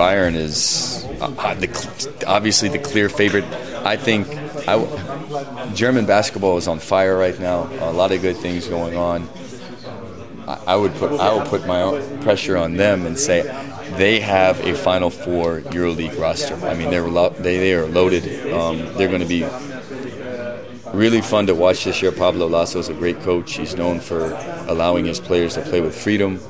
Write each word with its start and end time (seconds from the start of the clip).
Bayern 0.00 0.34
is 0.34 1.04
uh, 1.20 1.28
the, 1.56 2.24
obviously 2.26 2.70
the 2.70 2.78
clear 2.78 3.10
favorite. 3.10 3.44
I 3.84 3.98
think 3.98 4.26
I, 4.66 5.72
German 5.74 6.06
basketball 6.06 6.56
is 6.56 6.66
on 6.68 6.78
fire 6.78 7.18
right 7.18 7.38
now. 7.38 7.68
A 7.80 7.92
lot 7.92 8.10
of 8.10 8.22
good 8.22 8.38
things 8.38 8.66
going 8.66 8.96
on. 8.96 9.28
I, 10.48 10.58
I 10.68 10.76
would 10.76 10.94
put 10.94 11.20
I 11.20 11.34
will 11.34 11.44
put 11.44 11.66
my 11.66 11.82
own 11.82 12.22
pressure 12.22 12.56
on 12.56 12.76
them 12.76 13.04
and 13.04 13.18
say 13.18 13.42
they 13.98 14.20
have 14.20 14.58
a 14.60 14.74
Final 14.74 15.10
Four 15.10 15.60
EuroLeague 15.60 16.18
roster. 16.18 16.54
I 16.66 16.72
mean, 16.72 16.88
they're 16.88 17.06
lo- 17.06 17.36
they 17.38 17.58
they 17.58 17.74
are 17.74 17.84
loaded. 17.86 18.24
Um, 18.54 18.78
they're 18.94 19.08
going 19.08 19.20
to 19.20 19.26
be 19.28 19.44
really 20.94 21.20
fun 21.20 21.46
to 21.48 21.54
watch 21.54 21.84
this 21.84 22.00
year. 22.00 22.10
Pablo 22.10 22.48
Lasso 22.48 22.78
is 22.78 22.88
a 22.88 22.94
great 22.94 23.20
coach. 23.20 23.52
He's 23.52 23.76
known 23.76 24.00
for 24.00 24.32
allowing 24.66 25.04
his 25.04 25.20
players 25.20 25.54
to 25.54 25.60
play 25.60 25.82
with 25.82 25.94
freedom, 25.94 26.40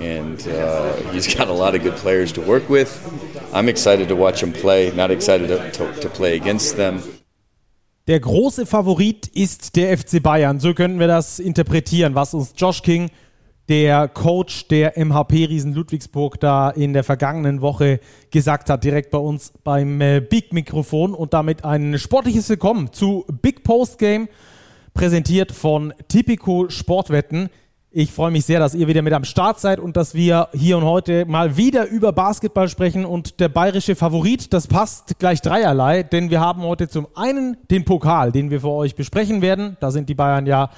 and 0.00 0.46
uh, 0.48 0.92
he's 1.12 1.26
got 1.34 1.48
a 1.48 1.52
lot 1.52 1.74
of 1.74 1.82
good 1.82 1.96
players 1.96 2.32
to 2.32 2.40
work 2.40 2.68
with. 2.68 2.90
I'm 3.52 3.68
excited 3.68 4.08
to 4.08 4.16
watch 4.16 4.40
them 4.40 4.52
play. 4.52 4.92
Not 4.94 5.10
excited 5.10 5.48
to, 5.48 5.70
to, 5.72 6.00
to 6.00 6.08
play 6.08 6.36
against 6.36 6.76
them. 6.76 7.02
Der 8.06 8.20
große 8.20 8.66
Favorit 8.66 9.26
ist 9.26 9.74
der 9.74 9.98
FC 9.98 10.22
Bayern. 10.22 10.60
So 10.60 10.74
können 10.74 11.00
wir 11.00 11.08
das 11.08 11.40
interpretieren, 11.40 12.14
was 12.14 12.34
uns 12.34 12.52
Josh 12.56 12.82
King 12.82 13.10
der 13.68 14.08
Coach 14.08 14.68
der 14.68 14.96
MHP 14.96 15.48
Riesen 15.48 15.74
Ludwigsburg 15.74 16.38
da 16.38 16.70
in 16.70 16.92
der 16.92 17.02
vergangenen 17.02 17.60
Woche 17.60 18.00
gesagt 18.30 18.70
hat, 18.70 18.84
direkt 18.84 19.10
bei 19.10 19.18
uns 19.18 19.52
beim 19.64 20.00
äh, 20.00 20.20
Big 20.20 20.52
Mikrofon 20.52 21.14
und 21.14 21.34
damit 21.34 21.64
ein 21.64 21.98
sportliches 21.98 22.48
Willkommen 22.48 22.92
zu 22.92 23.24
Big 23.42 23.64
Post 23.64 23.98
Game, 23.98 24.28
präsentiert 24.94 25.52
von 25.52 25.92
Tipico 26.08 26.68
Sportwetten. 26.68 27.50
Ich 27.98 28.12
freue 28.12 28.30
mich 28.30 28.44
sehr, 28.44 28.58
dass 28.58 28.74
ihr 28.74 28.88
wieder 28.88 29.00
mit 29.00 29.14
am 29.14 29.24
Start 29.24 29.58
seid 29.58 29.80
und 29.80 29.96
dass 29.96 30.14
wir 30.14 30.50
hier 30.52 30.76
und 30.76 30.84
heute 30.84 31.24
mal 31.24 31.56
wieder 31.56 31.88
über 31.88 32.12
Basketball 32.12 32.68
sprechen 32.68 33.06
und 33.06 33.40
der 33.40 33.48
bayerische 33.48 33.96
Favorit, 33.96 34.52
das 34.52 34.66
passt 34.66 35.18
gleich 35.18 35.40
dreierlei, 35.40 36.02
denn 36.02 36.28
wir 36.28 36.38
haben 36.38 36.60
heute 36.60 36.88
zum 36.90 37.08
einen 37.14 37.56
den 37.70 37.86
Pokal, 37.86 38.32
den 38.32 38.50
wir 38.50 38.60
für 38.60 38.68
euch 38.68 38.96
besprechen 38.96 39.40
werden. 39.40 39.78
Da 39.80 39.90
sind 39.90 40.10
die 40.10 40.14
Bayern 40.14 40.44
ja 40.44 40.68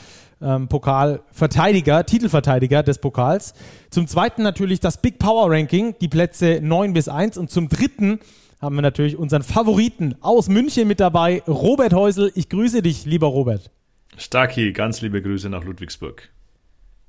ähm, 0.41 0.69
Pokalverteidiger, 0.69 2.07
Titelverteidiger 2.07 2.85
des 2.85 2.99
Pokals. 2.99 3.53
Zum 3.91 4.07
zweiten 4.07 4.45
natürlich 4.45 4.79
das 4.79 5.03
Big 5.03 5.19
Power 5.19 5.51
Ranking, 5.51 5.97
die 6.01 6.07
Plätze 6.07 6.61
9 6.63 6.93
bis 6.93 7.09
1. 7.09 7.37
Und 7.37 7.51
zum 7.51 7.69
dritten 7.69 8.21
haben 8.61 8.77
wir 8.77 8.83
natürlich 8.83 9.17
unseren 9.17 9.43
Favoriten 9.43 10.15
aus 10.21 10.49
München 10.49 10.87
mit 10.87 11.01
dabei, 11.01 11.43
Robert 11.49 11.95
Häusel. 11.95 12.31
Ich 12.37 12.49
grüße 12.49 12.81
dich, 12.81 13.07
lieber 13.07 13.27
Robert. 13.27 13.73
Starki, 14.17 14.73
ganz 14.73 15.01
liebe 15.01 15.21
Grüße 15.21 15.49
nach 15.49 15.65
Ludwigsburg. 15.65 16.31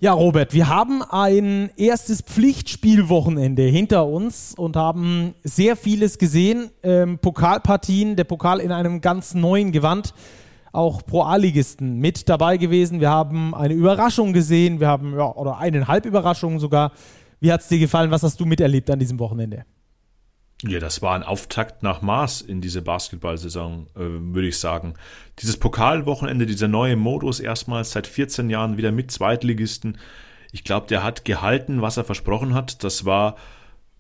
Ja, 0.02 0.14
Robert, 0.14 0.54
wir 0.54 0.70
haben 0.70 1.04
ein 1.04 1.72
erstes 1.76 2.22
Pflichtspielwochenende 2.22 3.64
hinter 3.64 4.08
uns 4.08 4.54
und 4.56 4.78
haben 4.78 5.34
sehr 5.44 5.76
vieles 5.76 6.18
gesehen. 6.18 6.70
Ähm, 6.84 7.20
Pokalpartien, 7.20 8.16
der 8.16 8.24
Pokal 8.24 8.62
in 8.62 8.72
einem 8.72 9.02
ganz 9.02 9.34
neuen 9.34 9.74
Gewand 9.74 10.14
auch 10.72 11.06
Pro-A-Ligisten 11.06 11.98
mit 11.98 12.30
dabei 12.30 12.56
gewesen. 12.56 13.02
Wir 13.02 13.10
haben 13.10 13.54
eine 13.54 13.74
Überraschung 13.74 14.32
gesehen, 14.32 14.80
wir 14.80 14.88
haben, 14.88 15.18
ja, 15.18 15.36
oder 15.36 15.58
eineinhalb 15.58 16.06
Überraschungen 16.06 16.60
sogar. 16.60 16.94
Wie 17.42 17.52
hat 17.52 17.60
es 17.60 17.68
dir 17.68 17.80
gefallen? 17.80 18.10
Was 18.10 18.24
hast 18.24 18.40
du 18.40 18.46
miterlebt 18.46 18.90
an 18.90 19.00
diesem 19.00 19.20
Wochenende? 19.20 19.66
Ja, 20.64 20.80
das 20.80 21.02
war 21.02 21.16
ein 21.16 21.24
Auftakt 21.24 21.84
nach 21.84 22.02
Maß 22.02 22.42
in 22.42 22.60
diese 22.60 22.82
Basketballsaison, 22.82 23.88
äh, 23.96 24.00
würde 24.00 24.50
ich 24.50 24.60
sagen. 24.60 24.96
Dieses 25.40 25.56
Pokalwochenende, 25.56 26.46
dieser 26.46 26.68
neue 26.68 26.98
Modus, 26.98 27.40
erstmals 27.40 27.92
seit 27.92 28.08
14 28.08 28.50
Jahren 28.50 28.78
wieder 28.78 28.92
mit 28.92 29.10
Zweitligisten. 29.10 29.98
Ich 30.52 30.66
glaube, 30.66 30.88
der 30.88 31.02
hat 31.02 31.24
gehalten, 31.24 31.82
was 31.82 31.96
er 31.96 32.04
versprochen 32.04 32.54
hat. 32.54 32.84
Das 32.84 33.06
war 33.06 33.38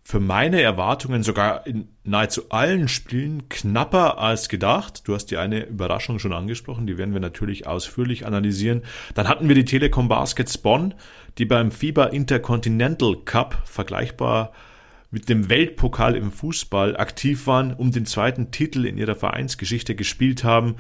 für 0.03 0.19
meine 0.19 0.61
Erwartungen 0.61 1.23
sogar 1.23 1.66
in 1.66 1.88
nahezu 2.03 2.50
allen 2.50 2.89
Spielen 2.89 3.47
knapper 3.47 4.17
als 4.17 4.50
gedacht. 4.50 5.07
Du 5.07 5.13
hast 5.13 5.28
die 5.28 5.38
eine 5.38 5.66
Überraschung 5.66 6.19
schon 6.19 6.33
angesprochen, 6.33 6.88
die 6.88 6.97
werden 6.97 7.13
wir 7.13 7.22
natürlich 7.22 7.67
ausführlich 7.67 8.25
analysieren. 8.25 8.81
Dann 9.13 9.29
hatten 9.29 9.47
wir 9.47 9.56
die 9.56 9.66
Telekom 9.66 10.09
Baskets 10.09 10.57
Bonn, 10.57 10.94
die 11.38 11.45
beim 11.45 11.72
FIBA 11.72 12.06
Intercontinental 12.06 13.17
Cup 13.23 13.62
vergleichbar 13.66 14.51
mit 15.11 15.29
dem 15.29 15.49
Weltpokal 15.49 16.15
im 16.15 16.31
Fußball 16.31 16.95
aktiv 16.97 17.47
waren, 17.47 17.73
um 17.73 17.91
den 17.91 18.05
zweiten 18.05 18.51
Titel 18.51 18.85
in 18.85 18.97
ihrer 18.97 19.15
Vereinsgeschichte 19.15 19.95
gespielt 19.95 20.43
haben. 20.43 20.75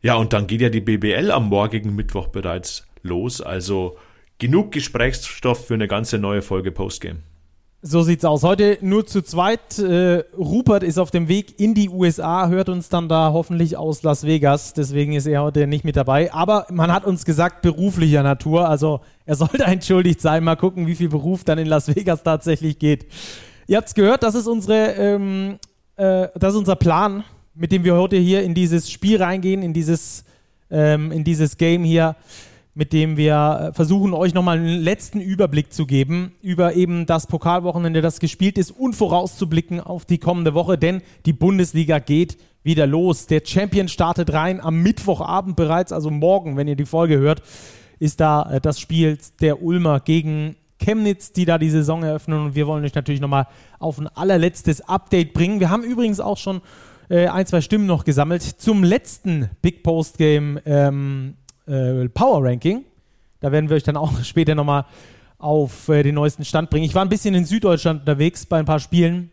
Ja, 0.00 0.14
und 0.14 0.32
dann 0.32 0.46
geht 0.46 0.60
ja 0.60 0.70
die 0.70 0.80
BBL 0.80 1.30
am 1.30 1.48
morgigen 1.48 1.94
Mittwoch 1.94 2.28
bereits 2.28 2.86
los. 3.02 3.40
Also 3.40 3.98
genug 4.38 4.72
Gesprächsstoff 4.72 5.66
für 5.66 5.74
eine 5.74 5.88
ganze 5.88 6.18
neue 6.18 6.42
Folge 6.42 6.72
Postgame. 6.72 7.20
So 7.80 8.02
sieht's 8.02 8.24
aus. 8.24 8.42
Heute 8.42 8.78
nur 8.80 9.06
zu 9.06 9.22
zweit. 9.22 9.78
Äh, 9.78 10.24
Rupert 10.36 10.82
ist 10.82 10.98
auf 10.98 11.12
dem 11.12 11.28
Weg 11.28 11.60
in 11.60 11.74
die 11.74 11.88
USA, 11.88 12.48
hört 12.48 12.68
uns 12.68 12.88
dann 12.88 13.08
da 13.08 13.30
hoffentlich 13.32 13.76
aus 13.76 14.02
Las 14.02 14.24
Vegas. 14.24 14.72
Deswegen 14.72 15.12
ist 15.12 15.26
er 15.26 15.44
heute 15.44 15.68
nicht 15.68 15.84
mit 15.84 15.94
dabei. 15.94 16.32
Aber 16.32 16.66
man 16.72 16.92
hat 16.92 17.04
uns 17.04 17.24
gesagt, 17.24 17.62
beruflicher 17.62 18.24
Natur. 18.24 18.68
Also 18.68 18.98
er 19.26 19.36
sollte 19.36 19.62
entschuldigt 19.64 20.20
sein. 20.20 20.42
Mal 20.42 20.56
gucken, 20.56 20.88
wie 20.88 20.96
viel 20.96 21.08
Beruf 21.08 21.44
dann 21.44 21.58
in 21.58 21.68
Las 21.68 21.86
Vegas 21.94 22.24
tatsächlich 22.24 22.80
geht. 22.80 23.06
Ihr 23.68 23.76
habt's 23.76 23.94
gehört, 23.94 24.24
das 24.24 24.34
ist 24.34 24.48
unsere, 24.48 24.94
ähm, 24.94 25.58
äh, 25.94 26.26
das 26.34 26.54
ist 26.54 26.58
unser 26.58 26.74
Plan, 26.74 27.22
mit 27.54 27.70
dem 27.70 27.84
wir 27.84 27.94
heute 27.94 28.16
hier 28.16 28.42
in 28.42 28.54
dieses 28.54 28.90
Spiel 28.90 29.22
reingehen, 29.22 29.62
in 29.62 29.72
dieses, 29.72 30.24
ähm, 30.68 31.12
in 31.12 31.22
dieses 31.22 31.56
Game 31.56 31.84
hier 31.84 32.16
mit 32.78 32.92
dem 32.92 33.16
wir 33.16 33.70
äh, 33.70 33.72
versuchen, 33.74 34.14
euch 34.14 34.34
nochmal 34.34 34.56
einen 34.56 34.78
letzten 34.78 35.20
Überblick 35.20 35.72
zu 35.72 35.84
geben 35.84 36.30
über 36.42 36.74
eben 36.74 37.06
das 37.06 37.26
Pokalwochenende, 37.26 38.02
das 38.02 38.20
gespielt 38.20 38.56
ist 38.56 38.70
und 38.70 38.94
vorauszublicken 38.94 39.80
auf 39.80 40.04
die 40.04 40.18
kommende 40.18 40.54
Woche, 40.54 40.78
denn 40.78 41.02
die 41.26 41.32
Bundesliga 41.32 41.98
geht 41.98 42.38
wieder 42.62 42.86
los. 42.86 43.26
Der 43.26 43.42
Champion 43.44 43.88
startet 43.88 44.32
rein 44.32 44.60
am 44.60 44.80
Mittwochabend 44.80 45.56
bereits, 45.56 45.90
also 45.90 46.08
morgen, 46.08 46.56
wenn 46.56 46.68
ihr 46.68 46.76
die 46.76 46.86
Folge 46.86 47.18
hört, 47.18 47.42
ist 47.98 48.20
da 48.20 48.48
äh, 48.48 48.60
das 48.60 48.78
Spiel 48.78 49.18
der 49.40 49.60
Ulmer 49.60 49.98
gegen 49.98 50.54
Chemnitz, 50.80 51.32
die 51.32 51.46
da 51.46 51.58
die 51.58 51.70
Saison 51.70 52.04
eröffnen 52.04 52.38
und 52.38 52.54
wir 52.54 52.68
wollen 52.68 52.84
euch 52.84 52.94
natürlich 52.94 53.20
nochmal 53.20 53.48
auf 53.80 53.98
ein 53.98 54.06
allerletztes 54.06 54.82
Update 54.82 55.32
bringen. 55.32 55.58
Wir 55.58 55.70
haben 55.70 55.82
übrigens 55.82 56.20
auch 56.20 56.38
schon 56.38 56.60
äh, 57.10 57.26
ein, 57.26 57.44
zwei 57.44 57.60
Stimmen 57.60 57.86
noch 57.86 58.04
gesammelt 58.04 58.42
zum 58.42 58.84
letzten 58.84 59.50
Big 59.62 59.82
Post 59.82 60.16
Game 60.16 60.60
ähm, 60.64 61.34
äh, 61.68 62.08
Power 62.08 62.44
Ranking. 62.44 62.84
Da 63.40 63.52
werden 63.52 63.68
wir 63.68 63.76
euch 63.76 63.84
dann 63.84 63.96
auch 63.96 64.12
später 64.22 64.54
nochmal 64.54 64.84
auf 65.38 65.88
äh, 65.88 66.02
den 66.02 66.16
neuesten 66.16 66.44
Stand 66.44 66.70
bringen. 66.70 66.84
Ich 66.84 66.94
war 66.94 67.02
ein 67.02 67.08
bisschen 67.08 67.34
in 67.34 67.44
Süddeutschland 67.44 68.00
unterwegs 68.00 68.46
bei 68.46 68.58
ein 68.58 68.64
paar 68.64 68.80
Spielen 68.80 69.30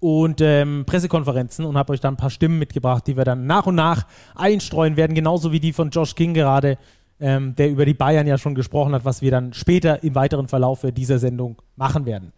und 0.00 0.40
ähm, 0.40 0.84
Pressekonferenzen 0.86 1.64
und 1.64 1.76
habe 1.76 1.92
euch 1.92 2.00
dann 2.00 2.14
ein 2.14 2.18
paar 2.18 2.30
Stimmen 2.30 2.58
mitgebracht, 2.58 3.06
die 3.06 3.16
wir 3.16 3.24
dann 3.24 3.46
nach 3.46 3.66
und 3.66 3.74
nach 3.74 4.06
einstreuen 4.34 4.96
werden, 4.96 5.14
genauso 5.14 5.52
wie 5.52 5.60
die 5.60 5.72
von 5.72 5.90
Josh 5.90 6.14
King 6.14 6.34
gerade, 6.34 6.78
ähm, 7.20 7.54
der 7.54 7.70
über 7.70 7.84
die 7.84 7.94
Bayern 7.94 8.26
ja 8.26 8.38
schon 8.38 8.54
gesprochen 8.54 8.94
hat, 8.94 9.04
was 9.04 9.22
wir 9.22 9.30
dann 9.30 9.52
später 9.52 10.02
im 10.02 10.14
weiteren 10.14 10.48
Verlauf 10.48 10.86
dieser 10.92 11.18
Sendung 11.18 11.60
machen 11.76 12.06
werden. 12.06 12.32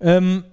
Ähm, 0.00 0.44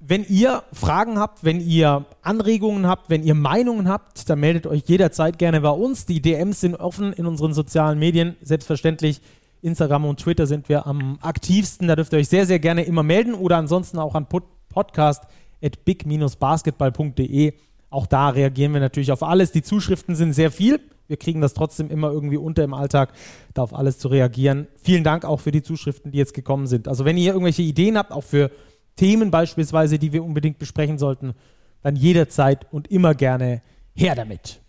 wenn 0.00 0.24
ihr 0.28 0.62
Fragen 0.72 1.18
habt, 1.18 1.42
wenn 1.42 1.60
ihr 1.60 2.04
Anregungen 2.22 2.86
habt, 2.86 3.10
wenn 3.10 3.24
ihr 3.24 3.34
Meinungen 3.34 3.88
habt, 3.88 4.30
dann 4.30 4.38
meldet 4.38 4.66
euch 4.66 4.84
jederzeit 4.86 5.38
gerne 5.38 5.60
bei 5.60 5.70
uns. 5.70 6.06
Die 6.06 6.22
DMs 6.22 6.60
sind 6.60 6.76
offen 6.76 7.12
in 7.12 7.26
unseren 7.26 7.52
sozialen 7.52 7.98
Medien. 7.98 8.36
Selbstverständlich 8.40 9.20
Instagram 9.60 10.04
und 10.04 10.20
Twitter 10.20 10.46
sind 10.46 10.68
wir 10.68 10.86
am 10.86 11.18
aktivsten. 11.20 11.88
Da 11.88 11.96
dürft 11.96 12.12
ihr 12.12 12.20
euch 12.20 12.28
sehr, 12.28 12.46
sehr 12.46 12.60
gerne 12.60 12.84
immer 12.84 13.02
melden 13.02 13.34
oder 13.34 13.56
ansonsten 13.56 13.98
auch 13.98 14.14
an 14.14 14.26
podcast 14.68 15.24
at 15.62 15.84
big-basketball.de. 15.84 17.54
Auch 17.90 18.06
da 18.06 18.28
reagieren 18.28 18.72
wir 18.74 18.80
natürlich 18.80 19.10
auf 19.10 19.22
alles. 19.24 19.50
Die 19.50 19.62
Zuschriften 19.62 20.14
sind 20.14 20.32
sehr 20.32 20.52
viel. 20.52 20.80
Wir 21.08 21.16
kriegen 21.16 21.40
das 21.40 21.54
trotzdem 21.54 21.90
immer 21.90 22.12
irgendwie 22.12 22.36
unter 22.36 22.62
im 22.62 22.74
Alltag, 22.74 23.14
da 23.54 23.62
auf 23.62 23.74
alles 23.74 23.98
zu 23.98 24.08
reagieren. 24.08 24.68
Vielen 24.80 25.04
Dank 25.04 25.24
auch 25.24 25.40
für 25.40 25.50
die 25.50 25.62
Zuschriften, 25.62 26.12
die 26.12 26.18
jetzt 26.18 26.34
gekommen 26.34 26.66
sind. 26.66 26.86
Also 26.86 27.06
wenn 27.06 27.16
ihr 27.16 27.32
irgendwelche 27.32 27.62
Ideen 27.62 27.96
habt, 27.96 28.12
auch 28.12 28.24
für 28.24 28.50
Themen 28.98 29.30
beispielsweise, 29.30 29.98
die 29.98 30.12
wir 30.12 30.24
unbedingt 30.24 30.58
besprechen 30.58 30.98
sollten, 30.98 31.34
dann 31.82 31.96
jederzeit 31.96 32.66
und 32.70 32.90
immer 32.90 33.14
gerne 33.14 33.62
her 33.94 34.14
damit. 34.14 34.60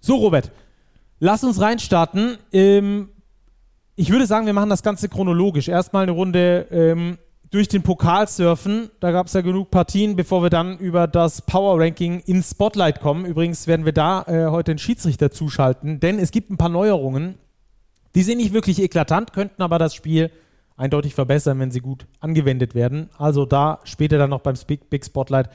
So, 0.00 0.16
Robert, 0.16 0.52
lass 1.18 1.42
uns 1.42 1.60
reinstarten. 1.60 2.36
Ähm, 2.52 3.08
ich 3.96 4.10
würde 4.10 4.26
sagen, 4.26 4.46
wir 4.46 4.52
machen 4.52 4.70
das 4.70 4.82
Ganze 4.82 5.08
chronologisch. 5.08 5.68
Erstmal 5.68 6.04
eine 6.04 6.12
Runde 6.12 6.66
ähm, 6.70 7.18
durch 7.50 7.68
den 7.68 7.82
Pokal 7.82 8.28
surfen. 8.28 8.90
Da 9.00 9.10
gab 9.10 9.26
es 9.26 9.32
ja 9.32 9.40
genug 9.40 9.70
Partien, 9.70 10.14
bevor 10.14 10.42
wir 10.42 10.50
dann 10.50 10.78
über 10.78 11.06
das 11.06 11.42
Power 11.42 11.80
Ranking 11.80 12.20
ins 12.20 12.50
Spotlight 12.50 13.00
kommen. 13.00 13.24
Übrigens 13.24 13.66
werden 13.66 13.84
wir 13.84 13.92
da 13.92 14.22
äh, 14.26 14.46
heute 14.50 14.72
einen 14.72 14.78
Schiedsrichter 14.78 15.30
zuschalten, 15.30 16.00
denn 16.00 16.18
es 16.18 16.30
gibt 16.30 16.50
ein 16.50 16.56
paar 16.56 16.68
Neuerungen. 16.68 17.36
Die 18.14 18.22
sind 18.22 18.38
nicht 18.38 18.52
wirklich 18.52 18.80
eklatant, 18.80 19.32
könnten 19.32 19.62
aber 19.62 19.78
das 19.78 19.94
Spiel 19.94 20.30
eindeutig 20.80 21.14
verbessern, 21.14 21.58
wenn 21.60 21.70
sie 21.70 21.80
gut 21.80 22.06
angewendet 22.20 22.74
werden. 22.74 23.10
Also 23.18 23.44
da 23.44 23.80
später 23.84 24.18
dann 24.18 24.30
noch 24.30 24.40
beim 24.40 24.54
Big 24.66 25.04
Spotlight 25.04 25.50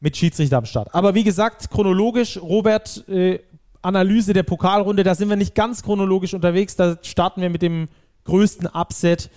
mit 0.00 0.16
Schiedsrichter 0.16 0.58
am 0.58 0.66
Start. 0.66 0.94
Aber 0.94 1.14
wie 1.14 1.24
gesagt, 1.24 1.70
chronologisch, 1.70 2.36
Robert, 2.40 3.08
äh, 3.08 3.38
Analyse 3.82 4.32
der 4.32 4.42
Pokalrunde, 4.42 5.02
da 5.02 5.14
sind 5.14 5.28
wir 5.28 5.36
nicht 5.36 5.54
ganz 5.54 5.82
chronologisch 5.82 6.34
unterwegs. 6.34 6.76
Da 6.76 6.98
starten 7.02 7.40
wir 7.40 7.50
mit 7.50 7.62
dem 7.62 7.88
größten 8.24 8.68
Upset 8.68 9.30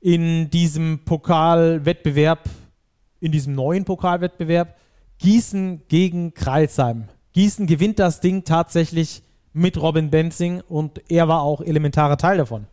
in 0.00 0.50
diesem 0.50 1.00
Pokalwettbewerb 1.04 2.48
in 3.24 3.32
diesem 3.32 3.54
neuen 3.54 3.86
Pokalwettbewerb. 3.86 4.76
Gießen 5.18 5.82
gegen 5.88 6.34
Kreilsheim. 6.34 7.04
Gießen 7.32 7.66
gewinnt 7.66 7.98
das 7.98 8.20
Ding 8.20 8.44
tatsächlich 8.44 9.22
mit 9.54 9.80
Robin 9.80 10.10
Benzing 10.10 10.60
und 10.60 11.00
er 11.10 11.26
war 11.26 11.40
auch 11.40 11.62
elementarer 11.62 12.18
Teil 12.18 12.36
davon. 12.36 12.66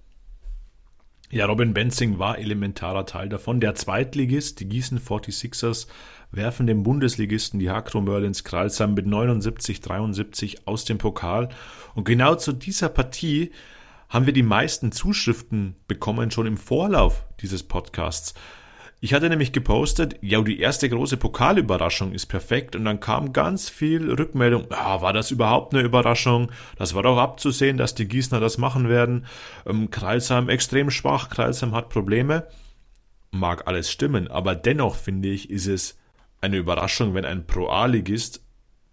Ja, 1.34 1.46
Robin 1.46 1.74
Benzing 1.74 2.20
war 2.20 2.40
elementarer 2.40 3.06
Teil 3.06 3.30
davon. 3.30 3.62
Der 3.62 3.74
Zweitligist, 3.74 4.60
die 4.60 4.68
Gießen 4.68 5.00
46ers, 5.00 5.88
werfen 6.30 6.68
dem 6.68 6.84
Bundesligisten 6.84 7.58
die 7.58 7.70
Hakro 7.70 8.02
Merlins 8.02 8.44
Kralsheim 8.44 8.96
mit 8.96 9.06
79-73 9.06 10.64
aus 10.66 10.84
dem 10.84 10.98
Pokal. 10.98 11.48
Und 11.96 12.04
genau 12.04 12.36
zu 12.36 12.52
dieser 12.52 12.90
Partie 12.90 13.52
haben 14.10 14.26
wir 14.26 14.34
die 14.34 14.44
meisten 14.44 14.92
Zuschriften 14.92 15.78
bekommen, 15.88 16.32
schon 16.32 16.48
im 16.48 16.58
Vorlauf 16.58 17.24
dieses 17.40 17.64
Podcasts. 17.64 18.34
Ich 19.04 19.16
hatte 19.16 19.30
nämlich 19.30 19.52
gepostet, 19.52 20.18
ja, 20.22 20.40
die 20.44 20.60
erste 20.60 20.88
große 20.88 21.18
Pokalüberraschung 21.18 22.14
ist 22.14 22.28
perfekt 22.28 22.76
und 22.76 22.86
dann 22.86 23.00
kam 23.00 23.34
ganz 23.34 23.68
viel 23.68 24.12
Rückmeldung, 24.12 24.68
ja, 24.70 25.02
war 25.02 25.12
das 25.12 25.32
überhaupt 25.32 25.74
eine 25.74 25.82
Überraschung? 25.82 26.52
Das 26.78 26.94
war 26.94 27.02
doch 27.02 27.18
abzusehen, 27.18 27.78
dass 27.78 27.96
die 27.96 28.08
Gießner 28.08 28.40
das 28.40 28.60
machen 28.60 28.90
werden. 28.90 29.26
Ähm, 29.66 29.90
Kreilsheim 29.90 30.50
extrem 30.50 30.92
schwach, 30.92 31.30
Kreilsheim 31.30 31.74
hat 31.74 31.90
Probleme. 31.90 32.46
Mag 33.32 33.66
alles 33.66 33.90
stimmen, 33.90 34.28
aber 34.28 34.54
dennoch 34.54 34.96
finde 34.96 35.30
ich, 35.30 35.50
ist 35.50 35.66
es 35.66 35.98
eine 36.40 36.58
Überraschung, 36.58 37.16
wenn 37.16 37.26
ein 37.26 37.48
Pro-A-Ligist 37.48 38.46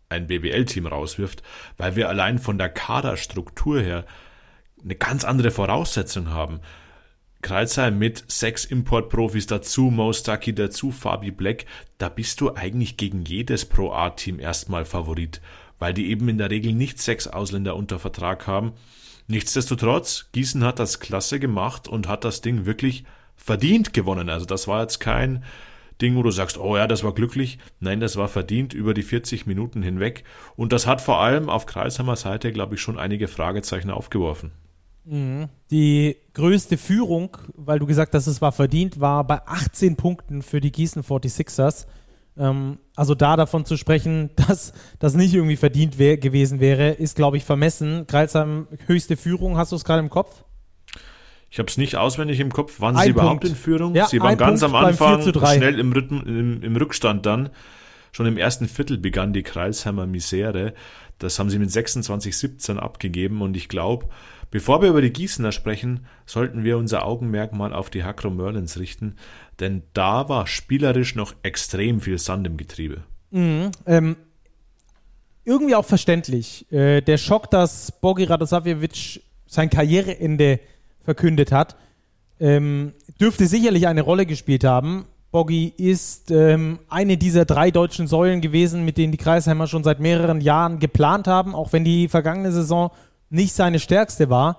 ein 0.08 0.26
BBL-Team 0.26 0.86
rauswirft, 0.86 1.42
weil 1.76 1.96
wir 1.96 2.08
allein 2.08 2.38
von 2.38 2.56
der 2.56 2.70
Kaderstruktur 2.70 3.82
her 3.82 4.06
eine 4.82 4.94
ganz 4.94 5.24
andere 5.26 5.50
Voraussetzung 5.50 6.30
haben. 6.30 6.60
Kreuzheim 7.40 7.98
mit 7.98 8.24
sechs 8.26 8.64
Importprofis 8.64 9.46
dazu, 9.46 9.90
Mostaki 9.90 10.54
dazu, 10.54 10.90
Fabi 10.90 11.30
Black, 11.30 11.66
da 11.98 12.08
bist 12.08 12.40
du 12.40 12.54
eigentlich 12.54 12.96
gegen 12.96 13.22
jedes 13.22 13.64
Pro-A-Team 13.64 14.40
erstmal 14.40 14.84
Favorit, 14.84 15.40
weil 15.78 15.94
die 15.94 16.10
eben 16.10 16.28
in 16.28 16.38
der 16.38 16.50
Regel 16.50 16.72
nicht 16.72 17.00
sechs 17.00 17.28
Ausländer 17.28 17.76
unter 17.76 18.00
Vertrag 18.00 18.46
haben. 18.48 18.72
Nichtsdestotrotz, 19.28 20.30
Gießen 20.32 20.64
hat 20.64 20.78
das 20.78 21.00
klasse 21.00 21.38
gemacht 21.38 21.86
und 21.86 22.08
hat 22.08 22.24
das 22.24 22.40
Ding 22.40 22.66
wirklich 22.66 23.04
verdient 23.36 23.92
gewonnen. 23.92 24.30
Also 24.30 24.44
das 24.44 24.66
war 24.66 24.80
jetzt 24.82 24.98
kein 24.98 25.44
Ding, 26.00 26.16
wo 26.16 26.22
du 26.22 26.30
sagst, 26.30 26.58
oh 26.58 26.76
ja, 26.76 26.86
das 26.86 27.04
war 27.04 27.12
glücklich. 27.12 27.58
Nein, 27.78 28.00
das 28.00 28.16
war 28.16 28.28
verdient 28.28 28.72
über 28.72 28.94
die 28.94 29.02
40 29.02 29.46
Minuten 29.46 29.82
hinweg. 29.82 30.24
Und 30.56 30.72
das 30.72 30.86
hat 30.86 31.00
vor 31.00 31.20
allem 31.20 31.48
auf 31.48 31.66
Kreisheimer 31.66 32.16
Seite, 32.16 32.52
glaube 32.52 32.74
ich, 32.74 32.80
schon 32.80 32.98
einige 32.98 33.28
Fragezeichen 33.28 33.90
aufgeworfen. 33.90 34.52
Mhm. 35.08 35.48
Die 35.70 36.16
größte 36.34 36.76
Führung, 36.76 37.36
weil 37.54 37.78
du 37.78 37.86
gesagt 37.86 38.14
hast, 38.14 38.26
es 38.26 38.40
war 38.40 38.52
verdient, 38.52 39.00
war 39.00 39.24
bei 39.24 39.40
18 39.46 39.96
Punkten 39.96 40.42
für 40.42 40.60
die 40.60 40.70
Gießen 40.70 41.02
46ers. 41.02 41.86
Ähm, 42.36 42.78
also 42.94 43.14
da 43.14 43.36
davon 43.36 43.64
zu 43.64 43.76
sprechen, 43.76 44.30
dass 44.36 44.72
das 44.98 45.14
nicht 45.14 45.34
irgendwie 45.34 45.56
verdient 45.56 45.98
wär, 45.98 46.18
gewesen 46.18 46.60
wäre, 46.60 46.90
ist, 46.90 47.16
glaube 47.16 47.38
ich, 47.38 47.44
vermessen. 47.44 48.06
Kreilsheim 48.06 48.68
höchste 48.86 49.16
Führung, 49.16 49.56
hast 49.56 49.72
du 49.72 49.76
es 49.76 49.84
gerade 49.84 50.00
im 50.00 50.10
Kopf? 50.10 50.44
Ich 51.50 51.58
habe 51.58 51.68
es 51.68 51.78
nicht 51.78 51.96
auswendig 51.96 52.40
im 52.40 52.52
Kopf. 52.52 52.78
Waren 52.80 52.96
ein 52.96 53.04
sie 53.04 53.10
überhaupt 53.10 53.44
in 53.44 53.56
Führung? 53.56 53.94
Ja, 53.94 54.06
sie 54.06 54.20
waren 54.20 54.36
ganz 54.36 54.60
Punkt 54.60 54.74
am 54.74 54.84
Anfang 54.84 55.22
schnell 55.22 55.78
im, 55.78 55.92
Rhythm, 55.92 56.18
im, 56.26 56.62
im, 56.62 56.76
Rückstand 56.76 57.24
dann. 57.24 57.48
Schon 58.12 58.26
im 58.26 58.36
ersten 58.36 58.68
Viertel 58.68 58.98
begann 58.98 59.32
die 59.32 59.42
Kreilsheimer 59.42 60.06
Misere. 60.06 60.74
Das 61.18 61.38
haben 61.38 61.50
sie 61.50 61.58
mit 61.58 61.70
26-17 61.70 62.76
abgegeben 62.76 63.42
und 63.42 63.56
ich 63.56 63.68
glaube, 63.68 64.08
bevor 64.50 64.82
wir 64.82 64.90
über 64.90 65.02
die 65.02 65.12
Gießener 65.12 65.52
sprechen, 65.52 66.06
sollten 66.26 66.64
wir 66.64 66.78
unser 66.78 67.04
Augenmerk 67.04 67.52
mal 67.52 67.72
auf 67.72 67.90
die 67.90 68.04
Hakro 68.04 68.30
Merlins 68.30 68.78
richten, 68.78 69.16
denn 69.60 69.82
da 69.94 70.28
war 70.28 70.46
spielerisch 70.46 71.14
noch 71.14 71.34
extrem 71.42 72.00
viel 72.00 72.18
Sand 72.18 72.46
im 72.46 72.56
Getriebe. 72.56 73.02
Mhm, 73.30 73.70
ähm, 73.86 74.16
irgendwie 75.44 75.74
auch 75.74 75.84
verständlich. 75.84 76.70
Äh, 76.70 77.00
der 77.00 77.18
Schock, 77.18 77.50
dass 77.50 77.90
Bogi 77.90 78.24
Radosavjevic 78.24 79.22
sein 79.46 79.70
Karriereende 79.70 80.60
verkündet 81.02 81.52
hat, 81.52 81.76
ähm, 82.38 82.92
dürfte 83.20 83.46
sicherlich 83.46 83.86
eine 83.88 84.02
Rolle 84.02 84.26
gespielt 84.26 84.64
haben. 84.64 85.06
Boggy 85.30 85.72
ist 85.76 86.30
ähm, 86.30 86.78
eine 86.88 87.16
dieser 87.16 87.44
drei 87.44 87.70
deutschen 87.70 88.06
Säulen 88.06 88.40
gewesen, 88.40 88.84
mit 88.84 88.96
denen 88.96 89.12
die 89.12 89.18
Kreisheimer 89.18 89.66
schon 89.66 89.84
seit 89.84 90.00
mehreren 90.00 90.40
Jahren 90.40 90.78
geplant 90.78 91.26
haben, 91.26 91.54
auch 91.54 91.72
wenn 91.72 91.84
die 91.84 92.08
vergangene 92.08 92.50
Saison 92.50 92.90
nicht 93.28 93.52
seine 93.52 93.78
stärkste 93.78 94.30
war. 94.30 94.58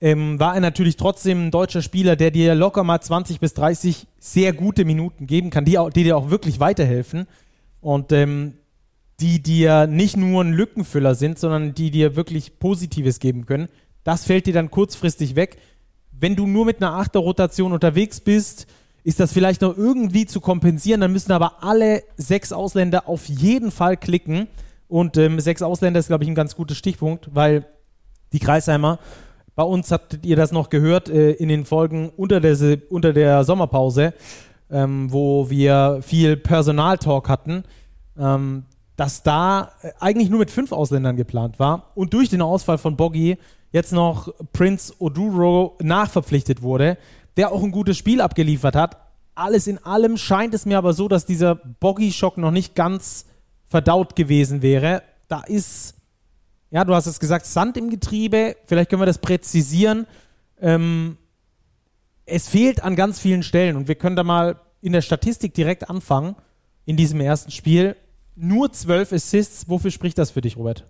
Ähm, 0.00 0.38
war 0.40 0.54
er 0.54 0.60
natürlich 0.60 0.96
trotzdem 0.96 1.46
ein 1.46 1.50
deutscher 1.50 1.82
Spieler, 1.82 2.16
der 2.16 2.30
dir 2.30 2.54
locker 2.54 2.84
mal 2.84 3.00
20 3.00 3.40
bis 3.40 3.54
30 3.54 4.06
sehr 4.18 4.52
gute 4.52 4.84
Minuten 4.84 5.26
geben 5.26 5.50
kann, 5.50 5.64
die, 5.64 5.78
auch, 5.78 5.90
die 5.90 6.04
dir 6.04 6.16
auch 6.16 6.30
wirklich 6.30 6.60
weiterhelfen 6.60 7.26
und 7.80 8.12
ähm, 8.12 8.54
die 9.20 9.42
dir 9.42 9.86
nicht 9.86 10.16
nur 10.16 10.44
ein 10.44 10.52
Lückenfüller 10.52 11.16
sind, 11.16 11.38
sondern 11.38 11.74
die 11.74 11.90
dir 11.90 12.16
wirklich 12.16 12.58
Positives 12.60 13.18
geben 13.18 13.44
können. 13.44 13.68
Das 14.04 14.24
fällt 14.24 14.46
dir 14.46 14.54
dann 14.54 14.70
kurzfristig 14.70 15.34
weg 15.36 15.58
wenn 16.20 16.36
du 16.36 16.46
nur 16.46 16.64
mit 16.64 16.82
einer 16.82 16.94
Achterrotation 16.94 17.72
unterwegs 17.72 18.20
bist, 18.20 18.66
ist 19.08 19.20
das 19.20 19.32
vielleicht 19.32 19.62
noch 19.62 19.74
irgendwie 19.74 20.26
zu 20.26 20.38
kompensieren. 20.38 21.00
Dann 21.00 21.12
müssen 21.12 21.32
aber 21.32 21.62
alle 21.62 22.02
sechs 22.18 22.52
Ausländer 22.52 23.08
auf 23.08 23.26
jeden 23.26 23.70
Fall 23.70 23.96
klicken. 23.96 24.48
Und 24.86 25.16
ähm, 25.16 25.40
sechs 25.40 25.62
Ausländer 25.62 25.98
ist, 25.98 26.08
glaube 26.08 26.24
ich, 26.24 26.30
ein 26.30 26.34
ganz 26.34 26.54
guter 26.54 26.74
Stichpunkt, 26.74 27.34
weil 27.34 27.64
die 28.34 28.38
Kreisheimer, 28.38 28.98
bei 29.56 29.62
uns 29.62 29.90
habt 29.92 30.26
ihr 30.26 30.36
das 30.36 30.52
noch 30.52 30.68
gehört 30.68 31.08
äh, 31.08 31.30
in 31.30 31.48
den 31.48 31.64
Folgen 31.64 32.10
unter 32.18 32.38
der, 32.38 32.54
unter 32.90 33.14
der 33.14 33.44
Sommerpause, 33.44 34.12
ähm, 34.70 35.10
wo 35.10 35.48
wir 35.48 36.00
viel 36.02 36.36
Personaltalk 36.36 37.30
hatten, 37.30 37.64
ähm, 38.18 38.66
dass 38.96 39.22
da 39.22 39.72
äh, 39.80 39.92
eigentlich 40.00 40.28
nur 40.28 40.40
mit 40.40 40.50
fünf 40.50 40.70
Ausländern 40.70 41.16
geplant 41.16 41.58
war. 41.58 41.92
Und 41.94 42.12
durch 42.12 42.28
den 42.28 42.42
Ausfall 42.42 42.76
von 42.76 42.98
Boggy 42.98 43.38
jetzt 43.72 43.94
noch 43.94 44.34
Prince 44.52 44.92
Oduro 44.98 45.78
nachverpflichtet 45.80 46.60
wurde, 46.60 46.98
der 47.38 47.52
auch 47.52 47.62
ein 47.62 47.70
gutes 47.70 47.96
Spiel 47.96 48.20
abgeliefert 48.20 48.74
hat. 48.74 48.98
Alles 49.36 49.68
in 49.68 49.78
allem 49.78 50.16
scheint 50.16 50.52
es 50.52 50.66
mir 50.66 50.76
aber 50.76 50.92
so, 50.92 51.06
dass 51.06 51.24
dieser 51.24 51.54
Boggy-Schock 51.54 52.36
noch 52.36 52.50
nicht 52.50 52.74
ganz 52.74 53.26
verdaut 53.64 54.16
gewesen 54.16 54.60
wäre. 54.60 55.04
Da 55.28 55.42
ist, 55.42 55.94
ja, 56.72 56.84
du 56.84 56.94
hast 56.94 57.06
es 57.06 57.20
gesagt, 57.20 57.46
Sand 57.46 57.76
im 57.76 57.90
Getriebe. 57.90 58.56
Vielleicht 58.66 58.90
können 58.90 59.00
wir 59.00 59.06
das 59.06 59.18
präzisieren. 59.18 60.08
Ähm, 60.60 61.16
es 62.26 62.48
fehlt 62.48 62.82
an 62.82 62.96
ganz 62.96 63.20
vielen 63.20 63.44
Stellen 63.44 63.76
und 63.76 63.86
wir 63.86 63.94
können 63.94 64.16
da 64.16 64.24
mal 64.24 64.60
in 64.82 64.92
der 64.92 65.02
Statistik 65.02 65.54
direkt 65.54 65.88
anfangen. 65.88 66.34
In 66.86 66.96
diesem 66.96 67.20
ersten 67.20 67.52
Spiel 67.52 67.94
nur 68.34 68.72
zwölf 68.72 69.12
Assists. 69.12 69.68
Wofür 69.68 69.92
spricht 69.92 70.18
das 70.18 70.32
für 70.32 70.40
dich, 70.40 70.56
Robert? 70.56 70.86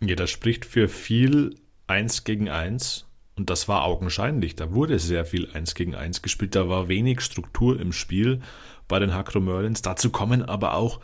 Ja, 0.00 0.16
das 0.16 0.30
spricht 0.30 0.64
für 0.64 0.88
viel 0.88 1.54
Eins 1.86 2.24
gegen 2.24 2.48
Eins. 2.48 3.06
Und 3.36 3.50
das 3.50 3.68
war 3.68 3.84
augenscheinlich. 3.84 4.54
Da 4.54 4.72
wurde 4.72 4.98
sehr 4.98 5.24
viel 5.24 5.50
Eins 5.52 5.74
gegen 5.74 5.94
Eins 5.94 6.22
gespielt. 6.22 6.54
Da 6.54 6.68
war 6.68 6.88
wenig 6.88 7.20
Struktur 7.20 7.80
im 7.80 7.92
Spiel 7.92 8.40
bei 8.86 8.98
den 8.98 9.12
Hakro 9.12 9.40
Merlins. 9.40 9.82
Dazu 9.82 10.10
kommen 10.10 10.42
aber 10.42 10.74
auch 10.74 11.00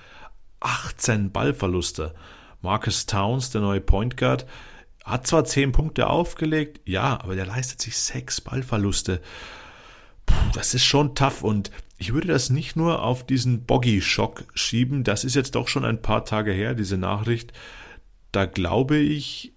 18 0.60 1.32
Ballverluste. 1.32 2.14
Marcus 2.62 3.06
Towns, 3.06 3.50
der 3.50 3.62
neue 3.62 3.80
Point 3.80 4.16
Guard, 4.16 4.46
hat 5.04 5.26
zwar 5.26 5.44
10 5.44 5.72
Punkte 5.72 6.08
aufgelegt, 6.08 6.80
ja, 6.84 7.18
aber 7.22 7.34
der 7.34 7.46
leistet 7.46 7.80
sich 7.80 7.96
6 7.96 8.42
Ballverluste. 8.42 9.20
Puh, 10.26 10.34
das 10.52 10.74
ist 10.74 10.84
schon 10.84 11.14
tough 11.14 11.42
und 11.42 11.70
ich 11.96 12.12
würde 12.12 12.28
das 12.28 12.50
nicht 12.50 12.76
nur 12.76 13.02
auf 13.02 13.24
diesen 13.24 13.64
Boggy-Schock 13.64 14.44
schieben. 14.54 15.02
Das 15.02 15.24
ist 15.24 15.34
jetzt 15.34 15.54
doch 15.54 15.68
schon 15.68 15.84
ein 15.84 16.02
paar 16.02 16.24
Tage 16.24 16.52
her, 16.52 16.74
diese 16.74 16.98
Nachricht 16.98 17.52
da 18.32 18.46
glaube 18.46 18.96
ich, 18.96 19.52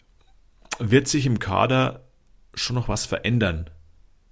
wird 0.79 1.07
sich 1.07 1.25
im 1.25 1.39
Kader 1.39 2.02
schon 2.53 2.75
noch 2.75 2.89
was 2.89 3.05
verändern 3.05 3.69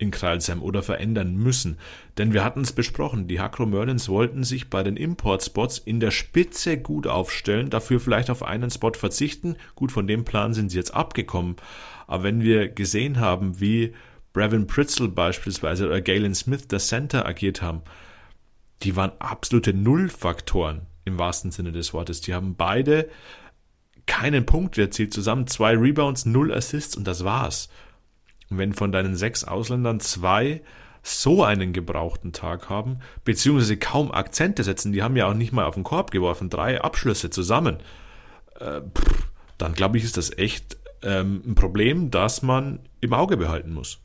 in 0.01 0.11
Kreilsheim 0.11 0.63
oder 0.63 0.81
verändern 0.81 1.35
müssen. 1.35 1.77
Denn 2.17 2.33
wir 2.33 2.43
hatten 2.43 2.61
es 2.61 2.73
besprochen, 2.73 3.27
die 3.27 3.39
Hakro 3.39 3.67
Merlins 3.67 4.09
wollten 4.09 4.43
sich 4.43 4.69
bei 4.69 4.81
den 4.81 4.97
Importspots 4.97 5.77
in 5.77 5.99
der 5.99 6.09
Spitze 6.09 6.77
gut 6.77 7.05
aufstellen, 7.05 7.69
dafür 7.69 7.99
vielleicht 7.99 8.31
auf 8.31 8.41
einen 8.41 8.71
Spot 8.71 8.93
verzichten. 8.93 9.55
Gut, 9.75 9.91
von 9.91 10.07
dem 10.07 10.25
Plan 10.25 10.55
sind 10.55 10.71
sie 10.71 10.77
jetzt 10.77 10.93
abgekommen. 10.93 11.55
Aber 12.07 12.23
wenn 12.23 12.41
wir 12.41 12.67
gesehen 12.67 13.19
haben, 13.19 13.61
wie 13.61 13.93
Brevin 14.33 14.65
Pritzel 14.65 15.07
beispielsweise 15.07 15.85
oder 15.85 16.01
Galen 16.01 16.33
Smith, 16.33 16.67
der 16.67 16.79
Center, 16.79 17.27
agiert 17.27 17.61
haben, 17.61 17.83
die 18.81 18.95
waren 18.95 19.11
absolute 19.19 19.73
Nullfaktoren 19.73 20.87
im 21.05 21.19
wahrsten 21.19 21.51
Sinne 21.51 21.71
des 21.71 21.93
Wortes. 21.93 22.21
Die 22.21 22.33
haben 22.33 22.55
beide 22.55 23.07
keinen 24.07 24.47
Punkt 24.47 24.77
erzielt 24.79 25.13
zusammen, 25.13 25.45
zwei 25.45 25.77
Rebounds, 25.77 26.25
null 26.25 26.51
Assists 26.51 26.97
und 26.97 27.05
das 27.05 27.23
war's. 27.23 27.69
Wenn 28.57 28.73
von 28.73 28.91
deinen 28.91 29.15
sechs 29.15 29.43
Ausländern 29.43 29.99
zwei 29.99 30.61
so 31.03 31.43
einen 31.43 31.73
gebrauchten 31.73 32.31
Tag 32.31 32.69
haben, 32.69 32.99
beziehungsweise 33.23 33.77
kaum 33.77 34.11
Akzente 34.11 34.63
setzen, 34.63 34.91
die 34.91 35.01
haben 35.01 35.15
ja 35.15 35.27
auch 35.27 35.33
nicht 35.33 35.51
mal 35.51 35.65
auf 35.65 35.73
den 35.73 35.83
Korb 35.83 36.11
geworfen, 36.11 36.49
drei 36.49 36.81
Abschlüsse 36.81 37.29
zusammen, 37.29 37.77
äh, 38.59 38.81
pff, 38.81 39.27
dann 39.57 39.73
glaube 39.73 39.97
ich, 39.97 40.03
ist 40.03 40.17
das 40.17 40.37
echt 40.37 40.77
ähm, 41.01 41.41
ein 41.45 41.55
Problem, 41.55 42.11
das 42.11 42.41
man 42.43 42.79
im 42.99 43.13
Auge 43.13 43.37
behalten 43.37 43.73
muss. 43.73 43.99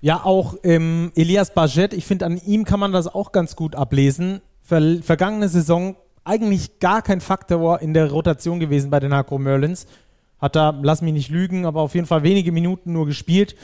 Ja, 0.00 0.24
auch 0.24 0.56
ähm, 0.62 1.10
Elias 1.16 1.52
Bajet, 1.52 1.92
ich 1.92 2.04
finde, 2.04 2.26
an 2.26 2.36
ihm 2.36 2.64
kann 2.64 2.78
man 2.78 2.92
das 2.92 3.08
auch 3.08 3.32
ganz 3.32 3.56
gut 3.56 3.74
ablesen 3.74 4.40
ver 4.62 5.02
vergangene 5.02 5.48
Saison 5.48 5.96
eigentlich 6.24 6.80
gar 6.80 7.02
kein 7.02 7.20
Faktor 7.20 7.80
in 7.80 7.94
der 7.94 8.10
Rotation 8.10 8.58
gewesen 8.58 8.90
bei 8.90 8.98
den 8.98 9.14
Hakro 9.14 9.38
Merlins. 9.38 9.86
Hat 10.40 10.56
da, 10.56 10.76
lass 10.82 11.00
mich 11.00 11.12
nicht 11.12 11.30
lügen, 11.30 11.64
aber 11.64 11.80
auf 11.80 11.94
jeden 11.94 12.06
Fall 12.06 12.24
wenige 12.24 12.52
Minuten 12.52 12.92
nur 12.92 13.06
gespielt. 13.06 13.54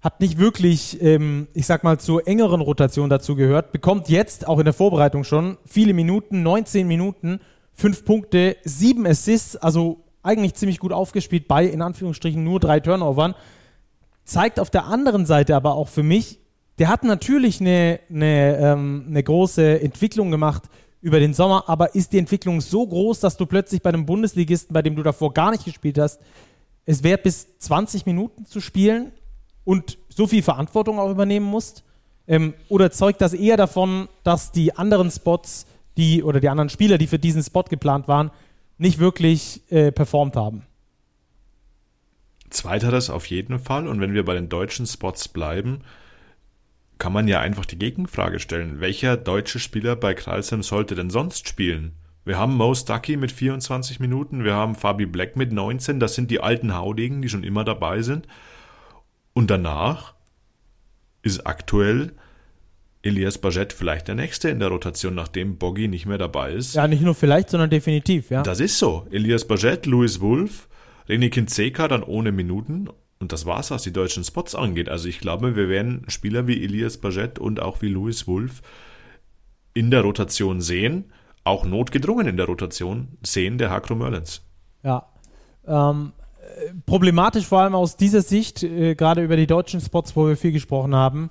Hat 0.00 0.20
nicht 0.20 0.38
wirklich, 0.38 1.02
ähm, 1.02 1.48
ich 1.54 1.66
sag 1.66 1.82
mal, 1.82 1.98
zur 1.98 2.26
engeren 2.28 2.60
Rotation 2.60 3.10
dazu 3.10 3.34
gehört. 3.34 3.72
Bekommt 3.72 4.08
jetzt, 4.08 4.46
auch 4.46 4.58
in 4.58 4.64
der 4.64 4.74
Vorbereitung 4.74 5.24
schon, 5.24 5.58
viele 5.66 5.92
Minuten, 5.92 6.42
19 6.42 6.86
Minuten, 6.86 7.40
5 7.74 8.04
Punkte, 8.04 8.56
7 8.64 9.06
Assists, 9.06 9.56
also 9.56 10.04
eigentlich 10.22 10.54
ziemlich 10.54 10.78
gut 10.78 10.92
aufgespielt 10.92 11.48
bei, 11.48 11.64
in 11.64 11.82
Anführungsstrichen, 11.82 12.42
nur 12.44 12.60
drei 12.60 12.80
Turnovern. 12.80 13.34
Zeigt 14.24 14.60
auf 14.60 14.70
der 14.70 14.84
anderen 14.84 15.26
Seite 15.26 15.56
aber 15.56 15.74
auch 15.74 15.88
für 15.88 16.02
mich, 16.02 16.38
der 16.78 16.88
hat 16.88 17.02
natürlich 17.02 17.60
eine, 17.60 17.98
eine, 18.08 18.56
ähm, 18.58 19.06
eine 19.08 19.22
große 19.22 19.80
Entwicklung 19.80 20.30
gemacht 20.30 20.64
über 21.00 21.18
den 21.18 21.34
Sommer, 21.34 21.64
aber 21.66 21.94
ist 21.94 22.12
die 22.12 22.18
Entwicklung 22.18 22.60
so 22.60 22.86
groß, 22.86 23.20
dass 23.20 23.36
du 23.36 23.46
plötzlich 23.46 23.82
bei 23.82 23.88
einem 23.90 24.06
Bundesligisten, 24.06 24.72
bei 24.72 24.82
dem 24.82 24.94
du 24.96 25.02
davor 25.02 25.32
gar 25.32 25.50
nicht 25.50 25.64
gespielt 25.64 25.98
hast, 25.98 26.20
es 26.84 27.02
wert 27.02 27.22
bis 27.22 27.58
20 27.58 28.06
Minuten 28.06 28.46
zu 28.46 28.60
spielen 28.60 29.12
und 29.68 29.98
so 30.08 30.26
viel 30.26 30.42
Verantwortung 30.42 30.98
auch 30.98 31.10
übernehmen 31.10 31.44
musst? 31.44 31.84
Ähm, 32.26 32.54
oder 32.70 32.90
zeugt 32.90 33.20
das 33.20 33.34
eher 33.34 33.58
davon, 33.58 34.08
dass 34.24 34.50
die 34.50 34.74
anderen 34.74 35.10
Spots, 35.10 35.66
die 35.98 36.22
oder 36.22 36.40
die 36.40 36.48
anderen 36.48 36.70
Spieler, 36.70 36.96
die 36.96 37.06
für 37.06 37.18
diesen 37.18 37.42
Spot 37.42 37.64
geplant 37.64 38.08
waren, 38.08 38.30
nicht 38.78 38.98
wirklich 38.98 39.60
äh, 39.70 39.92
performt 39.92 40.36
haben? 40.36 40.62
Zweiteres 42.48 43.10
auf 43.10 43.26
jeden 43.26 43.58
Fall. 43.58 43.86
Und 43.86 44.00
wenn 44.00 44.14
wir 44.14 44.24
bei 44.24 44.32
den 44.32 44.48
deutschen 44.48 44.86
Spots 44.86 45.28
bleiben, 45.28 45.82
kann 46.96 47.12
man 47.12 47.28
ja 47.28 47.40
einfach 47.40 47.66
die 47.66 47.78
Gegenfrage 47.78 48.38
stellen. 48.40 48.80
Welcher 48.80 49.18
deutsche 49.18 49.58
Spieler 49.58 49.96
bei 49.96 50.14
Kreilsheim 50.14 50.62
sollte 50.62 50.94
denn 50.94 51.10
sonst 51.10 51.46
spielen? 51.46 51.92
Wir 52.24 52.38
haben 52.38 52.56
Mo 52.56 52.74
Stucky 52.74 53.18
mit 53.18 53.32
24 53.32 54.00
Minuten, 54.00 54.44
wir 54.44 54.54
haben 54.54 54.74
Fabi 54.74 55.04
Black 55.04 55.36
mit 55.36 55.52
19, 55.52 56.00
das 56.00 56.14
sind 56.14 56.30
die 56.30 56.40
alten 56.40 56.74
Haudegen, 56.74 57.20
die 57.20 57.28
schon 57.28 57.44
immer 57.44 57.64
dabei 57.64 58.00
sind. 58.00 58.26
Und 59.38 59.52
danach 59.52 60.14
ist 61.22 61.46
aktuell 61.46 62.10
Elias 63.02 63.38
Bajet 63.38 63.72
vielleicht 63.72 64.08
der 64.08 64.16
Nächste 64.16 64.48
in 64.48 64.58
der 64.58 64.66
Rotation, 64.66 65.14
nachdem 65.14 65.58
Boggy 65.58 65.86
nicht 65.86 66.06
mehr 66.06 66.18
dabei 66.18 66.54
ist. 66.54 66.74
Ja, 66.74 66.88
nicht 66.88 67.02
nur 67.02 67.14
vielleicht, 67.14 67.50
sondern 67.50 67.70
definitiv, 67.70 68.30
ja. 68.30 68.42
Das 68.42 68.58
ist 68.58 68.80
so. 68.80 69.06
Elias 69.12 69.46
Bajet, 69.46 69.86
Louis 69.86 70.20
Wolf, 70.20 70.68
René 71.08 71.30
Kinzeka 71.30 71.86
dann 71.86 72.02
ohne 72.02 72.32
Minuten 72.32 72.88
und 73.20 73.30
das 73.30 73.46
war's, 73.46 73.70
was 73.70 73.84
die 73.84 73.92
deutschen 73.92 74.24
Spots 74.24 74.56
angeht. 74.56 74.88
Also 74.88 75.08
ich 75.08 75.20
glaube, 75.20 75.54
wir 75.54 75.68
werden 75.68 76.02
Spieler 76.08 76.48
wie 76.48 76.60
Elias 76.64 76.98
Bajet 76.98 77.38
und 77.38 77.62
auch 77.62 77.80
wie 77.80 77.90
Louis 77.90 78.26
Wolf 78.26 78.60
in 79.72 79.92
der 79.92 80.00
Rotation 80.00 80.60
sehen, 80.60 81.12
auch 81.44 81.64
notgedrungen 81.64 82.26
in 82.26 82.36
der 82.36 82.46
Rotation 82.46 83.16
sehen 83.22 83.56
der 83.56 83.70
Hakro 83.70 83.94
Merlins. 83.94 84.42
Ja. 84.82 85.06
Ähm, 85.64 86.12
problematisch 86.86 87.46
vor 87.46 87.60
allem 87.60 87.74
aus 87.74 87.96
dieser 87.96 88.22
Sicht, 88.22 88.62
äh, 88.62 88.94
gerade 88.94 89.22
über 89.22 89.36
die 89.36 89.46
deutschen 89.46 89.80
Spots, 89.80 90.16
wo 90.16 90.26
wir 90.26 90.36
viel 90.36 90.52
gesprochen 90.52 90.94
haben, 90.94 91.30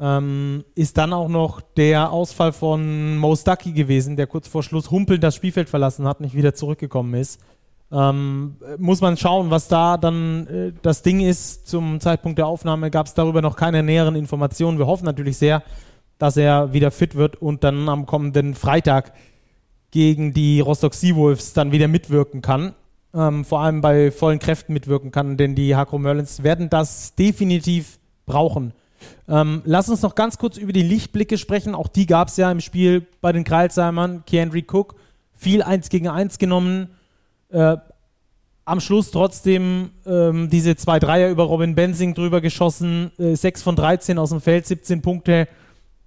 ähm, 0.00 0.64
ist 0.74 0.96
dann 0.98 1.12
auch 1.12 1.28
noch 1.28 1.60
der 1.60 2.12
Ausfall 2.12 2.52
von 2.52 3.16
Mo 3.18 3.34
Stucky 3.34 3.72
gewesen, 3.72 4.16
der 4.16 4.26
kurz 4.26 4.48
vor 4.48 4.62
Schluss 4.62 4.90
humpelnd 4.90 5.22
das 5.22 5.34
Spielfeld 5.34 5.68
verlassen 5.68 6.06
hat, 6.06 6.20
nicht 6.20 6.34
wieder 6.34 6.54
zurückgekommen 6.54 7.14
ist. 7.14 7.40
Ähm, 7.90 8.56
muss 8.76 9.00
man 9.00 9.16
schauen, 9.16 9.50
was 9.50 9.68
da 9.68 9.96
dann 9.96 10.46
äh, 10.46 10.72
das 10.82 11.02
Ding 11.02 11.20
ist. 11.20 11.66
Zum 11.66 12.00
Zeitpunkt 12.00 12.38
der 12.38 12.46
Aufnahme 12.46 12.90
gab 12.90 13.06
es 13.06 13.14
darüber 13.14 13.40
noch 13.40 13.56
keine 13.56 13.82
näheren 13.82 14.14
Informationen. 14.14 14.78
Wir 14.78 14.86
hoffen 14.86 15.06
natürlich 15.06 15.38
sehr, 15.38 15.62
dass 16.18 16.36
er 16.36 16.72
wieder 16.72 16.90
fit 16.90 17.14
wird 17.14 17.36
und 17.36 17.64
dann 17.64 17.88
am 17.88 18.04
kommenden 18.04 18.54
Freitag 18.54 19.14
gegen 19.90 20.34
die 20.34 20.60
Rostock 20.60 20.92
Seawolves 20.92 21.54
dann 21.54 21.72
wieder 21.72 21.88
mitwirken 21.88 22.42
kann. 22.42 22.74
Ähm, 23.18 23.44
vor 23.44 23.60
allem 23.60 23.80
bei 23.80 24.12
vollen 24.12 24.38
Kräften 24.38 24.72
mitwirken 24.72 25.10
kann, 25.10 25.36
denn 25.36 25.56
die 25.56 25.74
Hakro 25.74 25.98
Merlins 25.98 26.44
werden 26.44 26.70
das 26.70 27.16
definitiv 27.16 27.98
brauchen. 28.26 28.72
Ähm, 29.28 29.62
lass 29.64 29.88
uns 29.88 30.02
noch 30.02 30.14
ganz 30.14 30.38
kurz 30.38 30.56
über 30.56 30.72
die 30.72 30.82
Lichtblicke 30.82 31.36
sprechen. 31.36 31.74
Auch 31.74 31.88
die 31.88 32.06
gab 32.06 32.28
es 32.28 32.36
ja 32.36 32.50
im 32.52 32.60
Spiel 32.60 33.06
bei 33.20 33.32
den 33.32 33.42
Kreilsheimern. 33.42 34.22
Keandre 34.24 34.62
Cook 34.62 34.94
viel 35.34 35.62
1 35.62 35.88
gegen 35.88 36.08
1 36.08 36.38
genommen 36.38 36.90
äh, 37.50 37.76
am 38.64 38.80
Schluss 38.80 39.10
trotzdem 39.10 39.90
ähm, 40.04 40.50
diese 40.50 40.76
zwei 40.76 40.98
Dreier 40.98 41.30
über 41.30 41.44
Robin 41.44 41.74
Benzing 41.74 42.12
drüber 42.12 42.42
geschossen, 42.42 43.10
äh, 43.18 43.34
6 43.34 43.62
von 43.62 43.76
13 43.76 44.18
aus 44.18 44.28
dem 44.28 44.42
Feld, 44.42 44.66
17 44.66 45.00
Punkte. 45.00 45.48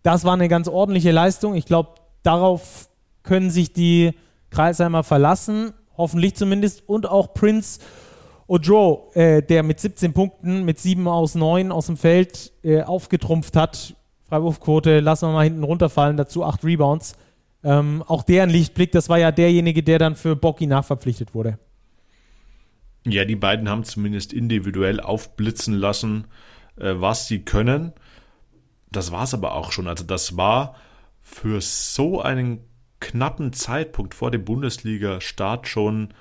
Das 0.03 0.25
war 0.25 0.33
eine 0.33 0.47
ganz 0.47 0.67
ordentliche 0.67 1.11
Leistung. 1.11 1.55
Ich 1.55 1.65
glaube, 1.65 1.95
darauf 2.21 2.87
können 3.23 3.49
sich 3.49 3.73
die 3.73 4.13
Kreisheimer 4.51 5.03
verlassen, 5.03 5.73
hoffentlich 6.01 6.35
zumindest. 6.35 6.87
Und 6.87 7.07
auch 7.07 7.33
Prince 7.33 7.79
Ojo, 8.47 9.11
äh, 9.13 9.41
der 9.41 9.63
mit 9.63 9.79
17 9.79 10.11
Punkten, 10.11 10.65
mit 10.65 10.77
7 10.77 11.07
aus 11.07 11.35
9 11.35 11.71
aus 11.71 11.85
dem 11.85 11.95
Feld 11.95 12.51
äh, 12.63 12.81
aufgetrumpft 12.81 13.55
hat. 13.55 13.95
Freiwurfquote 14.27 14.99
lassen 14.99 15.29
wir 15.29 15.33
mal 15.33 15.43
hinten 15.45 15.63
runterfallen, 15.63 16.17
dazu 16.17 16.43
8 16.43 16.65
Rebounds. 16.65 17.15
Ähm, 17.63 18.03
auch 18.05 18.23
deren 18.23 18.49
Lichtblick, 18.49 18.91
das 18.91 19.07
war 19.07 19.19
ja 19.19 19.31
derjenige, 19.31 19.83
der 19.83 19.99
dann 19.99 20.17
für 20.17 20.35
Bocky 20.35 20.67
nachverpflichtet 20.67 21.33
wurde. 21.33 21.59
Ja, 23.05 23.23
die 23.23 23.37
beiden 23.37 23.69
haben 23.69 23.83
zumindest 23.83 24.33
individuell 24.33 24.99
aufblitzen 24.99 25.73
lassen, 25.73 26.25
äh, 26.75 26.93
was 26.95 27.27
sie 27.27 27.45
können. 27.45 27.93
Das 28.91 29.13
war 29.13 29.23
es 29.23 29.33
aber 29.33 29.55
auch 29.55 29.71
schon. 29.71 29.87
Also 29.87 30.03
das 30.03 30.35
war 30.35 30.75
für 31.21 31.61
so 31.61 32.21
einen 32.21 32.65
knappen 33.01 33.51
Zeitpunkt 33.51 34.15
vor 34.15 34.31
dem 34.31 34.45
Bundesliga-Start 34.45 35.67
schon 35.67 36.13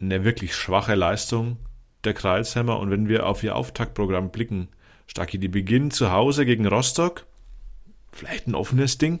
eine 0.00 0.24
wirklich 0.24 0.54
schwache 0.54 0.94
Leistung 0.94 1.56
der 2.04 2.12
Kreilsheimer. 2.12 2.78
Und 2.78 2.90
wenn 2.90 3.08
wir 3.08 3.26
auf 3.26 3.42
ihr 3.42 3.56
Auftaktprogramm 3.56 4.30
blicken, 4.30 4.68
Stacki, 5.06 5.38
die 5.38 5.48
beginnen 5.48 5.90
zu 5.90 6.12
Hause 6.12 6.44
gegen 6.44 6.66
Rostock, 6.66 7.24
vielleicht 8.12 8.46
ein 8.46 8.54
offenes 8.54 8.98
Ding, 8.98 9.20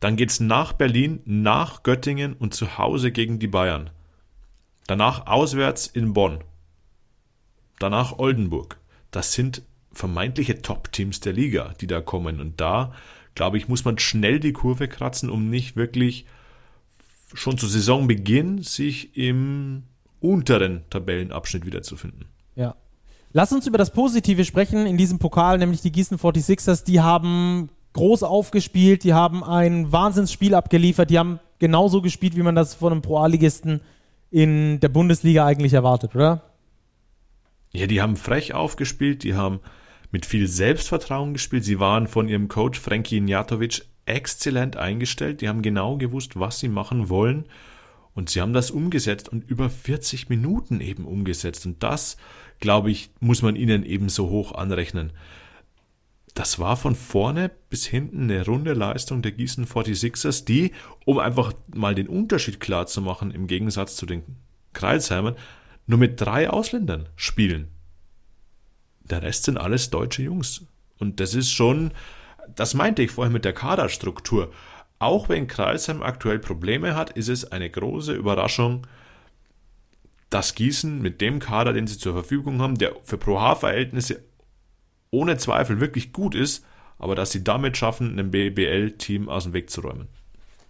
dann 0.00 0.16
geht 0.16 0.30
es 0.30 0.40
nach 0.40 0.72
Berlin, 0.72 1.20
nach 1.24 1.82
Göttingen 1.82 2.32
und 2.32 2.54
zu 2.54 2.78
Hause 2.78 3.12
gegen 3.12 3.38
die 3.38 3.48
Bayern. 3.48 3.90
Danach 4.86 5.26
auswärts 5.26 5.86
in 5.86 6.12
Bonn. 6.12 6.42
Danach 7.78 8.18
Oldenburg. 8.18 8.78
Das 9.10 9.32
sind 9.32 9.62
vermeintliche 9.92 10.62
Top-Teams 10.62 11.20
der 11.20 11.32
Liga, 11.32 11.74
die 11.80 11.86
da 11.86 12.00
kommen. 12.00 12.40
Und 12.40 12.60
da, 12.60 12.92
glaube 13.34 13.58
ich, 13.58 13.68
muss 13.68 13.84
man 13.84 13.98
schnell 13.98 14.40
die 14.40 14.52
Kurve 14.52 14.88
kratzen, 14.88 15.30
um 15.30 15.48
nicht 15.48 15.76
wirklich 15.76 16.26
schon 17.34 17.58
zu 17.58 17.66
Saisonbeginn 17.66 18.62
sich 18.62 19.16
im 19.16 19.84
unteren 20.20 20.82
Tabellenabschnitt 20.90 21.66
wiederzufinden. 21.66 22.26
Ja. 22.54 22.74
Lass 23.32 23.52
uns 23.52 23.66
über 23.66 23.78
das 23.78 23.92
Positive 23.92 24.44
sprechen 24.44 24.86
in 24.86 24.98
diesem 24.98 25.18
Pokal, 25.18 25.58
nämlich 25.58 25.80
die 25.80 25.90
Gießen 25.90 26.18
46ers. 26.18 26.84
Die 26.84 27.00
haben 27.00 27.70
groß 27.94 28.22
aufgespielt, 28.22 29.04
die 29.04 29.14
haben 29.14 29.42
ein 29.42 29.90
Wahnsinnsspiel 29.90 30.54
abgeliefert, 30.54 31.10
die 31.10 31.18
haben 31.18 31.40
genauso 31.58 32.02
gespielt, 32.02 32.36
wie 32.36 32.42
man 32.42 32.54
das 32.54 32.74
von 32.74 32.92
einem 32.92 33.02
Pro-A-Ligisten 33.02 33.80
in 34.30 34.80
der 34.80 34.88
Bundesliga 34.88 35.46
eigentlich 35.46 35.72
erwartet, 35.72 36.14
oder? 36.14 36.42
Ja, 37.72 37.86
die 37.86 38.02
haben 38.02 38.16
frech 38.16 38.54
aufgespielt, 38.54 39.22
die 39.24 39.34
haben 39.34 39.60
mit 40.12 40.24
viel 40.24 40.46
Selbstvertrauen 40.46 41.32
gespielt. 41.32 41.64
Sie 41.64 41.80
waren 41.80 42.06
von 42.06 42.28
ihrem 42.28 42.48
Coach 42.48 42.78
Frankie 42.78 43.20
Njatovic 43.20 43.82
exzellent 44.06 44.76
eingestellt. 44.76 45.40
Die 45.40 45.48
haben 45.48 45.62
genau 45.62 45.96
gewusst, 45.96 46.38
was 46.38 46.60
sie 46.60 46.68
machen 46.68 47.08
wollen. 47.08 47.46
Und 48.14 48.30
sie 48.30 48.40
haben 48.40 48.52
das 48.52 48.70
umgesetzt 48.70 49.28
und 49.28 49.42
über 49.48 49.70
40 49.70 50.28
Minuten 50.28 50.80
eben 50.80 51.06
umgesetzt. 51.06 51.66
Und 51.66 51.82
das, 51.82 52.18
glaube 52.60 52.90
ich, 52.90 53.10
muss 53.18 53.42
man 53.42 53.56
ihnen 53.56 53.84
eben 53.84 54.08
so 54.08 54.28
hoch 54.28 54.52
anrechnen 54.52 55.12
das 56.34 56.58
war 56.58 56.76
von 56.76 56.94
vorne 56.94 57.50
bis 57.68 57.86
hinten 57.86 58.22
eine 58.22 58.46
runde 58.46 58.72
Leistung 58.72 59.22
der 59.22 59.32
Gießen 59.32 59.66
46ers, 59.66 60.44
die, 60.44 60.72
um 61.04 61.18
einfach 61.18 61.52
mal 61.74 61.94
den 61.94 62.08
Unterschied 62.08 62.58
klar 62.58 62.86
zu 62.86 63.02
machen, 63.02 63.30
im 63.30 63.46
Gegensatz 63.46 63.96
zu 63.96 64.06
den 64.06 64.22
Kreilsheimern, 64.72 65.36
nur 65.86 65.98
mit 65.98 66.20
drei 66.20 66.48
Ausländern 66.48 67.08
spielen. 67.16 67.68
Der 69.04 69.22
Rest 69.22 69.44
sind 69.44 69.58
alles 69.58 69.90
deutsche 69.90 70.22
Jungs. 70.22 70.62
Und 70.98 71.20
das 71.20 71.34
ist 71.34 71.50
schon, 71.50 71.92
das 72.54 72.74
meinte 72.74 73.02
ich 73.02 73.10
vorher 73.10 73.32
mit 73.32 73.44
der 73.44 73.52
Kaderstruktur. 73.52 74.52
Auch 74.98 75.28
wenn 75.28 75.48
Kreisheim 75.48 76.02
aktuell 76.02 76.38
Probleme 76.38 76.94
hat, 76.94 77.10
ist 77.10 77.28
es 77.28 77.50
eine 77.50 77.68
große 77.68 78.12
Überraschung, 78.12 78.86
dass 80.30 80.54
Gießen 80.54 81.02
mit 81.02 81.20
dem 81.20 81.40
Kader, 81.40 81.72
den 81.72 81.86
sie 81.86 81.98
zur 81.98 82.12
Verfügung 82.12 82.62
haben, 82.62 82.78
der 82.78 82.94
für 83.04 83.18
Pro-H-Verhältnisse 83.18 84.22
ohne 85.10 85.36
Zweifel 85.36 85.80
wirklich 85.80 86.12
gut 86.12 86.34
ist, 86.34 86.64
aber 86.98 87.14
dass 87.14 87.32
sie 87.32 87.44
damit 87.44 87.76
schaffen, 87.76 88.18
ein 88.18 88.30
BBL-Team 88.30 89.28
aus 89.28 89.44
dem 89.44 89.52
Weg 89.52 89.70
zu 89.70 89.82
räumen. 89.82 90.08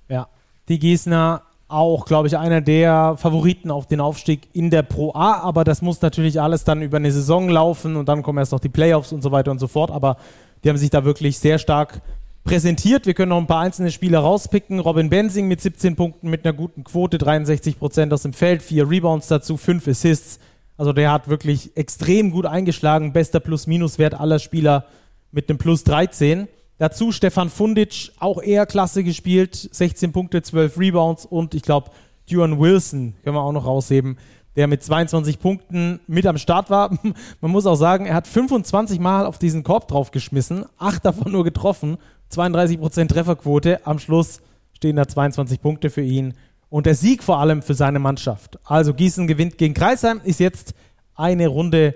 Ja, 0.08 0.28
die 0.68 0.78
Gießener 0.78 1.42
auch, 1.72 2.04
glaube 2.04 2.28
ich, 2.28 2.36
einer 2.36 2.60
der 2.60 3.16
Favoriten 3.16 3.70
auf 3.70 3.86
den 3.86 4.00
Aufstieg 4.00 4.48
in 4.52 4.70
der 4.70 4.82
Pro 4.82 5.12
A, 5.14 5.40
aber 5.40 5.64
das 5.64 5.82
muss 5.82 6.00
natürlich 6.02 6.40
alles 6.40 6.64
dann 6.64 6.82
über 6.82 6.98
eine 6.98 7.10
Saison 7.10 7.48
laufen 7.48 7.96
und 7.96 8.08
dann 8.08 8.22
kommen 8.22 8.38
erst 8.38 8.52
noch 8.52 8.60
die 8.60 8.68
Playoffs 8.68 9.12
und 9.12 9.22
so 9.22 9.32
weiter 9.32 9.50
und 9.50 9.58
so 9.58 9.68
fort, 9.68 9.90
aber 9.90 10.16
die 10.62 10.68
haben 10.68 10.76
sich 10.76 10.90
da 10.90 11.04
wirklich 11.04 11.38
sehr 11.38 11.58
stark 11.58 12.02
präsentiert. 12.44 13.06
Wir 13.06 13.14
können 13.14 13.30
noch 13.30 13.38
ein 13.38 13.46
paar 13.46 13.60
einzelne 13.60 13.90
Spieler 13.90 14.20
rauspicken. 14.20 14.80
Robin 14.80 15.10
Benzing 15.10 15.48
mit 15.48 15.60
17 15.60 15.96
Punkten, 15.96 16.30
mit 16.30 16.44
einer 16.44 16.52
guten 16.52 16.84
Quote, 16.84 17.18
63 17.18 17.78
Prozent 17.78 18.12
aus 18.12 18.22
dem 18.22 18.32
Feld, 18.32 18.62
vier 18.62 18.88
Rebounds 18.88 19.28
dazu, 19.28 19.56
fünf 19.56 19.86
Assists. 19.86 20.38
Also 20.76 20.92
der 20.92 21.12
hat 21.12 21.28
wirklich 21.28 21.76
extrem 21.76 22.30
gut 22.30 22.46
eingeschlagen. 22.46 23.12
Bester 23.12 23.40
Plus-Minus-Wert 23.40 24.18
aller 24.18 24.38
Spieler 24.38 24.86
mit 25.30 25.48
einem 25.48 25.58
Plus 25.58 25.84
13. 25.84 26.48
Dazu 26.82 27.12
Stefan 27.12 27.48
Fundic, 27.48 28.10
auch 28.18 28.42
eher 28.42 28.66
klasse 28.66 29.04
gespielt. 29.04 29.54
16 29.70 30.10
Punkte, 30.10 30.42
12 30.42 30.76
Rebounds 30.76 31.24
und 31.24 31.54
ich 31.54 31.62
glaube, 31.62 31.92
Duan 32.28 32.58
Wilson 32.58 33.14
können 33.22 33.36
wir 33.36 33.40
auch 33.40 33.52
noch 33.52 33.66
rausheben, 33.66 34.18
der 34.56 34.66
mit 34.66 34.82
22 34.82 35.38
Punkten 35.38 36.00
mit 36.08 36.26
am 36.26 36.38
Start 36.38 36.70
war. 36.70 36.90
Man 37.40 37.50
muss 37.52 37.66
auch 37.66 37.76
sagen, 37.76 38.06
er 38.06 38.16
hat 38.16 38.26
25 38.26 38.98
Mal 38.98 39.26
auf 39.26 39.38
diesen 39.38 39.62
Korb 39.62 39.86
draufgeschmissen, 39.86 40.64
acht 40.76 41.04
davon 41.04 41.30
nur 41.30 41.44
getroffen, 41.44 41.98
32% 42.32 43.06
Trefferquote. 43.06 43.86
Am 43.86 44.00
Schluss 44.00 44.40
stehen 44.72 44.96
da 44.96 45.06
22 45.06 45.62
Punkte 45.62 45.88
für 45.88 46.02
ihn 46.02 46.34
und 46.68 46.86
der 46.86 46.96
Sieg 46.96 47.22
vor 47.22 47.38
allem 47.38 47.62
für 47.62 47.74
seine 47.74 48.00
Mannschaft. 48.00 48.58
Also 48.64 48.92
Gießen 48.92 49.28
gewinnt 49.28 49.56
gegen 49.56 49.74
Kreisheim, 49.74 50.20
ist 50.24 50.40
jetzt 50.40 50.74
eine 51.14 51.46
Runde 51.46 51.94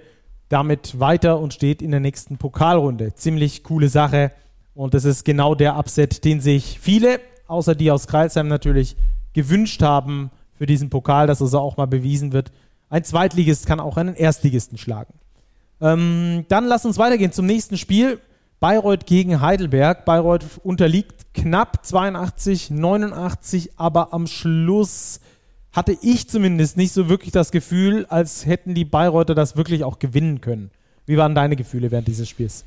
damit 0.48 1.00
weiter 1.00 1.40
und 1.40 1.54
steht 1.54 1.82
in 1.82 1.90
der 1.90 1.98
nächsten 1.98 2.38
Pokalrunde. 2.38 3.16
Ziemlich 3.16 3.64
coole 3.64 3.88
Sache 3.88 4.30
und 4.76 4.92
das 4.94 5.04
ist 5.04 5.24
genau 5.24 5.54
der 5.54 5.76
Upset, 5.76 6.24
den 6.24 6.40
sich 6.40 6.78
viele, 6.78 7.18
außer 7.48 7.74
die 7.74 7.90
aus 7.90 8.06
Kreisheim 8.06 8.46
natürlich, 8.46 8.96
gewünscht 9.32 9.82
haben 9.82 10.30
für 10.54 10.66
diesen 10.66 10.90
Pokal, 10.90 11.26
dass 11.26 11.42
also 11.42 11.58
auch 11.58 11.76
mal 11.78 11.86
bewiesen 11.86 12.32
wird. 12.32 12.52
Ein 12.90 13.02
Zweitligist 13.02 13.66
kann 13.66 13.80
auch 13.80 13.96
einen 13.96 14.14
Erstligisten 14.14 14.78
schlagen. 14.78 15.14
Ähm, 15.80 16.44
dann 16.48 16.66
lass 16.66 16.84
uns 16.84 16.98
weitergehen 16.98 17.32
zum 17.32 17.46
nächsten 17.46 17.78
Spiel. 17.78 18.20
Bayreuth 18.60 19.06
gegen 19.06 19.40
Heidelberg. 19.40 20.04
Bayreuth 20.04 20.44
unterliegt 20.62 21.34
knapp 21.34 21.84
82, 21.84 22.70
89, 22.70 23.78
aber 23.78 24.12
am 24.12 24.26
Schluss 24.26 25.20
hatte 25.72 25.96
ich 26.00 26.28
zumindest 26.28 26.76
nicht 26.76 26.92
so 26.92 27.08
wirklich 27.08 27.32
das 27.32 27.50
Gefühl, 27.50 28.06
als 28.08 28.46
hätten 28.46 28.74
die 28.74 28.84
Bayreuther 28.84 29.34
das 29.34 29.56
wirklich 29.56 29.84
auch 29.84 29.98
gewinnen 29.98 30.40
können. 30.40 30.70
Wie 31.06 31.16
waren 31.16 31.34
deine 31.34 31.56
Gefühle 31.56 31.90
während 31.90 32.08
dieses 32.08 32.28
Spiels? 32.28 32.64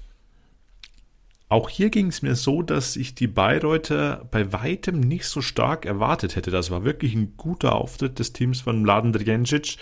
Auch 1.49 1.69
hier 1.69 1.89
ging 1.89 2.07
es 2.07 2.21
mir 2.21 2.35
so, 2.35 2.61
dass 2.61 2.95
ich 2.95 3.15
die 3.15 3.27
Bayreuther 3.27 4.27
bei 4.29 4.53
weitem 4.53 4.99
nicht 4.99 5.25
so 5.25 5.41
stark 5.41 5.87
erwartet 5.87 6.35
hätte. 6.35 6.51
Das 6.51 6.69
war 6.69 6.85
wirklich 6.85 7.15
ein 7.15 7.33
guter 7.37 7.73
Auftritt 7.73 8.19
des 8.19 8.33
Teams 8.33 8.61
von 8.61 8.83
Mladen 8.83 9.13
Drjancic. 9.13 9.77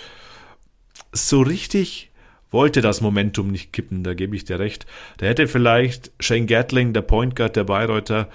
So 1.12 1.42
richtig 1.42 2.10
wollte 2.50 2.80
das 2.80 3.02
Momentum 3.02 3.52
nicht 3.52 3.74
kippen, 3.74 4.06
da 4.06 4.14
gebe 4.14 4.34
ich 4.38 4.46
dir 4.46 4.60
recht. 4.60 4.86
Da 5.18 5.26
hätte 5.26 5.50
vielleicht 5.50 6.14
Shane 6.22 6.48
Gatling, 6.48 6.94
der 6.94 7.02
Point 7.02 7.36
Guard 7.36 7.58
der 7.58 7.66
Bayreuther, 7.66 8.30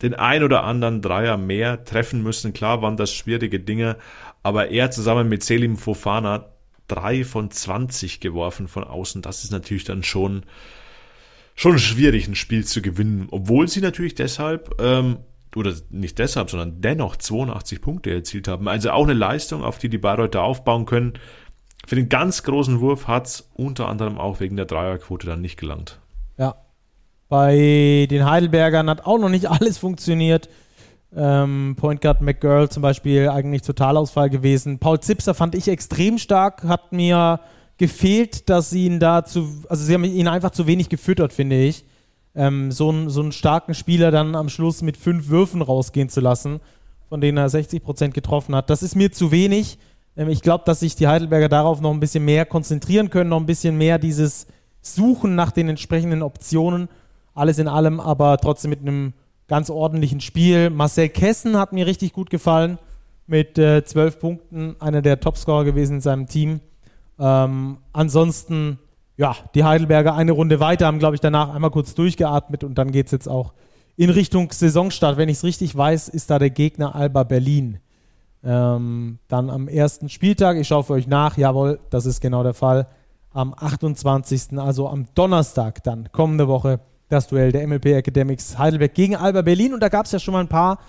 den 0.00 0.14
ein 0.14 0.42
oder 0.42 0.64
anderen 0.64 1.02
Dreier 1.02 1.36
mehr 1.36 1.84
treffen 1.84 2.22
müssen. 2.22 2.54
Klar 2.54 2.80
waren 2.80 2.96
das 2.96 3.12
schwierige 3.12 3.60
Dinge, 3.60 3.98
aber 4.42 4.70
er 4.70 4.90
zusammen 4.90 5.28
mit 5.28 5.44
Selim 5.44 5.76
Fofana 5.76 6.46
drei 6.88 7.22
von 7.24 7.50
20 7.50 8.20
geworfen 8.20 8.66
von 8.66 8.84
außen. 8.84 9.20
Das 9.20 9.44
ist 9.44 9.52
natürlich 9.52 9.84
dann 9.84 10.02
schon 10.02 10.44
schon 11.54 11.78
schwierig, 11.78 12.28
ein 12.28 12.34
Spiel 12.34 12.64
zu 12.64 12.82
gewinnen, 12.82 13.28
obwohl 13.30 13.68
sie 13.68 13.80
natürlich 13.80 14.14
deshalb, 14.14 14.80
ähm, 14.80 15.18
oder 15.54 15.74
nicht 15.90 16.18
deshalb, 16.18 16.50
sondern 16.50 16.80
dennoch 16.80 17.16
82 17.16 17.80
Punkte 17.80 18.10
erzielt 18.10 18.48
haben. 18.48 18.68
Also 18.68 18.90
auch 18.90 19.04
eine 19.04 19.12
Leistung, 19.12 19.62
auf 19.62 19.78
die 19.78 19.88
die 19.88 19.98
Bayreuther 19.98 20.42
aufbauen 20.42 20.86
können. 20.86 21.12
Für 21.86 21.96
den 21.96 22.08
ganz 22.08 22.42
großen 22.42 22.80
Wurf 22.80 23.08
hat 23.08 23.26
es 23.26 23.50
unter 23.54 23.88
anderem 23.88 24.18
auch 24.18 24.40
wegen 24.40 24.56
der 24.56 24.66
Dreierquote 24.66 25.26
dann 25.26 25.40
nicht 25.40 25.58
gelangt. 25.58 26.00
Ja. 26.38 26.54
Bei 27.28 28.06
den 28.10 28.24
Heidelbergern 28.24 28.88
hat 28.88 29.06
auch 29.06 29.18
noch 29.18 29.28
nicht 29.28 29.50
alles 29.50 29.78
funktioniert. 29.78 30.48
Ähm, 31.14 31.76
Point 31.78 32.00
Guard 32.00 32.22
McGirl 32.22 32.70
zum 32.70 32.82
Beispiel 32.82 33.28
eigentlich 33.28 33.62
Totalausfall 33.62 34.30
gewesen. 34.30 34.78
Paul 34.78 35.00
Zipser 35.00 35.34
fand 35.34 35.54
ich 35.54 35.68
extrem 35.68 36.16
stark, 36.16 36.64
hat 36.64 36.92
mir 36.92 37.40
gefehlt, 37.82 38.48
dass 38.48 38.70
sie 38.70 38.86
ihn 38.86 39.00
da 39.00 39.24
zu, 39.24 39.64
also 39.68 39.82
sie 39.84 39.92
haben 39.92 40.04
ihn 40.04 40.28
einfach 40.28 40.52
zu 40.52 40.68
wenig 40.68 40.88
gefüttert, 40.88 41.32
finde 41.32 41.60
ich. 41.60 41.84
Ähm, 42.32 42.70
so, 42.70 42.90
einen, 42.90 43.10
so 43.10 43.20
einen 43.20 43.32
starken 43.32 43.74
Spieler 43.74 44.12
dann 44.12 44.36
am 44.36 44.48
Schluss 44.48 44.82
mit 44.82 44.96
fünf 44.96 45.30
Würfen 45.30 45.62
rausgehen 45.62 46.08
zu 46.08 46.20
lassen, 46.20 46.60
von 47.08 47.20
denen 47.20 47.38
er 47.38 47.48
60 47.48 47.82
Prozent 47.82 48.14
getroffen 48.14 48.54
hat, 48.54 48.70
das 48.70 48.84
ist 48.84 48.94
mir 48.94 49.10
zu 49.10 49.32
wenig. 49.32 49.80
Ähm, 50.16 50.28
ich 50.28 50.42
glaube, 50.42 50.62
dass 50.64 50.78
sich 50.78 50.94
die 50.94 51.08
Heidelberger 51.08 51.48
darauf 51.48 51.80
noch 51.80 51.90
ein 51.90 51.98
bisschen 51.98 52.24
mehr 52.24 52.46
konzentrieren 52.46 53.10
können, 53.10 53.30
noch 53.30 53.40
ein 53.40 53.46
bisschen 53.46 53.76
mehr 53.76 53.98
dieses 53.98 54.46
Suchen 54.80 55.34
nach 55.34 55.50
den 55.50 55.68
entsprechenden 55.68 56.22
Optionen. 56.22 56.88
Alles 57.34 57.58
in 57.58 57.66
allem, 57.66 57.98
aber 57.98 58.38
trotzdem 58.38 58.70
mit 58.70 58.82
einem 58.82 59.12
ganz 59.48 59.70
ordentlichen 59.70 60.20
Spiel. 60.20 60.70
Marcel 60.70 61.08
Kessen 61.08 61.58
hat 61.58 61.72
mir 61.72 61.86
richtig 61.86 62.12
gut 62.12 62.30
gefallen 62.30 62.78
mit 63.26 63.58
äh, 63.58 63.84
12 63.84 64.20
Punkten, 64.20 64.76
einer 64.78 65.02
der 65.02 65.18
Topscorer 65.18 65.64
gewesen 65.64 65.96
in 65.96 66.00
seinem 66.00 66.28
Team. 66.28 66.60
Ähm, 67.22 67.78
ansonsten, 67.92 68.80
ja, 69.16 69.36
die 69.54 69.62
Heidelberger 69.62 70.16
eine 70.16 70.32
Runde 70.32 70.58
weiter, 70.58 70.86
haben, 70.86 70.98
glaube 70.98 71.14
ich, 71.14 71.20
danach 71.20 71.54
einmal 71.54 71.70
kurz 71.70 71.94
durchgeatmet 71.94 72.64
und 72.64 72.76
dann 72.78 72.90
geht 72.90 73.06
es 73.06 73.12
jetzt 73.12 73.28
auch 73.28 73.52
in 73.96 74.10
Richtung 74.10 74.50
Saisonstart. 74.50 75.16
Wenn 75.16 75.28
ich 75.28 75.36
es 75.36 75.44
richtig 75.44 75.76
weiß, 75.76 76.08
ist 76.08 76.30
da 76.30 76.40
der 76.40 76.50
Gegner 76.50 76.96
Alba 76.96 77.22
Berlin. 77.22 77.78
Ähm, 78.42 79.20
dann 79.28 79.50
am 79.50 79.68
ersten 79.68 80.08
Spieltag, 80.08 80.56
ich 80.56 80.66
schaue 80.66 80.82
für 80.82 80.94
euch 80.94 81.06
nach, 81.06 81.38
jawohl, 81.38 81.78
das 81.90 82.06
ist 82.06 82.20
genau 82.20 82.42
der 82.42 82.54
Fall. 82.54 82.88
Am 83.30 83.54
28., 83.56 84.58
also 84.58 84.88
am 84.88 85.06
Donnerstag 85.14 85.84
dann, 85.84 86.10
kommende 86.10 86.48
Woche, 86.48 86.80
das 87.08 87.28
Duell 87.28 87.52
der 87.52 87.64
MLP 87.68 87.86
Academics 87.86 88.58
Heidelberg 88.58 88.94
gegen 88.94 89.14
Alba 89.14 89.42
Berlin. 89.42 89.74
Und 89.74 89.80
da 89.80 89.90
gab 89.90 90.06
es 90.06 90.12
ja 90.12 90.18
schon 90.18 90.32
mal 90.32 90.40
ein 90.40 90.48
paar 90.48 90.80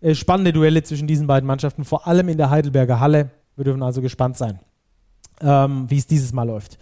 äh, 0.00 0.14
spannende 0.14 0.54
Duelle 0.54 0.82
zwischen 0.82 1.06
diesen 1.06 1.26
beiden 1.26 1.46
Mannschaften, 1.46 1.84
vor 1.84 2.06
allem 2.06 2.30
in 2.30 2.38
der 2.38 2.48
Heidelberger 2.48 3.00
Halle. 3.00 3.32
Wir 3.54 3.64
dürfen 3.64 3.82
also 3.82 4.00
gespannt 4.00 4.38
sein 4.38 4.60
ähm, 5.40 5.86
wie 5.88 5.98
es 5.98 6.06
dieses 6.06 6.32
Mal 6.32 6.44
läuft. 6.44 6.78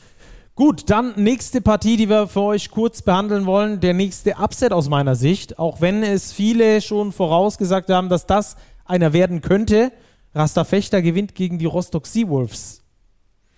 Gut, 0.54 0.90
dann 0.90 1.14
nächste 1.16 1.62
Partie, 1.62 1.96
die 1.96 2.10
wir 2.10 2.28
für 2.28 2.42
euch 2.42 2.70
kurz 2.70 3.00
behandeln 3.00 3.46
wollen. 3.46 3.80
Der 3.80 3.94
nächste 3.94 4.36
Upset 4.36 4.72
aus 4.72 4.90
meiner 4.90 5.14
Sicht. 5.14 5.58
Auch 5.58 5.80
wenn 5.80 6.02
es 6.02 6.32
viele 6.32 6.82
schon 6.82 7.12
vorausgesagt 7.12 7.88
haben, 7.88 8.10
dass 8.10 8.26
das 8.26 8.56
einer 8.84 9.14
werden 9.14 9.40
könnte. 9.40 9.92
Rasta 10.34 10.64
Fechter 10.64 11.00
gewinnt 11.00 11.34
gegen 11.34 11.58
die 11.58 11.64
Rostock 11.64 12.06
Seawolves. 12.06 12.82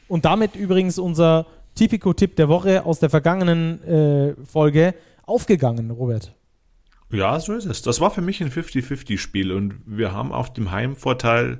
Und 0.07 0.24
damit 0.24 0.54
übrigens 0.54 0.98
unser 0.98 1.46
Typico-Tipp 1.74 2.37
der 2.37 2.48
Woche 2.48 2.87
aus 2.87 3.00
der 3.00 3.11
vergangenen 3.11 3.83
äh, 3.83 4.35
Folge 4.44 4.94
aufgegangen, 5.24 5.90
Robert. 5.90 6.33
Ja, 7.11 7.38
so 7.40 7.54
ist 7.54 7.66
es. 7.66 7.83
Das 7.83 8.00
war 8.00 8.11
für 8.11 8.22
mich 8.22 8.40
ein 8.40 8.50
50-50-Spiel 8.50 9.50
und 9.50 9.74
wir 9.85 10.12
haben 10.12 10.33
auf 10.33 10.52
dem 10.52 10.70
Heimvorteil 10.70 11.59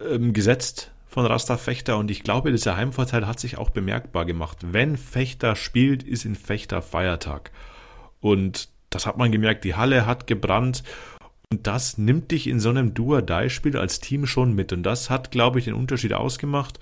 ähm, 0.00 0.32
gesetzt 0.32 0.90
von 1.08 1.26
Rasta 1.26 1.56
Fechter 1.56 1.96
und 1.96 2.10
ich 2.10 2.22
glaube, 2.22 2.52
dieser 2.52 2.76
Heimvorteil 2.76 3.26
hat 3.26 3.40
sich 3.40 3.58
auch 3.58 3.70
bemerkbar 3.70 4.26
gemacht. 4.26 4.58
Wenn 4.62 4.96
Fechter 4.96 5.56
spielt, 5.56 6.02
ist 6.02 6.24
in 6.24 6.34
Fechter 6.34 6.82
Feiertag. 6.82 7.50
Und 8.20 8.68
das 8.90 9.06
hat 9.06 9.16
man 9.16 9.32
gemerkt, 9.32 9.64
die 9.64 9.74
Halle 9.74 10.06
hat 10.06 10.26
gebrannt 10.26 10.82
und 11.50 11.66
das 11.66 11.96
nimmt 11.96 12.30
dich 12.30 12.46
in 12.46 12.60
so 12.60 12.68
einem 12.68 12.92
Duo-Die-Spiel 12.92 13.76
als 13.78 14.00
Team 14.00 14.26
schon 14.26 14.52
mit 14.52 14.72
und 14.72 14.82
das 14.82 15.08
hat, 15.08 15.30
glaube 15.30 15.58
ich, 15.58 15.64
den 15.64 15.74
Unterschied 15.74 16.12
ausgemacht. 16.12 16.78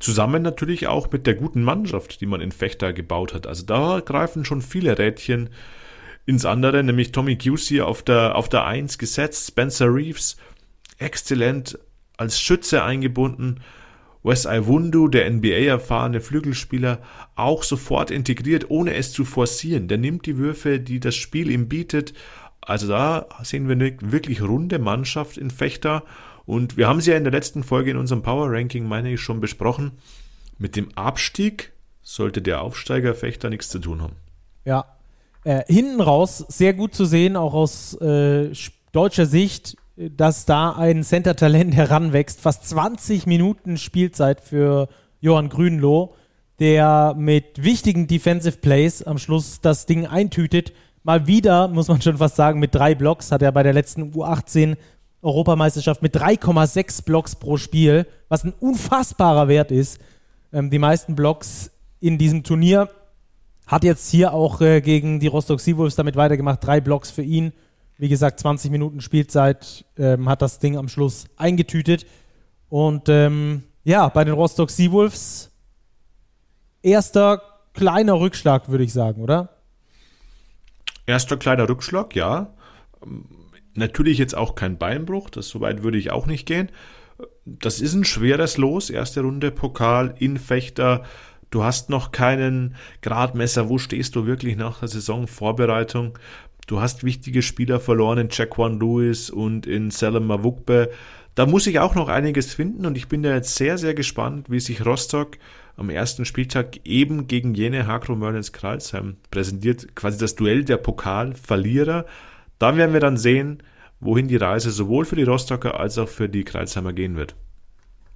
Zusammen 0.00 0.42
natürlich 0.42 0.86
auch 0.86 1.10
mit 1.10 1.26
der 1.26 1.34
guten 1.34 1.62
Mannschaft, 1.62 2.20
die 2.20 2.26
man 2.26 2.40
in 2.40 2.52
Fechter 2.52 2.92
gebaut 2.92 3.34
hat. 3.34 3.46
Also 3.46 3.64
da 3.64 4.00
greifen 4.00 4.44
schon 4.44 4.62
viele 4.62 4.98
Rädchen 4.98 5.50
ins 6.24 6.46
andere, 6.46 6.82
nämlich 6.82 7.12
Tommy 7.12 7.36
Giussi 7.36 7.82
auf 7.82 8.02
der, 8.02 8.34
auf 8.36 8.48
der 8.48 8.64
1 8.64 8.98
gesetzt, 8.98 9.48
Spencer 9.48 9.92
Reeves 9.92 10.36
exzellent 10.98 11.78
als 12.16 12.40
Schütze 12.40 12.82
eingebunden. 12.82 13.60
Wes 14.22 14.44
Iwundu, 14.44 15.08
der 15.08 15.28
NBA-erfahrene 15.30 16.20
Flügelspieler, 16.20 17.00
auch 17.34 17.64
sofort 17.64 18.10
integriert, 18.10 18.70
ohne 18.70 18.94
es 18.94 19.12
zu 19.12 19.24
forcieren. 19.24 19.88
Der 19.88 19.98
nimmt 19.98 20.26
die 20.26 20.36
Würfe, 20.36 20.78
die 20.78 21.00
das 21.00 21.16
Spiel 21.16 21.50
ihm 21.50 21.68
bietet. 21.68 22.14
Also 22.60 22.86
da 22.86 23.26
sehen 23.42 23.66
wir 23.66 23.74
eine 23.74 23.96
wirklich 24.00 24.42
runde 24.42 24.78
Mannschaft 24.78 25.36
in 25.36 25.50
Fechter. 25.50 26.04
Und 26.46 26.76
wir 26.76 26.88
haben 26.88 27.00
sie 27.00 27.10
ja 27.10 27.16
in 27.16 27.24
der 27.24 27.32
letzten 27.32 27.64
Folge 27.64 27.90
in 27.90 27.96
unserem 27.96 28.22
Power 28.22 28.50
Ranking, 28.50 28.86
meine 28.86 29.12
ich, 29.12 29.20
schon 29.20 29.40
besprochen. 29.40 29.92
Mit 30.58 30.76
dem 30.76 30.96
Abstieg 30.96 31.72
sollte 32.02 32.42
der 32.42 32.62
Aufsteiger 32.62 33.14
Fechter 33.14 33.50
nichts 33.50 33.68
zu 33.68 33.80
tun 33.80 34.02
haben. 34.02 34.16
Ja. 34.64 34.84
Äh, 35.44 35.64
hinten 35.66 36.00
raus 36.00 36.44
sehr 36.48 36.72
gut 36.72 36.94
zu 36.94 37.04
sehen, 37.04 37.36
auch 37.36 37.54
aus 37.54 37.94
äh, 37.94 38.52
deutscher 38.92 39.26
Sicht 39.26 39.76
dass 40.10 40.44
da 40.44 40.72
ein 40.72 41.02
Center-Talent 41.02 41.74
heranwächst. 41.76 42.40
Fast 42.40 42.68
20 42.68 43.26
Minuten 43.26 43.76
Spielzeit 43.76 44.40
für 44.40 44.88
Johann 45.20 45.48
Grünloh, 45.48 46.14
der 46.58 47.14
mit 47.16 47.62
wichtigen 47.62 48.06
Defensive 48.06 48.58
Plays 48.58 49.02
am 49.02 49.18
Schluss 49.18 49.60
das 49.60 49.86
Ding 49.86 50.06
eintütet. 50.06 50.72
Mal 51.04 51.26
wieder, 51.26 51.68
muss 51.68 51.88
man 51.88 52.00
schon 52.00 52.18
fast 52.18 52.36
sagen, 52.36 52.60
mit 52.60 52.74
drei 52.74 52.94
Blocks 52.94 53.32
hat 53.32 53.42
er 53.42 53.52
bei 53.52 53.62
der 53.62 53.72
letzten 53.72 54.12
U18 54.12 54.76
Europameisterschaft 55.22 56.02
mit 56.02 56.16
3,6 56.16 57.04
Blocks 57.04 57.36
pro 57.36 57.56
Spiel, 57.56 58.06
was 58.28 58.44
ein 58.44 58.52
unfassbarer 58.58 59.48
Wert 59.48 59.70
ist. 59.70 60.00
Ähm, 60.52 60.70
die 60.70 60.78
meisten 60.78 61.14
Blocks 61.14 61.70
in 62.00 62.18
diesem 62.18 62.42
Turnier 62.42 62.88
Hat 63.66 63.84
jetzt 63.84 64.10
hier 64.10 64.34
auch 64.34 64.60
äh, 64.60 64.80
gegen 64.80 65.20
die 65.20 65.28
Rostock 65.28 65.60
Seawolves 65.60 65.94
damit 65.94 66.16
weitergemacht. 66.16 66.64
Drei 66.66 66.80
Blocks 66.80 67.10
für 67.10 67.22
ihn. 67.22 67.52
Wie 68.02 68.08
gesagt, 68.08 68.40
20 68.40 68.72
Minuten 68.72 69.00
Spielzeit, 69.00 69.84
ähm, 69.96 70.28
hat 70.28 70.42
das 70.42 70.58
Ding 70.58 70.76
am 70.76 70.88
Schluss 70.88 71.26
eingetütet. 71.36 72.04
Und 72.68 73.08
ähm, 73.08 73.62
ja, 73.84 74.08
bei 74.08 74.24
den 74.24 74.34
Rostock 74.34 74.72
Seawolves 74.72 75.52
erster 76.82 77.40
kleiner 77.74 78.18
Rückschlag, 78.18 78.68
würde 78.68 78.82
ich 78.82 78.92
sagen, 78.92 79.22
oder? 79.22 79.50
Erster 81.06 81.36
kleiner 81.36 81.68
Rückschlag, 81.68 82.16
ja. 82.16 82.52
Natürlich 83.74 84.18
jetzt 84.18 84.34
auch 84.34 84.56
kein 84.56 84.78
Beinbruch, 84.78 85.30
das 85.30 85.46
soweit 85.46 85.84
würde 85.84 85.98
ich 85.98 86.10
auch 86.10 86.26
nicht 86.26 86.44
gehen. 86.44 86.72
Das 87.44 87.80
ist 87.80 87.94
ein 87.94 88.04
schweres 88.04 88.56
Los, 88.56 88.90
erste 88.90 89.20
Runde 89.20 89.52
Pokal 89.52 90.16
in 90.18 90.38
Fechter. 90.38 91.04
Du 91.52 91.62
hast 91.62 91.88
noch 91.88 92.10
keinen 92.10 92.74
Gradmesser, 93.00 93.68
wo 93.68 93.78
stehst 93.78 94.16
du 94.16 94.26
wirklich 94.26 94.56
nach 94.56 94.80
der 94.80 94.88
Saisonvorbereitung? 94.88 96.18
Du 96.66 96.80
hast 96.80 97.04
wichtige 97.04 97.42
Spieler 97.42 97.80
verloren 97.80 98.18
in 98.18 98.28
Jaquan 98.30 98.78
Lewis 98.78 99.30
und 99.30 99.66
in 99.66 99.90
Selim 99.90 100.26
Mavukbe. 100.26 100.90
Da 101.34 101.46
muss 101.46 101.66
ich 101.66 101.78
auch 101.78 101.94
noch 101.94 102.08
einiges 102.08 102.54
finden 102.54 102.86
und 102.86 102.96
ich 102.96 103.08
bin 103.08 103.22
da 103.22 103.34
jetzt 103.34 103.56
sehr, 103.56 103.78
sehr 103.78 103.94
gespannt, 103.94 104.50
wie 104.50 104.60
sich 104.60 104.84
Rostock 104.84 105.38
am 105.76 105.90
ersten 105.90 106.24
Spieltag 106.24 106.84
eben 106.84 107.26
gegen 107.26 107.54
jene 107.54 107.86
Hakro 107.86 108.14
Merlins 108.14 108.52
Kralsheim 108.52 109.16
präsentiert. 109.30 109.96
Quasi 109.96 110.18
das 110.18 110.36
Duell 110.36 110.64
der 110.64 110.76
Pokalverlierer. 110.76 112.04
Da 112.58 112.76
werden 112.76 112.92
wir 112.92 113.00
dann 113.00 113.16
sehen, 113.16 113.62
wohin 113.98 114.28
die 114.28 114.36
Reise 114.36 114.70
sowohl 114.70 115.04
für 115.04 115.16
die 115.16 115.22
Rostocker 115.22 115.80
als 115.80 115.96
auch 115.98 116.08
für 116.08 116.28
die 116.28 116.44
Kralsheimer 116.44 116.92
gehen 116.92 117.16
wird. 117.16 117.34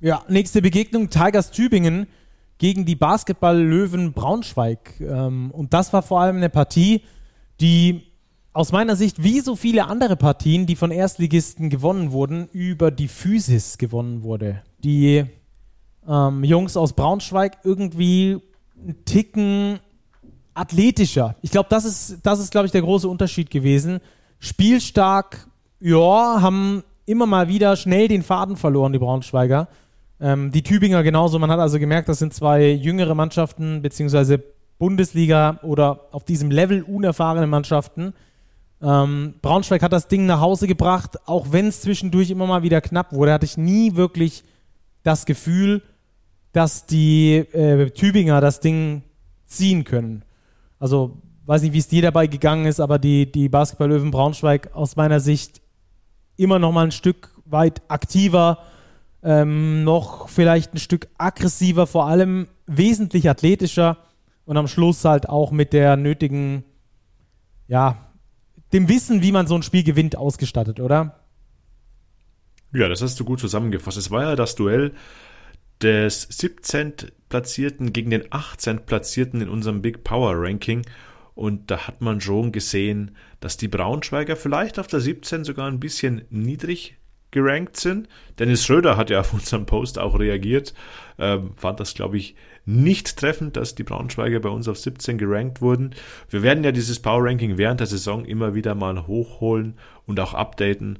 Ja, 0.01 0.23
nächste 0.29 0.61
Begegnung 0.61 1.09
Tigers 1.09 1.51
Tübingen 1.51 2.07
gegen 2.59 2.85
die 2.85 2.97
Basketball-Löwen 2.97 4.13
Braunschweig. 4.13 5.01
Ähm, 5.01 5.51
und 5.51 5.73
das 5.73 5.93
war 5.93 6.03
vor 6.03 6.21
allem 6.21 6.37
eine 6.37 6.51
Partie, 6.51 7.03
die 7.61 8.03
aus 8.57 8.73
meiner 8.73 8.97
Sicht, 8.97 9.23
wie 9.23 9.41
so 9.41 9.55
viele 9.55 9.87
andere 9.87 10.17
Partien, 10.17 10.65
die 10.65 10.77
von 10.77 10.91
Erstligisten 10.91 11.69
gewonnen 11.69 12.11
wurden, 12.11 12.49
über 12.53 12.91
die 12.91 13.07
Physis 13.07 13.77
gewonnen 13.77 14.23
wurde. 14.23 14.63
Die 14.83 15.27
ähm, 16.09 16.43
Jungs 16.43 16.79
aus 16.79 16.95
Braunschweig 16.95 17.59
irgendwie 17.65 18.39
einen 18.81 19.05
Ticken 19.05 19.79
athletischer. 20.55 21.37
Ich 21.43 21.51
glaube, 21.51 21.69
das 21.69 21.85
ist, 21.85 22.21
das 22.23 22.41
ist, 22.41 22.51
glaube 22.51 22.65
ich, 22.65 22.73
der 22.73 22.81
große 22.81 23.07
Unterschied 23.07 23.51
gewesen. 23.51 24.01
Spielstark, 24.39 25.47
ja, 25.79 26.41
haben 26.41 26.83
immer 27.05 27.27
mal 27.27 27.49
wieder 27.49 27.77
schnell 27.77 28.09
den 28.09 28.23
Faden 28.23 28.57
verloren, 28.57 28.95
die 28.95 28.99
Braunschweiger. 28.99 29.69
Ähm, 30.19 30.51
die 30.51 30.63
Tübinger 30.63 31.03
genauso. 31.03 31.39
Man 31.39 31.51
hat 31.51 31.61
also 31.61 31.79
gemerkt, 31.79 32.09
das 32.09 32.21
sind 32.21 32.33
zwei 32.33 32.71
jüngere 32.71 33.15
Mannschaften, 33.15 33.83
beziehungsweise 33.83 34.43
Bundesliga 34.79 35.61
oder 35.63 36.07
auf 36.13 36.25
diesem 36.25 36.51
Level 36.51 36.83
unerfahrene 36.83 37.47
Mannschaften. 37.47 38.15
Ähm, 38.83 39.35
Braunschweig 39.41 39.83
hat 39.83 39.93
das 39.93 40.09
Ding 40.09 40.27
nach 40.27 40.41
Hause 40.41 40.67
gebracht, 40.67 41.17
auch 41.27 41.53
wenn 41.53 41.69
es 41.69 41.81
zwischendurch 41.81 42.31
immer 42.31 42.47
mal 42.47 42.63
wieder 42.63 42.81
knapp 42.81 43.13
wurde, 43.13 43.33
hatte 43.33 43.47
ich 43.47 43.57
nie 43.57 43.97
wirklich 43.97 44.45
das 45.03 45.25
Gefühl, 45.25 45.83
dass 46.53 46.87
die 46.87 47.37
äh, 47.37 47.91
Tübinger 47.91 48.41
das 48.41 48.61
Ding 48.61 49.03
ziehen 49.47 49.85
können. 49.85 50.25
Also 50.79 51.19
weiß 51.47 51.63
nicht, 51.63 51.73
wie 51.73 51.79
es 51.79 51.89
dir 51.89 52.03
dabei 52.03 52.27
gegangen 52.27 52.67
ist, 52.67 52.81
aber 52.81 52.99
die, 52.99 53.31
die 53.31 53.49
Basketball-Löwen 53.49 54.11
Braunschweig 54.11 54.75
aus 54.75 54.97
meiner 54.97 55.21
Sicht 55.21 55.63
immer 56.37 56.59
noch 56.59 56.73
mal 56.73 56.85
ein 56.85 56.93
Stück 56.93 57.31
weit 57.45 57.83
aktiver, 57.89 58.59
ähm, 59.23 59.85
noch 59.85 60.29
vielleicht 60.29 60.75
ein 60.75 60.79
Stück 60.79 61.09
aggressiver, 61.19 61.87
vor 61.87 62.07
allem 62.07 62.49
wesentlich 62.67 63.31
athletischer 63.31 63.99
und 64.45 64.57
am 64.57 64.69
Schluss 64.69 65.05
halt 65.05 65.29
auch 65.29 65.51
mit 65.51 65.73
der 65.73 65.97
nötigen, 65.97 66.65
ja, 67.69 68.06
dem 68.73 68.89
Wissen, 68.89 69.23
wie 69.23 69.33
man 69.33 69.47
so 69.47 69.55
ein 69.55 69.63
Spiel 69.63 69.83
gewinnt, 69.83 70.17
ausgestattet, 70.17 70.81
oder? 70.81 71.21
Ja, 72.73 72.89
das 72.89 73.03
hast 73.03 73.19
du 73.19 73.25
gut 73.25 73.41
zusammengefasst. 73.41 73.97
Es 73.97 74.11
war 74.11 74.23
ja 74.23 74.37
das 74.37 74.55
Duell 74.55 74.93
des 75.83 76.23
17. 76.23 76.95
Platzierten 77.29 77.93
gegen 77.93 78.11
den 78.11 78.25
18. 78.31 78.87
Platzierten 78.87 79.41
in 79.41 79.49
unserem 79.49 79.83
Big 79.83 80.05
Power 80.05 80.35
Ranking. 80.37 80.83
Und 81.35 81.71
da 81.71 81.87
hat 81.87 82.01
man 82.01 82.21
schon 82.21 82.51
gesehen, 82.51 83.17
dass 83.41 83.57
die 83.57 83.69
Braunschweiger 83.69 84.37
vielleicht 84.37 84.79
auf 84.79 84.87
der 84.87 85.01
17 85.01 85.45
sogar 85.45 85.69
ein 85.69 85.81
bisschen 85.81 86.25
niedrig 86.31 86.97
gerankt 87.37 87.77
sind. 87.77 88.09
Dennis 88.39 88.65
Schröder 88.65 88.97
hat 88.97 89.11
ja 89.11 89.21
auf 89.21 89.35
unseren 89.35 89.67
Post 89.67 89.99
auch 89.99 90.19
reagiert, 90.19 90.73
ähm, 91.19 91.53
fand 91.57 91.79
das, 91.79 91.95
glaube 91.95 92.17
ich, 92.17 92.35
nicht 92.65 93.17
treffend, 93.17 93.57
dass 93.57 93.75
die 93.75 93.85
Braunschweiger 93.85 94.41
bei 94.41 94.49
uns 94.49 94.67
auf 94.67 94.79
17 94.79 95.19
gerankt 95.19 95.61
wurden. 95.61 95.95
Wir 96.31 96.43
werden 96.43 96.65
ja 96.65 96.73
dieses 96.73 96.99
Power 96.99 97.25
Ranking 97.25 97.59
während 97.59 97.79
der 97.79 97.87
Saison 97.87 98.25
immer 98.25 98.55
wieder 98.55 98.75
mal 98.75 99.07
hochholen 99.07 99.75
und 100.07 100.19
auch 100.19 100.35
updaten. 100.35 100.99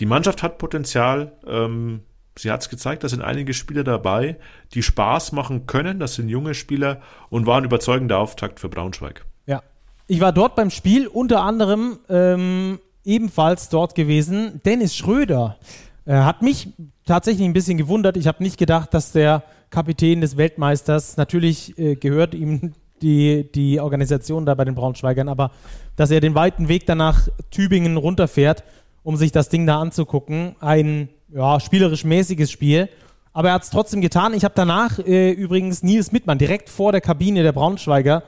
Die 0.00 0.06
Mannschaft 0.06 0.42
hat 0.42 0.58
Potenzial. 0.58 1.32
Ähm, 1.46 2.00
sie 2.36 2.50
hat 2.50 2.62
es 2.62 2.70
gezeigt, 2.70 3.02
da 3.02 3.08
sind 3.08 3.20
einige 3.20 3.52
Spieler 3.52 3.82
dabei, 3.82 4.36
die 4.72 4.84
Spaß 4.84 5.32
machen 5.32 5.66
können. 5.66 5.98
Das 5.98 6.14
sind 6.14 6.28
junge 6.28 6.54
Spieler 6.54 7.02
und 7.28 7.46
war 7.46 7.58
ein 7.58 7.64
überzeugender 7.64 8.18
Auftakt 8.18 8.60
für 8.60 8.68
Braunschweig. 8.68 9.26
Ja. 9.46 9.62
Ich 10.06 10.20
war 10.20 10.32
dort 10.32 10.54
beim 10.54 10.70
Spiel, 10.70 11.08
unter 11.08 11.42
anderem 11.42 11.98
ähm, 12.08 12.78
ebenfalls 13.08 13.70
dort 13.70 13.94
gewesen. 13.94 14.60
Dennis 14.64 14.94
Schröder 14.94 15.56
äh, 16.04 16.12
hat 16.12 16.42
mich 16.42 16.68
tatsächlich 17.06 17.46
ein 17.46 17.54
bisschen 17.54 17.78
gewundert. 17.78 18.16
Ich 18.16 18.26
habe 18.26 18.42
nicht 18.42 18.58
gedacht, 18.58 18.94
dass 18.94 19.12
der 19.12 19.42
Kapitän 19.70 20.20
des 20.20 20.36
Weltmeisters, 20.36 21.16
natürlich 21.16 21.76
äh, 21.78 21.96
gehört 21.96 22.34
ihm 22.34 22.72
die, 23.02 23.50
die 23.52 23.80
Organisation 23.80 24.44
da 24.44 24.54
bei 24.54 24.64
den 24.64 24.74
Braunschweigern, 24.74 25.28
aber 25.28 25.50
dass 25.96 26.10
er 26.10 26.20
den 26.20 26.34
weiten 26.34 26.68
Weg 26.68 26.86
danach 26.86 27.28
Tübingen 27.50 27.96
runterfährt, 27.96 28.62
um 29.02 29.16
sich 29.16 29.32
das 29.32 29.48
Ding 29.48 29.66
da 29.66 29.80
anzugucken. 29.80 30.56
Ein 30.60 31.08
ja, 31.32 31.60
spielerisch 31.60 32.04
mäßiges 32.04 32.50
Spiel. 32.50 32.88
Aber 33.32 33.48
er 33.48 33.54
hat 33.54 33.62
es 33.62 33.70
trotzdem 33.70 34.00
getan. 34.00 34.34
Ich 34.34 34.44
habe 34.44 34.54
danach 34.56 34.98
äh, 34.98 35.30
übrigens 35.30 35.82
Nils 35.82 36.12
Mittmann 36.12 36.38
direkt 36.38 36.68
vor 36.68 36.92
der 36.92 37.00
Kabine 37.00 37.42
der 37.42 37.52
Braunschweiger 37.52 38.22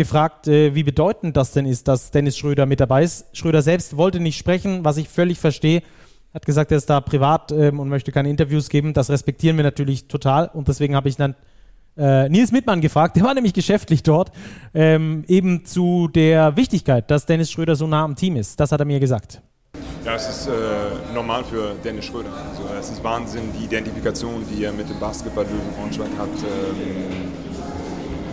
gefragt, 0.00 0.48
äh, 0.48 0.74
wie 0.74 0.82
bedeutend 0.82 1.36
das 1.36 1.52
denn 1.52 1.66
ist, 1.66 1.86
dass 1.86 2.10
Dennis 2.10 2.38
Schröder 2.38 2.64
mit 2.64 2.80
dabei 2.80 3.02
ist. 3.02 3.26
Schröder 3.36 3.60
selbst 3.60 3.98
wollte 3.98 4.18
nicht 4.18 4.38
sprechen, 4.38 4.82
was 4.82 4.96
ich 4.96 5.10
völlig 5.10 5.38
verstehe. 5.38 5.82
Hat 6.32 6.46
gesagt, 6.46 6.70
er 6.70 6.78
ist 6.78 6.88
da 6.88 7.02
privat 7.02 7.52
ähm, 7.52 7.78
und 7.78 7.90
möchte 7.90 8.10
keine 8.10 8.30
Interviews 8.30 8.70
geben. 8.70 8.94
Das 8.94 9.10
respektieren 9.10 9.58
wir 9.58 9.62
natürlich 9.62 10.08
total 10.08 10.48
und 10.54 10.68
deswegen 10.68 10.96
habe 10.96 11.10
ich 11.10 11.16
dann 11.16 11.34
äh, 11.98 12.30
Nils 12.30 12.50
Mittmann 12.50 12.80
gefragt, 12.80 13.16
der 13.16 13.24
war 13.24 13.34
nämlich 13.34 13.52
geschäftlich 13.52 14.02
dort, 14.02 14.32
ähm, 14.72 15.24
eben 15.28 15.66
zu 15.66 16.08
der 16.08 16.56
Wichtigkeit, 16.56 17.10
dass 17.10 17.26
Dennis 17.26 17.50
Schröder 17.50 17.76
so 17.76 17.86
nah 17.86 18.04
am 18.04 18.16
Team 18.16 18.36
ist. 18.36 18.58
Das 18.58 18.72
hat 18.72 18.80
er 18.80 18.86
mir 18.86 19.00
gesagt. 19.00 19.42
Ja, 20.06 20.14
es 20.14 20.28
ist 20.30 20.46
äh, 20.46 20.52
normal 21.14 21.44
für 21.44 21.74
Dennis 21.84 22.06
Schröder. 22.06 22.30
Also, 22.48 22.62
es 22.78 22.90
ist 22.90 23.04
Wahnsinn, 23.04 23.42
die 23.58 23.64
Identifikation, 23.64 24.46
die 24.50 24.64
er 24.64 24.72
mit 24.72 24.88
dem 24.88 24.98
Basketball-Löwen 24.98 25.74
Braunschweig 25.76 26.08
hat. 26.16 26.28
Ähm, 26.28 27.30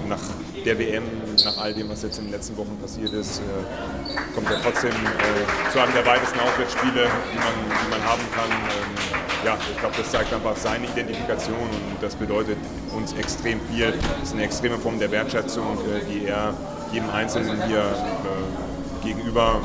nach 0.08 0.21
der 0.65 0.80
WM, 0.80 1.03
nach 1.45 1.58
all 1.58 1.73
dem, 1.73 1.89
was 1.89 2.04
jetzt 2.04 2.17
in 2.17 2.26
den 2.26 2.32
letzten 2.32 2.58
Wochen 2.58 2.78
passiert 2.82 3.13
ist, 3.13 3.39
äh, 3.39 4.34
kommt 4.34 4.50
er 4.50 4.62
trotzdem 4.62 4.91
äh, 4.91 5.71
zu 5.71 5.80
einem 5.80 5.93
der 5.93 6.06
weitesten 6.06 6.39
Aufwärtsspiele, 6.39 7.08
die 7.34 7.38
man, 7.38 7.54
die 7.84 7.89
man 7.89 8.04
haben 8.04 8.21
kann. 8.36 8.50
Ähm, 8.52 9.45
ja, 9.45 9.58
ich 9.71 9.80
glaube, 9.80 9.95
das 9.97 10.12
zeigt 10.12 10.34
einfach 10.34 10.56
seine 10.56 10.86
Identifikation 10.86 11.56
und 11.56 12.02
das 12.02 12.15
bedeutet 12.15 12.58
uns 12.95 13.13
extrem 13.13 13.60
viel. 13.71 13.91
Das 13.91 14.30
ist 14.30 14.34
eine 14.34 14.43
extreme 14.43 14.78
Form 14.78 15.00
der 15.00 15.12
Wertschätzung, 15.12 15.78
äh, 15.86 16.04
die 16.12 16.26
er 16.26 16.54
jedem 16.91 17.10
Einzelnen 17.10 17.65
hier 17.67 17.80
äh, 17.80 19.06
gegenüber 19.06 19.62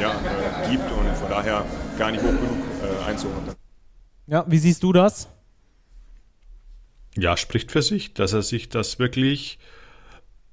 ja, 0.00 0.10
äh, 0.10 0.70
gibt 0.70 0.90
und 0.90 1.16
von 1.16 1.28
daher 1.28 1.64
gar 1.98 2.10
nicht 2.10 2.22
hoch 2.22 2.28
genug 2.28 2.58
äh, 2.82 3.08
einzuordnen. 3.08 3.54
Ja, 4.26 4.44
wie 4.46 4.58
siehst 4.58 4.82
du 4.82 4.92
das? 4.92 5.28
Ja, 7.16 7.36
spricht 7.36 7.72
für 7.72 7.82
sich, 7.82 8.14
dass 8.14 8.32
er 8.32 8.42
sich 8.42 8.68
das 8.68 8.98
wirklich 8.98 9.58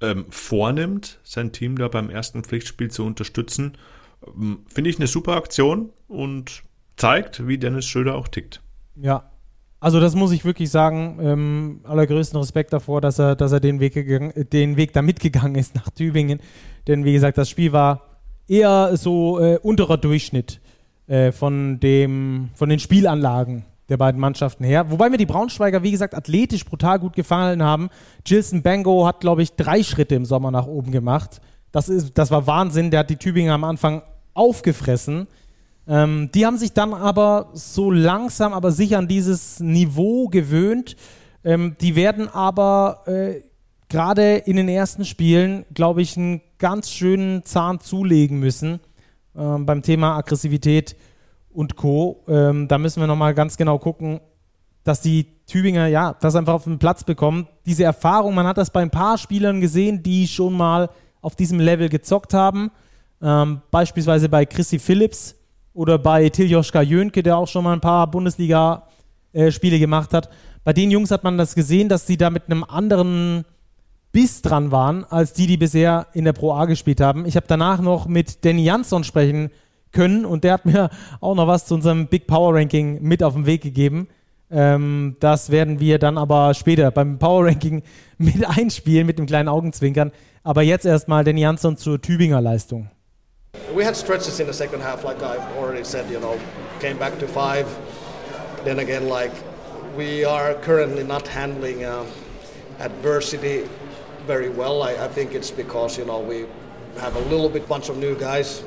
ähm, 0.00 0.26
vornimmt, 0.30 1.18
sein 1.24 1.52
Team 1.52 1.76
da 1.76 1.88
beim 1.88 2.10
ersten 2.10 2.44
Pflichtspiel 2.44 2.90
zu 2.90 3.04
unterstützen. 3.04 3.76
Ähm, 4.26 4.60
Finde 4.66 4.90
ich 4.90 4.98
eine 4.98 5.06
super 5.06 5.36
Aktion 5.36 5.90
und 6.06 6.62
zeigt, 6.96 7.46
wie 7.46 7.58
Dennis 7.58 7.86
Schröder 7.86 8.16
auch 8.16 8.28
tickt. 8.28 8.62
Ja, 8.96 9.30
also 9.80 10.00
das 10.00 10.16
muss 10.16 10.32
ich 10.32 10.44
wirklich 10.44 10.70
sagen, 10.70 11.18
ähm, 11.20 11.80
allergrößten 11.84 12.38
Respekt 12.38 12.72
davor, 12.72 13.00
dass 13.00 13.18
er, 13.18 13.36
dass 13.36 13.52
er 13.52 13.60
den 13.60 13.78
Weg, 13.78 13.94
gegangen, 13.94 14.32
den 14.52 14.76
Weg 14.76 14.92
da 14.92 15.02
mitgegangen 15.02 15.54
ist 15.54 15.74
nach 15.74 15.90
Tübingen. 15.90 16.40
Denn 16.88 17.04
wie 17.04 17.12
gesagt, 17.12 17.38
das 17.38 17.48
Spiel 17.48 17.72
war 17.72 18.02
eher 18.48 18.96
so 18.96 19.38
äh, 19.38 19.58
unterer 19.62 19.98
Durchschnitt 19.98 20.60
äh, 21.06 21.30
von, 21.30 21.78
dem, 21.78 22.50
von 22.54 22.68
den 22.68 22.80
Spielanlagen 22.80 23.64
der 23.88 23.96
beiden 23.96 24.20
Mannschaften 24.20 24.64
her. 24.64 24.90
Wobei 24.90 25.08
mir 25.08 25.16
die 25.16 25.26
Braunschweiger, 25.26 25.82
wie 25.82 25.90
gesagt, 25.90 26.14
athletisch 26.14 26.64
brutal 26.64 26.98
gut 26.98 27.14
gefallen 27.14 27.62
haben. 27.62 27.88
Gilson 28.24 28.62
Bango 28.62 29.06
hat, 29.06 29.20
glaube 29.20 29.42
ich, 29.42 29.54
drei 29.54 29.82
Schritte 29.82 30.14
im 30.14 30.24
Sommer 30.24 30.50
nach 30.50 30.66
oben 30.66 30.92
gemacht. 30.92 31.40
Das, 31.72 31.88
ist, 31.88 32.16
das 32.16 32.30
war 32.30 32.46
Wahnsinn. 32.46 32.90
Der 32.90 33.00
hat 33.00 33.10
die 33.10 33.16
Tübinger 33.16 33.54
am 33.54 33.64
Anfang 33.64 34.02
aufgefressen. 34.34 35.26
Ähm, 35.86 36.30
die 36.34 36.44
haben 36.44 36.58
sich 36.58 36.72
dann 36.72 36.92
aber 36.92 37.50
so 37.54 37.90
langsam, 37.90 38.52
aber 38.52 38.72
sicher 38.72 38.98
an 38.98 39.08
dieses 39.08 39.60
Niveau 39.60 40.28
gewöhnt. 40.28 40.96
Ähm, 41.44 41.76
die 41.80 41.96
werden 41.96 42.28
aber 42.28 43.02
äh, 43.06 43.42
gerade 43.88 44.36
in 44.36 44.56
den 44.56 44.68
ersten 44.68 45.06
Spielen, 45.06 45.64
glaube 45.72 46.02
ich, 46.02 46.16
einen 46.16 46.42
ganz 46.58 46.90
schönen 46.90 47.44
Zahn 47.44 47.80
zulegen 47.80 48.38
müssen 48.38 48.80
ähm, 49.36 49.64
beim 49.64 49.82
Thema 49.82 50.16
Aggressivität 50.16 50.96
und 51.50 51.76
Co. 51.76 52.24
Ähm, 52.28 52.68
da 52.68 52.78
müssen 52.78 53.00
wir 53.00 53.06
nochmal 53.06 53.34
ganz 53.34 53.56
genau 53.56 53.78
gucken, 53.78 54.20
dass 54.84 55.00
die 55.00 55.26
Tübinger 55.46 55.86
ja 55.86 56.14
das 56.20 56.36
einfach 56.36 56.54
auf 56.54 56.64
den 56.64 56.78
Platz 56.78 57.04
bekommen. 57.04 57.46
Diese 57.66 57.84
Erfahrung, 57.84 58.34
man 58.34 58.46
hat 58.46 58.58
das 58.58 58.70
bei 58.70 58.80
ein 58.80 58.90
paar 58.90 59.18
Spielern 59.18 59.60
gesehen, 59.60 60.02
die 60.02 60.28
schon 60.28 60.54
mal 60.54 60.90
auf 61.20 61.36
diesem 61.36 61.60
Level 61.60 61.88
gezockt 61.88 62.34
haben. 62.34 62.70
Ähm, 63.20 63.60
beispielsweise 63.70 64.28
bei 64.28 64.46
Chrissy 64.46 64.78
Phillips 64.78 65.34
oder 65.74 65.98
bei 65.98 66.28
Tiljoschka 66.28 66.82
Jönke, 66.82 67.22
der 67.22 67.36
auch 67.36 67.48
schon 67.48 67.64
mal 67.64 67.72
ein 67.72 67.80
paar 67.80 68.10
Bundesliga-Spiele 68.10 69.78
gemacht 69.78 70.14
hat. 70.14 70.28
Bei 70.64 70.72
den 70.72 70.90
Jungs 70.90 71.10
hat 71.10 71.24
man 71.24 71.38
das 71.38 71.54
gesehen, 71.54 71.88
dass 71.88 72.06
sie 72.06 72.16
da 72.16 72.30
mit 72.30 72.44
einem 72.46 72.64
anderen 72.64 73.44
Biss 74.12 74.42
dran 74.42 74.70
waren, 74.70 75.04
als 75.04 75.32
die, 75.32 75.46
die 75.46 75.56
bisher 75.56 76.06
in 76.12 76.24
der 76.24 76.32
Pro 76.32 76.52
A 76.52 76.64
gespielt 76.64 77.00
haben. 77.00 77.26
Ich 77.26 77.36
habe 77.36 77.46
danach 77.48 77.80
noch 77.80 78.06
mit 78.06 78.44
Danny 78.44 78.64
Jansson 78.64 79.04
sprechen 79.04 79.50
können 79.92 80.24
und 80.24 80.44
der 80.44 80.54
hat 80.54 80.66
mir 80.66 80.90
auch 81.20 81.34
noch 81.34 81.46
was 81.46 81.66
zu 81.66 81.74
unserem 81.74 82.06
Big 82.06 82.26
Power 82.26 82.54
Ranking 82.54 83.02
mit 83.02 83.22
auf 83.22 83.34
den 83.34 83.46
Weg 83.46 83.62
gegeben. 83.62 84.08
Ähm, 84.50 85.16
das 85.20 85.50
werden 85.50 85.78
wir 85.80 85.98
dann 85.98 86.16
aber 86.16 86.54
später 86.54 86.90
beim 86.90 87.18
Power 87.18 87.46
Ranking 87.46 87.82
mit 88.18 88.46
einspielen, 88.46 89.06
mit 89.06 89.18
dem 89.18 89.26
kleinen 89.26 89.48
Augenzwinkern. 89.48 90.12
Aber 90.42 90.62
jetzt 90.62 90.86
erstmal 90.86 91.24
Danny 91.24 91.42
Jansson 91.42 91.76
zur 91.76 92.00
Tübinger 92.00 92.40
Leistung. 92.40 92.90
We 93.74 93.84
had 93.84 93.96
stretches 93.96 94.40
in 94.40 94.46
the 94.46 94.52
second 94.52 94.82
half, 94.82 95.04
like 95.04 95.22
I 95.22 95.38
already 95.58 95.84
said, 95.84 96.10
you 96.10 96.18
know, 96.18 96.36
came 96.80 96.98
back 96.98 97.18
to 97.18 97.26
five. 97.26 97.66
Then 98.64 98.78
again, 98.78 99.08
like 99.08 99.32
we 99.96 100.24
are 100.24 100.54
currently 100.54 101.04
not 101.04 101.26
handling 101.26 101.84
uh, 101.84 102.04
adversity 102.78 103.64
very 104.26 104.48
well. 104.48 104.82
I, 104.82 104.92
I, 105.04 105.08
think 105.08 105.34
it's 105.34 105.50
because 105.50 105.98
you 105.98 106.04
know 106.04 106.20
we 106.20 106.46
have 107.00 107.16
a 107.16 107.20
little 107.30 107.48
bit 107.48 107.66
bunch 107.68 107.88
of 107.88 107.96
new 107.96 108.14
guys, 108.14 108.62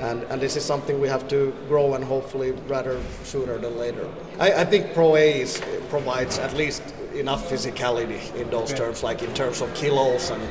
and, 0.00 0.22
and 0.24 0.40
this 0.40 0.56
is 0.56 0.64
something 0.64 1.00
we 1.00 1.08
have 1.08 1.26
to 1.28 1.52
grow 1.66 1.94
and 1.94 2.04
hopefully 2.04 2.52
rather 2.68 3.00
sooner 3.24 3.58
than 3.58 3.76
later. 3.76 4.08
I, 4.38 4.52
I 4.52 4.64
think 4.64 4.94
Pro 4.94 5.16
A 5.16 5.40
is, 5.40 5.60
provides 5.88 6.38
at 6.38 6.54
least 6.54 6.82
enough 7.14 7.50
physicality 7.50 8.34
in 8.36 8.48
those 8.50 8.70
okay. 8.70 8.78
terms, 8.78 9.02
like 9.02 9.22
in 9.22 9.34
terms 9.34 9.60
of 9.60 9.74
kilos 9.74 10.30
and 10.30 10.42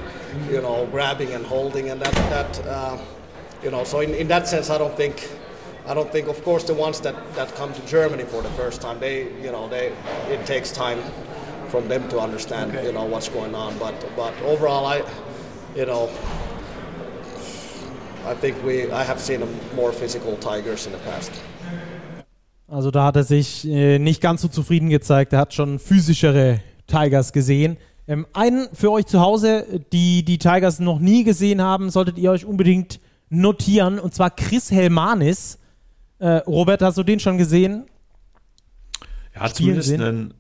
you 0.52 0.62
know 0.62 0.86
grabbing 0.92 1.32
and 1.34 1.46
holding, 1.46 1.90
and 1.90 2.02
that 2.02 2.14
that 2.14 2.68
uh, 2.68 2.98
you 3.64 3.72
know. 3.72 3.84
So 3.84 4.02
in, 4.02 4.14
in 4.14 4.28
that 4.28 4.48
sense, 4.48 4.70
I 4.70 4.78
don't 4.78 4.96
think. 4.96 5.30
I 5.90 5.94
don't 5.94 6.12
think, 6.12 6.28
of 6.28 6.44
course, 6.44 6.66
the 6.66 6.74
ones 6.74 7.00
that, 7.00 7.16
that 7.36 7.56
come 7.56 7.74
to 7.74 7.86
Germany 7.86 8.26
for 8.26 8.42
the 8.42 8.50
first 8.50 8.82
time, 8.82 9.00
they, 9.00 9.32
you 9.42 9.54
know, 9.54 9.70
they, 9.70 9.96
it 10.28 10.46
takes 10.46 10.70
time 10.70 11.02
from 11.70 11.88
them 11.88 12.10
to 12.10 12.20
understand, 12.20 12.76
okay. 12.76 12.86
you 12.86 12.92
know, 12.92 13.06
what's 13.06 13.30
going 13.30 13.56
on. 13.56 13.78
But, 13.78 13.96
but 14.14 14.38
overall, 14.42 14.86
I, 14.86 15.02
you 15.78 15.86
know, 15.86 16.10
I 18.28 18.36
think 18.36 18.56
we, 18.66 18.88
I 18.88 19.08
have 19.08 19.20
seen 19.20 19.42
more 19.76 19.94
physical 19.94 20.36
Tigers 20.40 20.86
in 20.86 20.92
the 20.92 21.00
past. 21.10 21.32
Also 22.68 22.92
da 22.92 23.06
hat 23.06 23.16
er 23.16 23.24
sich 23.24 23.66
äh, 23.66 23.98
nicht 23.98 24.22
ganz 24.22 24.42
so 24.42 24.50
zufrieden 24.50 24.90
gezeigt. 24.90 25.32
Er 25.32 25.40
hat 25.40 25.54
schon 25.54 25.80
physischere 25.80 26.60
Tigers 26.88 27.32
gesehen. 27.32 27.78
Ähm, 28.08 28.28
einen 28.34 28.68
für 28.74 28.92
euch 28.92 29.06
zu 29.06 29.22
Hause, 29.22 29.66
die 29.94 30.24
die 30.24 30.38
Tigers 30.38 30.80
noch 30.80 31.00
nie 31.00 31.24
gesehen 31.24 31.62
haben, 31.62 31.90
solltet 31.90 32.18
ihr 32.18 32.32
euch 32.32 32.44
unbedingt 32.44 33.00
notieren. 33.30 34.00
Und 34.00 34.14
zwar 34.14 34.32
Chris 34.32 34.72
Helmanis. 34.72 35.60
Äh, 36.20 36.38
Robert, 36.48 36.82
hast 36.82 36.98
du 36.98 37.04
den 37.04 37.22
schon 37.22 37.38
gesehen? 37.38 37.86
Er 39.32 39.42
hat 39.42 39.52
Spielen 39.52 39.82
zumindest 39.82 40.08
einen, 40.08 40.34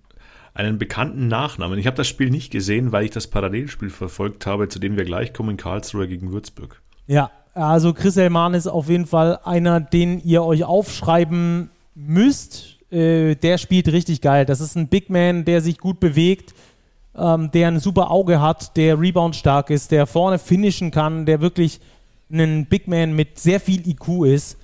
einen 0.53 0.77
bekannten 0.77 1.29
Nachnamen. 1.29 1.79
Ich 1.79 1.87
habe 1.87 1.95
das 1.95 2.07
Spiel 2.07 2.29
nicht 2.29 2.51
gesehen, 2.51 2.91
weil 2.91 3.05
ich 3.05 3.11
das 3.11 3.27
Parallelspiel 3.27 3.89
verfolgt 3.89 4.45
habe, 4.45 4.67
zu 4.67 4.79
dem 4.79 4.97
wir 4.97 5.05
gleich 5.05 5.31
kommen, 5.31 5.55
Karlsruhe 5.55 6.09
gegen 6.09 6.33
Würzburg. 6.33 6.81
Ja, 7.05 7.31
also 7.57 7.93
Chris 7.93 8.15
Helman 8.15 8.53
ist 8.53 8.67
auf 8.67 8.89
jeden 8.89 9.05
Fall 9.05 9.39
einer, 9.43 9.79
den 9.79 10.19
ihr 10.19 10.43
euch 10.43 10.63
aufschreiben 10.63 11.71
müsst. 11.95 12.77
Äh, 12.91 13.35
der 13.35 13.57
spielt 13.57 13.87
richtig 13.87 14.21
geil. 14.21 14.45
Das 14.45 14.61
ist 14.61 14.75
ein 14.75 14.87
Big 14.87 15.09
Man, 15.09 15.43
der 15.43 15.61
sich 15.61 15.77
gut 15.77 15.99
bewegt, 15.99 16.53
ähm, 17.15 17.49
der 17.51 17.69
ein 17.69 17.79
super 17.79 18.11
Auge 18.11 18.39
hat, 18.41 18.77
der 18.77 18.99
Rebound 18.99 19.35
stark 19.35 19.69
ist, 19.71 19.91
der 19.91 20.05
vorne 20.05 20.39
finishen 20.39 20.91
kann, 20.91 21.25
der 21.25 21.41
wirklich 21.41 21.79
ein 22.31 22.67
Big 22.67 22.87
Man 22.87 23.13
mit 23.13 23.39
sehr 23.39 23.59
viel 23.59 23.87
IQ 23.87 24.25
ist. 24.25 24.57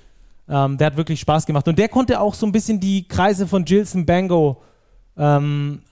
Ähm, 0.48 0.78
der 0.78 0.88
hat 0.88 0.96
wirklich 0.96 1.20
Spaß 1.20 1.46
gemacht. 1.46 1.66
Und 1.66 1.78
der 1.78 1.88
konnte 1.88 2.20
auch 2.20 2.34
so 2.34 2.46
ein 2.46 2.52
bisschen 2.52 2.78
die 2.78 3.08
Kreise 3.08 3.46
von 3.46 3.64
Gilson 3.64 4.06
Bango 4.06 4.62
ähm, 5.16 5.82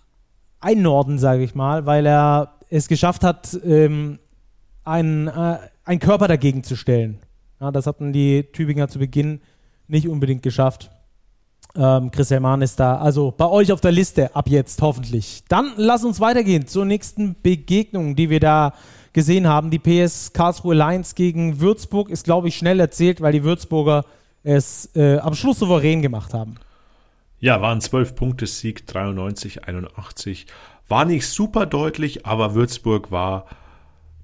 einnorden, 0.61 1.19
sage 1.19 1.43
ich 1.43 1.55
mal, 1.55 1.87
weil 1.87 2.07
er 2.07 2.55
es 2.71 2.88
geschafft 2.88 3.25
hat, 3.25 3.59
ähm, 3.65 4.19
einen, 4.85 5.29
äh, 5.29 5.59
einen 5.85 6.01
Körper 6.01 6.29
dagegen 6.29 6.64
zu 6.64 6.77
stellen. 6.77 7.18
Ja, 7.61 7.71
das 7.71 7.87
hatten 7.87 8.12
die 8.12 8.45
Tübinger 8.53 8.88
zu 8.88 8.99
Beginn 8.99 9.40
nicht 9.88 10.09
unbedingt 10.09 10.42
geschafft. 10.42 10.90
Ähm, 11.75 12.11
Chris 12.11 12.31
Helman 12.31 12.62
ist 12.62 12.79
da. 12.81 12.97
Also 12.97 13.33
bei 13.37 13.47
euch 13.47 13.73
auf 13.73 13.81
der 13.81 13.92
Liste 13.92 14.35
ab 14.35 14.49
jetzt 14.49 14.83
hoffentlich. 14.83 15.45
Dann 15.49 15.73
lass 15.77 16.05
uns 16.05 16.21
weitergehen 16.21 16.66
zur 16.66 16.85
nächsten 16.85 17.37
Begegnung, 17.42 18.14
die 18.14 18.31
wir 18.31 18.40
da 18.40 18.75
gesehen 19.12 19.47
haben. 19.49 19.71
Die 19.71 19.79
PS 19.79 20.33
Karlsruhe 20.33 20.75
Lions 20.75 21.14
gegen 21.14 21.61
Würzburg 21.61 22.11
ist, 22.11 22.25
glaube 22.25 22.49
ich, 22.49 22.57
schnell 22.57 22.81
erzählt, 22.81 23.21
weil 23.21 23.33
die 23.33 23.45
Würzburger 23.45 24.05
es 24.42 24.90
äh, 24.97 25.18
am 25.18 25.35
Schluss 25.35 25.59
souverän 25.59 26.03
gemacht 26.03 26.35
haben. 26.35 26.57
Ja, 27.38 27.61
war 27.61 27.73
ein 27.73 27.81
12-Punkte-Sieg, 27.81 28.87
93, 28.87 29.64
81. 29.64 30.47
War 30.88 31.05
nicht 31.05 31.27
super 31.27 31.66
deutlich, 31.66 32.27
aber 32.27 32.55
Würzburg 32.55 33.11
war 33.11 33.47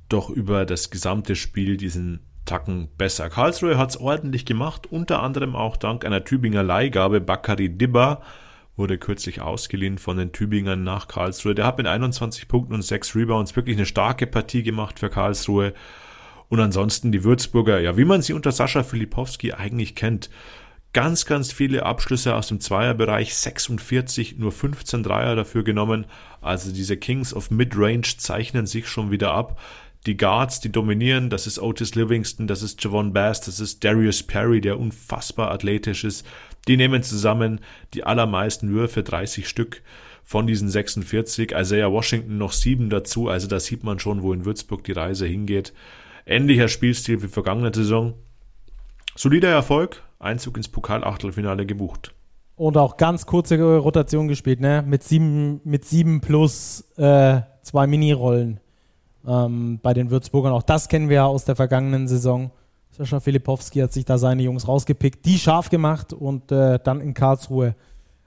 doch 0.08 0.30
über 0.30 0.66
das 0.66 0.90
gesamte 0.90 1.36
Spiel 1.36 1.76
diesen 1.76 2.20
Tacken 2.44 2.88
besser. 2.96 3.28
Karlsruhe 3.28 3.76
hat 3.76 3.90
es 3.90 4.00
ordentlich 4.00 4.46
gemacht, 4.46 4.86
unter 4.90 5.22
anderem 5.22 5.54
auch 5.54 5.76
dank 5.76 6.04
einer 6.04 6.24
Tübinger 6.24 6.62
Leihgabe. 6.62 7.20
Bakari 7.20 7.68
Dibba 7.68 8.22
wurde 8.74 8.96
kürzlich 8.96 9.42
ausgeliehen 9.42 9.98
von 9.98 10.16
den 10.16 10.32
Tübingern 10.32 10.82
nach 10.82 11.08
Karlsruhe. 11.08 11.54
Der 11.54 11.66
hat 11.66 11.78
mit 11.78 11.86
21 11.86 12.48
Punkten 12.48 12.74
und 12.74 12.82
6 12.82 13.16
Rebounds 13.16 13.54
wirklich 13.54 13.76
eine 13.76 13.86
starke 13.86 14.26
Partie 14.26 14.62
gemacht 14.62 14.98
für 14.98 15.10
Karlsruhe. 15.10 15.74
Und 16.48 16.60
ansonsten 16.60 17.12
die 17.12 17.24
Würzburger, 17.24 17.80
ja, 17.80 17.98
wie 17.98 18.06
man 18.06 18.22
sie 18.22 18.32
unter 18.32 18.52
Sascha 18.52 18.82
Filipowski 18.82 19.52
eigentlich 19.52 19.94
kennt. 19.94 20.30
Ganz, 20.94 21.26
ganz 21.26 21.52
viele 21.52 21.84
Abschlüsse 21.84 22.34
aus 22.34 22.48
dem 22.48 22.60
Zweierbereich, 22.60 23.34
46, 23.34 24.38
nur 24.38 24.52
15 24.52 25.02
Dreier 25.02 25.36
dafür 25.36 25.64
genommen. 25.64 26.06
Also 26.40 26.72
diese 26.72 26.96
Kings 26.96 27.34
of 27.34 27.50
Midrange 27.50 28.16
zeichnen 28.16 28.66
sich 28.66 28.88
schon 28.88 29.10
wieder 29.10 29.32
ab. 29.32 29.60
Die 30.06 30.16
Guards, 30.16 30.60
die 30.60 30.70
dominieren, 30.70 31.28
das 31.28 31.46
ist 31.46 31.58
Otis 31.58 31.94
Livingston, 31.94 32.46
das 32.46 32.62
ist 32.62 32.82
Javon 32.82 33.12
Bass, 33.12 33.40
das 33.40 33.60
ist 33.60 33.84
Darius 33.84 34.22
Perry, 34.22 34.60
der 34.60 34.78
unfassbar 34.78 35.50
athletisch 35.50 36.04
ist. 36.04 36.24
Die 36.68 36.76
nehmen 36.76 37.02
zusammen 37.02 37.60
die 37.94 38.04
allermeisten 38.04 38.70
Würfe, 38.70 39.02
30 39.02 39.48
Stück 39.48 39.82
von 40.22 40.46
diesen 40.46 40.68
46. 40.68 41.52
Isaiah 41.52 41.90
Washington 41.90 42.38
noch 42.38 42.52
sieben 42.52 42.90
dazu, 42.90 43.28
also 43.28 43.48
da 43.48 43.58
sieht 43.58 43.82
man 43.82 43.98
schon, 43.98 44.22
wo 44.22 44.32
in 44.32 44.44
Würzburg 44.44 44.84
die 44.84 44.92
Reise 44.92 45.26
hingeht. 45.26 45.72
Ähnlicher 46.26 46.68
Spielstil 46.68 47.22
wie 47.22 47.28
vergangene 47.28 47.72
Saison. 47.74 48.14
Solider 49.16 49.48
Erfolg, 49.48 50.02
Einzug 50.18 50.56
ins 50.58 50.68
Pokalachtelfinale 50.68 51.66
gebucht. 51.66 52.14
Und 52.56 52.76
auch 52.76 52.96
ganz 52.96 53.26
kurze 53.26 53.56
Rotation 53.58 54.28
gespielt, 54.28 54.60
ne? 54.60 54.84
Mit 54.86 55.02
sieben, 55.02 55.60
mit 55.64 55.84
sieben 55.84 56.20
plus 56.20 56.84
äh, 56.96 57.40
zwei 57.62 57.86
Mini-Rollen 57.86 58.60
ähm, 59.28 59.78
bei 59.82 59.94
den 59.94 60.10
Würzburgern. 60.10 60.52
Auch 60.52 60.62
das 60.62 60.88
kennen 60.88 61.08
wir 61.08 61.16
ja 61.16 61.26
aus 61.26 61.44
der 61.44 61.54
vergangenen 61.54 62.08
Saison. 62.08 62.50
Sascha 62.90 63.20
Filipowski 63.20 63.80
hat 63.80 63.92
sich 63.92 64.04
da 64.04 64.18
seine 64.18 64.42
Jungs 64.42 64.66
rausgepickt, 64.66 65.24
die 65.24 65.38
scharf 65.38 65.68
gemacht 65.68 66.12
und 66.12 66.50
äh, 66.50 66.80
dann 66.82 67.00
in 67.00 67.14
Karlsruhe 67.14 67.74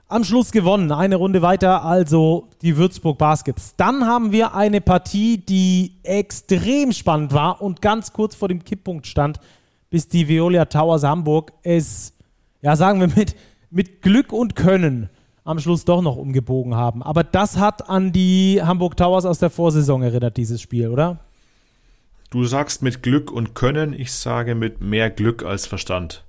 am 0.07 0.23
Schluss 0.23 0.51
gewonnen. 0.51 0.91
Eine 0.91 1.15
Runde 1.15 1.41
weiter, 1.41 1.83
also 1.83 2.49
die 2.61 2.77
Würzburg 2.77 3.17
Baskets. 3.17 3.75
Dann 3.77 4.05
haben 4.05 4.31
wir 4.31 4.53
eine 4.53 4.79
Partie, 4.79 5.37
die 5.37 5.97
extrem 6.03 6.91
spannend 6.91 7.33
war 7.33 7.61
und 7.61 7.81
ganz 7.81 8.13
kurz 8.13 8.35
vor 8.35 8.47
dem 8.47 8.63
Kipppunkt 8.63 9.07
stand, 9.07 9.39
bis 9.89 10.07
die 10.07 10.27
Veolia 10.27 10.65
Towers 10.65 11.03
Hamburg 11.03 11.53
es, 11.63 12.13
ja, 12.61 12.75
sagen 12.75 12.99
wir 12.99 13.07
mit, 13.07 13.35
mit 13.71 14.01
Glück 14.01 14.31
und 14.31 14.55
Können 14.55 15.09
am 15.43 15.59
Schluss 15.59 15.85
doch 15.85 16.01
noch 16.01 16.15
umgebogen 16.15 16.75
haben. 16.75 17.01
Aber 17.03 17.23
das 17.23 17.57
hat 17.57 17.89
an 17.89 18.11
die 18.11 18.61
Hamburg 18.63 18.97
Towers 18.97 19.25
aus 19.25 19.39
der 19.39 19.49
Vorsaison 19.49 20.03
erinnert, 20.03 20.37
dieses 20.37 20.61
Spiel, 20.61 20.89
oder? 20.89 21.19
Du 22.29 22.45
sagst 22.45 22.81
mit 22.81 23.03
Glück 23.03 23.31
und 23.31 23.55
Können, 23.55 23.93
ich 23.93 24.13
sage 24.13 24.55
mit 24.55 24.81
mehr 24.81 25.09
Glück 25.09 25.43
als 25.43 25.65
Verstand. 25.65 26.23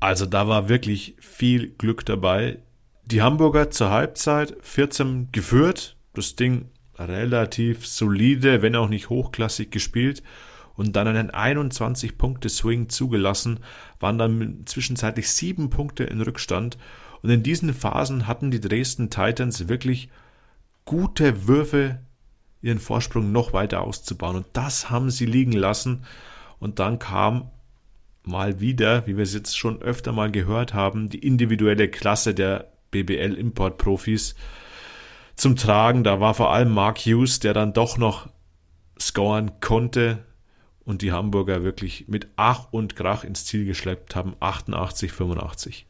Also 0.00 0.26
da 0.26 0.48
war 0.48 0.68
wirklich 0.68 1.16
viel 1.20 1.68
Glück 1.68 2.06
dabei. 2.06 2.58
Die 3.04 3.22
Hamburger 3.22 3.70
zur 3.70 3.90
Halbzeit 3.90 4.56
14 4.62 5.28
geführt, 5.32 5.96
das 6.14 6.34
Ding 6.34 6.66
relativ 6.98 7.86
solide, 7.86 8.62
wenn 8.62 8.76
auch 8.76 8.88
nicht 8.88 9.10
hochklassig 9.10 9.70
gespielt 9.70 10.22
und 10.76 10.96
dann 10.96 11.08
einen 11.08 11.30
21 11.30 12.16
Punkte 12.16 12.48
Swing 12.48 12.88
zugelassen, 12.88 13.60
waren 14.00 14.18
dann 14.18 14.62
zwischenzeitlich 14.66 15.30
sieben 15.30 15.70
Punkte 15.70 16.04
in 16.04 16.20
Rückstand 16.20 16.78
und 17.22 17.30
in 17.30 17.42
diesen 17.42 17.72
Phasen 17.72 18.26
hatten 18.26 18.50
die 18.50 18.60
Dresden 18.60 19.10
Titans 19.10 19.68
wirklich 19.68 20.08
gute 20.84 21.46
Würfe 21.46 22.00
ihren 22.60 22.78
Vorsprung 22.78 23.32
noch 23.32 23.52
weiter 23.52 23.82
auszubauen. 23.82 24.36
Und 24.36 24.46
das 24.52 24.90
haben 24.90 25.10
sie 25.10 25.26
liegen 25.26 25.52
lassen. 25.52 26.04
Und 26.58 26.78
dann 26.78 26.98
kam 26.98 27.50
mal 28.24 28.60
wieder, 28.60 29.06
wie 29.06 29.16
wir 29.16 29.24
es 29.24 29.34
jetzt 29.34 29.56
schon 29.58 29.82
öfter 29.82 30.12
mal 30.12 30.30
gehört 30.30 30.74
haben, 30.74 31.08
die 31.08 31.18
individuelle 31.18 31.88
Klasse 31.88 32.34
der 32.34 32.72
BBL-Import-Profis 32.92 34.34
zum 35.34 35.56
Tragen. 35.56 36.04
Da 36.04 36.20
war 36.20 36.34
vor 36.34 36.52
allem 36.52 36.72
Mark 36.72 36.98
Hughes, 36.98 37.40
der 37.40 37.54
dann 37.54 37.72
doch 37.72 37.98
noch 37.98 38.28
scoren 39.00 39.52
konnte 39.60 40.24
und 40.84 41.02
die 41.02 41.12
Hamburger 41.12 41.62
wirklich 41.62 42.06
mit 42.08 42.28
Ach 42.36 42.68
und 42.72 42.94
Krach 42.94 43.24
ins 43.24 43.44
Ziel 43.44 43.64
geschleppt 43.64 44.14
haben. 44.14 44.36
88, 44.38 45.10
85. 45.10 45.86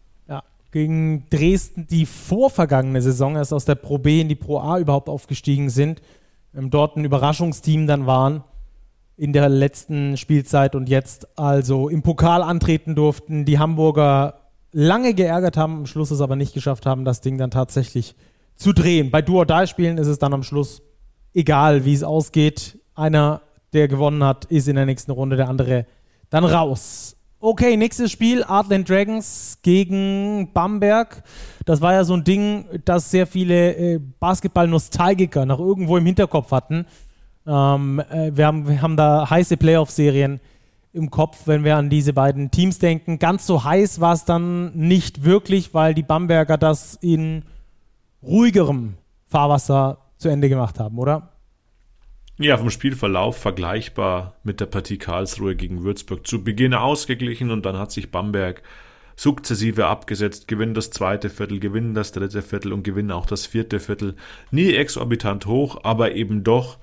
Gegen 0.72 1.28
Dresden, 1.30 1.86
die 1.86 2.06
vorvergangene 2.06 3.00
Saison 3.00 3.36
erst 3.36 3.52
aus 3.52 3.64
der 3.64 3.76
Pro 3.76 3.98
B 3.98 4.20
in 4.20 4.28
die 4.28 4.34
Pro 4.34 4.58
A 4.58 4.78
überhaupt 4.78 5.08
aufgestiegen 5.08 5.70
sind, 5.70 6.02
ähm, 6.54 6.70
dort 6.70 6.96
ein 6.96 7.04
Überraschungsteam 7.04 7.86
dann 7.86 8.06
waren 8.06 8.42
in 9.16 9.32
der 9.32 9.48
letzten 9.48 10.16
Spielzeit 10.16 10.74
und 10.74 10.88
jetzt 10.88 11.38
also 11.38 11.88
im 11.88 12.02
Pokal 12.02 12.42
antreten 12.42 12.94
durften, 12.94 13.44
die 13.44 13.58
Hamburger 13.58 14.40
lange 14.72 15.14
geärgert 15.14 15.56
haben, 15.56 15.76
am 15.76 15.86
Schluss 15.86 16.10
es 16.10 16.20
aber 16.20 16.34
nicht 16.34 16.54
geschafft 16.54 16.86
haben, 16.86 17.04
das 17.04 17.20
Ding 17.20 17.38
dann 17.38 17.50
tatsächlich 17.50 18.16
zu 18.56 18.72
drehen. 18.72 19.10
Bei 19.10 19.22
Duo-Die-Spielen 19.22 19.98
ist 19.98 20.06
es 20.06 20.18
dann 20.18 20.32
am 20.32 20.42
Schluss 20.42 20.82
egal, 21.34 21.84
wie 21.84 21.94
es 21.94 22.02
ausgeht. 22.02 22.78
Einer, 22.94 23.42
der 23.72 23.88
gewonnen 23.88 24.24
hat, 24.24 24.46
ist 24.46 24.68
in 24.68 24.76
der 24.76 24.86
nächsten 24.86 25.10
Runde, 25.10 25.36
der 25.36 25.48
andere 25.48 25.86
dann 26.30 26.44
raus. 26.44 27.16
Okay, 27.44 27.76
nächstes 27.76 28.12
Spiel, 28.12 28.44
Artland 28.44 28.88
Dragons 28.88 29.58
gegen 29.62 30.52
Bamberg. 30.54 31.24
Das 31.64 31.80
war 31.80 31.92
ja 31.92 32.04
so 32.04 32.14
ein 32.14 32.22
Ding, 32.22 32.66
das 32.84 33.10
sehr 33.10 33.26
viele 33.26 33.74
äh, 33.74 33.98
Basketball-Nostalgiker 34.20 35.44
noch 35.44 35.58
irgendwo 35.58 35.96
im 35.96 36.06
Hinterkopf 36.06 36.52
hatten. 36.52 36.86
Ähm, 37.44 37.98
äh, 37.98 38.30
wir, 38.32 38.46
haben, 38.46 38.68
wir 38.68 38.80
haben 38.80 38.96
da 38.96 39.28
heiße 39.28 39.56
Playoff-Serien 39.56 40.38
im 40.92 41.10
Kopf, 41.10 41.48
wenn 41.48 41.64
wir 41.64 41.76
an 41.76 41.90
diese 41.90 42.12
beiden 42.12 42.52
Teams 42.52 42.78
denken. 42.78 43.18
Ganz 43.18 43.44
so 43.44 43.64
heiß 43.64 44.00
war 44.00 44.12
es 44.12 44.24
dann 44.24 44.72
nicht 44.76 45.24
wirklich, 45.24 45.74
weil 45.74 45.94
die 45.94 46.04
Bamberger 46.04 46.56
das 46.56 46.94
in 47.00 47.42
ruhigerem 48.22 48.94
Fahrwasser 49.26 49.98
zu 50.16 50.28
Ende 50.28 50.48
gemacht 50.48 50.78
haben, 50.78 50.96
oder? 50.96 51.31
Ja, 52.42 52.58
vom 52.58 52.70
Spielverlauf 52.70 53.36
vergleichbar 53.36 54.34
mit 54.42 54.58
der 54.58 54.66
Partie 54.66 54.98
Karlsruhe 54.98 55.54
gegen 55.54 55.84
Würzburg. 55.84 56.26
Zu 56.26 56.42
Beginn 56.42 56.74
ausgeglichen 56.74 57.52
und 57.52 57.64
dann 57.64 57.78
hat 57.78 57.92
sich 57.92 58.10
Bamberg 58.10 58.64
sukzessive 59.14 59.86
abgesetzt, 59.86 60.48
gewinnen 60.48 60.74
das 60.74 60.90
zweite 60.90 61.30
Viertel, 61.30 61.60
gewinnen 61.60 61.94
das 61.94 62.10
dritte 62.10 62.42
Viertel 62.42 62.72
und 62.72 62.82
gewinnen 62.82 63.12
auch 63.12 63.26
das 63.26 63.46
vierte 63.46 63.78
Viertel. 63.78 64.16
Nie 64.50 64.74
exorbitant 64.74 65.46
hoch, 65.46 65.84
aber 65.84 66.16
eben 66.16 66.42
doch 66.42 66.78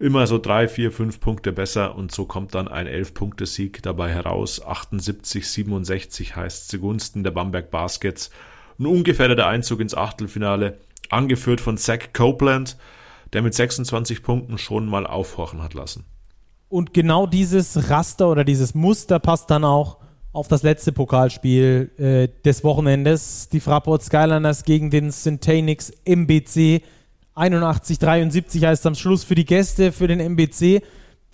immer 0.00 0.26
so 0.26 0.36
drei, 0.36 0.66
vier, 0.66 0.90
fünf 0.90 1.20
Punkte 1.20 1.52
besser 1.52 1.94
und 1.94 2.10
so 2.10 2.24
kommt 2.24 2.56
dann 2.56 2.66
ein 2.66 2.88
Elf-Punkte-Sieg 2.88 3.80
dabei 3.84 4.10
heraus. 4.10 4.60
78, 4.66 5.48
67 5.48 6.34
heißt 6.34 6.68
zugunsten 6.68 7.22
der 7.22 7.30
Bamberg 7.30 7.70
Baskets. 7.70 8.30
Ein 8.80 8.86
ungefährdeter 8.86 9.46
Einzug 9.46 9.78
ins 9.78 9.94
Achtelfinale, 9.94 10.78
angeführt 11.08 11.60
von 11.60 11.76
Zach 11.76 12.12
Copeland, 12.12 12.76
der 13.32 13.42
mit 13.42 13.54
26 13.54 14.22
Punkten 14.22 14.58
schon 14.58 14.86
mal 14.86 15.06
aufhorchen 15.06 15.62
hat 15.62 15.74
lassen. 15.74 16.04
Und 16.68 16.92
genau 16.92 17.26
dieses 17.26 17.90
Raster 17.90 18.28
oder 18.28 18.44
dieses 18.44 18.74
Muster 18.74 19.18
passt 19.18 19.50
dann 19.50 19.64
auch 19.64 19.98
auf 20.32 20.48
das 20.48 20.62
letzte 20.62 20.92
Pokalspiel 20.92 21.90
äh, 21.98 22.42
des 22.42 22.62
Wochenendes. 22.62 23.48
Die 23.48 23.60
Fraport 23.60 24.02
Skyliners 24.02 24.64
gegen 24.64 24.90
den 24.90 25.10
Centenix 25.10 25.90
MBC. 26.04 26.82
81-73 27.34 28.66
heißt 28.66 28.86
am 28.86 28.94
Schluss 28.94 29.24
für 29.24 29.34
die 29.34 29.46
Gäste, 29.46 29.92
für 29.92 30.08
den 30.08 30.20
MBC. 30.20 30.82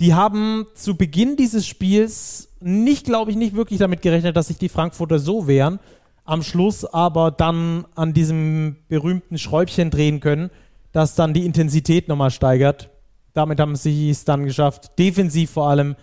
Die 0.00 0.14
haben 0.14 0.66
zu 0.74 0.96
Beginn 0.96 1.36
dieses 1.36 1.66
Spiels 1.66 2.48
nicht, 2.60 3.04
glaube 3.04 3.30
ich, 3.30 3.36
nicht 3.36 3.54
wirklich 3.54 3.78
damit 3.78 4.02
gerechnet, 4.02 4.36
dass 4.36 4.48
sich 4.48 4.58
die 4.58 4.68
Frankfurter 4.68 5.18
so 5.18 5.46
wehren. 5.46 5.80
Am 6.24 6.42
Schluss 6.42 6.84
aber 6.84 7.30
dann 7.30 7.84
an 7.94 8.14
diesem 8.14 8.76
berühmten 8.88 9.38
Schräubchen 9.38 9.90
drehen 9.90 10.20
können 10.20 10.50
das 10.94 11.16
dann 11.16 11.34
die 11.34 11.44
Intensität 11.44 12.08
nochmal 12.08 12.30
steigert. 12.30 12.88
Damit 13.34 13.58
haben 13.60 13.76
sie 13.76 14.10
es 14.10 14.24
dann 14.24 14.44
geschafft, 14.44 14.98
defensiv 14.98 15.50
vor 15.50 15.68
allem 15.68 15.96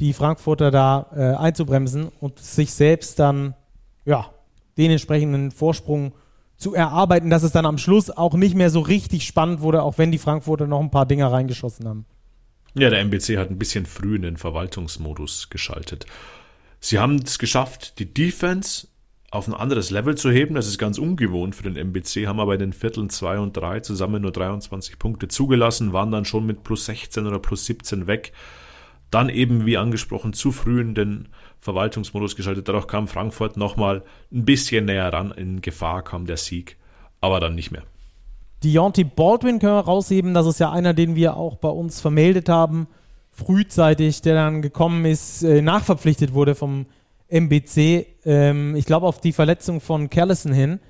die 0.00 0.12
Frankfurter 0.12 0.72
da 0.72 1.06
äh, 1.14 1.36
einzubremsen 1.36 2.08
und 2.20 2.40
sich 2.40 2.74
selbst 2.74 3.20
dann 3.20 3.54
ja, 4.04 4.30
den 4.76 4.90
entsprechenden 4.90 5.52
Vorsprung 5.52 6.12
zu 6.56 6.74
erarbeiten, 6.74 7.30
dass 7.30 7.44
es 7.44 7.52
dann 7.52 7.66
am 7.66 7.78
Schluss 7.78 8.10
auch 8.10 8.34
nicht 8.34 8.56
mehr 8.56 8.70
so 8.70 8.80
richtig 8.80 9.26
spannend 9.26 9.60
wurde, 9.60 9.82
auch 9.82 9.98
wenn 9.98 10.10
die 10.10 10.18
Frankfurter 10.18 10.66
noch 10.66 10.80
ein 10.80 10.90
paar 10.90 11.06
Dinger 11.06 11.30
reingeschossen 11.30 11.86
haben. 11.86 12.04
Ja, 12.74 12.90
der 12.90 13.00
MBC 13.00 13.38
hat 13.38 13.50
ein 13.50 13.58
bisschen 13.58 13.86
früh 13.86 14.16
in 14.16 14.22
den 14.22 14.36
Verwaltungsmodus 14.36 15.50
geschaltet. 15.50 16.06
Sie 16.80 16.98
haben 16.98 17.16
es 17.16 17.38
geschafft, 17.38 18.00
die 18.00 18.12
Defense 18.12 18.88
auf 19.32 19.48
ein 19.48 19.54
anderes 19.54 19.90
Level 19.90 20.14
zu 20.14 20.30
heben. 20.30 20.54
Das 20.54 20.66
ist 20.66 20.78
ganz 20.78 20.98
ungewohnt 20.98 21.54
für 21.54 21.62
den 21.62 21.74
MBC, 21.74 22.26
haben 22.26 22.38
aber 22.38 22.52
in 22.52 22.60
den 22.60 22.72
Vierteln 22.74 23.08
2 23.08 23.38
und 23.38 23.56
3 23.56 23.80
zusammen 23.80 24.20
nur 24.20 24.30
23 24.30 24.98
Punkte 24.98 25.26
zugelassen, 25.26 25.94
waren 25.94 26.12
dann 26.12 26.26
schon 26.26 26.44
mit 26.44 26.62
plus 26.62 26.84
16 26.84 27.26
oder 27.26 27.38
plus 27.38 27.64
17 27.64 28.06
weg. 28.06 28.32
Dann 29.10 29.30
eben, 29.30 29.64
wie 29.64 29.78
angesprochen, 29.78 30.34
zu 30.34 30.52
früh 30.52 30.82
in 30.82 30.94
den 30.94 31.28
Verwaltungsmodus 31.60 32.36
geschaltet. 32.36 32.68
Dadurch 32.68 32.86
kam 32.86 33.08
Frankfurt 33.08 33.56
nochmal 33.56 34.02
ein 34.30 34.44
bisschen 34.44 34.84
näher 34.84 35.10
ran. 35.10 35.32
In 35.32 35.62
Gefahr 35.62 36.02
kam 36.02 36.26
der 36.26 36.36
Sieg, 36.36 36.76
aber 37.22 37.40
dann 37.40 37.54
nicht 37.54 37.70
mehr. 37.70 37.84
Deontay 38.62 39.04
Baldwin 39.04 39.58
können 39.58 39.76
wir 39.76 39.80
rausheben. 39.80 40.34
Das 40.34 40.46
ist 40.46 40.60
ja 40.60 40.70
einer, 40.70 40.92
den 40.92 41.14
wir 41.14 41.38
auch 41.38 41.56
bei 41.56 41.70
uns 41.70 42.02
vermeldet 42.02 42.50
haben, 42.50 42.86
frühzeitig, 43.30 44.20
der 44.20 44.34
dann 44.34 44.60
gekommen 44.60 45.06
ist, 45.06 45.42
äh, 45.42 45.62
nachverpflichtet 45.62 46.34
wurde 46.34 46.54
vom 46.54 46.84
MBC, 47.32 48.06
ähm, 48.24 48.76
ich 48.76 48.84
glaube 48.84 49.06
auf 49.06 49.20
die 49.20 49.32
Verletzung 49.32 49.80
von 49.80 50.10
Callison 50.10 50.52
hin, 50.52 50.80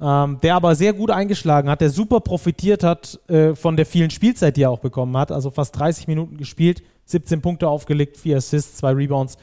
ähm, 0.00 0.38
der 0.42 0.54
aber 0.54 0.74
sehr 0.74 0.94
gut 0.94 1.10
eingeschlagen 1.10 1.68
hat, 1.68 1.82
der 1.82 1.90
super 1.90 2.20
profitiert 2.20 2.82
hat 2.82 3.20
äh, 3.28 3.54
von 3.54 3.76
der 3.76 3.84
vielen 3.84 4.10
Spielzeit, 4.10 4.56
die 4.56 4.62
er 4.62 4.70
auch 4.70 4.78
bekommen 4.78 5.16
hat, 5.16 5.30
also 5.30 5.50
fast 5.50 5.78
30 5.78 6.08
Minuten 6.08 6.38
gespielt, 6.38 6.82
17 7.04 7.42
Punkte 7.42 7.68
aufgelegt, 7.68 8.16
4 8.16 8.38
Assists, 8.38 8.78
2 8.78 8.92
Rebounds. 8.92 9.36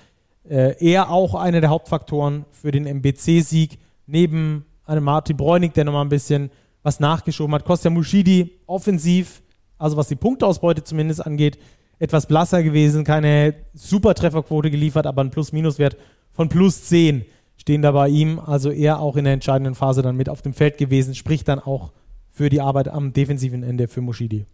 Äh, 0.49 0.75
er 0.83 1.11
auch 1.11 1.35
einer 1.35 1.61
der 1.61 1.69
Hauptfaktoren 1.69 2.45
für 2.51 2.71
den 2.71 2.87
MBC-Sieg, 2.87 3.77
neben 4.07 4.65
einem 4.85 5.03
Martin 5.03 5.37
Bräunig, 5.37 5.73
der 5.73 5.85
nochmal 5.85 6.05
ein 6.05 6.09
bisschen 6.09 6.49
was 6.81 6.99
nachgeschoben 6.99 7.53
hat. 7.53 7.65
Kostja 7.65 7.91
Mushidi 7.91 8.59
offensiv, 8.65 9.43
also 9.77 9.97
was 9.97 10.07
die 10.07 10.15
Punkteausbeute 10.15 10.83
zumindest 10.83 11.23
angeht, 11.23 11.59
etwas 11.99 12.27
blasser 12.27 12.63
gewesen, 12.63 13.03
keine 13.03 13.55
super 13.73 14.13
Trefferquote 14.13 14.71
geliefert, 14.71 15.05
aber 15.05 15.23
ein 15.23 15.31
Plus-Minus-Wert 15.31 15.97
von 16.37 16.49
plus 16.49 16.83
10 16.83 17.25
stehen 17.57 17.81
da 17.81 17.91
bei 17.91 18.07
ihm. 18.07 18.39
Also 18.39 18.71
er 18.71 18.99
auch 18.99 19.17
in 19.17 19.25
der 19.25 19.33
entscheidenden 19.33 19.75
Phase 19.75 20.03
dann 20.03 20.15
mit 20.15 20.29
auf 20.29 20.41
dem 20.41 20.53
Feld 20.53 20.77
gewesen, 20.77 21.15
spricht 21.15 21.47
dann 21.47 21.59
auch 21.59 21.91
für 22.31 22.49
die 22.49 22.61
Arbeit 22.61 22.87
am 22.87 23.11
defensiven 23.11 23.63
Ende 23.63 23.87
für 23.87 24.01
Moschidi. 24.01 24.45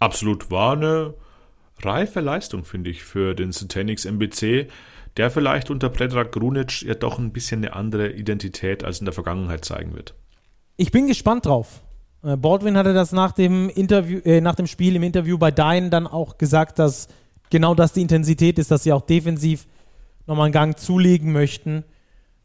Absolut 0.00 0.50
war 0.50 0.72
eine 0.72 1.14
reife 1.82 2.20
Leistung, 2.20 2.64
finde 2.64 2.88
ich, 2.90 3.04
für 3.04 3.34
den 3.34 3.52
Centenix 3.52 4.06
MBC, 4.06 4.68
der 5.18 5.30
vielleicht 5.30 5.70
unter 5.70 5.90
Predrag 5.90 6.32
Grunic 6.32 6.82
ja 6.82 6.94
doch 6.94 7.18
ein 7.18 7.32
bisschen 7.32 7.62
eine 7.62 7.74
andere 7.74 8.12
Identität 8.12 8.84
als 8.84 9.00
in 9.00 9.04
der 9.04 9.12
Vergangenheit 9.12 9.64
zeigen 9.66 9.94
wird. 9.94 10.14
Ich 10.78 10.90
bin 10.90 11.08
gespannt 11.08 11.44
drauf. 11.44 11.82
Äh, 12.22 12.36
Baldwin 12.36 12.78
hatte 12.78 12.94
das 12.94 13.12
nach 13.12 13.32
dem 13.32 13.68
Interview, 13.68 14.20
äh, 14.24 14.40
nach 14.40 14.54
dem 14.54 14.66
Spiel 14.66 14.96
im 14.96 15.02
Interview 15.02 15.36
bei 15.36 15.50
Dine 15.50 15.90
dann 15.90 16.06
auch 16.06 16.38
gesagt, 16.38 16.78
dass 16.78 17.08
genau 17.50 17.74
das 17.74 17.92
die 17.92 18.02
Intensität 18.02 18.58
ist, 18.58 18.70
dass 18.70 18.84
sie 18.84 18.92
auch 18.92 19.02
defensiv 19.02 19.66
nochmal 20.28 20.44
einen 20.44 20.52
Gang 20.52 20.78
zulegen 20.78 21.32
möchten 21.32 21.84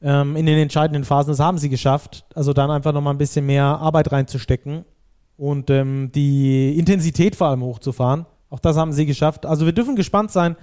ähm, 0.01 0.35
in 0.35 0.45
den 0.45 0.57
entscheidenden 0.57 1.03
Phasen. 1.03 1.31
Das 1.31 1.39
haben 1.39 1.57
sie 1.57 1.69
geschafft. 1.69 2.25
Also 2.33 2.53
dann 2.53 2.71
einfach 2.71 2.93
nochmal 2.93 3.13
ein 3.13 3.19
bisschen 3.19 3.45
mehr 3.45 3.65
Arbeit 3.65 4.11
reinzustecken 4.11 4.85
und 5.37 5.69
ähm, 5.69 6.11
die 6.13 6.77
Intensität 6.77 7.35
vor 7.35 7.47
allem 7.47 7.61
hochzufahren. 7.61 8.25
Auch 8.49 8.59
das 8.59 8.77
haben 8.77 8.93
sie 8.93 9.05
geschafft. 9.05 9.45
Also 9.45 9.65
wir 9.65 9.73
dürfen 9.73 9.95
gespannt 9.95 10.31
sein, 10.31 10.55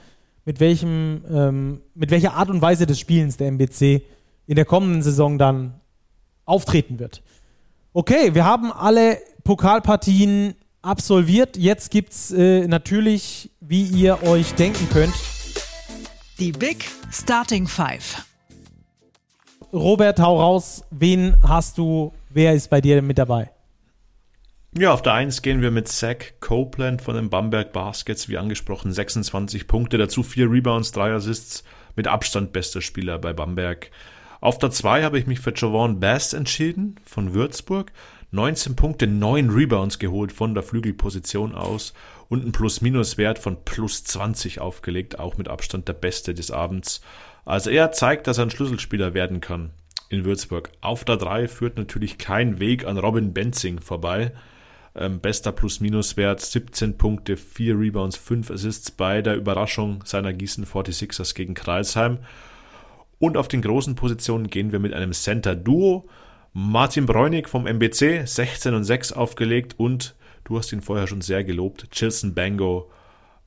mit 0.44 0.58
welchem, 0.60 1.22
ähm, 1.30 1.80
mit 1.94 2.10
welcher 2.10 2.34
Art 2.34 2.50
und 2.50 2.62
Weise 2.62 2.86
des 2.86 2.98
Spielens 2.98 3.36
der 3.36 3.48
MBC 3.48 4.02
in 4.46 4.56
der 4.56 4.64
kommenden 4.64 5.02
Saison 5.02 5.38
dann 5.38 5.74
auftreten 6.44 6.98
wird. 6.98 7.22
Okay, 7.92 8.34
wir 8.34 8.44
haben 8.44 8.72
alle 8.72 9.18
Pokalpartien 9.44 10.54
absolviert. 10.82 11.56
Jetzt 11.56 11.90
gibt 11.90 12.12
es 12.12 12.30
äh, 12.30 12.66
natürlich, 12.66 13.50
wie 13.60 13.82
ihr 13.82 14.22
euch 14.22 14.54
denken 14.54 14.88
könnt, 14.90 15.14
die 16.40 16.52
Big 16.52 16.86
Starting 17.12 17.66
Five. 17.66 18.24
Robert, 19.74 20.18
hau 20.18 20.40
raus. 20.40 20.82
Wen 20.90 21.36
hast 21.46 21.76
du? 21.76 22.14
Wer 22.30 22.54
ist 22.54 22.70
bei 22.70 22.80
dir 22.80 23.02
mit 23.02 23.18
dabei? 23.18 23.50
Ja, 24.72 24.94
auf 24.94 25.02
der 25.02 25.14
1 25.14 25.42
gehen 25.42 25.60
wir 25.60 25.70
mit 25.70 25.88
Zach 25.88 26.16
Copeland 26.40 27.02
von 27.02 27.14
den 27.14 27.28
Bamberg 27.28 27.72
Baskets, 27.72 28.28
wie 28.28 28.38
angesprochen, 28.38 28.92
26 28.92 29.66
Punkte, 29.66 29.98
dazu 29.98 30.22
4 30.22 30.50
Rebounds, 30.50 30.92
3 30.92 31.12
Assists, 31.12 31.62
mit 31.94 32.06
Abstand 32.06 32.52
bester 32.52 32.80
Spieler 32.80 33.18
bei 33.18 33.32
Bamberg. 33.34 33.90
Auf 34.40 34.56
der 34.58 34.70
2 34.70 35.02
habe 35.02 35.18
ich 35.18 35.26
mich 35.26 35.40
für 35.40 35.52
Javon 35.54 36.00
Bass 36.00 36.32
entschieden 36.32 36.96
von 37.04 37.34
Würzburg. 37.34 37.92
19 38.30 38.76
Punkte, 38.76 39.06
9 39.06 39.50
Rebounds 39.50 39.98
geholt 39.98 40.32
von 40.32 40.54
der 40.54 40.62
Flügelposition 40.62 41.54
aus 41.54 41.92
und 42.30 42.46
ein 42.46 42.52
Plus-Minus-Wert 42.52 43.38
von 43.40 43.64
plus 43.64 44.04
20 44.04 44.60
aufgelegt, 44.60 45.18
auch 45.18 45.36
mit 45.36 45.48
Abstand 45.48 45.88
der 45.88 45.94
beste 45.94 46.32
des 46.32 46.50
Abends. 46.50 47.02
Also 47.44 47.70
er 47.70 47.90
zeigt, 47.90 48.28
dass 48.28 48.38
er 48.38 48.46
ein 48.46 48.50
Schlüsselspieler 48.50 49.12
werden 49.14 49.40
kann 49.40 49.70
in 50.08 50.24
Würzburg. 50.24 50.70
Auf 50.80 51.04
der 51.04 51.16
3 51.16 51.48
führt 51.48 51.76
natürlich 51.76 52.18
kein 52.18 52.60
Weg 52.60 52.86
an 52.86 52.98
Robin 52.98 53.34
Benzing 53.34 53.80
vorbei. 53.80 54.32
Ähm, 54.94 55.20
bester 55.20 55.50
Plus-Minus-Wert, 55.50 56.40
17 56.40 56.96
Punkte, 56.96 57.36
4 57.36 57.76
Rebounds, 57.76 58.16
5 58.16 58.52
Assists 58.52 58.92
bei 58.92 59.22
der 59.22 59.34
Überraschung 59.34 60.04
seiner 60.04 60.32
Gießen 60.32 60.64
46ers 60.64 61.34
gegen 61.34 61.54
Kreilsheim. 61.54 62.18
Und 63.18 63.36
auf 63.36 63.48
den 63.48 63.60
großen 63.60 63.96
Positionen 63.96 64.46
gehen 64.46 64.70
wir 64.70 64.78
mit 64.78 64.94
einem 64.94 65.12
Center-Duo. 65.12 66.06
Martin 66.52 67.06
Bräunig 67.06 67.48
vom 67.48 67.66
MBC, 67.66 68.24
16 68.24 68.74
und 68.74 68.84
6 68.84 69.12
aufgelegt 69.12 69.74
und 69.78 70.14
du 70.50 70.58
hast 70.58 70.72
ihn 70.72 70.82
vorher 70.82 71.06
schon 71.06 71.20
sehr 71.20 71.44
gelobt, 71.44 71.90
Chilson 71.92 72.34
Bango 72.34 72.90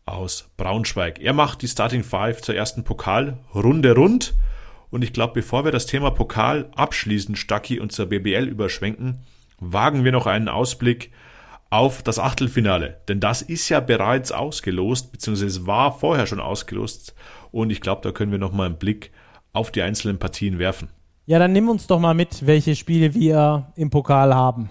aus 0.06 0.50
Braunschweig. 0.56 1.20
Er 1.20 1.34
macht 1.34 1.62
die 1.62 1.68
Starting 1.68 2.02
Five 2.02 2.42
zur 2.42 2.56
ersten 2.56 2.86
Pokalrunde 2.86 3.94
rund. 3.94 4.34
Und 4.90 5.04
ich 5.04 5.12
glaube, 5.12 5.34
bevor 5.34 5.66
wir 5.66 5.74
das 5.74 5.86
Thema 5.86 6.12
Pokal 6.12 6.70
abschließen, 6.76 7.36
Stacki 7.36 7.80
und 7.80 7.92
zur 7.92 8.06
BBL 8.06 8.48
überschwenken, 8.48 9.20
wagen 9.60 10.06
wir 10.06 10.14
noch 10.14 10.28
einen 10.28 10.48
Ausblick 10.48 11.12
auf 11.70 12.04
das 12.04 12.20
Achtelfinale. 12.20 13.02
Denn 13.10 13.20
das 13.20 13.42
ist 13.42 13.68
ja 13.68 13.82
bereits 13.82 14.32
ausgelost, 14.32 15.12
beziehungsweise 15.12 15.68
war 15.68 16.00
vorher 16.00 16.26
schon 16.26 16.40
ausgelost. 16.40 17.16
Und 17.52 17.70
ich 17.70 17.82
glaube, 17.82 18.02
da 18.02 18.14
können 18.14 18.32
wir 18.32 18.40
noch 18.40 18.54
mal 18.54 18.68
einen 18.68 18.78
Blick 18.78 19.12
auf 19.52 19.72
die 19.72 19.82
einzelnen 19.82 20.20
Partien 20.20 20.58
werfen. 20.58 20.88
Ja, 21.26 21.38
dann 21.38 21.52
nimm 21.52 21.68
uns 21.68 21.86
doch 21.88 22.00
mal 22.00 22.14
mit, 22.14 22.46
welche 22.46 22.78
Spiele 22.78 23.14
wir 23.14 23.74
im 23.76 23.90
Pokal 23.90 24.34
haben. 24.34 24.70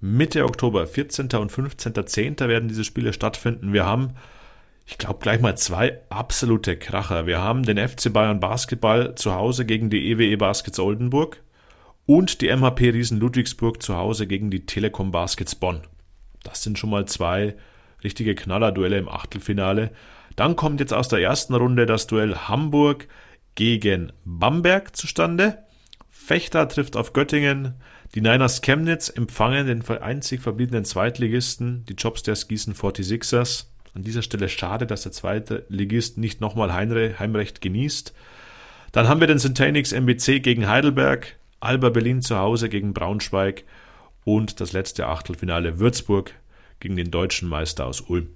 Mitte 0.00 0.44
Oktober, 0.44 0.86
14. 0.86 1.26
und 1.34 1.52
15.10. 1.52 2.48
werden 2.48 2.68
diese 2.68 2.84
Spiele 2.84 3.12
stattfinden. 3.12 3.74
Wir 3.74 3.84
haben, 3.84 4.14
ich 4.86 4.96
glaube, 4.96 5.18
gleich 5.20 5.40
mal 5.40 5.58
zwei 5.58 6.00
absolute 6.08 6.78
Kracher. 6.78 7.26
Wir 7.26 7.40
haben 7.40 7.64
den 7.64 7.76
FC 7.76 8.10
Bayern 8.10 8.40
Basketball 8.40 9.14
zu 9.14 9.34
Hause 9.34 9.66
gegen 9.66 9.90
die 9.90 10.10
EWE 10.10 10.24
e 10.24 10.36
Baskets 10.36 10.78
Oldenburg 10.78 11.42
und 12.06 12.40
die 12.40 12.48
MHP 12.48 12.92
Riesen 12.92 13.20
Ludwigsburg 13.20 13.82
zu 13.82 13.96
Hause 13.96 14.26
gegen 14.26 14.50
die 14.50 14.64
Telekom 14.64 15.10
Baskets 15.10 15.54
Bonn. 15.54 15.82
Das 16.42 16.62
sind 16.62 16.78
schon 16.78 16.90
mal 16.90 17.04
zwei 17.04 17.54
richtige 18.02 18.34
Knallerduelle 18.34 18.96
im 18.96 19.08
Achtelfinale. 19.08 19.90
Dann 20.34 20.56
kommt 20.56 20.80
jetzt 20.80 20.94
aus 20.94 21.08
der 21.08 21.20
ersten 21.20 21.54
Runde 21.54 21.84
das 21.84 22.06
Duell 22.06 22.34
Hamburg 22.34 23.06
gegen 23.54 24.12
Bamberg 24.24 24.96
zustande. 24.96 25.58
Fechter 26.08 26.68
trifft 26.68 26.96
auf 26.96 27.12
Göttingen. 27.12 27.74
Die 28.16 28.20
Niners 28.20 28.60
Chemnitz 28.60 29.08
empfangen 29.08 29.68
den 29.68 29.88
einzig 29.88 30.40
verbliebenen 30.40 30.84
Zweitligisten, 30.84 31.84
die 31.84 31.94
Jobsters 31.94 32.48
Gießen 32.48 32.74
46ers. 32.74 33.66
An 33.94 34.02
dieser 34.02 34.22
Stelle 34.22 34.48
schade, 34.48 34.84
dass 34.84 35.02
der 35.02 35.12
zweite 35.12 35.64
Ligist 35.68 36.18
nicht 36.18 36.40
nochmal 36.40 36.72
Heimrecht 36.72 37.60
genießt. 37.60 38.12
Dann 38.90 39.06
haben 39.06 39.20
wir 39.20 39.28
den 39.28 39.38
Centenix 39.38 39.92
MBC 39.92 40.42
gegen 40.42 40.66
Heidelberg, 40.66 41.36
Alba 41.60 41.90
Berlin 41.90 42.20
zu 42.20 42.36
Hause 42.36 42.68
gegen 42.68 42.94
Braunschweig 42.94 43.62
und 44.24 44.60
das 44.60 44.72
letzte 44.72 45.06
Achtelfinale 45.06 45.78
Würzburg 45.78 46.32
gegen 46.80 46.96
den 46.96 47.12
deutschen 47.12 47.48
Meister 47.48 47.86
aus 47.86 48.00
Ulm. 48.00 48.30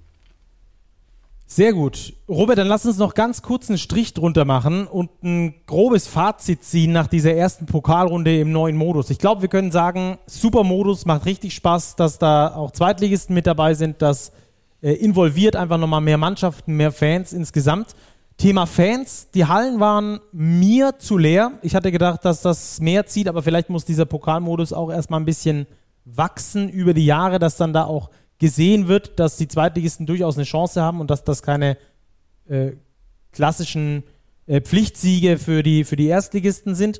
Sehr 1.47 1.73
gut. 1.73 2.13
Robert, 2.27 2.57
dann 2.57 2.67
lass 2.67 2.87
uns 2.87 2.97
noch 2.97 3.13
ganz 3.13 3.43
kurz 3.43 3.69
einen 3.69 3.77
Strich 3.77 4.15
drunter 4.15 4.45
machen 4.45 4.87
und 4.87 5.11
ein 5.23 5.53
grobes 5.67 6.07
Fazit 6.07 6.63
ziehen 6.63 6.91
nach 6.91 7.05
dieser 7.05 7.35
ersten 7.35 7.67
Pokalrunde 7.67 8.39
im 8.39 8.51
neuen 8.51 8.75
Modus. 8.75 9.11
Ich 9.11 9.19
glaube, 9.19 9.43
wir 9.43 9.49
können 9.49 9.71
sagen, 9.71 10.17
super 10.25 10.63
Modus, 10.63 11.05
macht 11.05 11.25
richtig 11.27 11.53
Spaß, 11.53 11.97
dass 11.97 12.17
da 12.17 12.55
auch 12.55 12.71
Zweitligisten 12.71 13.35
mit 13.35 13.45
dabei 13.45 13.75
sind. 13.75 14.01
Das 14.01 14.31
äh, 14.81 14.93
involviert 14.93 15.55
einfach 15.55 15.77
nochmal 15.77 16.01
mehr 16.01 16.17
Mannschaften, 16.17 16.77
mehr 16.77 16.91
Fans 16.91 17.31
insgesamt. 17.31 17.95
Thema 18.37 18.65
Fans, 18.65 19.29
die 19.33 19.45
Hallen 19.45 19.79
waren 19.79 20.19
mir 20.31 20.97
zu 20.97 21.17
leer. 21.17 21.53
Ich 21.61 21.75
hatte 21.75 21.91
gedacht, 21.91 22.25
dass 22.25 22.41
das 22.41 22.81
mehr 22.81 23.05
zieht, 23.05 23.27
aber 23.27 23.43
vielleicht 23.43 23.69
muss 23.69 23.85
dieser 23.85 24.05
Pokalmodus 24.05 24.73
auch 24.73 24.91
erstmal 24.91 25.19
ein 25.19 25.25
bisschen 25.25 25.67
wachsen 26.05 26.69
über 26.69 26.93
die 26.95 27.05
Jahre, 27.05 27.37
dass 27.37 27.55
dann 27.55 27.71
da 27.71 27.85
auch 27.85 28.09
gesehen 28.39 28.87
wird, 28.87 29.19
dass 29.19 29.37
die 29.37 29.47
Zweitligisten 29.47 30.05
durchaus 30.05 30.35
eine 30.35 30.45
Chance 30.45 30.81
haben 30.81 30.99
und 30.99 31.09
dass 31.09 31.23
das 31.23 31.41
keine 31.41 31.77
äh, 32.47 32.71
klassischen 33.31 34.03
äh, 34.47 34.61
Pflichtsiege 34.61 35.37
für 35.37 35.63
die, 35.63 35.83
für 35.83 35.95
die 35.95 36.07
Erstligisten 36.07 36.75
sind. 36.75 36.99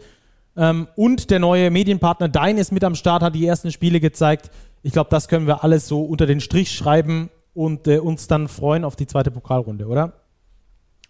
Ähm, 0.58 0.88
und 0.96 1.32
der 1.32 1.40
neue 1.40 1.70
Medienpartner 1.72 2.30
Dein 2.30 2.58
ist 2.58 2.72
mit 2.72 2.84
am 2.84 2.96
Start, 2.96 3.22
hat 3.22 3.36
die 3.36 3.46
ersten 3.46 3.72
Spiele 3.72 4.00
gezeigt. 4.00 4.52
Ich 4.84 4.94
glaube, 4.94 5.10
das 5.10 5.28
können 5.28 5.48
wir 5.48 5.64
alles 5.64 5.88
so 5.88 6.04
unter 6.04 6.26
den 6.26 6.40
Strich 6.40 6.72
schreiben 6.72 7.30
und 7.54 7.88
äh, 7.88 8.00
uns 8.00 8.28
dann 8.28 8.48
freuen 8.48 8.84
auf 8.84 8.96
die 8.96 9.08
zweite 9.08 9.32
Pokalrunde, 9.32 9.88
oder? 9.88 10.14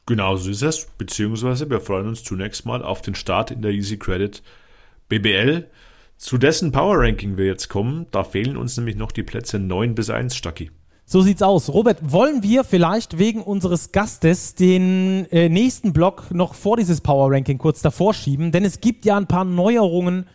Genau 0.07 0.35
so 0.37 0.51
ist 0.51 0.61
es, 0.61 0.87
beziehungsweise 0.97 1.69
wir 1.69 1.81
freuen 1.81 2.07
uns 2.07 2.23
zunächst 2.23 2.65
mal 2.65 2.83
auf 2.83 3.01
den 3.01 3.15
Start 3.15 3.49
in 3.49 3.61
der 3.61 3.71
Easy 3.71 3.97
Credit 3.97 4.43
BBL. 5.09 5.67
Zu 6.17 6.37
dessen 6.37 6.71
Power 6.71 6.97
Ranking 6.99 7.37
wir 7.37 7.45
jetzt 7.45 7.69
kommen, 7.69 8.07
da 8.11 8.23
fehlen 8.23 8.57
uns 8.57 8.77
nämlich 8.77 8.95
noch 8.95 9.11
die 9.11 9.23
Plätze 9.23 9.59
9 9.59 9.95
bis 9.95 10.09
1, 10.09 10.35
Stacki. 10.35 10.71
So 11.07 11.21
sieht's 11.21 11.43
aus. 11.43 11.69
Robert, 11.69 12.11
wollen 12.11 12.41
wir 12.41 12.63
vielleicht 12.63 13.19
wegen 13.19 13.43
unseres 13.43 13.91
Gastes 13.91 14.55
den 14.55 15.27
äh, 15.29 15.49
nächsten 15.49 15.93
Block 15.93 16.31
noch 16.31 16.55
vor 16.55 16.77
dieses 16.77 17.01
Power 17.01 17.31
Ranking 17.31 17.59
kurz 17.59 17.83
davor 17.83 18.15
schieben? 18.15 18.51
Denn 18.51 18.65
es 18.65 18.81
gibt 18.81 19.05
ja 19.05 19.15
ein 19.15 19.27
paar 19.27 19.45
Neuerungen, 19.45 20.25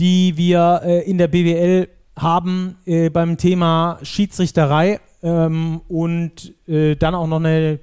die 0.00 0.36
wir 0.36 0.80
äh, 0.82 1.08
in 1.08 1.18
der 1.18 1.28
BWL 1.28 1.88
haben 2.16 2.76
äh, 2.84 3.10
beim 3.10 3.36
Thema 3.36 4.00
Schiedsrichterei 4.02 4.98
ähm, 5.22 5.82
und 5.86 6.52
äh, 6.66 6.96
dann 6.96 7.14
auch 7.14 7.28
noch 7.28 7.38
eine 7.38 7.78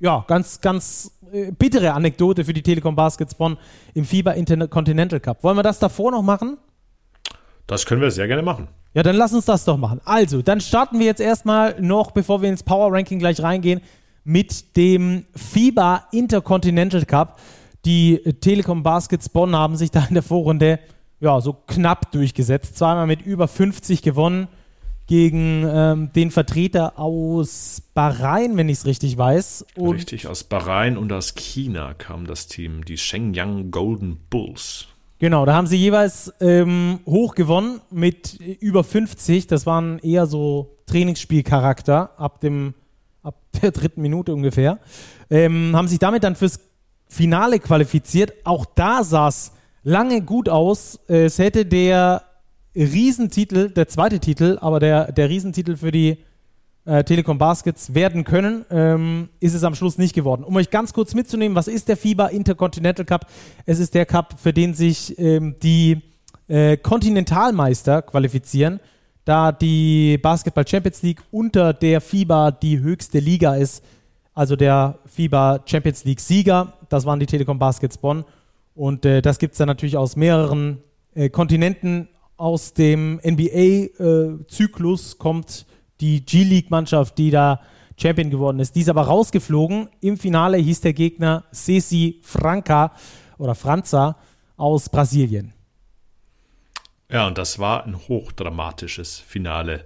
ja, 0.00 0.24
ganz, 0.26 0.60
ganz 0.60 1.20
äh, 1.30 1.52
bittere 1.52 1.92
Anekdote 1.92 2.44
für 2.44 2.52
die 2.52 2.62
Telekom 2.62 2.96
Baskets 2.96 3.36
Bonn 3.36 3.56
im 3.94 4.04
FIBA 4.04 4.32
Intercontinental 4.32 5.20
Cup. 5.20 5.44
Wollen 5.44 5.56
wir 5.56 5.62
das 5.62 5.78
davor 5.78 6.10
noch 6.10 6.22
machen? 6.22 6.56
Das 7.70 7.86
können 7.86 8.00
wir 8.00 8.10
sehr 8.10 8.26
gerne 8.26 8.42
machen. 8.42 8.66
Ja, 8.94 9.04
dann 9.04 9.14
lass 9.14 9.32
uns 9.32 9.44
das 9.44 9.64
doch 9.64 9.76
machen. 9.76 10.00
Also, 10.04 10.42
dann 10.42 10.60
starten 10.60 10.98
wir 10.98 11.06
jetzt 11.06 11.20
erstmal 11.20 11.80
noch, 11.80 12.10
bevor 12.10 12.42
wir 12.42 12.48
ins 12.48 12.64
Power 12.64 12.92
Ranking 12.92 13.20
gleich 13.20 13.40
reingehen, 13.40 13.80
mit 14.24 14.76
dem 14.76 15.24
FIBA 15.36 16.08
Intercontinental 16.10 17.04
Cup. 17.04 17.38
Die 17.84 18.18
Telekom 18.40 18.82
Baskets 18.82 19.28
Bonn 19.28 19.54
haben 19.54 19.76
sich 19.76 19.92
da 19.92 20.04
in 20.04 20.14
der 20.14 20.24
Vorrunde 20.24 20.80
ja, 21.20 21.40
so 21.40 21.52
knapp 21.52 22.10
durchgesetzt. 22.10 22.76
Zweimal 22.76 23.06
mit 23.06 23.22
über 23.22 23.46
50 23.46 24.02
gewonnen 24.02 24.48
gegen 25.06 25.64
ähm, 25.72 26.12
den 26.12 26.32
Vertreter 26.32 26.98
aus 26.98 27.82
Bahrain, 27.94 28.56
wenn 28.56 28.68
ich 28.68 28.78
es 28.78 28.86
richtig 28.86 29.16
weiß. 29.16 29.64
Und 29.76 29.94
richtig, 29.94 30.26
aus 30.26 30.42
Bahrain 30.42 30.96
und 30.96 31.12
aus 31.12 31.36
China 31.36 31.94
kam 31.94 32.26
das 32.26 32.48
Team, 32.48 32.84
die 32.84 32.98
Shenyang 32.98 33.70
Golden 33.70 34.18
Bulls. 34.28 34.88
Genau, 35.20 35.44
da 35.44 35.52
haben 35.52 35.66
sie 35.66 35.76
jeweils 35.76 36.32
ähm, 36.40 37.00
hoch 37.04 37.34
gewonnen 37.34 37.82
mit 37.90 38.40
über 38.40 38.82
50. 38.82 39.46
Das 39.46 39.66
waren 39.66 39.98
eher 39.98 40.24
so 40.24 40.78
Trainingsspielcharakter 40.86 42.18
ab 42.18 42.40
dem 42.40 42.72
ab 43.22 43.36
der 43.62 43.70
dritten 43.70 44.00
Minute 44.00 44.32
ungefähr. 44.32 44.78
Ähm, 45.28 45.76
haben 45.76 45.88
sich 45.88 45.98
damit 45.98 46.24
dann 46.24 46.36
fürs 46.36 46.58
Finale 47.06 47.58
qualifiziert. 47.58 48.32
Auch 48.44 48.64
da 48.64 49.04
sah 49.04 49.28
es 49.28 49.52
lange 49.82 50.22
gut 50.22 50.48
aus. 50.48 50.98
Es 51.06 51.38
hätte 51.38 51.66
der 51.66 52.22
Riesentitel, 52.74 53.68
der 53.68 53.88
zweite 53.88 54.20
Titel, 54.20 54.56
aber 54.62 54.80
der, 54.80 55.12
der 55.12 55.28
Riesentitel 55.28 55.76
für 55.76 55.92
die 55.92 56.16
äh, 56.90 57.04
Telekom 57.04 57.38
Baskets 57.38 57.94
werden 57.94 58.24
können, 58.24 58.64
ähm, 58.68 59.28
ist 59.38 59.54
es 59.54 59.62
am 59.62 59.76
Schluss 59.76 59.96
nicht 59.96 60.12
geworden. 60.12 60.42
Um 60.42 60.56
euch 60.56 60.70
ganz 60.70 60.92
kurz 60.92 61.14
mitzunehmen, 61.14 61.54
was 61.54 61.68
ist 61.68 61.86
der 61.88 61.96
FIBA 61.96 62.26
Intercontinental 62.26 63.04
Cup? 63.04 63.26
Es 63.64 63.78
ist 63.78 63.94
der 63.94 64.06
Cup, 64.06 64.34
für 64.40 64.52
den 64.52 64.74
sich 64.74 65.16
ähm, 65.16 65.54
die 65.62 66.02
äh, 66.48 66.76
Kontinentalmeister 66.76 68.02
qualifizieren, 68.02 68.80
da 69.24 69.52
die 69.52 70.18
Basketball 70.18 70.66
Champions 70.66 71.02
League 71.02 71.22
unter 71.30 71.72
der 71.72 72.00
FIBA 72.00 72.50
die 72.50 72.80
höchste 72.80 73.20
Liga 73.20 73.54
ist. 73.54 73.84
Also 74.34 74.56
der 74.56 74.98
FIBA 75.06 75.60
Champions 75.66 76.04
League 76.04 76.18
Sieger, 76.18 76.72
das 76.88 77.06
waren 77.06 77.20
die 77.20 77.26
Telekom 77.26 77.60
Baskets 77.60 77.98
Bonn. 77.98 78.24
Und 78.74 79.04
äh, 79.04 79.22
das 79.22 79.38
gibt 79.38 79.52
es 79.52 79.58
dann 79.58 79.68
natürlich 79.68 79.96
aus 79.96 80.16
mehreren 80.16 80.78
äh, 81.14 81.28
Kontinenten. 81.28 82.08
Aus 82.36 82.72
dem 82.72 83.20
NBA-Zyklus 83.22 85.12
äh, 85.12 85.16
kommt 85.18 85.66
die 86.00 86.24
G-League-Mannschaft, 86.24 87.18
die 87.18 87.30
da 87.30 87.60
Champion 88.00 88.30
geworden 88.30 88.60
ist. 88.60 88.74
Die 88.76 88.80
ist 88.80 88.88
aber 88.88 89.02
rausgeflogen. 89.02 89.88
Im 90.00 90.16
Finale 90.16 90.56
hieß 90.56 90.80
der 90.80 90.94
Gegner 90.94 91.44
Ceci 91.52 92.20
Franca 92.22 92.92
oder 93.38 93.54
Franza 93.54 94.16
aus 94.56 94.88
Brasilien. 94.88 95.52
Ja, 97.10 97.26
und 97.26 97.38
das 97.38 97.58
war 97.58 97.84
ein 97.84 97.96
hochdramatisches 97.96 99.18
Finale. 99.18 99.84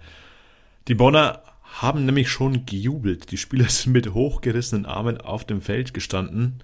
Die 0.89 0.95
Bonner 0.95 1.43
haben 1.81 2.05
nämlich 2.05 2.29
schon 2.29 2.67
gejubelt. 2.67 3.31
Die 3.31 3.37
Spieler 3.37 3.69
sind 3.69 3.93
mit 3.93 4.15
hochgerissenen 4.15 4.87
Armen 4.87 5.21
auf 5.21 5.45
dem 5.45 5.61
Feld 5.61 5.95
gestanden. 5.95 6.63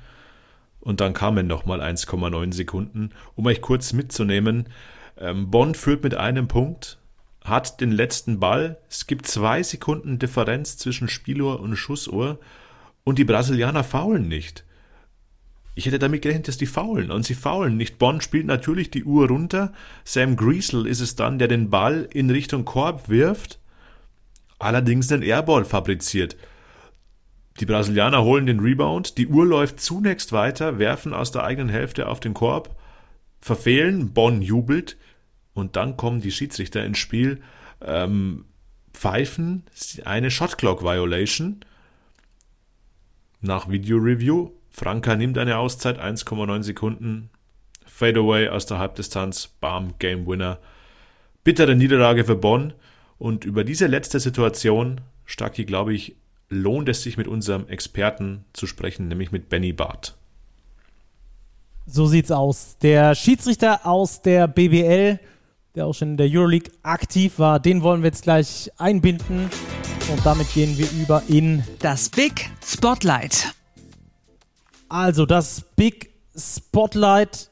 Und 0.81 1.01
dann 1.01 1.13
kamen 1.13 1.47
nochmal 1.47 1.81
1,9 1.83 2.53
Sekunden. 2.53 3.11
Um 3.35 3.47
euch 3.47 3.61
kurz 3.61 3.93
mitzunehmen, 3.93 4.69
Ähm, 5.23 5.51
Bonn 5.51 5.75
führt 5.75 6.03
mit 6.03 6.15
einem 6.15 6.49
Punkt, 6.49 6.99
hat 7.45 7.81
den 7.81 7.91
letzten 7.91 8.41
Ball. 8.41 8.79
Es 8.89 9.07
gibt 9.07 9.27
zwei 9.27 9.63
Sekunden 9.63 10.19
Differenz 10.19 10.77
zwischen 10.77 11.09
Spieluhr 11.09 11.61
und 11.61 11.77
Schussuhr 11.77 12.39
und 13.05 13.19
die 13.19 13.25
Brasilianer 13.25 13.85
faulen 13.85 14.29
nicht. 14.29 14.65
Ich 15.75 15.87
hätte 15.87 15.99
damit 15.99 16.23
gerechnet, 16.23 16.49
dass 16.49 16.59
die 16.59 16.67
faulen 16.67 17.11
und 17.11 17.25
sie 17.25 17.35
faulen 17.35 17.77
nicht. 17.77 17.99
Bonn 17.99 18.21
spielt 18.21 18.47
natürlich 18.47 18.91
die 18.91 19.05
Uhr 19.05 19.29
runter. 19.29 19.73
Sam 20.05 20.37
Griesel 20.37 20.87
ist 20.87 21.01
es 21.01 21.17
dann, 21.17 21.39
der 21.39 21.49
den 21.49 21.71
Ball 21.71 22.09
in 22.13 22.29
Richtung 22.29 22.65
Korb 22.65 23.09
wirft, 23.09 23.59
allerdings 24.59 25.11
einen 25.11 25.23
Airball 25.23 25.65
fabriziert. 25.65 26.37
Die 27.61 27.67
Brasilianer 27.67 28.23
holen 28.25 28.47
den 28.47 28.61
Rebound, 28.61 29.17
die 29.17 29.27
Uhr 29.27 29.47
läuft 29.47 29.81
zunächst 29.81 30.33
weiter, 30.33 30.79
werfen 30.79 31.15
aus 31.15 31.31
der 31.31 31.45
eigenen 31.45 31.69
Hälfte 31.69 32.09
auf 32.09 32.21
den 32.21 32.35
Korb, 32.35 32.77
verfehlen, 33.41 34.13
Bonn 34.13 34.43
jubelt 34.43 34.97
und 35.55 35.77
dann 35.77 35.97
kommen 35.97 36.21
die 36.21 36.33
Schiedsrichter 36.33 36.85
ins 36.85 36.99
Spiel, 36.99 37.41
ähm, 37.83 38.45
pfeifen 38.93 39.65
eine 40.05 40.31
Shotclock 40.31 40.83
Violation 40.83 41.65
nach 43.41 43.69
Video 43.69 43.97
Review. 43.99 44.51
Franka 44.71 45.17
nimmt 45.17 45.39
eine 45.39 45.59
Auszeit, 45.59 45.99
1,9 45.99 46.63
Sekunden. 46.63 47.31
Fadeaway 47.87 48.49
aus 48.49 48.67
der 48.67 48.79
Halbdistanz, 48.79 49.49
bam, 49.61 49.95
Game 49.99 50.27
Winner. 50.27 50.59
Bittere 51.45 51.75
Niederlage 51.75 52.25
für 52.25 52.37
Bonn. 52.37 52.73
Und 53.19 53.45
über 53.45 53.65
diese 53.65 53.87
letzte 53.87 54.21
Situation, 54.21 55.01
Stacki, 55.25 55.65
glaube 55.65 55.93
ich, 55.95 56.17
lohnt 56.49 56.89
es 56.89 57.03
sich 57.03 57.17
mit 57.17 57.29
unserem 57.29 57.69
Experten 57.69 58.45
zu 58.53 58.67
sprechen, 58.67 59.09
nämlich 59.09 59.33
mit 59.33 59.49
Benny 59.49 59.73
Barth. 59.73 60.17
So 61.87 62.07
sieht's 62.07 62.31
aus. 62.31 62.77
Der 62.79 63.15
Schiedsrichter 63.15 63.87
aus 63.87 64.23
der 64.23 64.49
BBL, 64.49 65.19
der 65.75 65.87
auch 65.87 65.95
schon 65.95 66.13
in 66.13 66.17
der 66.17 66.29
Euroleague 66.31 66.73
aktiv 66.83 67.39
war, 67.39 67.61
den 67.61 67.83
wollen 67.83 68.03
wir 68.03 68.09
jetzt 68.09 68.23
gleich 68.23 68.71
einbinden. 68.79 69.51
Und 70.11 70.27
damit 70.27 70.53
gehen 70.53 70.77
wir 70.77 70.89
über 71.01 71.23
in 71.29 71.63
das 71.79 72.09
Big 72.09 72.51
Spotlight. 72.65 73.55
Also 74.89 75.25
das 75.27 75.63
Big 75.77 76.11
Spotlight 76.37 77.51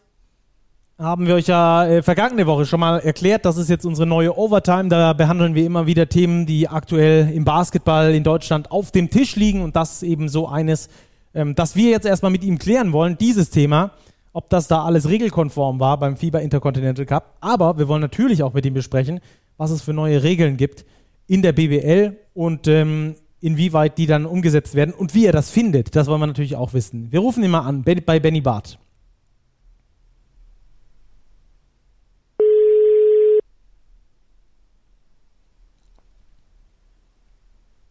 haben 0.99 1.29
wir 1.29 1.37
euch 1.37 1.47
ja 1.47 1.87
äh, 1.87 2.03
vergangene 2.03 2.49
Woche 2.49 2.66
schon 2.66 2.81
mal 2.81 2.99
erklärt. 2.99 3.45
Das 3.45 3.57
ist 3.57 3.71
jetzt 3.71 3.87
unsere 3.87 4.09
neue 4.09 4.37
Overtime. 4.37 4.89
Da 4.89 5.12
behandeln 5.12 5.55
wir 5.55 5.64
immer 5.64 5.87
wieder 5.87 6.09
Themen, 6.09 6.45
die 6.47 6.69
aktuell 6.69 7.31
im 7.31 7.45
Basketball 7.45 8.12
in 8.12 8.25
Deutschland 8.25 8.73
auf 8.73 8.91
dem 8.91 9.09
Tisch 9.09 9.37
liegen. 9.37 9.62
Und 9.62 9.77
das 9.77 9.93
ist 9.93 10.03
eben 10.03 10.29
so 10.29 10.49
eines, 10.49 10.89
ähm, 11.35 11.55
das 11.55 11.77
wir 11.77 11.91
jetzt 11.91 12.07
erstmal 12.07 12.33
mit 12.33 12.43
ihm 12.43 12.59
klären 12.59 12.93
wollen, 12.93 13.16
dieses 13.16 13.51
Thema, 13.51 13.93
ob 14.39 14.49
das 14.51 14.68
da 14.68 14.84
alles 14.84 15.09
regelkonform 15.09 15.80
war 15.80 15.99
beim 15.99 16.16
FIBA 16.16 16.39
Intercontinental 16.39 17.05
Cup. 17.07 17.34
Aber 17.41 17.76
wir 17.76 17.89
wollen 17.89 18.01
natürlich 18.01 18.45
auch 18.45 18.55
mit 18.55 18.64
ihm 18.64 18.72
besprechen, 18.72 19.18
was 19.57 19.72
es 19.72 19.82
für 19.82 19.93
neue 19.93 20.22
Regeln 20.22 20.57
gibt 20.57 20.84
in 21.26 21.43
der 21.43 21.51
BBL 21.51 22.16
und 22.34 22.68
ähm, 22.68 23.16
inwieweit 23.41 23.99
die 23.99 24.07
dann 24.07 24.26
umgesetzt 24.26 24.76
werden 24.76 24.95
und 24.95 25.12
wie 25.12 25.26
er 25.26 25.32
das 25.32 25.51
findet. 25.51 25.97
Das 25.97 26.07
wollen 26.07 26.20
wir 26.20 26.28
natürlich 26.28 26.55
auch 26.55 26.72
wissen. 26.72 27.11
Wir 27.11 27.18
rufen 27.18 27.43
ihn 27.43 27.51
mal 27.51 27.66
an, 27.66 27.82
bei 27.82 28.20
Benny 28.20 28.41
Barth. 28.41 28.78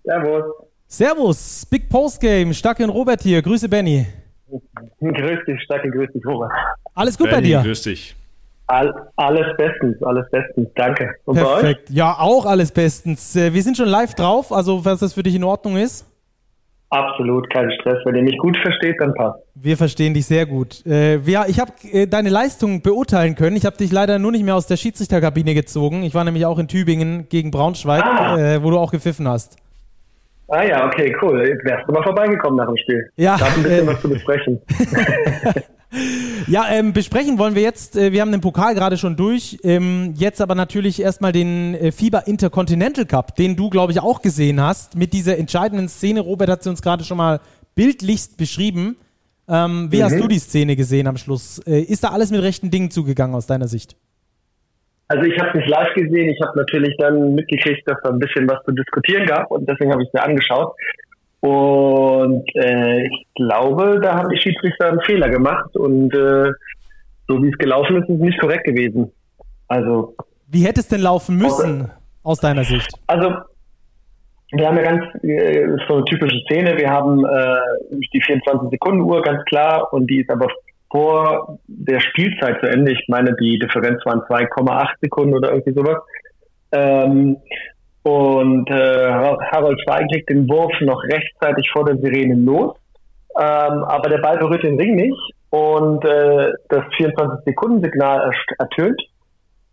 Servus. 0.05 0.43
Servus, 0.87 1.65
Big 1.65 1.89
Post 1.89 2.21
Game, 2.21 2.53
Stacke 2.53 2.85
und 2.85 2.91
Robert 2.91 3.21
hier. 3.21 3.41
Grüße 3.41 3.67
Benny. 3.67 4.07
Grüß 4.99 5.45
dich, 5.47 5.61
Stacke, 5.63 5.89
grüß 5.89 6.11
dich, 6.13 6.25
Robert. 6.25 6.51
Alles 6.95 7.17
gut 7.17 7.29
Benny, 7.29 7.41
bei 7.41 7.47
dir? 7.47 7.61
Grüß 7.61 7.81
dich. 7.83 8.15
All, 8.67 8.93
alles 9.15 9.55
bestens, 9.57 10.01
alles 10.03 10.29
bestens, 10.29 10.67
danke. 10.75 11.15
Und 11.25 11.35
Perfekt. 11.35 11.89
Ja, 11.89 12.17
auch 12.19 12.45
alles 12.45 12.71
bestens. 12.71 13.35
Äh, 13.35 13.53
wir 13.53 13.63
sind 13.63 13.77
schon 13.77 13.87
live 13.87 14.13
drauf, 14.13 14.51
also 14.51 14.83
was 14.83 14.99
das 14.99 15.13
für 15.13 15.23
dich 15.23 15.35
in 15.35 15.43
Ordnung 15.43 15.77
ist? 15.77 16.05
Absolut, 16.89 17.49
kein 17.49 17.69
Stress. 17.71 17.97
Wenn 18.05 18.15
ihr 18.15 18.23
mich 18.23 18.37
gut 18.37 18.57
versteht, 18.57 18.95
dann 18.99 19.13
passt. 19.13 19.39
Wir 19.55 19.75
verstehen 19.75 20.13
dich 20.13 20.25
sehr 20.25 20.45
gut. 20.45 20.85
Äh, 20.85 21.25
wir, 21.25 21.45
ich 21.49 21.59
habe 21.59 21.73
äh, 21.91 22.07
deine 22.07 22.29
Leistung 22.29 22.81
beurteilen 22.81 23.35
können. 23.35 23.57
Ich 23.57 23.65
habe 23.65 23.75
dich 23.75 23.91
leider 23.91 24.19
nur 24.19 24.31
nicht 24.31 24.43
mehr 24.43 24.55
aus 24.55 24.67
der 24.67 24.77
Schiedsrichterkabine 24.77 25.53
gezogen. 25.53 26.03
Ich 26.03 26.13
war 26.13 26.23
nämlich 26.23 26.45
auch 26.45 26.59
in 26.59 26.69
Tübingen 26.69 27.27
gegen 27.27 27.51
Braunschweig, 27.51 28.03
ah. 28.03 28.37
äh, 28.37 28.63
wo 28.63 28.69
du 28.69 28.77
auch 28.77 28.91
gepfiffen 28.91 29.27
hast. 29.27 29.57
Ah 30.49 30.63
ja, 30.63 30.85
okay, 30.85 31.15
cool. 31.21 31.45
Jetzt 31.47 31.65
wärst 31.65 31.87
du 31.87 31.93
mal 31.93 32.03
vorbeigekommen 32.03 32.57
nach 32.57 32.67
dem 32.67 32.77
Spiel. 32.77 33.09
Ja. 33.17 33.37
Da 33.37 33.45
ein 33.47 33.63
bisschen 33.63 33.87
äh, 33.87 33.87
was 33.87 34.01
zu 34.01 34.09
besprechen. 34.09 34.61
ja, 36.47 36.65
ähm, 36.71 36.93
besprechen 36.93 37.37
wollen 37.37 37.55
wir 37.55 37.61
jetzt, 37.61 37.97
äh, 37.97 38.13
wir 38.13 38.21
haben 38.21 38.31
den 38.31 38.39
Pokal 38.39 38.73
gerade 38.73 38.97
schon 38.97 39.17
durch, 39.17 39.59
ähm, 39.63 40.13
jetzt 40.15 40.39
aber 40.39 40.55
natürlich 40.55 41.01
erstmal 41.01 41.33
den 41.33 41.75
äh, 41.75 41.91
FIBA 41.91 42.19
Intercontinental 42.19 43.05
Cup, 43.05 43.35
den 43.35 43.57
du, 43.57 43.69
glaube 43.69 43.91
ich, 43.91 43.99
auch 43.99 44.21
gesehen 44.21 44.61
hast, 44.61 44.95
mit 44.95 45.11
dieser 45.11 45.37
entscheidenden 45.37 45.89
Szene. 45.89 46.21
Robert 46.21 46.49
hat 46.49 46.63
sie 46.63 46.69
uns 46.69 46.81
gerade 46.81 47.03
schon 47.03 47.17
mal 47.17 47.41
bildlichst 47.75 48.37
beschrieben. 48.37 48.95
Ähm, 49.49 49.87
wie 49.91 49.99
mhm. 49.99 50.03
hast 50.03 50.19
du 50.19 50.27
die 50.27 50.39
Szene 50.39 50.77
gesehen 50.77 51.07
am 51.07 51.17
Schluss? 51.17 51.59
Äh, 51.59 51.81
ist 51.81 52.05
da 52.05 52.09
alles 52.09 52.31
mit 52.31 52.41
rechten 52.41 52.71
Dingen 52.71 52.89
zugegangen 52.89 53.35
aus 53.35 53.47
deiner 53.47 53.67
Sicht? 53.67 53.97
Also 55.09 55.23
ich 55.23 55.39
habe 55.39 55.57
nicht 55.57 55.69
live 55.69 55.93
gesehen, 55.93 56.29
ich 56.29 56.41
habe 56.41 56.57
natürlich 56.57 56.95
dann 56.97 57.35
mitgekriegt, 57.35 57.87
dass 57.87 57.97
da 58.03 58.09
ein 58.09 58.19
bisschen 58.19 58.47
was 58.49 58.63
zu 58.65 58.71
diskutieren 58.71 59.25
gab 59.25 59.49
und 59.51 59.67
deswegen 59.67 59.91
habe 59.91 60.03
ich 60.03 60.09
es 60.09 60.13
mir 60.13 60.23
angeschaut. 60.23 60.75
Und 61.39 62.43
äh, 62.55 63.05
ich 63.05 63.27
glaube, 63.35 63.99
da 64.01 64.15
haben 64.15 64.29
die 64.29 64.37
Schiedsrichter 64.37 64.89
einen 64.89 65.01
Fehler 65.01 65.29
gemacht 65.29 65.75
und 65.77 66.13
äh, 66.13 66.51
so 67.27 67.41
wie 67.41 67.49
es 67.49 67.57
gelaufen 67.57 67.97
ist, 67.97 68.09
ist 68.09 68.15
es 68.15 68.21
nicht 68.21 68.39
korrekt 68.39 68.65
gewesen. 68.65 69.11
Also 69.67 70.15
wie 70.49 70.65
hätte 70.65 70.79
es 70.79 70.87
denn 70.87 71.01
laufen 71.01 71.37
müssen 71.37 71.81
aus, 71.81 71.89
aus 72.23 72.39
deiner 72.39 72.63
Sicht? 72.63 72.89
Also 73.07 73.33
wir 74.51 74.67
haben 74.67 74.77
ja 74.77 74.83
ganz 74.83 75.03
äh, 75.23 75.67
so 75.87 75.95
eine 75.95 76.05
typische 76.05 76.39
Szene. 76.45 76.77
Wir 76.77 76.89
haben 76.89 77.25
äh, 77.25 77.97
die 78.13 78.21
24 78.21 78.69
Sekunden 78.71 79.01
Uhr 79.01 79.21
ganz 79.21 79.43
klar 79.45 79.91
und 79.91 80.09
die 80.09 80.21
ist 80.21 80.29
aber 80.29 80.47
vor 80.89 81.59
der 81.67 81.99
Spielzeit 81.99 82.59
zu 82.61 82.67
Ende. 82.67 82.91
Ich 82.91 83.05
meine, 83.07 83.35
die 83.35 83.59
Differenz 83.59 84.05
waren 84.05 84.21
2,8 84.21 84.87
Sekunden 85.01 85.35
oder 85.35 85.51
irgendwie 85.51 85.73
sowas. 85.73 85.97
Ähm, 86.71 87.37
und 88.03 88.69
äh, 88.69 89.11
Harold 89.11 89.81
Schweig 89.81 90.05
legt 90.11 90.29
den 90.29 90.47
Wurf 90.47 90.71
noch 90.81 91.03
rechtzeitig 91.03 91.69
vor 91.71 91.85
der 91.85 91.97
Sirene 91.97 92.35
los. 92.35 92.77
Ähm, 93.37 93.83
aber 93.83 94.09
der 94.09 94.19
Ball 94.19 94.37
berührt 94.37 94.63
den 94.63 94.79
Ring 94.79 94.95
nicht 94.95 95.33
und 95.49 96.03
äh, 96.05 96.53
das 96.69 96.83
24-Sekunden-Signal 96.97 98.31
ertönt. 98.57 99.01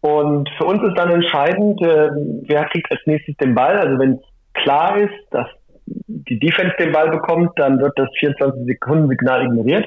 Und 0.01 0.51
für 0.59 0.65
uns 0.65 0.83
ist 0.83 0.99
dann 0.99 1.13
entscheidend, 1.13 1.81
äh, 1.81 2.11
wer 2.47 2.65
kriegt 2.67 2.91
als 2.91 3.01
nächstes 3.07 3.37
den 3.37 3.55
Ball. 3.55 3.79
Also 3.79 3.99
wenn 3.99 4.21
klar 4.53 4.99
ist, 4.99 5.15
dass 5.31 5.47
die 5.87 6.39
Defense 6.39 6.75
den 6.79 6.93
Ball 6.93 7.11
bekommt, 7.11 7.51
dann 7.57 7.81
wird 7.81 7.93
das 7.97 8.09
24-Sekunden-Signal 8.21 9.47
ignoriert. 9.47 9.87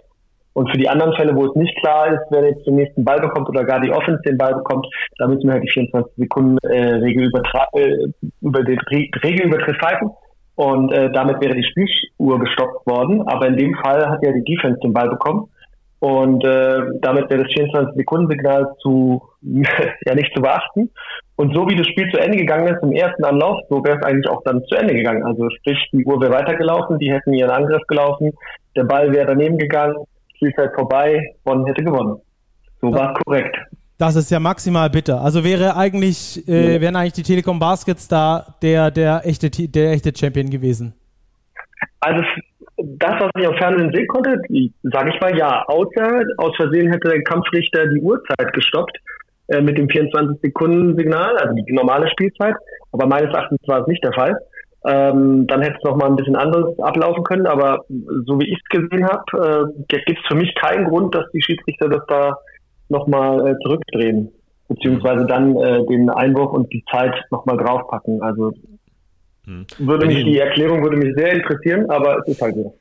Und 0.58 0.72
für 0.72 0.78
die 0.80 0.90
anderen 0.90 1.14
Fälle, 1.14 1.36
wo 1.36 1.46
es 1.46 1.54
nicht 1.54 1.78
klar 1.82 2.12
ist, 2.12 2.24
wer 2.32 2.44
jetzt 2.44 2.66
den 2.66 2.78
nächsten 2.78 3.06
Ball 3.06 3.20
bekommt 3.20 3.48
oder 3.48 3.64
gar 3.64 3.80
die 3.80 3.92
Offense 3.92 4.24
den 4.24 4.40
Ball 4.40 4.56
bekommt, 4.56 4.88
da 5.20 5.28
müssen 5.28 5.44
wir 5.44 5.54
halt 5.54 5.64
die 5.64 5.70
24 5.70 6.16
Sekunden 6.18 6.58
äh, 6.64 6.96
Regel 6.96 7.30
äh, 7.74 8.08
über 8.42 8.64
den 8.64 8.80
Re 8.80 9.06
Regelübertritt 9.24 9.78
pfeifen. 9.78 10.10
Und 10.56 10.92
äh, 10.94 11.12
damit 11.12 11.40
wäre 11.42 11.54
die 11.54 11.64
Spieluhr 11.64 12.40
gestoppt 12.40 12.88
worden. 12.88 13.22
Aber 13.28 13.46
in 13.46 13.56
dem 13.56 13.76
Fall 13.76 14.10
hat 14.10 14.26
ja 14.26 14.32
die 14.32 14.44
Defense 14.46 14.80
den 14.80 14.94
Ball 14.94 15.08
bekommen. 15.10 15.48
Und 16.00 16.44
äh, 16.44 16.80
damit 17.02 17.30
wäre 17.30 17.44
das 17.44 17.54
24-Sekunden-Signal 17.54 18.74
zu 18.82 19.22
ja 19.44 20.16
nicht 20.16 20.34
zu 20.36 20.42
beachten. 20.42 20.90
Und 21.36 21.54
so 21.54 21.70
wie 21.70 21.76
das 21.76 21.86
Spiel 21.86 22.10
zu 22.12 22.20
Ende 22.20 22.38
gegangen 22.38 22.74
ist 22.74 22.82
im 22.82 22.94
ersten 22.94 23.24
Anlauf, 23.26 23.60
so 23.70 23.86
wäre 23.86 24.00
es 24.00 24.04
eigentlich 24.04 24.28
auch 24.28 24.42
dann 24.44 24.64
zu 24.64 24.76
Ende 24.76 24.96
gegangen. 24.96 25.24
Also 25.24 25.48
sprich, 25.60 25.78
die 25.94 26.04
Uhr 26.04 26.20
wäre 26.20 26.34
weitergelaufen, 26.34 26.98
die 26.98 27.14
hätten 27.14 27.34
ihren 27.34 27.52
Angriff 27.52 27.86
gelaufen, 27.88 28.32
der 28.76 28.86
Ball 28.86 29.14
wäre 29.14 29.28
daneben 29.28 29.60
gegangen, 29.60 29.96
Spielzeit 30.38 30.72
vorbei, 30.76 31.36
Bonn 31.44 31.66
hätte 31.66 31.84
gewonnen. 31.84 32.20
So 32.82 32.94
war 32.94 33.14
es 33.14 33.24
korrekt. 33.24 33.58
Das 33.98 34.16
ist 34.16 34.30
ja 34.30 34.40
maximal 34.40 34.90
bitter. 34.90 35.22
Also 35.22 35.44
wäre 35.44 35.76
eigentlich, 35.76 36.48
äh, 36.48 36.80
wären 36.80 36.96
eigentlich 36.96 37.14
die 37.14 37.24
Telekom 37.24 37.58
Baskets 37.60 38.08
da 38.08 38.56
der, 38.62 38.92
der, 38.92 39.26
echte, 39.26 39.50
der 39.50 39.92
echte 39.92 40.12
Champion 40.16 40.50
gewesen? 40.50 40.94
Also 42.00 42.22
das, 42.78 43.20
was 43.20 43.32
ich 43.40 43.48
auf 43.48 43.58
Fernsehen 43.58 43.92
sehen 43.92 44.08
konnte, 44.08 44.40
sage 44.84 45.10
ich 45.10 45.20
mal 45.20 45.36
ja. 45.36 45.64
Außer 45.68 46.22
aus 46.38 46.56
Versehen 46.58 46.92
hätte 46.92 47.10
der 47.10 47.24
Kampfrichter 47.24 47.88
die 47.88 48.00
Uhrzeit 48.02 48.54
gestoppt 48.54 48.96
äh, 49.48 49.62
mit 49.62 49.80
dem 49.80 49.88
24-Sekunden-Signal, 49.88 51.38
also 51.38 51.56
die 51.56 51.74
normale 51.74 52.08
Spielzeit. 52.12 52.54
Aber 52.92 53.08
meines 53.08 53.34
Erachtens 53.34 53.60
war 53.66 53.82
es 53.82 53.88
nicht 53.88 54.04
der 54.04 54.14
Fall. 54.14 54.38
Ähm, 54.88 55.48
dann 55.48 55.62
hätte 55.62 55.76
es 55.78 55.84
noch 55.84 55.98
mal 55.98 56.06
ein 56.06 56.16
bisschen 56.16 56.38
anders 56.38 56.80
ablaufen 56.80 57.24
können, 57.26 57.46
aber 57.46 57.84
so 57.90 58.40
wie 58.40 58.46
ich 58.46 58.58
es 58.58 58.70
gesehen 58.70 59.06
habe, 59.06 59.74
äh, 59.76 59.84
gibt 59.90 60.20
es 60.20 60.28
für 60.28 60.36
mich 60.36 60.56
keinen 60.56 60.86
Grund, 60.86 61.14
dass 61.14 61.26
die 61.34 61.42
Schiedsrichter 61.42 61.90
das 61.90 62.04
da 62.08 62.38
noch 62.88 63.06
mal 63.06 63.48
äh, 63.48 63.56
zurückdrehen, 63.64 64.32
beziehungsweise 64.70 65.26
dann 65.26 65.58
äh, 65.58 65.86
den 65.88 66.10
Einwurf 66.10 66.54
und 66.54 66.72
die 66.72 66.86
Zeit 66.90 67.14
noch 67.32 67.46
mal 67.46 67.58
draufpacken. 67.58 68.22
Also 68.22 68.54
hm. 69.44 69.66
würde 69.80 70.06
mich 70.06 70.24
die 70.24 70.38
Erklärung 70.38 70.82
würde 70.82 70.96
mich 70.96 71.14
sehr 71.16 71.34
interessieren, 71.34 71.90
aber 71.90 72.20
es 72.20 72.28
ist 72.28 72.42
halt 72.42 72.56
so. 72.56 72.78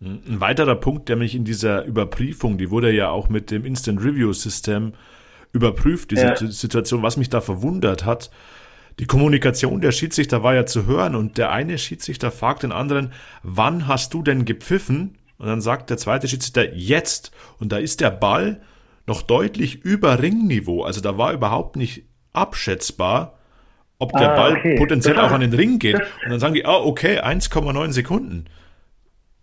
Hm. 0.00 0.20
Ein 0.28 0.40
weiterer 0.40 0.74
Punkt, 0.74 1.08
der 1.08 1.14
mich 1.14 1.36
in 1.36 1.44
dieser 1.44 1.84
Überprüfung, 1.84 2.58
die 2.58 2.72
wurde 2.72 2.90
ja 2.90 3.10
auch 3.10 3.28
mit 3.28 3.52
dem 3.52 3.64
Instant 3.64 4.00
Review 4.04 4.32
System 4.32 4.94
überprüft, 5.52 6.10
diese 6.10 6.26
ja. 6.26 6.36
Situation. 6.36 7.04
Was 7.04 7.16
mich 7.16 7.30
da 7.30 7.40
verwundert 7.40 8.04
hat, 8.04 8.30
die 8.98 9.06
Kommunikation 9.06 9.80
der 9.80 9.92
Schiedsrichter 9.92 10.42
war 10.42 10.54
ja 10.54 10.66
zu 10.66 10.86
hören 10.86 11.14
und 11.14 11.36
der 11.36 11.50
eine 11.50 11.78
Schiedsrichter 11.78 12.30
fragt 12.30 12.62
den 12.62 12.72
anderen, 12.72 13.12
wann 13.42 13.88
hast 13.88 14.14
du 14.14 14.22
denn 14.22 14.44
gepfiffen? 14.44 15.18
Und 15.38 15.46
dann 15.46 15.60
sagt 15.60 15.90
der 15.90 15.96
zweite 15.96 16.28
Schiedsrichter 16.28 16.74
jetzt. 16.74 17.32
Und 17.58 17.72
da 17.72 17.78
ist 17.78 18.00
der 18.00 18.10
Ball 18.10 18.60
noch 19.06 19.22
deutlich 19.22 19.84
über 19.84 20.22
Ringniveau. 20.22 20.84
Also 20.84 21.00
da 21.00 21.18
war 21.18 21.32
überhaupt 21.32 21.76
nicht 21.76 22.04
abschätzbar, 22.32 23.38
ob 23.98 24.12
der 24.12 24.32
ah, 24.32 24.36
Ball 24.36 24.52
okay. 24.58 24.76
potenziell 24.76 25.18
auch 25.18 25.32
an 25.32 25.40
den 25.40 25.52
Ring 25.52 25.78
geht. 25.78 25.96
Und 25.96 26.30
dann 26.30 26.38
sagen 26.38 26.54
die, 26.54 26.64
ah, 26.64 26.76
okay, 26.76 27.20
1,9 27.20 27.90
Sekunden. 27.90 28.44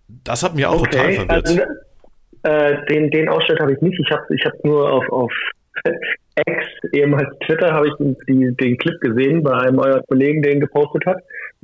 Das 0.07 0.43
hat 0.43 0.55
mir 0.55 0.69
auch 0.69 0.81
okay, 0.81 0.91
total 0.91 1.13
verwirrt. 1.13 1.47
Also, 1.47 1.61
äh, 2.43 2.85
den, 2.87 3.11
den 3.11 3.29
Ausschnitt 3.29 3.59
habe 3.59 3.73
ich 3.73 3.81
nicht. 3.81 3.99
Ich 3.99 4.11
habe 4.11 4.23
ich 4.33 4.45
hab 4.45 4.63
nur 4.63 4.91
auf, 4.91 5.09
auf 5.09 5.31
X, 6.35 6.65
ehemals 6.93 7.37
Twitter, 7.45 7.73
habe 7.73 7.87
ich 7.87 7.93
die, 8.27 8.55
den 8.55 8.77
Clip 8.77 8.99
gesehen 9.01 9.43
bei 9.43 9.53
einem 9.53 9.79
eurer 9.79 10.01
Kollegen, 10.07 10.41
der 10.41 10.53
ihn 10.53 10.59
gepostet 10.59 11.05
hat, 11.05 11.17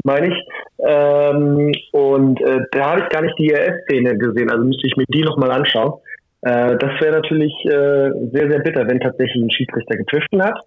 meine 0.03 0.27
ich. 0.27 0.45
Ähm, 0.79 1.71
und 1.93 2.41
äh, 2.41 2.59
da 2.71 2.91
habe 2.91 3.01
ich 3.01 3.09
gar 3.09 3.21
nicht 3.21 3.37
die 3.39 3.51
ERS-Szene 3.51 4.17
gesehen, 4.17 4.51
also 4.51 4.63
müsste 4.63 4.87
ich 4.87 4.97
mir 4.97 5.05
die 5.09 5.23
nochmal 5.23 5.51
anschauen. 5.51 5.93
Äh, 6.41 6.77
das 6.77 7.01
wäre 7.01 7.15
natürlich 7.15 7.53
äh, 7.65 8.11
sehr, 8.31 8.49
sehr 8.49 8.59
bitter, 8.59 8.87
wenn 8.87 8.99
tatsächlich 8.99 9.43
ein 9.43 9.51
Schiedsrichter 9.51 9.97
gepfiffen 9.97 10.43
hat. 10.43 10.59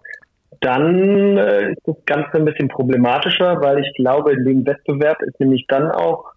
Dann 0.60 1.36
äh, 1.36 1.72
ist 1.72 1.82
das 1.86 1.96
Ganze 2.06 2.38
ein 2.38 2.44
bisschen 2.44 2.68
problematischer, 2.68 3.60
weil 3.62 3.78
ich 3.80 3.92
glaube, 3.94 4.32
in 4.32 4.44
dem 4.44 4.66
Wettbewerb 4.66 5.22
ist 5.22 5.38
nämlich 5.40 5.64
dann 5.68 5.90
auch 5.90 6.32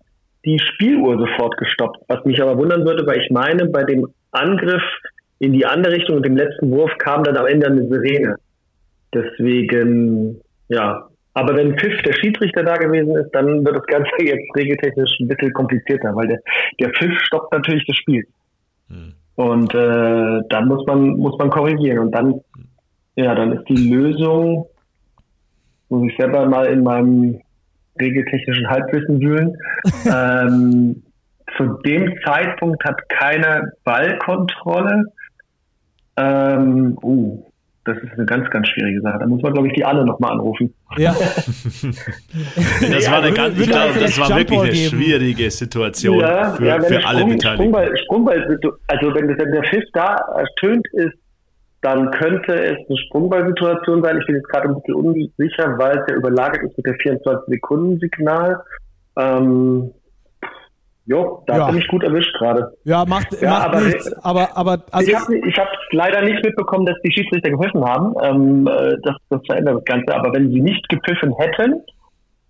die 0.46 0.60
Spieluhr 0.60 1.18
sofort 1.18 1.58
gestoppt. 1.58 1.98
Was 2.08 2.24
mich 2.26 2.42
aber 2.42 2.58
wundern 2.58 2.86
würde, 2.86 3.06
weil 3.08 3.22
ich 3.22 3.30
meine, 3.32 3.66
bei 3.66 3.84
dem 3.84 4.08
Angriff 4.32 4.84
in 5.40 5.54
die 5.54 5.66
andere 5.66 5.94
Richtung 5.94 6.18
und 6.18 6.26
dem 6.26 6.38
letzten 6.38 6.72
Wurf 6.72 6.92
kam 6.98 7.24
dann 7.24 7.38
am 7.38 7.48
Ende 7.48 7.68
eine 7.68 7.88
Sirene. 7.88 8.36
Deswegen, 9.14 10.42
ja. 10.70 11.08
Aber 11.36 11.56
wenn 11.56 11.78
Pfiff 11.78 12.02
der 12.04 12.14
Schiedsrichter 12.14 12.64
da 12.64 12.78
gewesen 12.78 13.16
ist, 13.16 13.32
dann 13.32 13.66
wird 13.66 13.76
das 13.76 13.86
Ganze 13.88 14.12
jetzt 14.20 14.56
regeltechnisch 14.56 15.20
ein 15.20 15.28
bisschen 15.28 15.54
komplizierter, 15.54 16.16
weil 16.16 16.28
der, 16.28 16.40
der 16.80 16.90
Pfiff 16.92 17.20
stoppt 17.22 17.52
natürlich 17.54 17.86
das 17.88 17.96
Spiel. 17.98 18.24
Hm. 18.90 19.14
Und 19.36 19.74
äh, 19.74 20.42
dann 20.50 20.68
muss 20.68 20.86
man, 20.86 21.18
muss 21.18 21.38
man 21.40 21.50
korrigieren. 21.50 22.00
Und 22.00 22.12
dann, 22.12 22.42
ja, 23.16 23.34
dann 23.34 23.54
ist 23.54 23.68
die 23.68 23.90
Lösung, 23.90 24.68
muss 25.90 26.10
ich 26.10 26.18
selber 26.18 26.48
mal 26.48 26.68
in 26.68 26.84
meinem 26.84 27.42
regeltechnischen 28.00 28.70
Halbwissen 28.70 29.20
wühlen. 29.20 29.58
ähm, 30.06 31.04
zu 31.58 31.66
dem 31.86 32.14
Zeitpunkt 32.24 32.84
hat 32.84 32.98
keiner 33.10 33.72
Ballkontrolle. 33.84 35.06
Ähm, 36.18 36.98
uh, 37.02 37.44
das 37.86 37.98
ist 37.98 38.14
eine 38.14 38.26
ganz, 38.26 38.50
ganz 38.50 38.68
schwierige 38.70 39.02
Sache. 39.02 39.20
Da 39.20 39.26
muss 39.26 39.42
man, 39.42 39.54
glaube 39.54 39.68
ich, 39.68 39.74
die 39.74 39.84
Anne 39.84 40.06
nochmal 40.06 40.32
anrufen. 40.32 40.74
Ja. 40.98 41.12
das 41.16 43.12
war, 43.12 43.22
eine 43.22 43.34
ganz, 43.34 43.60
ich 43.60 43.70
glaube, 43.70 44.00
das 44.00 44.20
war 44.20 44.38
wirklich 44.38 44.60
eine 44.60 44.74
schwierige 44.74 45.52
Situation 45.52 46.20
ja, 46.20 46.54
für, 46.54 46.66
ja, 46.66 46.80
für 46.80 47.06
alle 47.06 47.20
Sprung, 47.20 47.32
Beteiligten. 47.32 47.42
Sprungball, 47.42 47.98
Sprungball, 47.98 48.60
also 48.88 49.16
wenn, 49.16 49.28
wenn 49.28 49.52
der 49.52 49.64
Pfiff 49.64 49.84
da 49.94 50.16
ertönt 50.38 50.88
ist, 50.94 51.18
dann 51.82 52.10
könnte 52.12 52.54
es 52.54 52.78
eine 52.88 52.98
Sprungballsituation 53.08 54.02
sein. 54.02 54.18
Ich 54.18 54.26
bin 54.28 54.36
jetzt 54.36 54.48
gerade 54.48 54.70
ein 54.70 54.76
bisschen 54.76 54.96
unsicher, 54.96 55.78
weil 55.78 55.98
es 55.98 56.06
ja 56.08 56.16
überlagert 56.16 56.64
ist 56.64 56.78
mit 56.78 56.86
der 56.86 56.96
24-Sekunden-Signal. 56.96 58.64
Ähm, 59.18 59.92
Jo, 61.06 61.44
da 61.48 61.58
ja. 61.58 61.68
bin 61.68 61.78
ich 61.80 61.88
gut 61.90 62.02
erwischt 62.04 62.34
gerade. 62.38 62.72
Ja, 62.86 63.04
macht, 63.06 63.34
ja, 63.42 63.50
macht 63.50 63.68
aber, 63.68 63.82
nichts. 63.82 64.14
Aber, 64.24 64.56
aber 64.56 64.84
also 64.92 65.12
ich 65.12 65.20
habe 65.20 65.36
ich 65.36 65.58
hab 65.58 65.68
leider 65.92 66.22
nicht 66.22 66.44
mitbekommen, 66.46 66.86
dass 66.86 66.96
die 67.04 67.12
Schiedsrichter 67.12 67.50
gepfiffen 67.50 67.84
haben. 67.84 68.14
Ähm, 68.24 68.68
äh, 68.68 68.96
das, 69.04 69.16
das 69.30 69.42
verändert 69.46 69.78
das 69.78 69.86
Ganze. 69.86 70.16
Aber 70.16 70.34
wenn 70.34 70.50
sie 70.50 70.62
nicht 70.62 70.88
gepfiffen 70.88 71.34
hätten, 71.38 71.84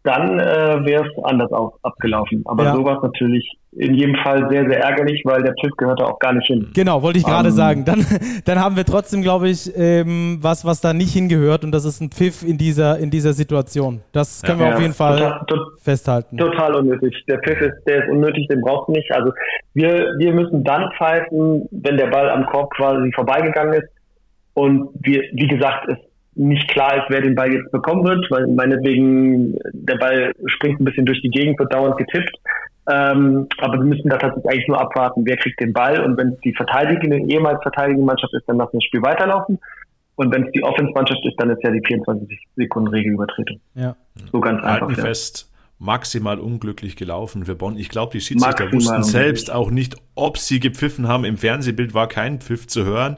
dann 0.03 0.39
äh, 0.39 0.85
wäre 0.85 1.05
es 1.05 1.23
anders 1.23 1.51
auch 1.53 1.77
abgelaufen. 1.81 2.43
Aber 2.45 2.65
ja. 2.65 2.75
so 2.75 2.83
war 2.83 2.97
es 2.97 3.03
natürlich 3.03 3.57
in 3.71 3.95
jedem 3.95 4.15
Fall 4.17 4.47
sehr, 4.49 4.67
sehr 4.69 4.83
ärgerlich, 4.83 5.21
weil 5.25 5.41
der 5.43 5.53
Pfiff 5.53 5.71
gehörte 5.77 6.05
auch 6.05 6.19
gar 6.19 6.33
nicht 6.33 6.45
hin. 6.45 6.69
Genau, 6.73 7.01
wollte 7.01 7.19
ich 7.19 7.25
gerade 7.25 7.47
um, 7.47 7.53
ähm, 7.53 7.57
sagen. 7.57 7.85
Dann, 7.85 8.05
dann 8.45 8.59
haben 8.59 8.75
wir 8.75 8.83
trotzdem, 8.85 9.21
glaube 9.21 9.49
ich, 9.49 9.71
ähm, 9.75 10.39
was, 10.41 10.65
was 10.65 10.81
da 10.81 10.93
nicht 10.93 11.13
hingehört 11.13 11.63
und 11.63 11.71
das 11.71 11.85
ist 11.85 12.01
ein 12.01 12.09
Pfiff 12.09 12.43
in 12.43 12.57
dieser, 12.57 12.99
in 12.99 13.09
dieser 13.09 13.33
Situation. 13.33 14.01
Das 14.11 14.41
können 14.41 14.59
ja, 14.59 14.67
wir 14.67 14.75
auf 14.75 14.81
jeden 14.81 14.93
Fall 14.93 15.17
total, 15.17 15.45
to 15.47 15.55
festhalten. 15.81 16.37
Total 16.37 16.75
unnötig. 16.75 17.23
Der 17.27 17.39
Pfiff 17.39 17.61
ist, 17.61 17.83
der 17.87 18.03
ist 18.03 18.11
unnötig, 18.11 18.47
den 18.49 18.61
braucht 18.61 18.89
nicht. 18.89 19.09
Also 19.13 19.31
wir, 19.73 20.13
wir 20.17 20.33
müssen 20.33 20.63
dann 20.63 20.89
pfeifen, 20.97 21.67
wenn 21.71 21.97
der 21.97 22.07
Ball 22.07 22.29
am 22.29 22.45
Korb 22.47 22.73
quasi 22.75 23.09
vorbeigegangen 23.13 23.73
ist. 23.73 23.89
Und 24.53 24.89
wir, 25.01 25.23
wie 25.33 25.47
gesagt, 25.47 25.87
es 25.89 25.97
nicht 26.36 26.67
klar 26.69 26.97
ist, 26.97 27.05
wer 27.09 27.21
den 27.21 27.36
Ball 27.36 27.53
jetzt 27.53 27.71
bekommen 27.71 28.03
wird, 28.05 28.25
weil 28.31 28.47
meinetwegen 28.47 29.57
der 29.73 29.95
Ball 29.97 30.34
springt 30.45 30.79
ein 30.79 30.86
bisschen 30.86 31.05
durch 31.05 31.21
die 31.21 31.29
Gegend, 31.29 31.59
wird 31.59 31.73
dauernd 31.73 31.97
getippt. 31.97 32.36
Ähm, 32.91 33.47
aber 33.59 33.77
wir 33.77 33.86
müssen 33.86 34.09
da 34.09 34.17
tatsächlich 34.17 34.51
eigentlich 34.51 34.67
nur 34.67 34.81
abwarten, 34.81 35.25
wer 35.25 35.38
kriegt 35.38 35.59
den 35.61 35.71
Ball 35.71 36.03
und 36.03 36.17
wenn 36.17 36.29
es 36.29 36.39
die 36.41 36.53
verteidigende, 36.53 37.17
ehemals 37.17 37.61
verteidigende 37.61 38.05
Mannschaft 38.05 38.34
ist, 38.34 38.43
dann 38.47 38.57
lassen 38.57 38.73
wir 38.73 38.79
das 38.79 38.86
Spiel 38.86 39.01
weiterlaufen. 39.01 39.59
Und 40.15 40.34
wenn 40.34 40.45
es 40.45 40.51
die 40.51 40.63
Offense-Mannschaft 40.63 41.25
ist, 41.25 41.36
dann 41.39 41.49
ist 41.49 41.63
ja 41.63 41.71
die 41.71 41.81
24 41.86 42.39
Sekunden 42.55 42.89
Regel 42.89 43.13
übertreten. 43.13 43.61
Ja. 43.73 43.95
So 44.31 44.41
ganz 44.41 44.61
einfach. 44.63 44.81
Halten 44.81 44.95
ja. 44.95 45.05
fest, 45.05 45.51
maximal 45.79 46.39
unglücklich 46.39 46.95
gelaufen 46.95 47.45
für 47.45 47.55
Bonn. 47.55 47.77
Ich 47.77 47.89
glaube, 47.89 48.11
die 48.11 48.21
Schiedsrichter 48.21 48.65
maximal 48.65 48.99
wussten 48.99 49.03
selbst 49.03 49.51
auch 49.51 49.71
nicht, 49.71 49.95
ob 50.13 50.38
sie 50.38 50.59
gepfiffen 50.59 51.07
haben. 51.07 51.23
Im 51.25 51.38
Fernsehbild 51.38 51.93
war 51.93 52.07
kein 52.07 52.41
Pfiff 52.41 52.67
zu 52.67 52.86
hören 52.86 53.17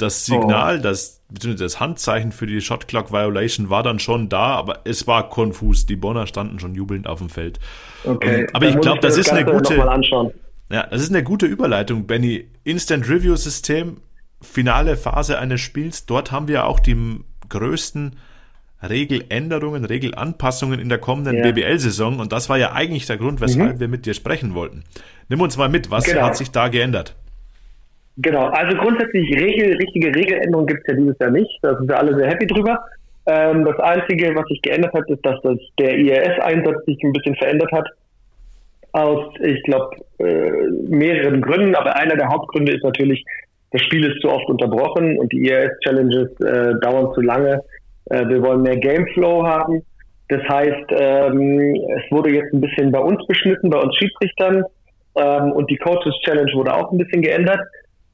das 0.00 0.26
Signal, 0.26 0.78
oh. 0.78 0.82
das, 0.82 1.22
das 1.30 1.80
Handzeichen 1.80 2.32
für 2.32 2.46
die 2.46 2.60
Shot 2.60 2.88
Clock 2.88 3.12
Violation 3.12 3.70
war 3.70 3.82
dann 3.82 3.98
schon 3.98 4.28
da, 4.28 4.54
aber 4.54 4.80
es 4.84 5.06
war 5.06 5.28
konfus. 5.28 5.86
Die 5.86 5.96
Bonner 5.96 6.26
standen 6.26 6.58
schon 6.58 6.74
jubelnd 6.74 7.06
auf 7.06 7.18
dem 7.18 7.28
Feld. 7.28 7.58
Okay. 8.04 8.46
aber 8.52 8.66
ich 8.66 8.80
glaube, 8.80 9.00
das, 9.00 9.16
das 9.16 9.26
ist 9.26 9.32
eine 9.32 9.44
gute. 9.50 9.76
Ja, 10.72 10.86
das 10.86 11.02
ist 11.02 11.10
eine 11.10 11.24
gute 11.24 11.46
Überleitung, 11.46 12.06
Benny. 12.06 12.48
Instant 12.62 13.08
Review 13.08 13.34
System, 13.34 13.98
finale 14.40 14.96
Phase 14.96 15.38
eines 15.38 15.60
Spiels. 15.60 16.06
Dort 16.06 16.30
haben 16.30 16.46
wir 16.46 16.66
auch 16.66 16.78
die 16.78 17.24
größten 17.48 18.16
Regeländerungen, 18.88 19.84
Regelanpassungen 19.84 20.80
in 20.80 20.88
der 20.88 20.98
kommenden 20.98 21.36
ja. 21.36 21.50
BBL-Saison. 21.50 22.20
Und 22.20 22.32
das 22.32 22.48
war 22.48 22.56
ja 22.56 22.72
eigentlich 22.72 23.06
der 23.06 23.18
Grund, 23.18 23.40
weshalb 23.40 23.74
mhm. 23.74 23.80
wir 23.80 23.88
mit 23.88 24.06
dir 24.06 24.14
sprechen 24.14 24.54
wollten. 24.54 24.84
Nimm 25.28 25.40
uns 25.40 25.56
mal 25.56 25.68
mit, 25.68 25.90
was 25.90 26.04
genau. 26.04 26.22
hat 26.22 26.36
sich 26.36 26.50
da 26.50 26.68
geändert? 26.68 27.16
Genau, 28.22 28.46
also 28.48 28.76
grundsätzlich 28.76 29.30
Regel, 29.40 29.76
richtige 29.76 30.08
Regeländerungen 30.14 30.66
gibt 30.66 30.80
es 30.80 30.92
ja 30.92 31.00
dieses 31.00 31.18
Jahr 31.18 31.30
nicht. 31.30 31.58
Da 31.62 31.76
sind 31.76 31.88
wir 31.88 31.98
alle 31.98 32.14
sehr 32.16 32.28
happy 32.28 32.46
drüber. 32.46 32.84
Ähm, 33.26 33.64
das 33.64 33.78
Einzige, 33.78 34.34
was 34.34 34.46
sich 34.48 34.60
geändert 34.60 34.92
hat, 34.92 35.08
ist, 35.08 35.24
dass 35.24 35.40
das, 35.42 35.56
der 35.78 35.96
IRS-Einsatz 35.96 36.84
sich 36.84 36.98
ein 37.02 37.12
bisschen 37.12 37.36
verändert 37.36 37.70
hat. 37.72 37.88
Aus, 38.92 39.34
ich 39.40 39.62
glaube, 39.62 39.96
äh, 40.18 40.50
mehreren 40.88 41.40
Gründen, 41.40 41.74
aber 41.74 41.96
einer 41.96 42.16
der 42.16 42.28
Hauptgründe 42.28 42.72
ist 42.72 42.82
natürlich, 42.82 43.24
das 43.70 43.82
Spiel 43.82 44.04
ist 44.04 44.20
zu 44.20 44.28
oft 44.28 44.48
unterbrochen 44.48 45.18
und 45.18 45.32
die 45.32 45.48
IRS-Challenges 45.48 46.40
äh, 46.40 46.74
dauern 46.80 47.14
zu 47.14 47.20
lange. 47.20 47.62
Äh, 48.06 48.28
wir 48.28 48.42
wollen 48.42 48.62
mehr 48.62 48.76
Gameflow 48.76 49.46
haben. 49.46 49.82
Das 50.28 50.42
heißt, 50.48 50.90
ähm, 50.90 51.74
es 51.96 52.10
wurde 52.10 52.34
jetzt 52.34 52.52
ein 52.52 52.60
bisschen 52.60 52.92
bei 52.92 53.00
uns 53.00 53.24
beschnitten, 53.26 53.70
bei 53.70 53.78
uns 53.78 53.96
Schiedsrichtern. 53.96 54.64
Ähm, 55.14 55.52
und 55.52 55.70
die 55.70 55.76
Coaches 55.76 56.14
Challenge 56.24 56.52
wurde 56.54 56.74
auch 56.74 56.90
ein 56.92 56.98
bisschen 56.98 57.22
geändert. 57.22 57.60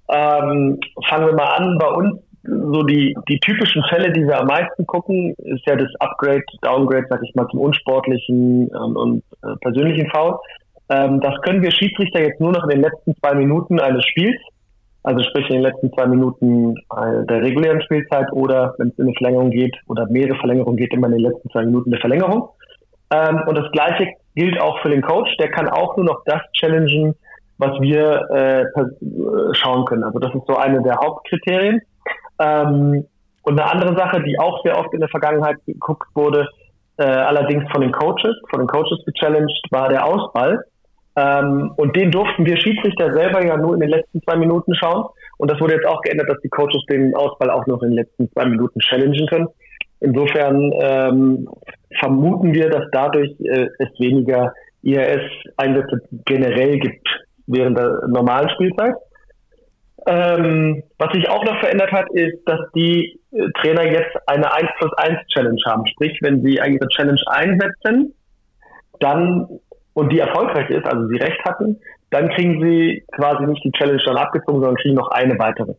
Ähm, 0.08 0.78
fangen 1.08 1.26
wir 1.26 1.34
mal 1.34 1.56
an 1.56 1.78
bei 1.78 1.88
uns. 1.88 2.20
So 2.42 2.84
die, 2.84 3.16
die 3.28 3.40
typischen 3.40 3.82
Fälle, 3.88 4.12
die 4.12 4.22
wir 4.22 4.38
am 4.38 4.46
meisten 4.46 4.86
gucken, 4.86 5.34
ist 5.38 5.66
ja 5.66 5.74
das 5.74 5.88
Upgrade, 5.98 6.44
Downgrade, 6.62 7.06
sag 7.10 7.20
ich 7.24 7.34
mal, 7.34 7.48
zum 7.48 7.60
unsportlichen 7.60 8.70
ähm, 8.72 8.96
und 8.96 9.24
äh, 9.42 9.56
persönlichen 9.62 10.08
Foul. 10.10 10.38
Ähm, 10.88 11.20
das 11.20 11.34
können 11.42 11.62
wir 11.62 11.72
Schiedsrichter 11.72 12.20
jetzt 12.20 12.40
nur 12.40 12.52
noch 12.52 12.62
in 12.64 12.70
den 12.70 12.82
letzten 12.82 13.16
zwei 13.16 13.34
Minuten 13.34 13.80
eines 13.80 14.04
Spiels, 14.04 14.40
also 15.02 15.24
sprich 15.24 15.48
in 15.48 15.56
den 15.56 15.62
letzten 15.62 15.92
zwei 15.92 16.06
Minuten 16.06 16.76
äh, 16.76 17.26
der 17.26 17.42
regulären 17.42 17.82
Spielzeit 17.82 18.30
oder 18.32 18.74
wenn 18.78 18.88
es 18.88 18.98
in 18.98 19.06
eine 19.06 19.14
Verlängerung 19.14 19.50
geht 19.50 19.76
oder 19.88 20.06
mehrere 20.08 20.38
Verlängerungen 20.38 20.76
geht, 20.76 20.94
immer 20.94 21.08
in 21.08 21.14
den 21.14 21.22
letzten 21.22 21.50
zwei 21.50 21.64
Minuten 21.64 21.90
der 21.90 22.00
Verlängerung. 22.00 22.50
Ähm, 23.12 23.42
und 23.46 23.58
das 23.58 23.70
gleiche 23.72 24.06
gilt 24.36 24.60
auch 24.60 24.78
für 24.80 24.90
den 24.90 25.02
Coach, 25.02 25.36
der 25.38 25.50
kann 25.50 25.68
auch 25.68 25.96
nur 25.96 26.06
noch 26.06 26.22
das 26.26 26.40
challengen, 26.52 27.14
was 27.58 27.80
wir 27.80 28.28
äh, 28.30 28.62
äh, 28.62 29.54
schauen 29.54 29.84
können. 29.84 30.04
Also 30.04 30.18
das 30.18 30.34
ist 30.34 30.46
so 30.46 30.56
eine 30.56 30.82
der 30.82 30.96
Hauptkriterien. 30.96 31.80
Ähm, 32.38 33.06
und 33.42 33.60
eine 33.60 33.70
andere 33.70 33.96
Sache, 33.96 34.22
die 34.22 34.38
auch 34.38 34.62
sehr 34.64 34.78
oft 34.78 34.92
in 34.92 35.00
der 35.00 35.08
Vergangenheit 35.08 35.56
geguckt 35.66 36.08
wurde, 36.14 36.48
äh, 36.98 37.04
allerdings 37.04 37.64
von 37.70 37.80
den 37.80 37.92
Coaches, 37.92 38.36
von 38.50 38.60
den 38.60 38.66
Coaches 38.66 38.98
gechallenged, 39.06 39.62
war 39.70 39.88
der 39.88 40.04
Ausball. 40.04 40.64
Ähm, 41.16 41.72
und 41.76 41.96
den 41.96 42.10
durften 42.10 42.44
wir 42.44 42.56
Schiedsrichter 42.58 43.12
selber 43.12 43.44
ja 43.44 43.56
nur 43.56 43.74
in 43.74 43.80
den 43.80 43.90
letzten 43.90 44.20
zwei 44.22 44.36
Minuten 44.36 44.74
schauen. 44.74 45.06
Und 45.38 45.50
das 45.50 45.60
wurde 45.60 45.74
jetzt 45.74 45.86
auch 45.86 46.00
geändert, 46.02 46.28
dass 46.28 46.40
die 46.42 46.48
Coaches 46.48 46.84
den 46.90 47.14
Ausball 47.14 47.50
auch 47.50 47.66
noch 47.66 47.82
in 47.82 47.90
den 47.90 47.98
letzten 47.98 48.30
zwei 48.32 48.46
Minuten 48.46 48.80
challengen 48.80 49.26
können. 49.28 49.48
Insofern 50.00 50.72
ähm, 50.78 51.48
vermuten 51.98 52.52
wir, 52.52 52.68
dass 52.68 52.84
dadurch 52.92 53.30
äh, 53.40 53.68
es 53.78 53.88
weniger 53.98 54.52
IRS-Einsätze 54.82 56.02
generell 56.26 56.78
gibt 56.78 57.08
während 57.46 57.78
der 57.78 58.06
normalen 58.08 58.48
Spielzeit. 58.50 58.94
Ähm, 60.08 60.82
was 60.98 61.12
sich 61.12 61.28
auch 61.28 61.44
noch 61.44 61.58
verändert 61.58 61.90
hat, 61.90 62.08
ist, 62.12 62.38
dass 62.46 62.60
die 62.74 63.18
äh, 63.32 63.48
Trainer 63.60 63.84
jetzt 63.84 64.16
eine 64.26 64.52
1 64.52 64.68
plus 64.78 64.92
1 64.98 65.18
Challenge 65.34 65.60
haben. 65.66 65.84
Sprich, 65.86 66.16
wenn 66.22 66.42
sie 66.42 66.54
ihre 66.54 66.88
Challenge 66.88 67.20
einsetzen, 67.26 68.14
dann 69.00 69.48
und 69.94 70.12
die 70.12 70.18
erfolgreich 70.18 70.68
ist, 70.70 70.86
also 70.86 71.08
sie 71.08 71.16
recht 71.16 71.42
hatten, 71.44 71.80
dann 72.10 72.28
kriegen 72.28 72.62
sie 72.62 73.02
quasi 73.12 73.46
nicht 73.46 73.64
die 73.64 73.72
Challenge 73.72 74.02
dann 74.04 74.18
abgezogen, 74.18 74.60
sondern 74.60 74.76
kriegen 74.76 74.94
noch 74.94 75.10
eine 75.10 75.38
weitere. 75.38 75.72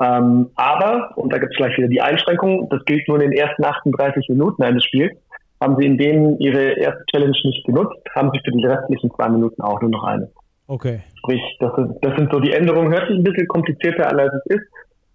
Ähm, 0.00 0.50
aber, 0.56 1.12
und 1.16 1.32
da 1.32 1.38
gibt 1.38 1.52
es 1.52 1.58
gleich 1.58 1.76
wieder 1.76 1.88
die 1.88 2.00
Einschränkung, 2.00 2.68
das 2.70 2.84
gilt 2.86 3.06
nur 3.08 3.20
in 3.20 3.30
den 3.30 3.38
ersten 3.38 3.64
38 3.64 4.28
Minuten 4.30 4.62
eines 4.62 4.84
Spiels. 4.84 5.12
Haben 5.60 5.76
sie 5.78 5.86
in 5.86 5.98
denen 5.98 6.40
ihre 6.40 6.72
erste 6.72 7.04
Challenge 7.12 7.36
nicht 7.44 7.64
genutzt, 7.66 7.98
haben 8.16 8.30
sie 8.32 8.40
für 8.44 8.50
die 8.50 8.64
restlichen 8.64 9.10
zwei 9.14 9.28
Minuten 9.28 9.62
auch 9.62 9.80
nur 9.80 9.90
noch 9.90 10.04
eine. 10.04 10.30
Okay. 10.66 11.02
Sprich, 11.18 11.42
das, 11.60 11.72
ist, 11.78 11.98
das 12.02 12.16
sind 12.16 12.32
so 12.32 12.40
die 12.40 12.52
Änderungen. 12.52 12.92
Hört 12.92 13.08
sich 13.08 13.16
ein 13.16 13.24
bisschen 13.24 13.48
komplizierter 13.48 14.10
an, 14.10 14.20
als 14.20 14.32
es 14.34 14.56
ist. 14.56 14.66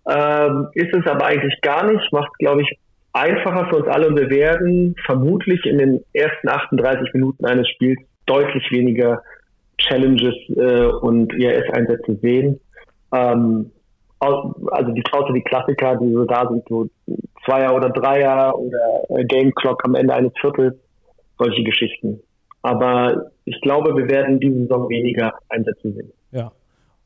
Ähm, 0.09 0.67
ist 0.73 0.93
es 0.93 1.05
aber 1.05 1.25
eigentlich 1.25 1.59
gar 1.61 1.91
nicht. 1.91 2.11
Macht, 2.13 2.31
glaube 2.39 2.61
ich, 2.61 2.79
einfacher 3.13 3.67
für 3.69 3.77
uns 3.77 3.87
alle 3.87 4.07
und 4.07 4.17
wir 4.17 4.29
werden 4.29 4.95
vermutlich 5.05 5.65
in 5.65 5.77
den 5.77 6.03
ersten 6.13 6.47
38 6.47 7.13
Minuten 7.13 7.45
eines 7.45 7.67
Spiels 7.69 7.99
deutlich 8.25 8.63
weniger 8.71 9.21
Challenges 9.77 10.35
äh, 10.55 10.85
und 10.85 11.33
IRS-Einsätze 11.33 12.15
sehen. 12.21 12.59
Ähm, 13.13 13.71
also 14.19 14.91
die 14.91 15.03
außer 15.11 15.33
die 15.33 15.43
Klassiker, 15.43 15.97
die 15.97 16.11
so 16.11 16.25
da 16.25 16.47
sind, 16.47 16.63
so 16.67 16.87
Zweier 17.45 17.75
oder 17.75 17.89
Dreier 17.89 18.57
oder 18.57 19.23
Game 19.25 19.53
Clock 19.53 19.83
am 19.85 19.95
Ende 19.95 20.13
eines 20.13 20.33
Viertels, 20.39 20.75
solche 21.37 21.63
Geschichten. 21.63 22.19
Aber 22.63 23.31
ich 23.47 23.61
glaube, 23.61 23.95
wir 23.95 24.09
werden 24.09 24.39
diese 24.39 24.59
Saison 24.59 24.89
weniger 24.89 25.33
Einsätze 25.49 25.93
sehen. 25.93 26.11
Ja. 26.31 26.51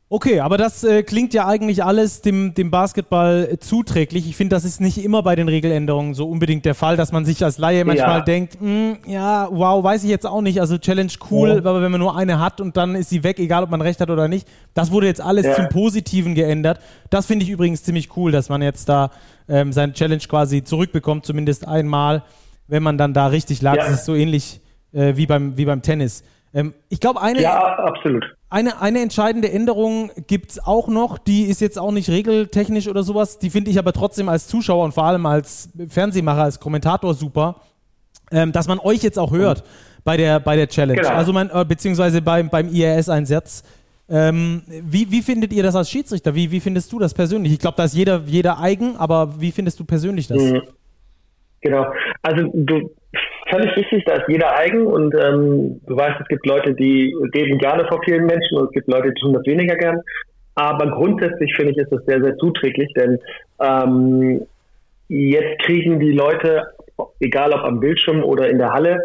Okay, 0.09 0.41
aber 0.41 0.57
das 0.57 0.83
äh, 0.83 1.03
klingt 1.03 1.33
ja 1.33 1.47
eigentlich 1.47 1.85
alles 1.85 2.21
dem, 2.21 2.53
dem 2.53 2.69
Basketball 2.69 3.47
äh, 3.49 3.59
zuträglich. 3.59 4.27
Ich 4.27 4.35
finde, 4.35 4.55
das 4.55 4.65
ist 4.65 4.81
nicht 4.81 5.01
immer 5.01 5.23
bei 5.23 5.37
den 5.37 5.47
Regeländerungen 5.47 6.15
so 6.15 6.27
unbedingt 6.27 6.65
der 6.65 6.75
Fall, 6.75 6.97
dass 6.97 7.13
man 7.13 7.23
sich 7.23 7.45
als 7.45 7.59
Laie 7.59 7.85
manchmal 7.85 8.17
ja. 8.17 8.23
denkt, 8.25 8.59
hm, 8.59 8.97
ja, 9.07 9.47
wow, 9.49 9.81
weiß 9.81 10.03
ich 10.03 10.09
jetzt 10.09 10.25
auch 10.25 10.41
nicht. 10.41 10.59
Also 10.59 10.79
Challenge 10.79 11.13
cool, 11.29 11.49
ja. 11.49 11.57
aber 11.59 11.81
wenn 11.81 11.91
man 11.91 12.01
nur 12.01 12.17
eine 12.17 12.39
hat 12.39 12.59
und 12.59 12.75
dann 12.75 12.95
ist 12.95 13.09
sie 13.09 13.23
weg, 13.23 13.39
egal 13.39 13.63
ob 13.63 13.69
man 13.69 13.81
recht 13.81 14.01
hat 14.01 14.09
oder 14.09 14.27
nicht. 14.27 14.49
Das 14.73 14.91
wurde 14.91 15.07
jetzt 15.07 15.21
alles 15.21 15.45
ja. 15.45 15.55
zum 15.55 15.69
Positiven 15.69 16.35
geändert. 16.35 16.81
Das 17.09 17.27
finde 17.27 17.45
ich 17.45 17.49
übrigens 17.49 17.83
ziemlich 17.83 18.17
cool, 18.17 18.33
dass 18.33 18.49
man 18.49 18.61
jetzt 18.61 18.89
da 18.89 19.11
ähm, 19.47 19.71
seine 19.71 19.93
Challenge 19.93 20.23
quasi 20.27 20.63
zurückbekommt, 20.63 21.25
zumindest 21.25 21.65
einmal, 21.65 22.23
wenn 22.67 22.83
man 22.83 22.97
dann 22.97 23.13
da 23.13 23.27
richtig 23.27 23.61
lag. 23.61 23.77
Das 23.77 23.91
ist 23.91 24.05
so 24.05 24.15
ähnlich 24.15 24.59
äh, 24.93 25.15
wie, 25.15 25.25
beim, 25.25 25.57
wie 25.57 25.65
beim 25.65 25.81
Tennis. 25.81 26.23
Ähm, 26.53 26.73
ich 26.89 26.99
glaube, 26.99 27.21
eine, 27.21 27.41
ja. 27.41 27.93
Eine, 28.49 28.81
eine 28.81 28.99
entscheidende 28.99 29.49
Änderung 29.49 30.11
gibt 30.27 30.51
es 30.51 30.65
auch 30.65 30.89
noch, 30.89 31.17
die 31.17 31.43
ist 31.43 31.61
jetzt 31.61 31.79
auch 31.79 31.91
nicht 31.91 32.09
regeltechnisch 32.09 32.87
oder 32.89 33.03
sowas, 33.03 33.39
die 33.39 33.49
finde 33.49 33.71
ich 33.71 33.79
aber 33.79 33.93
trotzdem 33.93 34.27
als 34.27 34.47
Zuschauer 34.47 34.83
und 34.83 34.93
vor 34.93 35.05
allem 35.05 35.25
als 35.25 35.69
Fernsehmacher, 35.87 36.43
als 36.43 36.59
Kommentator 36.59 37.13
super, 37.13 37.61
ähm, 38.31 38.51
dass 38.51 38.67
man 38.67 38.79
euch 38.79 39.03
jetzt 39.03 39.17
auch 39.17 39.31
hört 39.31 39.63
bei 40.03 40.17
der, 40.17 40.39
bei 40.39 40.57
der 40.57 40.67
Challenge, 40.67 41.01
genau. 41.01 41.13
also 41.13 41.31
man, 41.31 41.49
äh, 41.49 41.63
beziehungsweise 41.65 42.21
beim, 42.21 42.49
beim 42.49 42.67
IRS-Einsatz. 42.67 43.63
Ähm, 44.09 44.63
wie, 44.67 45.09
wie 45.09 45.21
findet 45.21 45.53
ihr 45.53 45.63
das 45.63 45.73
als 45.73 45.89
Schiedsrichter? 45.89 46.35
Wie, 46.35 46.51
wie 46.51 46.59
findest 46.59 46.91
du 46.91 46.99
das 46.99 47.13
persönlich? 47.13 47.53
Ich 47.53 47.59
glaube, 47.59 47.77
da 47.77 47.85
ist 47.85 47.95
jeder, 47.95 48.23
jeder 48.25 48.59
eigen, 48.59 48.97
aber 48.97 49.39
wie 49.39 49.53
findest 49.53 49.79
du 49.79 49.85
persönlich 49.85 50.27
das? 50.27 50.41
Mhm. 50.41 50.61
Genau. 51.61 51.85
Also 52.21 52.49
du, 52.53 52.89
völlig 53.51 53.75
richtig, 53.75 54.03
da 54.05 54.13
ist 54.13 54.27
jeder 54.27 54.57
eigen 54.57 54.85
und 54.85 55.13
ähm, 55.15 55.81
du 55.85 55.95
weißt, 55.95 56.21
es 56.21 56.27
gibt 56.27 56.45
Leute, 56.45 56.73
die 56.73 57.13
reden 57.33 57.57
gerne 57.59 57.85
vor 57.87 58.01
vielen 58.03 58.25
Menschen 58.25 58.57
und 58.57 58.65
es 58.65 58.71
gibt 58.71 58.87
Leute, 58.87 59.09
die 59.09 59.21
tun 59.21 59.33
das 59.33 59.45
weniger 59.45 59.75
gern. 59.75 60.01
Aber 60.55 60.89
grundsätzlich 60.91 61.53
finde 61.55 61.71
ich, 61.71 61.77
ist 61.77 61.91
das 61.91 62.03
sehr, 62.05 62.21
sehr 62.21 62.35
zuträglich, 62.37 62.91
denn 62.95 63.19
ähm, 63.59 64.41
jetzt 65.07 65.63
kriegen 65.63 65.99
die 65.99 66.11
Leute, 66.11 66.63
egal 67.19 67.53
ob 67.53 67.63
am 67.63 67.79
Bildschirm 67.79 68.23
oder 68.23 68.49
in 68.49 68.57
der 68.57 68.71
Halle, 68.71 68.97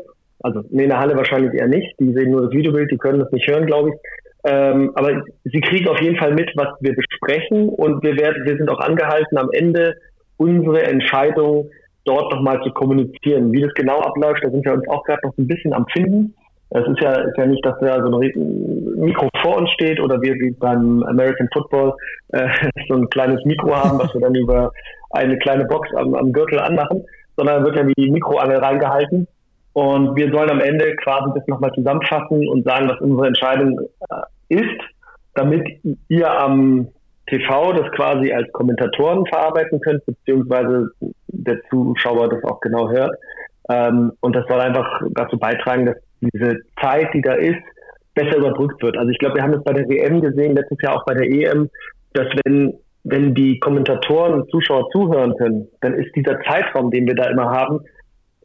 also 0.42 0.62
nee, 0.70 0.84
in 0.84 0.90
der 0.90 1.00
Halle 1.00 1.16
wahrscheinlich 1.16 1.54
eher 1.54 1.68
nicht, 1.68 1.94
die 1.98 2.12
sehen 2.12 2.30
nur 2.30 2.42
das 2.42 2.52
Videobild, 2.52 2.90
die 2.90 2.98
können 2.98 3.20
das 3.20 3.32
nicht 3.32 3.48
hören, 3.48 3.66
glaube 3.66 3.90
ich. 3.90 3.96
Ähm, 4.44 4.92
aber 4.94 5.24
sie 5.44 5.60
kriegen 5.60 5.88
auf 5.88 6.00
jeden 6.00 6.16
Fall 6.16 6.32
mit, 6.32 6.50
was 6.54 6.68
wir 6.80 6.94
besprechen 6.94 7.68
und 7.68 8.02
wir 8.04 8.16
werden, 8.16 8.44
wir 8.44 8.56
sind 8.56 8.70
auch 8.70 8.80
angehalten, 8.80 9.38
am 9.38 9.50
Ende 9.52 9.96
unsere 10.36 10.82
Entscheidung 10.82 11.70
dort 12.06 12.32
nochmal 12.32 12.60
zu 12.62 12.70
kommunizieren. 12.70 13.52
Wie 13.52 13.62
das 13.62 13.74
genau 13.74 14.00
abläuft, 14.00 14.42
da 14.42 14.50
sind 14.50 14.64
wir 14.64 14.72
uns 14.72 14.88
auch 14.88 15.02
gerade 15.04 15.20
noch 15.24 15.36
ein 15.36 15.46
bisschen 15.46 15.72
am 15.72 15.86
Finden. 15.92 16.34
Es 16.70 16.86
ist 16.86 17.00
ja, 17.00 17.12
ist 17.12 17.36
ja 17.36 17.46
nicht, 17.46 17.64
dass 17.64 17.78
da 17.80 18.02
so 18.02 18.18
ein 18.18 18.96
Mikro 18.98 19.28
vor 19.40 19.58
uns 19.58 19.70
steht 19.70 20.00
oder 20.00 20.20
wir 20.20 20.34
wie 20.34 20.50
beim 20.50 21.02
American 21.04 21.48
Football 21.52 21.94
äh, 22.32 22.48
so 22.88 22.94
ein 22.94 23.08
kleines 23.10 23.44
Mikro 23.44 23.74
haben, 23.74 23.98
was 23.98 24.12
wir 24.14 24.20
dann 24.20 24.34
über 24.34 24.72
eine 25.10 25.38
kleine 25.38 25.64
Box 25.66 25.88
am, 25.94 26.14
am 26.14 26.32
Gürtel 26.32 26.58
anmachen, 26.58 27.04
sondern 27.36 27.64
wird 27.64 27.76
ja 27.76 27.84
die 27.84 28.10
Mikroangel 28.10 28.58
reingehalten. 28.58 29.28
Und 29.74 30.16
wir 30.16 30.30
sollen 30.32 30.50
am 30.50 30.60
Ende 30.60 30.96
quasi 30.96 31.30
das 31.34 31.46
nochmal 31.46 31.70
zusammenfassen 31.72 32.48
und 32.48 32.64
sagen, 32.64 32.88
was 32.88 33.00
unsere 33.00 33.28
Entscheidung 33.28 33.78
äh, 34.10 34.54
ist, 34.54 34.80
damit 35.34 35.68
ihr 36.08 36.30
am 36.30 36.88
TV 37.26 37.72
das 37.72 37.90
quasi 37.92 38.32
als 38.32 38.50
Kommentatoren 38.52 39.26
verarbeiten 39.26 39.80
könnt, 39.80 40.04
beziehungsweise 40.06 40.90
der 41.28 41.60
Zuschauer 41.70 42.28
das 42.28 42.44
auch 42.44 42.60
genau 42.60 42.88
hört. 42.90 43.14
Ähm, 43.68 44.12
und 44.20 44.36
das 44.36 44.46
soll 44.48 44.60
einfach 44.60 45.02
dazu 45.10 45.38
beitragen, 45.38 45.86
dass 45.86 45.96
diese 46.20 46.58
Zeit, 46.80 47.12
die 47.14 47.22
da 47.22 47.34
ist, 47.34 47.62
besser 48.14 48.38
überbrückt 48.38 48.82
wird. 48.82 48.96
Also 48.96 49.10
ich 49.10 49.18
glaube, 49.18 49.36
wir 49.36 49.42
haben 49.42 49.54
es 49.54 49.64
bei 49.64 49.72
der 49.72 49.88
WM 49.88 50.20
gesehen, 50.20 50.54
letztes 50.54 50.78
Jahr 50.82 50.96
auch 50.96 51.04
bei 51.04 51.14
der 51.14 51.28
EM, 51.28 51.68
dass 52.14 52.26
wenn, 52.44 52.74
wenn 53.04 53.34
die 53.34 53.58
Kommentatoren 53.58 54.34
und 54.34 54.50
Zuschauer 54.50 54.88
zuhören 54.90 55.36
können, 55.36 55.68
dann 55.80 55.94
ist 55.94 56.14
dieser 56.16 56.40
Zeitraum, 56.42 56.90
den 56.90 57.06
wir 57.06 57.14
da 57.14 57.28
immer 57.28 57.50
haben, 57.50 57.80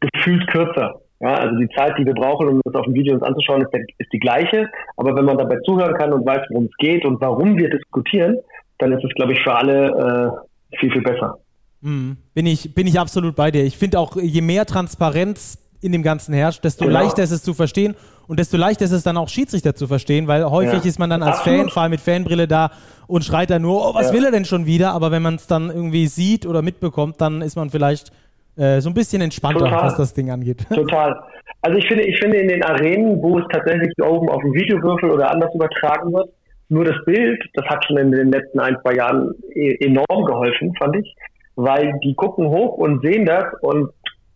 gefühlt 0.00 0.46
kürzer. 0.48 1.00
Ja, 1.20 1.34
also 1.34 1.56
die 1.56 1.68
Zeit, 1.68 1.96
die 1.98 2.04
wir 2.04 2.14
brauchen, 2.14 2.48
um 2.48 2.60
das 2.64 2.74
auf 2.74 2.84
dem 2.84 2.94
Video 2.94 3.14
uns 3.14 3.22
anzuschauen, 3.22 3.62
ist, 3.62 3.72
ist 3.98 4.12
die 4.12 4.18
gleiche. 4.18 4.68
Aber 4.96 5.14
wenn 5.14 5.24
man 5.24 5.38
dabei 5.38 5.56
zuhören 5.64 5.94
kann 5.94 6.12
und 6.12 6.26
weiß, 6.26 6.40
worum 6.50 6.64
es 6.64 6.76
geht 6.78 7.04
und 7.04 7.20
warum 7.20 7.56
wir 7.56 7.70
diskutieren, 7.70 8.38
dann 8.82 8.92
ist 8.92 9.04
es, 9.04 9.10
glaube 9.14 9.32
ich, 9.32 9.42
für 9.42 9.54
alle 9.54 10.34
äh, 10.72 10.76
viel, 10.78 10.92
viel 10.92 11.02
besser. 11.02 11.38
Mhm. 11.80 12.16
Bin, 12.34 12.46
ich, 12.46 12.74
bin 12.74 12.86
ich 12.86 12.98
absolut 12.98 13.36
bei 13.36 13.50
dir. 13.50 13.64
Ich 13.64 13.76
finde 13.76 13.98
auch, 13.98 14.16
je 14.16 14.40
mehr 14.40 14.66
Transparenz 14.66 15.58
in 15.80 15.92
dem 15.92 16.02
Ganzen 16.02 16.32
herrscht, 16.32 16.62
desto 16.64 16.84
genau. 16.84 17.00
leichter 17.00 17.22
ist 17.22 17.32
es 17.32 17.42
zu 17.42 17.54
verstehen 17.54 17.96
und 18.28 18.38
desto 18.38 18.56
leichter 18.56 18.84
ist 18.84 18.92
es 18.92 19.02
dann 19.02 19.16
auch 19.16 19.28
Schiedsrichter 19.28 19.74
zu 19.74 19.88
verstehen, 19.88 20.28
weil 20.28 20.44
häufig 20.44 20.84
ja. 20.84 20.88
ist 20.88 20.98
man 20.98 21.10
dann 21.10 21.22
als 21.22 21.38
Absolut. 21.38 21.58
Fan, 21.58 21.68
vor 21.70 21.82
allem 21.82 21.90
mit 21.90 22.00
Fanbrille 22.00 22.46
da 22.46 22.70
und 23.08 23.24
schreit 23.24 23.50
dann 23.50 23.62
nur, 23.62 23.90
oh, 23.90 23.94
was 23.94 24.08
ja. 24.08 24.12
will 24.14 24.24
er 24.24 24.30
denn 24.30 24.44
schon 24.44 24.64
wieder? 24.64 24.92
Aber 24.92 25.10
wenn 25.10 25.22
man 25.22 25.34
es 25.34 25.48
dann 25.48 25.70
irgendwie 25.70 26.06
sieht 26.06 26.46
oder 26.46 26.62
mitbekommt, 26.62 27.20
dann 27.20 27.42
ist 27.42 27.56
man 27.56 27.70
vielleicht 27.70 28.12
äh, 28.56 28.80
so 28.80 28.90
ein 28.90 28.94
bisschen 28.94 29.20
entspannter, 29.22 29.64
Total. 29.64 29.82
was 29.82 29.96
das 29.96 30.14
Ding 30.14 30.30
angeht. 30.30 30.66
Total. 30.74 31.20
Also 31.62 31.78
ich 31.78 31.86
finde, 31.86 32.04
ich 32.04 32.18
finde 32.18 32.38
in 32.38 32.48
den 32.48 32.62
Arenen, 32.62 33.20
wo 33.20 33.38
es 33.38 33.44
tatsächlich 33.52 33.92
oben 34.02 34.28
auf 34.28 34.40
dem 34.42 34.52
Videowürfel 34.52 35.10
oder 35.10 35.30
anders 35.30 35.52
übertragen 35.54 36.12
wird, 36.12 36.30
nur 36.72 36.84
das 36.84 36.96
Bild, 37.04 37.42
das 37.54 37.66
hat 37.66 37.84
schon 37.84 37.98
in 37.98 38.12
den 38.12 38.32
letzten 38.32 38.60
ein, 38.60 38.76
zwei 38.82 38.94
Jahren 38.94 39.34
e-, 39.54 39.76
enorm 39.84 40.24
geholfen, 40.24 40.74
fand 40.78 40.96
ich, 40.96 41.14
weil 41.56 41.92
die 42.02 42.14
gucken 42.14 42.48
hoch 42.48 42.78
und 42.78 43.02
sehen 43.02 43.26
das 43.26 43.44
und 43.60 43.90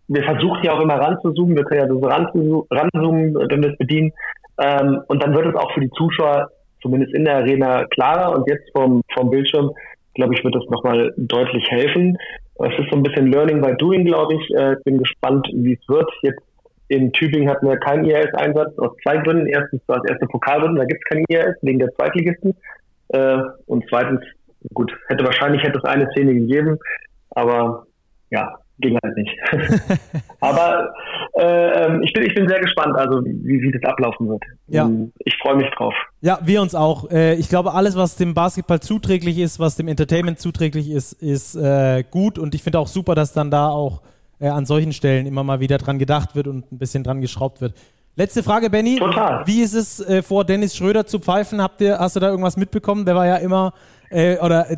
wir 0.09 0.23
versuchen 0.23 0.63
ja 0.63 0.73
auch 0.75 0.81
immer 0.81 1.01
ranzuzoomen, 1.01 1.57
wir 1.57 1.65
können 1.65 1.81
ja 1.81 1.89
so 1.89 1.99
ranzoomen, 1.99 3.35
wenn 3.35 3.63
wir 3.63 3.71
es 3.71 3.79
bedienen 3.79 4.13
ähm, 4.59 5.01
und 5.09 5.23
dann 5.23 5.35
wird 5.35 5.47
es 5.47 5.55
auch 5.55 5.73
für 5.73 5.81
die 5.81 5.91
Zuschauer 5.91 6.51
zumindest 6.83 7.15
in 7.15 7.25
der 7.25 7.37
Arena 7.37 7.85
klarer 7.87 8.37
und 8.37 8.49
jetzt 8.49 8.71
vom, 8.73 9.03
vom 9.15 9.31
Bildschirm, 9.31 9.71
glaube 10.15 10.35
ich, 10.35 10.45
wird 10.45 10.55
das 10.55 10.65
nochmal 10.71 11.13
deutlich 11.17 11.69
helfen. 11.71 12.17
Es 12.59 12.79
ist 12.79 12.91
so 12.91 12.97
ein 12.97 13.03
bisschen 13.03 13.31
Learning 13.33 13.61
by 13.61 13.75
Doing, 13.77 14.05
glaube 14.05 14.35
ich. 14.35 14.55
Äh, 14.55 14.77
bin 14.85 14.99
gespannt, 14.99 15.47
wie 15.53 15.75
es 15.75 15.89
wird. 15.89 16.11
Jetzt 16.23 16.41
in 16.89 17.13
Tübingen 17.13 17.49
hatten 17.49 17.69
wir 17.69 17.77
keinen 17.79 18.05
IRS-Einsatz 18.05 18.79
aus 18.79 18.93
zwei 19.03 19.19
Gründen. 19.19 19.47
Erstens 19.47 19.83
war 19.87 19.99
es 19.99 20.11
erste 20.11 20.27
Pokalrunde, 20.27 20.81
da 20.81 20.87
gibt 20.87 21.03
es 21.05 21.09
keinen 21.09 21.25
IRS 21.29 21.57
wegen 21.63 21.79
der 21.79 21.93
Zweitligisten. 21.95 22.55
Äh, 23.09 23.39
und 23.67 23.85
zweitens, 23.89 24.21
gut, 24.75 24.93
hätte 25.09 25.25
wahrscheinlich 25.25 25.63
hätte 25.63 25.79
es 25.79 25.85
eine 25.85 26.09
Szene 26.11 26.35
gegeben, 26.35 26.79
aber 27.31 27.87
ja, 28.31 28.59
ging 28.79 28.99
halt 29.03 29.17
nicht. 29.17 29.33
aber 30.41 30.93
äh, 31.39 31.85
ähm, 31.85 32.03
ich, 32.03 32.13
bin, 32.13 32.25
ich 32.25 32.35
bin 32.35 32.49
sehr 32.49 32.61
gespannt, 32.61 32.97
also 32.97 33.25
wie, 33.25 33.61
wie 33.61 33.73
das 33.73 33.83
ablaufen 33.91 34.29
wird. 34.29 34.43
Ja. 34.69 34.85
Ähm, 34.85 35.13
ich 35.25 35.37
freue 35.41 35.57
mich 35.57 35.71
drauf. 35.77 35.95
Ja, 36.21 36.39
wir 36.43 36.61
uns 36.61 36.75
auch. 36.75 37.11
Äh, 37.11 37.35
ich 37.35 37.49
glaube, 37.49 37.73
alles, 37.73 37.97
was 37.97 38.17
dem 38.17 38.35
Basketball 38.35 38.81
zuträglich 38.81 39.39
ist, 39.39 39.59
was 39.59 39.77
dem 39.77 39.89
Entertainment 39.89 40.39
zuträglich 40.39 40.91
ist, 40.91 41.13
ist 41.15 41.57
äh, 41.57 42.05
gut 42.11 42.39
und 42.39 42.55
ich 42.55 42.63
finde 42.63 42.79
auch 42.79 42.89
super, 42.89 43.15
dass 43.15 43.33
dann 43.33 43.51
da 43.51 43.69
auch 43.69 44.03
äh, 44.39 44.49
an 44.49 44.67
solchen 44.67 44.93
Stellen 44.93 45.27
immer 45.27 45.43
mal 45.45 45.61
wieder 45.61 45.79
dran 45.79 45.99
gedacht 45.99 46.35
wird 46.35 46.47
und 46.47 46.71
ein 46.73 46.79
bisschen 46.79 47.05
dran 47.05 47.21
geschraubt 47.21 47.61
wird. 47.61 47.75
Letzte 48.19 48.43
Frage, 48.43 48.71
Benny. 48.71 48.97
Total. 48.97 49.47
Wie 49.47 49.61
ist 49.61 49.75
es 49.75 50.01
äh, 50.01 50.23
vor 50.23 50.45
Dennis 50.45 50.75
Schröder 50.75 51.07
zu 51.07 51.19
pfeifen? 51.19 51.61
Habt 51.61 51.83
ihr, 51.83 51.99
hast 51.99 52.17
du 52.17 52.21
da 52.21 52.31
irgendwas 52.31 52.57
mitbekommen? 52.57 53.05
Der 53.05 53.15
war 53.15 53.27
ja 53.27 53.37
immer 53.37 53.75
äh, 54.11 54.39
oder 54.39 54.71
äh, 54.71 54.77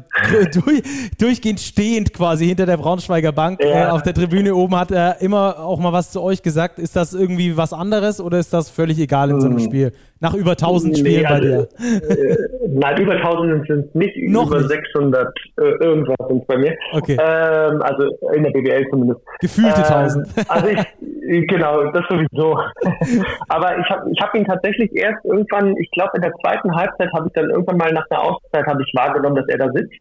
durch, 0.52 0.82
durchgehend 1.18 1.60
stehend 1.60 2.12
quasi 2.12 2.46
hinter 2.46 2.66
der 2.66 2.76
Braunschweiger 2.76 3.32
Bank 3.32 3.60
Ja. 3.62 3.88
äh, 3.88 3.90
auf 3.90 4.02
der 4.02 4.14
Tribüne 4.14 4.54
oben. 4.54 4.76
Hat 4.78 4.90
er 4.90 5.20
immer 5.20 5.58
auch 5.60 5.78
mal 5.78 5.92
was 5.92 6.10
zu 6.10 6.22
euch 6.22 6.42
gesagt? 6.42 6.78
Ist 6.78 6.96
das 6.96 7.14
irgendwie 7.14 7.56
was 7.56 7.72
anderes 7.72 8.20
oder 8.20 8.38
ist 8.38 8.52
das 8.52 8.70
völlig 8.70 8.98
egal 8.98 9.30
in 9.30 9.40
so 9.40 9.46
einem 9.46 9.58
Hm. 9.58 9.64
Spiel? 9.64 9.92
Nach 10.20 10.34
über 10.34 10.50
1000 10.52 10.94
Nee, 10.94 10.98
Spielen 10.98 11.22
bei 11.22 11.28
also, 11.30 11.46
dir. 11.46 11.68
Äh, 11.78 12.36
nein, 12.70 13.00
über 13.00 13.12
1000 13.14 13.66
sind 13.68 13.86
es 13.86 13.94
nicht, 13.94 14.16
Noch 14.28 14.48
über 14.48 14.58
nicht. 14.58 14.70
600 14.70 15.28
äh, 15.58 15.62
irgendwas 15.84 16.16
sind 16.28 16.44
bei 16.48 16.58
mir. 16.58 16.74
Okay. 16.92 17.16
Ähm, 17.20 17.80
also 17.82 18.02
in 18.34 18.42
der 18.42 18.50
BBL 18.50 18.84
zumindest. 18.90 19.20
Gefühlte 19.40 19.78
Ähm, 19.78 19.84
1000. 19.84 20.28
Also 20.48 20.66
ich, 20.68 21.46
genau, 21.46 21.84
das 21.92 22.02
sowieso. 22.10 22.58
Aber 23.48 23.78
ich 23.78 23.88
habe 23.90 24.10
ich 24.12 24.20
hab 24.20 24.34
ihn 24.34 24.44
tatsächlich 24.44 24.90
erst 24.96 25.24
irgendwann, 25.24 25.76
ich 25.76 25.88
glaube 25.92 26.10
in 26.16 26.22
der 26.22 26.32
zweiten 26.42 26.74
Halbzeit 26.74 27.12
habe 27.12 27.28
ich 27.28 27.32
dann 27.34 27.50
irgendwann 27.50 27.76
mal 27.76 27.92
nach 27.92 28.06
einer 28.10 28.22
Auszeit 28.24 28.66
habe 28.66 28.82
ich 28.82 28.92
wahrgenommen, 28.96 29.17
dass 29.22 29.48
er 29.48 29.58
da 29.58 29.70
sitzt. 29.72 29.98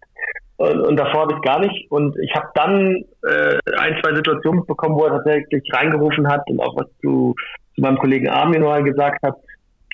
Und, 0.58 0.88
und 0.88 0.96
davor 0.98 1.22
habe 1.22 1.34
ich 1.34 1.42
gar 1.42 1.60
nicht. 1.60 1.92
Und 1.92 2.18
ich 2.20 2.34
habe 2.36 2.48
dann 2.56 3.04
äh, 3.24 3.58
ein, 3.78 3.96
zwei 4.02 4.16
Situationen 4.16 4.66
bekommen, 4.66 4.96
wo 4.96 5.06
er 5.06 5.18
tatsächlich 5.18 5.64
reingerufen 5.74 6.28
hat 6.28 6.42
und 6.50 6.60
auch 6.60 6.76
was 6.76 6.88
zu, 7.02 7.36
zu 7.76 7.82
meinem 7.82 7.98
Kollegen 7.98 8.30
Armin 8.30 8.62
mal 8.62 8.84
gesagt 8.84 9.22
hat. 9.24 9.36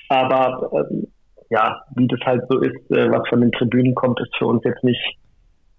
Aber 0.08 0.70
ähm, 0.72 1.08
ja, 1.50 1.82
wie 1.96 2.08
das 2.08 2.20
halt 2.24 2.42
so 2.48 2.60
ist, 2.60 2.90
äh, 2.90 3.10
was 3.10 3.28
von 3.28 3.40
den 3.40 3.52
Tribünen 3.52 3.94
kommt, 3.94 4.20
ist 4.20 4.34
für 4.38 4.46
uns 4.46 4.62
jetzt 4.64 4.82
nicht 4.82 5.18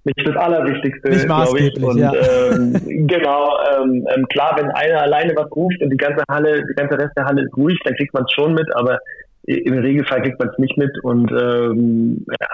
nicht 0.05 0.27
das 0.27 0.35
Allerwichtigste, 0.35 1.25
glaube 1.25 1.59
ich. 1.59 1.83
Und 1.83 1.97
ja. 1.97 2.13
ähm, 2.13 2.73
genau, 3.07 3.57
ähm, 3.73 4.07
ähm, 4.15 4.25
klar, 4.27 4.55
wenn 4.55 4.69
einer 4.69 5.01
alleine 5.01 5.33
was 5.35 5.51
ruft 5.51 5.81
und 5.81 5.89
die 5.89 5.97
ganze 5.97 6.23
Halle, 6.29 6.61
die 6.61 6.75
ganze 6.75 6.97
Rest 6.97 7.13
der 7.17 7.25
Halle 7.25 7.41
ist 7.41 7.57
ruhig, 7.57 7.79
dann 7.83 7.95
kriegt 7.95 8.13
man 8.13 8.23
es 8.23 8.31
schon 8.31 8.53
mit, 8.53 8.67
aber 8.75 8.99
im 9.45 9.79
Regelfall 9.79 10.21
kriegt 10.21 10.39
man 10.39 10.49
es 10.49 10.57
nicht 10.59 10.77
mit. 10.77 10.91
Und 11.03 11.31
ähm, 11.31 12.23
ja. 12.39 12.47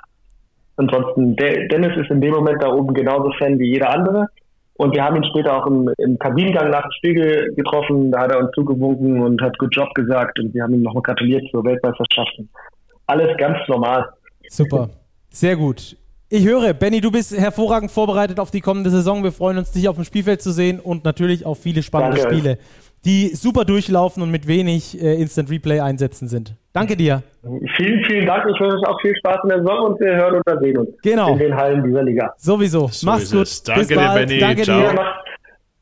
Ansonsten, 0.81 1.35
De 1.35 1.67
Dennis 1.67 1.97
ist 1.97 2.11
in 2.11 2.21
dem 2.21 2.31
Moment 2.31 2.61
da 2.61 2.69
oben 2.69 2.93
genauso 2.93 3.31
Fan 3.39 3.57
wie 3.59 3.71
jeder 3.73 3.89
andere. 3.89 4.27
Und 4.75 4.95
wir 4.95 5.03
haben 5.03 5.15
ihn 5.17 5.23
später 5.25 5.55
auch 5.55 5.67
im, 5.67 5.89
im 5.97 6.17
Kabinengang 6.17 6.71
nach 6.71 6.81
dem 6.81 6.91
Spiel 6.97 7.13
ge- 7.13 7.55
getroffen. 7.55 8.11
Da 8.11 8.21
hat 8.21 8.31
er 8.31 8.39
uns 8.39 8.49
zugewunken 8.55 9.21
und 9.21 9.41
hat 9.41 9.57
Good 9.59 9.75
Job 9.75 9.93
gesagt. 9.93 10.39
Und 10.39 10.53
wir 10.53 10.63
haben 10.63 10.73
ihm 10.73 10.81
nochmal 10.81 11.03
gratuliert 11.03 11.43
zur 11.51 11.63
Weltmeisterschaft. 11.63 12.39
Alles 13.05 13.37
ganz 13.37 13.57
normal. 13.67 14.09
Super. 14.49 14.89
Sehr 15.29 15.55
gut. 15.55 15.95
Ich 16.29 16.45
höre, 16.47 16.73
Benny, 16.73 17.01
du 17.01 17.11
bist 17.11 17.37
hervorragend 17.37 17.91
vorbereitet 17.91 18.39
auf 18.39 18.51
die 18.51 18.61
kommende 18.61 18.89
Saison. 18.89 19.21
Wir 19.23 19.33
freuen 19.33 19.57
uns, 19.57 19.71
dich 19.71 19.87
auf 19.87 19.95
dem 19.95 20.05
Spielfeld 20.05 20.41
zu 20.41 20.51
sehen 20.51 20.79
und 20.79 21.03
natürlich 21.03 21.45
auf 21.45 21.59
viele 21.59 21.83
spannende 21.83 22.17
Danke. 22.21 22.35
Spiele, 22.35 22.57
die 23.05 23.29
super 23.35 23.65
durchlaufen 23.65 24.21
und 24.21 24.29
mit 24.31 24.47
wenig 24.47 25.01
äh, 25.01 25.15
Instant 25.21 25.49
Replay 25.49 25.79
einsetzen 25.79 26.27
sind. 26.27 26.55
Danke 26.73 26.95
dir. 26.95 27.23
Vielen, 27.75 28.03
vielen 28.05 28.25
Dank. 28.27 28.45
Ich 28.53 28.59
wünsche 28.59 28.77
euch 28.77 28.87
auch 28.87 29.01
viel 29.01 29.15
Spaß 29.17 29.39
in 29.43 29.49
der 29.49 29.59
Saison 29.59 29.91
und 29.91 29.99
wir 29.99 30.15
hören 30.15 30.41
oder 30.45 30.59
sehen 30.59 30.77
uns 30.77 30.89
Genau. 31.01 31.33
in 31.33 31.39
den 31.39 31.55
Hallen 31.55 31.83
dieser 31.83 32.03
Liga. 32.03 32.33
Sowieso. 32.37 32.87
So 32.89 33.05
Mach's 33.07 33.31
gut. 33.31 33.41
es. 33.41 33.63
Danke 33.63 33.79
Bis 33.81 33.87
dir, 33.89 33.95
bald. 33.95 34.27
Benny. 34.27 34.39
Danke 34.39 34.61
Ciao. 34.63 34.79
Dir. 34.81 34.93
macht, 34.93 35.15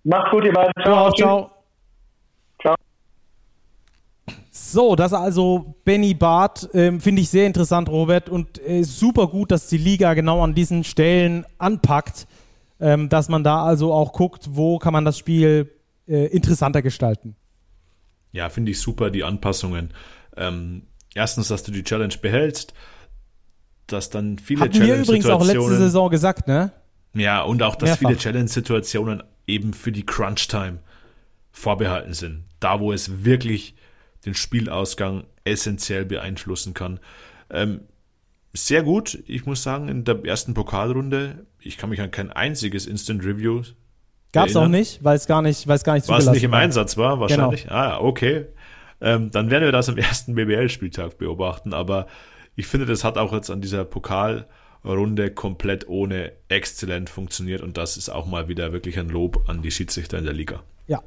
macht's 0.06 0.32
gut, 0.32 0.46
ihr 0.46 0.54
beiden. 0.54 0.72
Ciao, 0.82 1.12
ciao. 1.12 1.52
Ciao. 2.62 2.76
So, 4.52 4.96
das 4.96 5.14
also 5.14 5.76
Benny 5.84 6.14
Barth, 6.14 6.70
ähm, 6.74 7.00
finde 7.00 7.22
ich 7.22 7.30
sehr 7.30 7.46
interessant, 7.48 7.90
Robert, 7.90 8.30
und 8.30 8.60
äh, 8.66 8.84
super 8.84 9.28
gut, 9.28 9.52
dass 9.52 9.68
die 9.68 9.78
Liga 9.78 10.14
genau 10.14 10.42
an 10.44 10.54
diesen 10.54 10.84
Stellen 10.84 11.46
anpackt, 11.58 12.28
ähm, 12.80 13.10
dass 13.10 13.30
man 13.30 13.44
da 13.44 13.64
also 13.64 13.94
auch 13.94 14.14
guckt, 14.14 14.48
wo 14.52 14.78
kann 14.80 14.94
man 14.94 15.06
das 15.06 15.18
Spiel 15.18 15.70
äh, 16.10 16.26
interessanter 16.28 16.82
gestalten. 16.82 17.36
Ja, 18.32 18.50
finde 18.50 18.72
ich 18.72 18.80
super, 18.80 19.10
die 19.10 19.24
Anpassungen. 19.24 19.94
Ähm, 20.36 20.84
erstens, 21.14 21.48
dass 21.48 21.64
du 21.64 21.72
die 21.72 21.84
Challenge 21.84 22.14
behältst, 22.22 22.74
dass 23.88 24.10
dann 24.10 24.38
viele 24.38 24.62
Hatten 24.62 24.74
wir 24.82 24.96
übrigens 24.96 25.26
auch 25.26 25.40
letzte 25.40 25.54
Challenge-Situationen. 25.54 25.78
Saison 25.80 26.10
gesagt, 26.10 26.48
ne? 26.48 26.72
Ja, 27.14 27.42
und 27.42 27.64
auch, 27.64 27.76
dass 27.76 27.90
Mehrfach. 27.90 28.10
viele 28.10 28.18
Challenge-Situationen 28.18 29.24
eben 29.48 29.74
für 29.74 29.92
die 29.92 30.06
Crunch-Time 30.06 30.80
vorbehalten 31.52 32.14
sind. 32.14 32.46
Da, 32.60 32.80
wo 32.80 32.92
es 32.94 33.24
wirklich 33.26 33.76
den 34.26 34.36
Spielausgang 34.36 35.26
essentiell 35.44 36.06
beeinflussen 36.06 36.74
kann. 36.74 37.00
Ähm, 37.50 37.82
sehr 38.54 38.84
gut, 38.84 39.24
ich 39.28 39.46
muss 39.46 39.64
sagen, 39.64 39.90
in 39.90 40.04
der 40.04 40.24
ersten 40.26 40.54
Pokalrunde, 40.54 41.46
ich 41.60 41.78
kann 41.78 41.90
mich 41.90 42.02
an 42.02 42.12
kein 42.12 42.32
einziges 42.32 42.86
Instant 42.86 43.24
Review 43.24 43.64
Gab's 44.32 44.56
auch 44.56 44.62
Erinnern? 44.62 44.80
nicht, 44.80 45.04
weil 45.04 45.16
es 45.16 45.26
gar 45.26 45.42
nicht, 45.42 45.68
weil 45.68 45.76
es 45.76 45.84
gar 45.84 45.94
nicht 45.94 46.04
Was 46.04 46.18
zugelassen 46.18 46.32
nicht 46.34 46.44
im 46.44 46.52
war. 46.52 46.60
Einsatz 46.60 46.98
war, 46.98 47.20
wahrscheinlich. 47.20 47.70
Ah, 47.72 48.00
okay. 48.00 48.46
Ähm, 49.02 49.32
dann 49.32 49.50
werden 49.50 49.64
wir 49.64 49.72
das 49.72 49.90
am 49.90 49.98
ersten 49.98 50.36
BBL-Spieltag 50.36 51.18
beobachten. 51.18 51.74
Aber 51.74 52.08
ich 52.56 52.68
finde, 52.68 52.86
das 52.86 53.04
hat 53.04 53.18
auch 53.18 53.34
jetzt 53.34 53.50
an 53.50 53.62
dieser 53.62 53.86
Pokalrunde 53.86 55.32
komplett 55.32 55.88
ohne 55.88 56.34
exzellent 56.48 57.10
funktioniert. 57.10 57.62
Und 57.62 57.78
das 57.78 57.98
ist 57.98 58.10
auch 58.10 58.26
mal 58.26 58.48
wieder 58.48 58.72
wirklich 58.72 59.00
ein 59.00 59.10
Lob 59.10 59.44
an 59.48 59.62
die 59.62 59.72
Schiedsrichter 59.72 60.18
in 60.18 60.26
der 60.26 60.34
Liga. 60.34 60.62
Ja. 60.88 61.02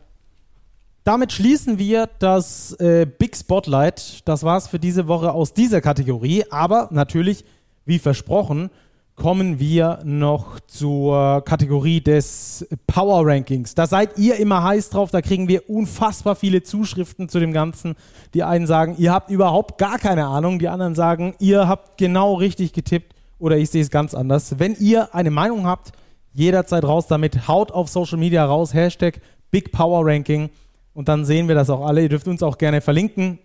Damit 1.05 1.33
schließen 1.33 1.79
wir 1.79 2.09
das 2.19 2.73
äh, 2.81 3.07
Big 3.07 3.37
Spotlight. 3.37 4.27
Das 4.27 4.43
war's 4.43 4.69
für 4.69 4.79
diese 4.79 5.07
Woche 5.07 5.33
aus 5.33 5.53
dieser 5.53 5.81
Kategorie. 5.81 6.45
Aber 6.51 6.89
natürlich, 6.91 7.45
wie 7.85 7.99
versprochen, 7.99 8.71
kommen 9.17 9.61
wir 9.61 10.01
noch 10.05 10.59
zur 10.61 11.43
Kategorie 11.45 12.01
des 12.01 12.67
Power 12.87 13.27
Rankings. 13.27 13.75
Da 13.75 13.87
seid 13.87 14.19
ihr 14.19 14.37
immer 14.37 14.63
heiß 14.65 14.91
drauf. 14.91 15.11
Da 15.11 15.21
kriegen 15.21 15.49
wir 15.49 15.69
unfassbar 15.69 16.35
viele 16.35 16.63
Zuschriften 16.63 17.29
zu 17.29 17.39
dem 17.39 17.53
Ganzen. 17.53 17.95
Die 18.35 18.43
einen 18.43 18.67
sagen, 18.67 18.97
ihr 18.99 19.13
habt 19.13 19.31
überhaupt 19.31 19.79
gar 19.79 19.99
keine 19.99 20.27
Ahnung. 20.27 20.59
Die 20.59 20.69
anderen 20.69 20.95
sagen, 20.95 21.35
ihr 21.39 21.69
habt 21.69 21.99
genau 21.99 22.35
richtig 22.35 22.73
getippt. 22.73 23.15
Oder 23.39 23.59
ich 23.59 23.71
sehe 23.71 23.83
es 23.83 23.91
ganz 23.91 24.15
anders. 24.15 24.59
Wenn 24.59 24.77
ihr 24.79 25.15
eine 25.15 25.31
Meinung 25.31 25.67
habt, 25.67 25.93
jederzeit 26.33 26.85
raus 26.85 27.07
damit. 27.07 27.49
Haut 27.49 27.71
auf 27.73 27.89
Social 27.89 28.19
Media 28.19 28.45
raus. 28.45 28.73
Hashtag 28.73 29.21
Big 29.51 29.73
Power 29.73 30.07
Ranking. 30.07 30.49
Und 30.95 31.09
dann 31.09 31.25
sehen 31.25 31.49
wir 31.49 31.55
das 31.55 31.71
auch 31.71 31.85
alle. 31.85 32.03
Ihr 32.03 32.09
dürft 32.09 32.29
uns 32.29 32.43
auch 32.43 32.57
gerne 32.57 32.81
verlinken. 32.81 33.39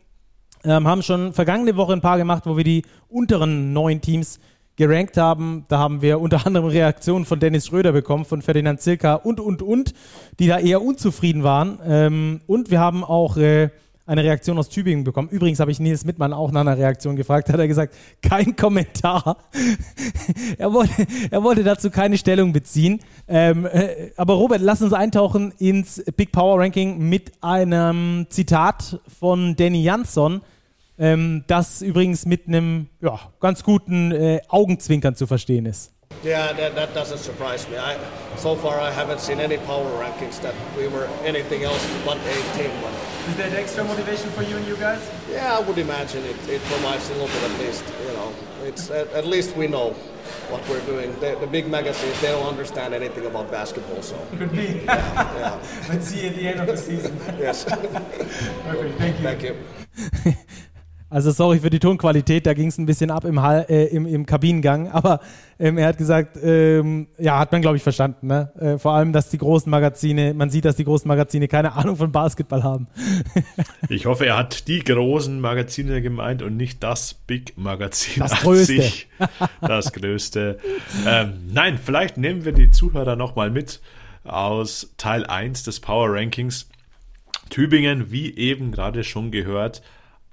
Ähm, 0.63 0.87
haben 0.87 1.03
schon 1.03 1.33
vergangene 1.33 1.75
Woche 1.75 1.93
ein 1.93 2.01
paar 2.01 2.17
gemacht, 2.17 2.43
wo 2.45 2.57
wir 2.57 2.63
die 2.63 2.83
unteren 3.09 3.73
neun 3.73 4.01
Teams 4.01 4.39
gerankt 4.77 5.17
haben. 5.17 5.65
Da 5.67 5.79
haben 5.79 6.01
wir 6.01 6.21
unter 6.21 6.45
anderem 6.45 6.69
Reaktionen 6.69 7.25
von 7.25 7.39
Dennis 7.39 7.67
Schröder 7.67 7.91
bekommen, 7.91 8.23
von 8.23 8.41
Ferdinand 8.41 8.79
Zilka 8.79 9.15
und, 9.15 9.39
und, 9.41 9.61
und, 9.61 9.93
die 10.39 10.47
da 10.47 10.59
eher 10.59 10.81
unzufrieden 10.81 11.43
waren. 11.43 11.79
Ähm, 11.85 12.41
und 12.47 12.71
wir 12.71 12.79
haben 12.79 13.03
auch 13.03 13.35
äh, 13.37 13.69
eine 14.07 14.23
Reaktion 14.23 14.57
aus 14.57 14.69
Tübingen 14.69 15.03
bekommen. 15.03 15.27
Übrigens 15.29 15.59
habe 15.59 15.69
ich 15.69 15.79
Nils 15.79 16.05
Mittmann 16.05 16.31
auch 16.31 16.51
nach 16.51 16.61
einer 16.61 16.77
Reaktion 16.77 17.17
gefragt. 17.17 17.49
Hat 17.49 17.59
er 17.59 17.67
gesagt, 17.67 17.93
kein 18.21 18.55
Kommentar. 18.55 19.37
er, 20.57 20.71
wollte, 20.71 21.05
er 21.29 21.43
wollte 21.43 21.63
dazu 21.63 21.89
keine 21.89 22.17
Stellung 22.17 22.53
beziehen. 22.53 22.99
Ähm, 23.27 23.65
äh, 23.65 24.11
aber 24.15 24.35
Robert, 24.35 24.61
lass 24.61 24.81
uns 24.81 24.93
eintauchen 24.93 25.51
ins 25.57 26.01
Big 26.15 26.31
Power 26.31 26.59
Ranking 26.59 27.09
mit 27.09 27.31
einem 27.41 28.27
Zitat 28.29 29.01
von 29.19 29.55
Danny 29.57 29.83
Jansson, 29.83 30.41
ähm, 30.99 31.43
das 31.47 31.81
übrigens 31.81 32.25
mit 32.25 32.47
einem 32.47 32.87
ja, 33.01 33.19
ganz 33.39 33.63
guten 33.63 34.11
äh, 34.11 34.41
Augenzwinkern 34.49 35.15
zu 35.15 35.27
verstehen 35.27 35.65
ist. 35.65 35.91
Yeah, 36.23 36.53
that, 36.53 36.75
that 36.75 36.95
doesn't 36.95 37.17
surprise 37.19 37.67
me. 37.69 37.77
I, 37.77 37.97
so 38.37 38.55
far, 38.55 38.79
I 38.79 38.89
haven't 38.91 39.19
seen 39.19 39.39
any 39.39 39.57
power 39.57 39.85
rankings 39.99 40.39
that 40.41 40.53
we 40.75 40.87
were 40.87 41.07
anything 41.25 41.63
else 41.63 41.85
but 42.05 42.17
18. 42.55 42.71
But 42.81 42.91
Is 43.29 43.35
that 43.37 43.53
extra 43.53 43.83
motivation 43.83 44.29
for 44.31 44.41
you 44.41 44.55
and 44.57 44.65
you 44.65 44.77
guys? 44.77 45.01
yeah, 45.29 45.57
I 45.57 45.59
would 45.59 45.77
imagine 45.77 46.23
it, 46.23 46.37
it 46.49 46.61
provides 46.63 47.09
a 47.09 47.13
little 47.13 47.27
bit 47.27 47.43
at 47.43 47.59
least. 47.59 47.83
You 48.07 48.13
know, 48.13 48.31
it's 48.65 48.89
at, 48.89 49.11
at 49.13 49.25
least 49.27 49.55
we 49.57 49.67
know 49.67 49.93
what 50.49 50.67
we're 50.69 50.81
doing. 50.85 51.13
The, 51.19 51.35
the 51.41 51.47
big 51.47 51.67
magazines 51.69 52.19
they 52.21 52.29
don't 52.31 52.47
understand 52.47 52.93
anything 52.93 53.25
about 53.25 53.51
basketball, 53.51 54.01
so 54.01 54.15
Could 54.37 54.53
be. 54.53 54.81
yeah. 54.85 55.59
Let's 55.89 56.07
see 56.07 56.25
at 56.27 56.35
the 56.35 56.47
end 56.47 56.61
of 56.61 56.67
the 56.67 56.77
season. 56.77 57.15
yes. 57.37 57.65
Perfect, 58.63 58.97
thank 58.97 59.17
you. 59.19 59.23
Thank 59.23 59.43
you. 59.43 59.55
Also 61.09 61.31
sorry 61.31 61.59
für 61.59 61.69
die 61.69 61.79
Tonqualität, 61.79 62.45
da 62.45 62.53
ging 62.53 62.67
es 62.67 62.77
ein 62.77 62.85
bisschen 62.85 63.11
ab 63.11 63.23
im, 63.23 63.41
Hall, 63.41 63.65
äh, 63.69 63.85
im, 63.85 64.05
im 64.05 64.25
Kabinengang, 64.25 64.87
aber 64.91 65.21
ähm, 65.57 65.77
er 65.77 65.87
hat 65.87 65.97
gesagt, 65.97 66.37
ähm, 66.43 67.07
ja, 67.17 67.39
hat 67.39 67.51
man 67.51 67.61
glaube 67.61 67.77
ich 67.77 67.83
verstanden, 67.83 68.27
ne? 68.27 68.51
Äh, 68.59 68.77
vor 68.77 68.93
allem, 68.93 69.13
dass 69.13 69.29
die 69.29 69.37
großen 69.37 69.69
Magazine, 69.69 70.33
man 70.33 70.49
sieht, 70.49 70.65
dass 70.65 70.75
die 70.75 70.83
großen 70.83 71.07
Magazine 71.07 71.47
keine 71.47 71.73
Ahnung 71.73 71.95
von 71.95 72.11
Basketball 72.11 72.63
haben. 72.63 72.87
Ich 73.89 74.05
hoffe, 74.05 74.25
er 74.25 74.37
hat 74.37 74.67
die 74.67 74.83
großen 74.83 75.39
Magazine 75.39 76.01
gemeint 76.01 76.41
und 76.41 76.57
nicht 76.57 76.83
das 76.83 77.13
Big-Magazin 77.13 78.21
Das 78.21 78.33
an 78.33 78.37
größte. 78.39 78.81
sich. 78.81 79.07
Das 79.61 79.93
größte. 79.93 80.57
ähm, 81.05 81.33
nein, 81.51 81.79
vielleicht 81.81 82.17
nehmen 82.17 82.43
wir 82.43 82.51
die 82.51 82.69
Zuhörer 82.69 83.15
nochmal 83.15 83.49
mit 83.49 83.79
aus 84.25 84.93
Teil 84.97 85.25
1 85.25 85.63
des 85.63 85.79
Power 85.79 86.13
Rankings. 86.13 86.67
Tübingen, 87.49 88.11
wie 88.11 88.35
eben 88.35 88.71
gerade 88.71 89.03
schon 89.05 89.31
gehört, 89.31 89.81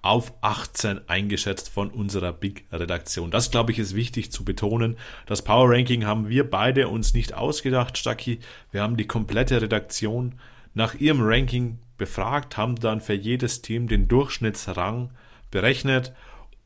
auf 0.04 0.34
18 0.42 1.08
eingeschätzt 1.08 1.70
von 1.70 1.90
unserer 1.90 2.32
Big-Redaktion. 2.32 3.30
Das, 3.30 3.50
glaube 3.50 3.72
ich, 3.72 3.78
ist 3.78 3.94
wichtig 3.94 4.30
zu 4.30 4.44
betonen. 4.44 4.98
Das 5.24 5.42
Power 5.42 5.70
Ranking 5.70 6.04
haben 6.04 6.28
wir 6.28 6.48
beide 6.48 6.88
uns 6.88 7.14
nicht 7.14 7.32
ausgedacht, 7.32 7.96
Stacki. 7.96 8.40
Wir 8.70 8.82
haben 8.82 8.98
die 8.98 9.06
komplette 9.06 9.62
Redaktion 9.62 10.34
nach 10.74 10.94
ihrem 10.94 11.20
Ranking 11.22 11.78
befragt, 11.96 12.58
haben 12.58 12.76
dann 12.76 13.00
für 13.00 13.14
jedes 13.14 13.62
Team 13.62 13.88
den 13.88 14.06
Durchschnittsrang 14.06 15.10
berechnet 15.50 16.12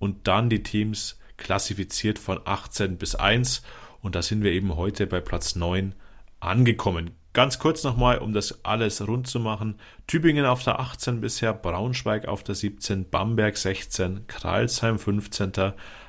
und 0.00 0.26
dann 0.26 0.50
die 0.50 0.64
Teams 0.64 1.20
klassifiziert 1.36 2.18
von 2.18 2.40
18 2.44 2.98
bis 2.98 3.14
1 3.14 3.62
und 4.02 4.16
da 4.16 4.22
sind 4.22 4.42
wir 4.42 4.50
eben 4.50 4.74
heute 4.74 5.06
bei 5.06 5.20
Platz 5.20 5.54
9 5.54 5.94
angekommen. 6.40 7.12
Ganz 7.34 7.58
kurz 7.58 7.84
nochmal, 7.84 8.18
um 8.18 8.32
das 8.32 8.64
alles 8.64 9.06
rund 9.06 9.26
zu 9.26 9.38
machen. 9.38 9.78
Tübingen 10.06 10.46
auf 10.46 10.64
der 10.64 10.80
18 10.80 11.20
bisher, 11.20 11.52
Braunschweig 11.52 12.26
auf 12.26 12.42
der 12.42 12.54
17, 12.54 13.10
Bamberg 13.10 13.56
16, 13.56 14.26
Kreilsheim 14.26 14.98
15. 14.98 15.52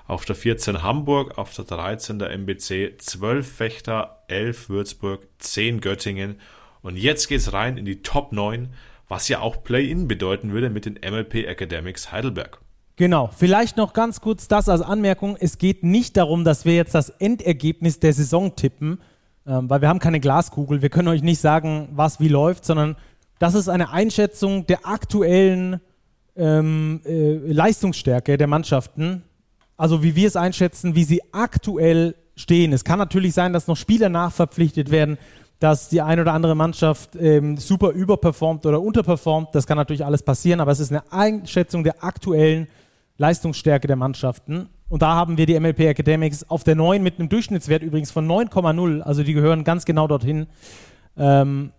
Auf 0.07 0.25
der 0.25 0.35
14 0.35 0.81
Hamburg, 0.81 1.37
auf 1.37 1.53
der 1.53 1.65
13 1.65 2.17
der 2.17 2.31
MBC, 2.31 2.97
12 2.97 3.47
Fechter, 3.47 4.23
11 4.27 4.69
Würzburg, 4.69 5.27
10 5.37 5.81
Göttingen. 5.81 6.39
Und 6.81 6.97
jetzt 6.97 7.27
geht's 7.27 7.53
rein 7.53 7.77
in 7.77 7.85
die 7.85 8.01
Top 8.01 8.31
9, 8.31 8.73
was 9.07 9.27
ja 9.27 9.41
auch 9.41 9.63
Play-In 9.63 10.07
bedeuten 10.07 10.51
würde 10.51 10.69
mit 10.69 10.85
den 10.85 10.93
MLP 10.95 11.45
Academics 11.45 12.11
Heidelberg. 12.11 12.59
Genau, 12.95 13.29
vielleicht 13.35 13.77
noch 13.77 13.93
ganz 13.93 14.19
kurz 14.19 14.47
das 14.47 14.67
als 14.67 14.81
Anmerkung. 14.81 15.37
Es 15.39 15.57
geht 15.57 15.83
nicht 15.83 16.17
darum, 16.17 16.43
dass 16.43 16.65
wir 16.65 16.75
jetzt 16.75 16.95
das 16.95 17.09
Endergebnis 17.09 17.99
der 17.99 18.13
Saison 18.13 18.55
tippen, 18.55 18.99
ähm, 19.49 19.69
weil 19.69 19.81
wir 19.81 19.89
haben 19.89 19.99
keine 19.99 20.19
Glaskugel. 20.19 20.81
Wir 20.83 20.89
können 20.89 21.07
euch 21.07 21.23
nicht 21.23 21.41
sagen, 21.41 21.89
was 21.91 22.19
wie 22.19 22.27
läuft, 22.27 22.65
sondern 22.65 22.95
das 23.39 23.55
ist 23.55 23.67
eine 23.67 23.89
Einschätzung 23.89 24.67
der 24.67 24.85
aktuellen 24.85 25.81
ähm, 26.35 27.01
äh, 27.03 27.33
Leistungsstärke 27.51 28.37
der 28.37 28.47
Mannschaften. 28.47 29.23
Also 29.75 30.03
wie 30.03 30.15
wir 30.15 30.27
es 30.27 30.35
einschätzen, 30.35 30.93
wie 30.93 31.03
sie 31.03 31.21
aktuell 31.31 32.15
stehen. 32.35 32.73
Es 32.73 32.83
kann 32.83 32.99
natürlich 32.99 33.33
sein, 33.33 33.51
dass 33.51 33.67
noch 33.67 33.75
Spieler 33.75 34.09
nachverpflichtet 34.09 34.91
werden, 34.91 35.17
dass 35.59 35.89
die 35.89 36.01
eine 36.01 36.21
oder 36.21 36.33
andere 36.33 36.55
Mannschaft 36.55 37.15
ähm, 37.15 37.57
super 37.57 37.89
überperformt 37.89 38.65
oder 38.65 38.81
unterperformt. 38.81 39.49
Das 39.53 39.67
kann 39.67 39.77
natürlich 39.77 40.05
alles 40.05 40.21
passieren, 40.23 40.61
aber 40.61 40.71
es 40.71 40.79
ist 40.79 40.91
eine 40.91 41.11
Einschätzung 41.11 41.83
der 41.83 42.03
aktuellen 42.03 42.67
Leistungsstärke 43.17 43.87
der 43.87 43.97
Mannschaften. 43.97 44.69
Und 44.89 45.03
da 45.03 45.13
haben 45.13 45.37
wir 45.37 45.45
die 45.45 45.57
MLP 45.57 45.81
Academics 45.81 46.49
auf 46.49 46.63
der 46.63 46.75
9 46.75 47.01
mit 47.01 47.19
einem 47.19 47.29
Durchschnittswert 47.29 47.83
übrigens 47.83 48.11
von 48.11 48.27
9,0. 48.27 49.01
Also 49.01 49.23
die 49.23 49.33
gehören 49.33 49.63
ganz 49.63 49.85
genau 49.85 50.07
dorthin. 50.07 50.47
Ähm, 51.15 51.71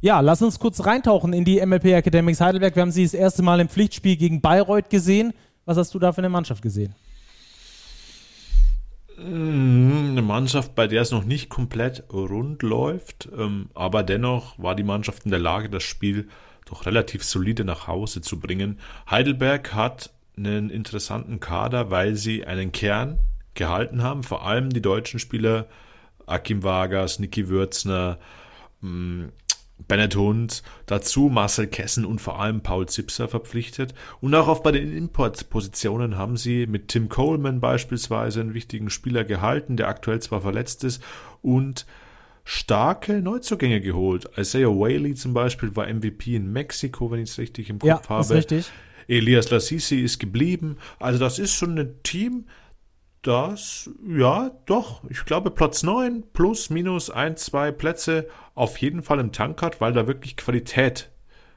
ja, 0.00 0.20
lass 0.20 0.42
uns 0.42 0.58
kurz 0.58 0.84
reintauchen 0.84 1.32
in 1.32 1.44
die 1.44 1.64
MLP 1.64 1.86
Academics 1.86 2.40
Heidelberg. 2.40 2.74
Wir 2.74 2.82
haben 2.82 2.90
sie 2.90 3.02
das 3.02 3.14
erste 3.14 3.42
Mal 3.42 3.60
im 3.60 3.68
Pflichtspiel 3.68 4.16
gegen 4.16 4.40
Bayreuth 4.40 4.88
gesehen. 4.88 5.34
Was 5.66 5.76
hast 5.76 5.94
du 5.94 5.98
da 5.98 6.12
für 6.12 6.18
eine 6.18 6.28
Mannschaft 6.30 6.62
gesehen? 6.62 6.94
Mm, 9.18 10.10
eine 10.10 10.22
Mannschaft, 10.22 10.74
bei 10.74 10.86
der 10.86 11.02
es 11.02 11.10
noch 11.10 11.24
nicht 11.24 11.48
komplett 11.48 12.04
rund 12.12 12.62
läuft, 12.62 13.28
ähm, 13.36 13.70
aber 13.74 14.02
dennoch 14.02 14.58
war 14.58 14.74
die 14.74 14.82
Mannschaft 14.82 15.24
in 15.24 15.30
der 15.30 15.40
Lage, 15.40 15.70
das 15.70 15.82
Spiel 15.82 16.28
doch 16.66 16.84
relativ 16.86 17.24
solide 17.24 17.64
nach 17.64 17.86
Hause 17.86 18.20
zu 18.20 18.38
bringen. 18.38 18.78
Heidelberg 19.10 19.72
hat 19.74 20.10
einen 20.36 20.70
interessanten 20.70 21.40
Kader, 21.40 21.90
weil 21.90 22.16
sie 22.16 22.44
einen 22.44 22.72
Kern 22.72 23.18
gehalten 23.54 24.02
haben, 24.02 24.22
vor 24.22 24.46
allem 24.46 24.70
die 24.70 24.82
deutschen 24.82 25.18
Spieler 25.18 25.66
Akim 26.26 26.62
Vargas, 26.62 27.18
Niki 27.18 27.48
Würzner, 27.48 28.18
mm, 28.80 29.26
Bennett 29.88 30.16
Hund, 30.16 30.62
dazu 30.86 31.28
Marcel 31.28 31.66
Kessen 31.66 32.04
und 32.04 32.20
vor 32.20 32.40
allem 32.40 32.62
Paul 32.62 32.86
Zipser 32.88 33.28
verpflichtet. 33.28 33.94
Und 34.20 34.34
auch 34.34 34.48
auf 34.48 34.62
bei 34.62 34.72
den 34.72 34.96
Importpositionen 34.96 36.16
haben 36.16 36.36
sie 36.36 36.66
mit 36.66 36.88
Tim 36.88 37.08
Coleman 37.08 37.60
beispielsweise 37.60 38.40
einen 38.40 38.54
wichtigen 38.54 38.88
Spieler 38.90 39.24
gehalten, 39.24 39.76
der 39.76 39.88
aktuell 39.88 40.20
zwar 40.20 40.40
verletzt 40.40 40.82
ist 40.82 41.02
und 41.42 41.86
starke 42.44 43.20
Neuzugänge 43.20 43.80
geholt. 43.80 44.30
Isaiah 44.36 44.70
Whaley 44.70 45.14
zum 45.14 45.34
Beispiel 45.34 45.76
war 45.76 45.92
MVP 45.92 46.36
in 46.36 46.52
Mexiko, 46.52 47.10
wenn 47.10 47.20
ich 47.20 47.30
es 47.30 47.38
richtig 47.38 47.68
im 47.68 47.78
Kopf 47.78 47.88
ja, 47.88 48.08
habe. 48.08 48.22
Ist 48.22 48.32
richtig. 48.32 48.72
Elias 49.08 49.50
Lassisi 49.50 50.00
ist 50.00 50.18
geblieben. 50.18 50.76
Also 50.98 51.18
das 51.18 51.38
ist 51.38 51.54
schon 51.54 51.78
ein 51.78 52.02
Team, 52.02 52.46
das, 53.22 53.90
ja, 54.06 54.52
doch, 54.66 55.02
ich 55.10 55.24
glaube 55.24 55.50
Platz 55.50 55.82
9 55.82 56.22
plus, 56.32 56.70
minus 56.70 57.10
ein, 57.10 57.36
zwei 57.36 57.72
Plätze 57.72 58.28
auf 58.54 58.78
jeden 58.78 59.02
Fall 59.02 59.18
im 59.18 59.32
Tank 59.32 59.62
hat, 59.62 59.80
weil 59.80 59.92
da 59.92 60.06
wirklich 60.06 60.36
Qualität 60.36 61.10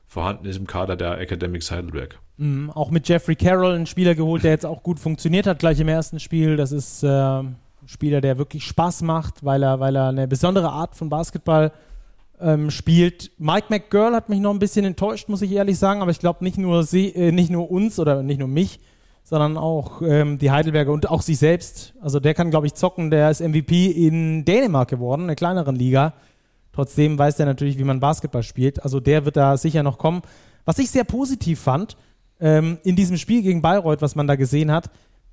vorhanden 0.08 0.48
ist 0.48 0.58
im 0.58 0.66
Kader 0.66 0.96
der 0.96 1.20
Academics 1.20 1.70
Heidelberg. 1.70 2.18
Mhm, 2.38 2.72
auch 2.72 2.90
mit 2.90 3.08
Jeffrey 3.08 3.36
Carroll, 3.36 3.76
ein 3.76 3.86
Spieler 3.86 4.16
geholt, 4.16 4.44
der 4.44 4.52
jetzt 4.52 4.66
auch 4.66 4.82
gut 4.82 5.00
funktioniert 5.00 5.46
hat, 5.46 5.60
gleich 5.60 5.80
im 5.80 5.88
ersten 5.88 6.20
Spiel. 6.20 6.58
Das 6.58 6.72
ist 6.72 7.04
äh, 7.04 7.08
ein 7.08 7.58
Spieler, 7.86 8.20
der 8.20 8.40
wirklich 8.40 8.66
Spaß 8.66 9.04
macht, 9.04 9.46
weil 9.46 9.62
er, 9.62 9.80
weil 9.80 9.96
er 9.96 10.08
eine 10.08 10.28
besondere 10.28 10.70
Art 10.70 10.96
von 10.96 11.10
Basketball 11.10 11.68
äh, 11.68 11.89
ähm, 12.42 12.72
spielt. 12.72 13.32
Mike 13.38 13.68
McGurl 13.70 14.14
hat 14.14 14.30
mich 14.30 14.40
noch 14.40 14.52
ein 14.52 14.60
bisschen 14.60 14.86
enttäuscht, 14.86 15.30
muss 15.30 15.42
ich 15.42 15.52
ehrlich 15.52 15.78
sagen, 15.78 16.02
aber 16.02 16.12
ich 16.12 16.20
glaube 16.20 16.44
nicht 16.44 16.58
nur 16.58 16.84
sie, 16.84 17.10
äh, 17.10 17.32
nicht 17.32 17.50
nur 17.50 17.70
uns 17.70 18.00
oder 18.00 18.24
nicht 18.24 18.40
nur 18.40 18.48
mich, 18.48 18.80
sondern 19.24 19.58
auch 19.58 20.02
ähm, 20.02 20.38
die 20.38 20.52
Heidelberger 20.52 20.92
und 20.92 21.10
auch 21.10 21.22
sich 21.22 21.38
selbst. 21.38 21.94
Also 22.02 22.20
der 22.20 22.34
kann, 22.34 22.50
glaube 22.50 22.68
ich, 22.68 22.74
zocken. 22.74 23.12
Der 23.12 23.30
ist 23.30 23.42
MVP 23.42 23.92
in 23.92 24.46
Dänemark 24.46 24.90
geworden, 24.90 25.24
einer 25.24 25.36
kleineren 25.36 25.76
Liga. 25.76 26.14
Trotzdem 26.74 27.18
weiß 27.18 27.36
der 27.36 27.46
natürlich, 27.46 27.78
wie 27.78 27.84
man 27.84 28.00
Basketball 28.00 28.44
spielt. 28.44 28.84
Also 28.84 29.00
der 29.00 29.26
wird 29.26 29.38
da 29.38 29.58
sicher 29.58 29.84
noch 29.84 29.98
kommen. 29.98 30.22
Was 30.66 30.80
ich 30.80 30.90
sehr 30.90 31.04
positiv 31.04 31.60
fand 31.60 31.98
ähm, 32.40 32.80
in 32.84 32.96
diesem 32.96 33.18
Spiel 33.18 33.42
gegen 33.42 33.62
Bayreuth, 33.62 34.02
was 34.02 34.16
man 34.16 34.28
da 34.28 34.36
gesehen 34.36 34.72
hat, 34.72 34.90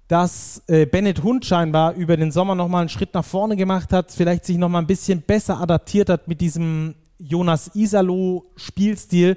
dass 0.08 0.62
äh, 0.68 0.86
Bennett 0.86 1.22
Hund 1.22 1.44
scheinbar 1.44 1.94
über 1.94 2.16
den 2.16 2.30
Sommer 2.30 2.54
nochmal 2.54 2.82
einen 2.82 2.88
Schritt 2.88 3.12
nach 3.14 3.24
vorne 3.24 3.56
gemacht 3.56 3.92
hat, 3.92 4.12
vielleicht 4.12 4.44
sich 4.44 4.56
nochmal 4.56 4.82
ein 4.82 4.86
bisschen 4.86 5.22
besser 5.22 5.60
adaptiert 5.60 6.08
hat 6.08 6.28
mit 6.28 6.40
diesem 6.40 6.94
Jonas 7.18 7.74
Isalo-Spielstil. 7.74 9.36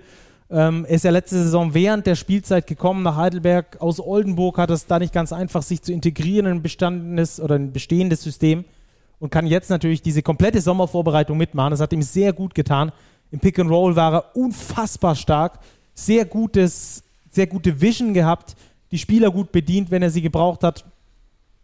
Ähm, 0.52 0.86
er 0.86 0.96
ist 0.96 1.06
ja 1.06 1.12
letzte 1.12 1.42
Saison 1.42 1.74
während 1.74 2.06
der 2.06 2.16
Spielzeit 2.16 2.68
gekommen 2.68 3.04
nach 3.04 3.16
Heidelberg 3.16 3.82
aus 3.82 4.00
Oldenburg, 4.00 4.58
hat 4.58 4.70
es 4.70 4.86
da 4.86 5.00
nicht 5.00 5.14
ganz 5.14 5.34
einfach, 5.34 5.64
sich 5.64 5.82
zu 5.82 5.92
integrieren 5.92 6.46
in 6.46 6.52
ein 6.54 6.62
bestandenes 6.62 7.40
oder 7.40 7.56
ein 7.56 7.72
bestehendes 7.72 8.22
System 8.22 8.66
und 9.20 9.32
kann 9.32 9.48
jetzt 9.48 9.70
natürlich 9.70 10.02
diese 10.02 10.22
komplette 10.22 10.62
Sommervorbereitung 10.62 11.38
mitmachen. 11.38 11.72
Das 11.72 11.82
hat 11.82 11.94
ihm 11.94 12.02
sehr 12.02 12.34
gut 12.34 12.54
getan. 12.56 12.92
Im 13.32 13.40
Pick 13.40 13.60
and 13.60 13.70
Roll 13.70 13.96
war 13.96 14.14
er 14.14 14.36
unfassbar 14.36 15.16
stark, 15.16 15.60
sehr 15.94 16.26
gutes, 16.26 17.04
sehr 17.30 17.48
gute 17.48 17.80
Vision 17.80 18.14
gehabt 18.14 18.56
die 18.92 18.98
Spieler 18.98 19.32
gut 19.32 19.52
bedient, 19.52 19.92
wenn 19.92 20.02
er 20.02 20.10
sie 20.10 20.22
gebraucht 20.22 20.64
hat. 20.64 20.86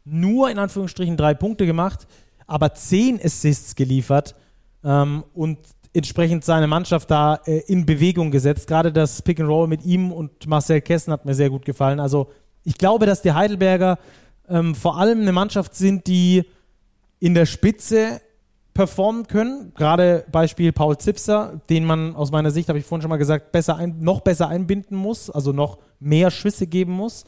Nur 0.04 0.50
in 0.50 0.60
Anführungsstrichen 0.60 1.18
drei 1.18 1.34
Punkte 1.34 1.66
gemacht, 1.66 2.08
aber 2.48 2.74
zehn 2.74 3.20
Assists 3.24 3.76
geliefert 3.76 4.36
ähm, 4.84 5.24
und 5.34 5.58
entsprechend 5.94 6.44
seine 6.44 6.68
Mannschaft 6.68 7.10
da 7.10 7.40
äh, 7.46 7.62
in 7.68 7.86
Bewegung 7.86 8.30
gesetzt. 8.30 8.68
Gerade 8.68 8.92
das 8.92 9.22
Pick 9.22 9.40
and 9.40 9.50
Roll 9.50 9.68
mit 9.68 9.84
ihm 9.86 10.12
und 10.12 10.48
Marcel 10.48 10.82
Kessen 10.82 11.12
hat 11.12 11.26
mir 11.26 11.34
sehr 11.34 11.50
gut 11.50 11.66
gefallen. 11.66 12.00
Also 12.00 12.30
ich 12.64 12.78
glaube, 12.78 13.06
dass 13.06 13.22
die 13.22 13.32
Heidelberger 13.32 13.98
ähm, 14.50 14.76
vor 14.76 14.98
allem 14.98 15.22
eine 15.22 15.32
Mannschaft 15.32 15.76
sind, 15.76 16.08
die 16.08 16.44
in 17.20 17.34
der 17.34 17.46
Spitze 17.46 18.22
performen 18.76 19.26
können. 19.26 19.72
Gerade 19.74 20.26
Beispiel 20.32 20.72
Paul 20.72 20.98
Zipser, 20.98 21.62
den 21.70 21.86
man 21.86 22.16
aus 22.16 22.32
meiner 22.32 22.52
Sicht, 22.52 22.70
habe 22.70 22.78
ich 22.78 22.86
vorhin 22.86 23.02
schon 23.02 23.10
mal 23.10 23.18
gesagt, 23.18 23.52
besser 23.52 23.78
ein, 23.78 23.96
noch 24.02 24.22
besser 24.22 24.50
einbinden 24.50 24.96
muss, 24.96 25.32
also 25.32 25.52
noch 25.52 25.80
mehr 26.00 26.30
Schüsse 26.30 26.68
geben 26.68 26.92
muss. 26.92 27.26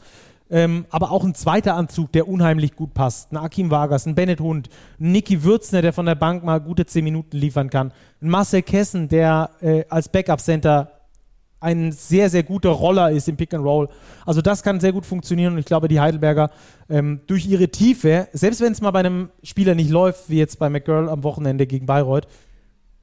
Ähm, 0.50 0.86
aber 0.90 1.10
auch 1.10 1.24
ein 1.24 1.34
zweiter 1.34 1.74
Anzug, 1.74 2.12
der 2.12 2.28
unheimlich 2.28 2.76
gut 2.76 2.94
passt. 2.94 3.32
Ein 3.32 3.38
Akim 3.38 3.70
Vargas, 3.70 4.06
ein 4.06 4.14
Bennett 4.14 4.40
Hund, 4.40 4.68
ein 5.00 5.12
Niki 5.12 5.42
Würzner, 5.42 5.82
der 5.82 5.92
von 5.92 6.06
der 6.06 6.14
Bank 6.14 6.44
mal 6.44 6.58
gute 6.60 6.86
10 6.86 7.02
Minuten 7.02 7.36
liefern 7.36 7.70
kann. 7.70 7.92
Ein 8.22 8.28
Marcel 8.28 8.62
Kessen, 8.62 9.08
der 9.08 9.50
äh, 9.60 9.84
als 9.88 10.08
Backup-Center 10.08 10.90
ein 11.60 11.92
sehr, 11.92 12.30
sehr 12.30 12.42
guter 12.42 12.70
Roller 12.70 13.10
ist 13.10 13.28
im 13.28 13.36
Pick 13.36 13.52
and 13.54 13.64
Roll. 13.64 13.88
Also 14.24 14.40
das 14.42 14.62
kann 14.62 14.80
sehr 14.80 14.92
gut 14.92 15.06
funktionieren 15.06 15.54
und 15.54 15.58
ich 15.58 15.66
glaube, 15.66 15.88
die 15.88 16.00
Heidelberger 16.00 16.50
ähm, 16.88 17.20
durch 17.26 17.46
ihre 17.46 17.68
Tiefe, 17.68 18.28
selbst 18.32 18.60
wenn 18.60 18.72
es 18.72 18.80
mal 18.80 18.92
bei 18.92 19.00
einem 19.00 19.30
Spieler 19.42 19.74
nicht 19.74 19.90
läuft, 19.90 20.30
wie 20.30 20.38
jetzt 20.38 20.58
bei 20.58 20.68
McGirl 20.68 21.08
am 21.08 21.24
Wochenende 21.24 21.66
gegen 21.66 21.86
Bayreuth, 21.86 22.28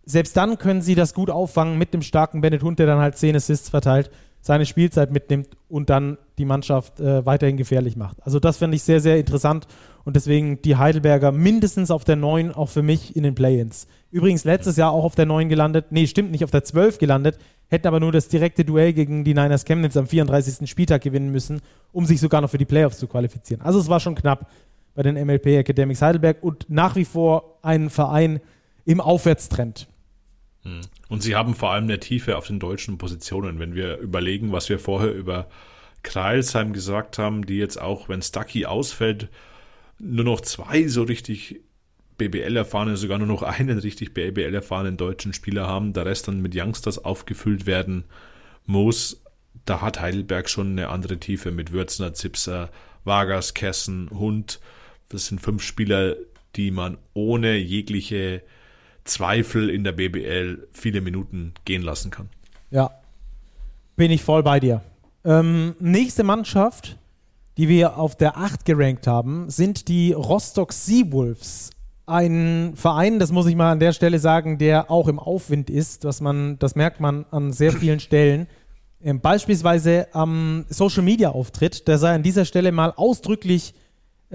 selbst 0.06 0.38
dann 0.38 0.58
können 0.58 0.82
sie 0.82 0.95
das 0.95 1.14
gut 1.14 1.30
auffangen 1.30 1.78
mit 1.78 1.93
dem 1.93 2.01
starken 2.01 2.41
Bennett 2.41 2.64
Hund, 2.64 2.80
der 2.80 2.86
dann 2.86 2.99
halt 2.99 3.18
10 3.18 3.36
Assists 3.36 3.70
verteilt, 3.70 4.12
seine 4.45 4.67
Spielzeit 4.67 5.11
mitnimmt 5.11 5.57
und 5.69 5.89
dann 5.89 6.19
die 6.37 6.45
Mannschaft 6.45 6.99
äh, 6.99 7.25
weiterhin 7.25 7.57
gefährlich 7.57 7.95
macht. 7.95 8.17
Also 8.21 8.39
das 8.39 8.57
finde 8.57 8.75
ich 8.75 8.83
sehr, 8.83 8.99
sehr 8.99 9.17
interessant 9.17 9.65
und 10.03 10.15
deswegen 10.15 10.61
die 10.61 10.75
Heidelberger 10.75 11.31
mindestens 11.31 11.89
auf 11.89 12.03
der 12.03 12.15
9 12.15 12.51
auch 12.51 12.69
für 12.69 12.83
mich 12.83 13.15
in 13.15 13.23
den 13.23 13.33
Play-Ins. 13.33 13.87
Übrigens 14.11 14.43
letztes 14.43 14.77
Jahr 14.77 14.91
auch 14.91 15.03
auf 15.03 15.15
der 15.15 15.25
9 15.25 15.49
gelandet, 15.49 15.87
nee, 15.89 16.05
stimmt 16.05 16.29
nicht, 16.29 16.43
auf 16.43 16.51
der 16.51 16.63
12 16.63 16.99
gelandet, 16.99 17.39
hätten 17.69 17.87
aber 17.87 17.99
nur 17.99 18.11
das 18.11 18.27
direkte 18.27 18.63
Duell 18.63 18.93
gegen 18.93 19.23
die 19.23 19.33
Niners 19.33 19.65
Chemnitz 19.65 19.97
am 19.97 20.05
34. 20.05 20.69
Spieltag 20.69 21.01
gewinnen 21.01 21.31
müssen, 21.31 21.61
um 21.91 22.05
sich 22.05 22.19
sogar 22.19 22.41
noch 22.41 22.51
für 22.51 22.59
die 22.59 22.65
Playoffs 22.65 22.99
zu 22.99 23.07
qualifizieren. 23.07 23.63
Also 23.63 23.79
es 23.79 23.89
war 23.89 23.99
schon 23.99 24.13
knapp 24.13 24.47
bei 24.93 25.01
den 25.01 25.15
MLP 25.15 25.47
Academics 25.47 26.03
Heidelberg 26.03 26.43
und 26.43 26.67
nach 26.69 26.95
wie 26.95 27.05
vor 27.05 27.57
ein 27.63 27.89
Verein 27.89 28.41
im 28.85 29.01
Aufwärtstrend. 29.01 29.87
Hm. 30.66 30.82
Und 31.07 31.22
sie 31.24 31.36
haben 31.36 31.53
vor 31.55 31.72
allem 31.72 31.86
eine 31.86 31.99
Tiefe 31.99 32.38
auf 32.38 32.47
den 32.47 32.59
deutschen 32.59 32.97
Positionen. 32.97 33.59
Wenn 33.59 33.76
wir 33.76 33.97
überlegen, 33.99 34.51
was 34.51 34.68
wir 34.68 34.80
vorher 34.80 35.13
über 35.13 35.47
Kreilsheim 36.03 36.74
gesagt 36.74 37.18
haben, 37.18 37.45
die 37.45 37.57
jetzt 37.57 37.80
auch, 37.80 38.09
wenn 38.09 38.22
Stucky 38.22 38.66
ausfällt, 38.66 39.30
nur 39.99 40.26
noch 40.26 40.41
zwei 40.41 40.88
so 40.88 41.03
richtig 41.03 41.61
BBL-erfahrene, 42.18 42.97
sogar 42.97 43.18
nur 43.18 43.28
noch 43.28 43.43
einen 43.43 43.78
richtig 43.78 44.13
BBL-erfahrenen 44.13 44.97
deutschen 44.97 45.34
Spieler 45.34 45.68
haben, 45.68 45.93
der 45.93 46.05
Rest 46.05 46.28
dann 46.28 46.41
mit 46.41 46.55
Youngsters 46.55 47.03
aufgefüllt 47.03 47.66
werden 47.66 48.05
muss. 48.66 49.22
Da 49.66 49.82
hat 49.82 50.01
Heidelberg 50.01 50.49
schon 50.49 50.72
eine 50.72 50.89
andere 50.89 51.18
Tiefe 51.18 51.51
mit 51.51 51.72
Würzner, 51.72 52.13
Zipser, 52.13 52.72
Vargas, 53.03 53.53
Kessen, 53.53 54.09
Hund. 54.11 54.59
Das 55.09 55.28
sind 55.28 55.41
fünf 55.41 55.63
Spieler, 55.63 56.16
die 56.55 56.72
man 56.72 56.97
ohne 57.13 57.57
jegliche 57.57 58.41
Zweifel 59.06 59.70
in 59.70 59.84
der 59.84 59.93
BBL 59.93 60.68
viele 60.74 61.01
Minuten 61.01 61.53
gehen 61.64 61.82
lassen 61.82 62.12
kann. 62.12 62.30
Ja, 62.72 62.91
bin 63.95 64.12
ich 64.12 64.24
voll 64.24 64.43
bei 64.43 64.60
dir. 64.60 64.82
Ähm, 65.24 65.76
nächste 65.80 66.24
Mannschaft, 66.24 66.97
die 67.58 67.70
wir 67.70 67.97
auf 67.97 68.16
der 68.16 68.38
8 68.38 68.66
gerankt 68.66 69.08
haben, 69.08 69.49
sind 69.49 69.88
die 69.88 70.12
Rostock 70.12 70.74
Seawolves. 70.74 71.70
Ein 72.08 72.74
Verein, 72.76 73.18
das 73.18 73.32
muss 73.32 73.47
ich 73.47 73.56
mal 73.56 73.72
an 73.72 73.80
der 73.80 73.93
Stelle 73.93 74.20
sagen, 74.20 74.58
der 74.58 74.91
auch 74.91 75.08
im 75.08 75.18
Aufwind 75.18 75.70
ist, 75.70 76.03
dass 76.03 76.22
man, 76.22 76.60
das 76.60 76.76
merkt 76.76 76.99
man 76.99 77.26
an 77.32 77.53
sehr 77.53 77.72
vielen 77.72 77.99
Stellen. 78.01 78.47
Ähm, 79.01 79.22
beispielsweise 79.22 80.08
am 80.14 80.66
Social 80.70 81.03
Media 81.03 81.30
Auftritt, 81.30 81.88
der 81.88 81.97
sei 81.97 82.14
an 82.14 82.24
dieser 82.24 82.45
Stelle 82.45 82.72
mal 82.72 82.91
ausdrücklich 82.95 83.74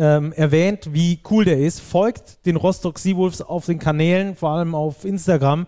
ähm, 0.00 0.32
erwähnt, 0.32 0.94
wie 0.94 1.20
cool 1.30 1.44
der 1.44 1.58
ist. 1.58 1.80
Folgt 1.80 2.46
den 2.46 2.56
Rostock 2.56 2.98
Seawolves 2.98 3.42
auf 3.42 3.66
den 3.66 3.78
Kanälen, 3.78 4.34
vor 4.34 4.50
allem 4.50 4.74
auf 4.74 5.04
Instagram. 5.04 5.66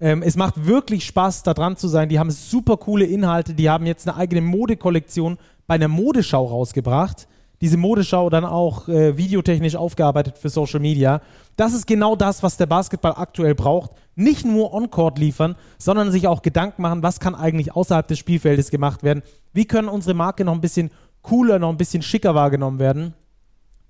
Ähm, 0.00 0.22
es 0.22 0.36
macht 0.36 0.66
wirklich 0.66 1.06
Spaß, 1.06 1.44
da 1.44 1.54
dran 1.54 1.78
zu 1.78 1.88
sein. 1.88 2.10
Die 2.10 2.18
haben 2.18 2.30
super 2.30 2.76
coole 2.76 3.06
Inhalte. 3.06 3.54
Die 3.54 3.70
haben 3.70 3.86
jetzt 3.86 4.06
eine 4.06 4.18
eigene 4.18 4.42
Modekollektion 4.42 5.38
bei 5.66 5.76
einer 5.76 5.88
Modeschau 5.88 6.44
rausgebracht. 6.44 7.26
Diese 7.62 7.78
Modeschau 7.78 8.28
dann 8.28 8.44
auch 8.44 8.86
äh, 8.88 9.16
videotechnisch 9.16 9.76
aufgearbeitet 9.76 10.36
für 10.36 10.50
Social 10.50 10.80
Media. 10.80 11.22
Das 11.56 11.72
ist 11.72 11.86
genau 11.86 12.16
das, 12.16 12.42
was 12.42 12.58
der 12.58 12.66
Basketball 12.66 13.14
aktuell 13.16 13.54
braucht. 13.54 13.92
Nicht 14.14 14.44
nur 14.44 14.74
On-Court 14.74 15.18
liefern, 15.18 15.56
sondern 15.78 16.10
sich 16.10 16.26
auch 16.28 16.42
Gedanken 16.42 16.82
machen, 16.82 17.02
was 17.02 17.18
kann 17.18 17.34
eigentlich 17.34 17.74
außerhalb 17.74 18.06
des 18.06 18.18
Spielfeldes 18.18 18.70
gemacht 18.70 19.02
werden. 19.02 19.22
Wie 19.54 19.64
können 19.64 19.88
unsere 19.88 20.14
Marke 20.14 20.44
noch 20.44 20.54
ein 20.54 20.60
bisschen 20.60 20.90
cooler, 21.22 21.58
noch 21.58 21.70
ein 21.70 21.78
bisschen 21.78 22.02
schicker 22.02 22.34
wahrgenommen 22.34 22.78
werden? 22.78 23.14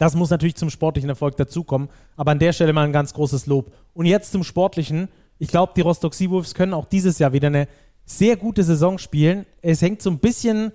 Das 0.01 0.17
muss 0.17 0.31
natürlich 0.31 0.57
zum 0.57 0.71
sportlichen 0.71 1.11
Erfolg 1.11 1.37
dazukommen. 1.37 1.89
Aber 2.17 2.33
an 2.33 2.41
der 2.41 2.53
Stelle 2.53 2.73
mal 2.73 2.85
ein 2.85 2.93
ganz 2.93 3.15
großes 3.15 3.47
Lob. 3.47 3.73
Und 3.95 4.07
jetzt 4.07 4.33
zum 4.33 4.43
sportlichen 4.43 5.09
ich 5.41 5.49
glaube, 5.49 5.73
die 5.75 5.81
Rostock 5.81 6.15
Seawolves 6.15 6.55
können 6.55 6.75
auch 6.75 6.85
dieses 6.85 7.19
Jahr 7.19 7.33
wieder 7.33 7.49
eine 7.49 7.67
sehr 8.05 8.37
gute 8.37 8.63
Saison 8.63 8.99
spielen. 8.99 9.47
Es 9.63 9.81
hängt 9.81 10.03
so 10.03 10.11
ein 10.11 10.19
bisschen 10.19 10.71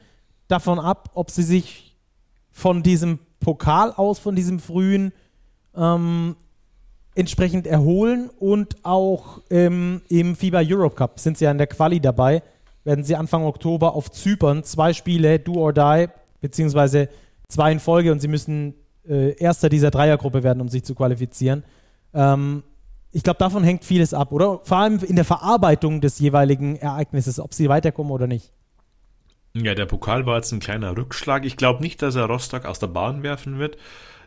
davon 0.47 0.79
ab, 0.79 1.11
ob 1.13 1.29
sie 1.29 1.43
sich 1.43 1.95
von 2.51 2.81
diesem 2.81 3.19
Pokal 3.39 3.93
aus, 3.95 4.17
von 4.17 4.35
diesem 4.35 4.59
frühen, 4.59 5.13
ähm, 5.75 6.35
entsprechend 7.13 7.67
erholen 7.67 8.31
und 8.39 8.83
auch 8.83 9.41
ähm, 9.51 10.01
im 10.09 10.35
FIBA 10.35 10.61
Europe 10.65 10.95
Cup 10.95 11.19
sind 11.19 11.37
sie 11.37 11.45
ja 11.45 11.51
in 11.51 11.59
der 11.59 11.67
Quali 11.67 11.99
dabei. 11.99 12.41
Werden 12.83 13.03
sie 13.03 13.15
Anfang 13.15 13.43
Oktober 13.43 13.93
auf 13.93 14.09
Zypern 14.09 14.63
zwei 14.63 14.93
Spiele 14.93 15.39
do 15.39 15.53
or 15.53 15.73
die, 15.73 16.07
beziehungsweise 16.41 17.07
zwei 17.49 17.71
in 17.71 17.79
Folge 17.79 18.11
und 18.11 18.19
sie 18.19 18.27
müssen 18.27 18.73
äh, 19.09 19.35
erster 19.37 19.69
dieser 19.69 19.91
Dreiergruppe 19.91 20.43
werden, 20.43 20.61
um 20.61 20.69
sich 20.69 20.83
zu 20.83 20.95
qualifizieren. 20.95 21.63
Ähm, 22.13 22.63
ich 23.11 23.23
glaube, 23.23 23.39
davon 23.39 23.63
hängt 23.63 23.85
vieles 23.85 24.13
ab, 24.13 24.31
oder? 24.31 24.59
Vor 24.63 24.77
allem 24.77 24.99
in 24.99 25.15
der 25.15 25.25
Verarbeitung 25.25 26.01
des 26.01 26.19
jeweiligen 26.19 26.75
Ereignisses, 26.75 27.39
ob 27.39 27.53
sie 27.53 27.69
weiterkommen 27.69 28.11
oder 28.11 28.27
nicht. 28.27 28.51
Ja, 29.53 29.73
der 29.73 29.85
Pokal 29.85 30.25
war 30.25 30.35
jetzt 30.35 30.51
ein 30.51 30.59
kleiner 30.59 30.97
Rückschlag. 30.97 31.45
Ich 31.45 31.55
glaube 31.55 31.81
nicht, 31.81 32.01
dass 32.01 32.15
er 32.15 32.25
Rostock 32.25 32.65
aus 32.65 32.79
der 32.79 32.87
Bahn 32.87 33.23
werfen 33.23 33.57
wird, 33.57 33.77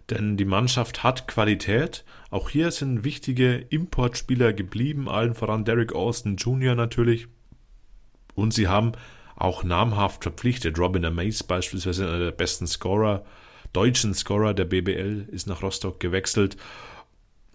denn 0.08 0.38
die 0.38 0.46
Mannschaft 0.46 1.02
hat 1.02 1.28
Qualität. 1.28 2.04
Auch 2.30 2.48
hier 2.48 2.70
sind 2.70 3.04
wichtige 3.04 3.56
Importspieler 3.56 4.54
geblieben, 4.54 5.06
allen 5.06 5.34
voran 5.34 5.66
Derek 5.66 5.94
Austin 5.94 6.36
Jr. 6.36 6.74
natürlich. 6.74 7.28
Und 8.34 8.54
sie 8.54 8.68
haben 8.68 8.92
auch 9.36 9.64
namhaft 9.64 10.22
verpflichtet. 10.22 10.78
Robin 10.78 11.04
Amaze 11.04 11.44
beispielsweise 11.44 12.08
einer 12.08 12.18
der 12.18 12.30
besten 12.30 12.66
Scorer, 12.66 13.22
deutschen 13.72 14.14
Scorer 14.14 14.54
der 14.54 14.64
BBL, 14.64 15.28
ist 15.30 15.46
nach 15.46 15.62
Rostock 15.62 16.00
gewechselt. 16.00 16.56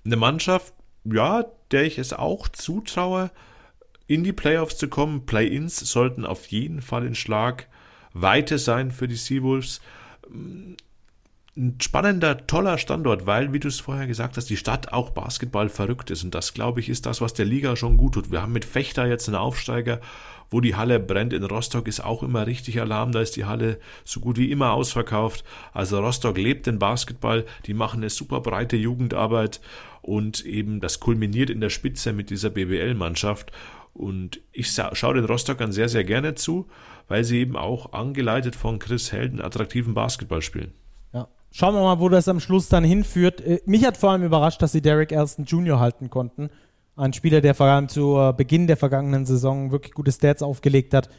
Eine 0.05 0.15
Mannschaft, 0.15 0.73
ja, 1.05 1.45
der 1.71 1.85
ich 1.85 1.97
es 1.97 2.13
auch 2.13 2.47
zutraue, 2.47 3.31
in 4.07 4.23
die 4.23 4.33
Playoffs 4.33 4.77
zu 4.77 4.87
kommen. 4.87 5.25
Play-ins 5.25 5.79
sollten 5.79 6.25
auf 6.25 6.47
jeden 6.47 6.81
Fall 6.81 7.05
in 7.05 7.15
Schlag 7.15 7.67
weiter 8.13 8.57
sein 8.57 8.91
für 8.91 9.07
die 9.07 9.15
Seawolves. 9.15 9.81
Ein 11.55 11.77
spannender, 11.81 12.47
toller 12.47 12.77
Standort, 12.77 13.25
weil, 13.25 13.53
wie 13.53 13.59
du 13.59 13.67
es 13.67 13.79
vorher 13.79 14.07
gesagt 14.07 14.37
hast, 14.37 14.49
die 14.49 14.57
Stadt 14.57 14.91
auch 14.91 15.11
Basketball 15.11 15.69
verrückt 15.69 16.09
ist. 16.09 16.23
Und 16.23 16.33
das, 16.33 16.53
glaube 16.53 16.79
ich, 16.79 16.89
ist 16.89 17.05
das, 17.05 17.21
was 17.21 17.33
der 17.33 17.45
Liga 17.45 17.75
schon 17.75 17.97
gut 17.97 18.15
tut. 18.15 18.31
Wir 18.31 18.41
haben 18.41 18.53
mit 18.53 18.65
Fechter 18.65 19.05
jetzt 19.05 19.27
einen 19.27 19.37
Aufsteiger, 19.37 20.01
wo 20.53 20.61
die 20.61 20.75
Halle 20.75 20.99
brennt. 20.99 21.33
In 21.33 21.43
Rostock 21.43 21.87
ist 21.87 21.99
auch 21.99 22.23
immer 22.23 22.47
richtig 22.47 22.79
Alarm. 22.79 23.11
Da 23.11 23.21
ist 23.21 23.35
die 23.35 23.45
Halle 23.45 23.79
so 24.05 24.19
gut 24.19 24.37
wie 24.37 24.51
immer 24.51 24.71
ausverkauft. 24.71 25.43
Also 25.73 25.99
Rostock 25.99 26.37
lebt 26.37 26.67
den 26.67 26.79
Basketball. 26.79 27.45
Die 27.65 27.73
machen 27.73 28.01
eine 28.01 28.09
super 28.09 28.39
breite 28.39 28.77
Jugendarbeit 28.77 29.59
und 30.01 30.45
eben 30.45 30.79
das 30.79 30.99
kulminiert 30.99 31.49
in 31.49 31.59
der 31.59 31.69
Spitze 31.69 32.13
mit 32.13 32.29
dieser 32.29 32.51
BBL-Mannschaft. 32.51 33.51
Und 33.93 34.39
ich 34.51 34.71
schaue 34.71 35.15
den 35.15 35.25
Rostockern 35.25 35.71
sehr, 35.71 35.89
sehr 35.89 36.03
gerne 36.03 36.35
zu, 36.35 36.67
weil 37.07 37.23
sie 37.23 37.39
eben 37.39 37.57
auch 37.57 37.93
angeleitet 37.93 38.55
von 38.55 38.79
Chris 38.79 39.11
Helden 39.11 39.41
attraktiven 39.41 39.93
Basketball 39.93 40.41
spielen. 40.41 40.73
Schauen 41.55 41.75
wir 41.75 41.81
mal, 41.81 41.99
wo 41.99 42.09
das 42.09 42.27
am 42.27 42.39
Schluss 42.39 42.67
dann 42.67 42.83
hinführt. 42.83 43.39
Äh, 43.39 43.61
mich 43.67 43.85
hat 43.85 43.95
vor 43.95 44.09
allem 44.09 44.23
überrascht, 44.23 44.59
dass 44.63 44.71
sie 44.71 44.81
Derek 44.81 45.11
Elston 45.11 45.45
Jr. 45.45 45.79
halten 45.79 46.09
konnten. 46.09 46.49
Ein 46.95 47.13
Spieler, 47.13 47.41
der 47.41 47.55
vor 47.55 47.65
allem 47.65 47.89
zu 47.89 48.33
Beginn 48.37 48.67
der 48.67 48.77
vergangenen 48.77 49.25
Saison 49.25 49.71
wirklich 49.71 49.93
gute 49.93 50.11
Stats 50.11 50.43
aufgelegt 50.43 50.93
hat. 50.93 51.09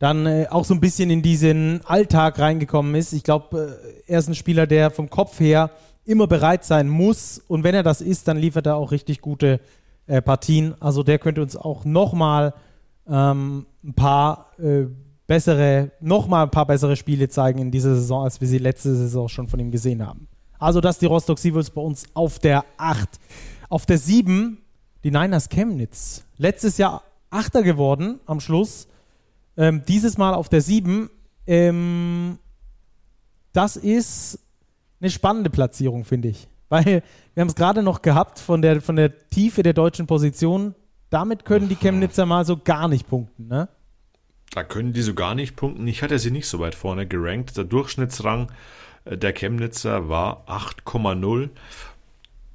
Dann 0.00 0.24
äh, 0.24 0.46
auch 0.48 0.64
so 0.64 0.72
ein 0.72 0.80
bisschen 0.80 1.10
in 1.10 1.20
diesen 1.20 1.82
Alltag 1.84 2.38
reingekommen 2.38 2.94
ist. 2.94 3.12
Ich 3.12 3.22
glaube, 3.22 3.78
äh, 4.06 4.12
er 4.12 4.18
ist 4.18 4.28
ein 4.28 4.34
Spieler, 4.34 4.66
der 4.66 4.90
vom 4.90 5.10
Kopf 5.10 5.38
her 5.40 5.70
immer 6.06 6.26
bereit 6.26 6.64
sein 6.64 6.88
muss. 6.88 7.38
Und 7.46 7.64
wenn 7.64 7.74
er 7.74 7.82
das 7.82 8.00
ist, 8.00 8.26
dann 8.26 8.38
liefert 8.38 8.66
er 8.66 8.76
auch 8.76 8.92
richtig 8.92 9.20
gute 9.20 9.60
äh, 10.06 10.22
Partien. 10.22 10.74
Also 10.80 11.02
der 11.02 11.18
könnte 11.18 11.42
uns 11.42 11.54
auch 11.54 11.84
nochmal 11.84 12.54
ähm, 13.06 13.66
ein 13.84 13.92
paar 13.92 14.52
äh, 14.58 14.86
bessere, 15.26 15.90
nochmal 16.00 16.44
ein 16.44 16.50
paar 16.50 16.66
bessere 16.66 16.96
Spiele 16.96 17.28
zeigen 17.28 17.58
in 17.58 17.70
dieser 17.70 17.94
Saison, 17.94 18.24
als 18.24 18.40
wir 18.40 18.48
sie 18.48 18.58
letzte 18.58 18.96
Saison 18.96 19.28
schon 19.28 19.48
von 19.48 19.60
ihm 19.60 19.70
gesehen 19.70 20.04
haben. 20.04 20.28
Also 20.58 20.80
das 20.80 20.98
die 20.98 21.06
Rostock 21.06 21.38
Seawolves 21.38 21.70
bei 21.70 21.82
uns 21.82 22.04
auf 22.14 22.38
der 22.38 22.64
8. 22.78 23.06
Auf 23.68 23.84
der 23.84 23.98
7 23.98 24.62
die 25.04 25.10
Niners 25.10 25.48
Chemnitz. 25.48 26.24
Letztes 26.36 26.78
Jahr 26.78 27.02
Achter 27.30 27.62
geworden 27.62 28.18
am 28.26 28.40
Schluss. 28.40 28.88
Ähm, 29.56 29.82
dieses 29.86 30.18
Mal 30.18 30.34
auf 30.34 30.48
der 30.48 30.60
7. 30.60 31.08
Ähm, 31.46 32.38
das 33.52 33.76
ist 33.76 34.40
eine 35.00 35.10
spannende 35.10 35.50
Platzierung, 35.50 36.04
finde 36.04 36.28
ich. 36.28 36.48
Weil 36.68 37.02
wir 37.34 37.40
haben 37.40 37.48
es 37.48 37.54
gerade 37.54 37.82
noch 37.82 38.02
gehabt 38.02 38.38
von 38.38 38.62
der, 38.62 38.80
von 38.80 38.96
der 38.96 39.28
Tiefe 39.28 39.62
der 39.62 39.72
deutschen 39.72 40.06
Position. 40.06 40.74
Damit 41.08 41.44
können 41.44 41.68
die 41.68 41.76
Chemnitzer 41.76 42.26
mal 42.26 42.44
so 42.44 42.56
gar 42.56 42.88
nicht 42.88 43.08
punkten, 43.08 43.48
ne? 43.48 43.68
Da 44.52 44.64
können 44.64 44.92
die 44.92 45.02
so 45.02 45.14
gar 45.14 45.36
nicht 45.36 45.54
punkten. 45.54 45.86
Ich 45.86 46.02
hatte 46.02 46.18
sie 46.18 46.32
nicht 46.32 46.48
so 46.48 46.58
weit 46.58 46.74
vorne 46.74 47.06
gerankt. 47.06 47.56
Der 47.56 47.64
Durchschnittsrang 47.64 48.50
äh, 49.04 49.16
der 49.16 49.32
Chemnitzer 49.32 50.08
war 50.08 50.44
8,0. 50.48 51.50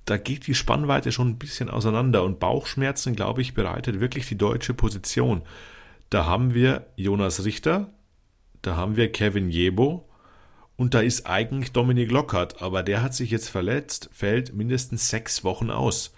Da 0.05 0.17
geht 0.17 0.45
die 0.47 0.53
Spannweite 0.53 1.11
schon 1.11 1.29
ein 1.29 1.39
bisschen 1.39 1.69
auseinander 1.69 2.23
und 2.23 2.39
Bauchschmerzen, 2.39 3.15
glaube 3.15 3.41
ich, 3.41 3.55
bereitet 3.55 3.99
wirklich 3.99 4.27
die 4.27 4.37
deutsche 4.37 4.73
Position. 4.73 5.41
Da 6.09 6.25
haben 6.25 6.53
wir 6.53 6.85
Jonas 6.95 7.43
Richter, 7.43 7.91
da 8.61 8.75
haben 8.75 8.95
wir 8.95 9.11
Kevin 9.11 9.49
Jebo, 9.49 10.07
und 10.77 10.93
da 10.93 10.99
ist 10.99 11.25
eigentlich 11.25 11.71
Dominik 11.71 12.11
Lockhart, 12.11 12.61
aber 12.61 12.83
der 12.83 13.01
hat 13.01 13.13
sich 13.13 13.31
jetzt 13.31 13.49
verletzt, 13.49 14.09
fällt 14.11 14.53
mindestens 14.53 15.09
sechs 15.09 15.43
Wochen 15.43 15.71
aus. 15.71 16.13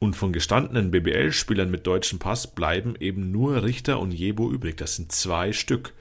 Und 0.00 0.16
von 0.16 0.32
gestandenen 0.32 0.90
BBL-Spielern 0.90 1.70
mit 1.70 1.86
deutschem 1.86 2.18
Pass 2.18 2.54
bleiben 2.54 2.94
eben 2.98 3.30
nur 3.30 3.62
Richter 3.62 4.00
und 4.00 4.12
Jebo 4.12 4.50
übrig. 4.50 4.76
Das 4.78 4.96
sind 4.96 5.12
zwei 5.12 5.52
Stück. 5.52 5.92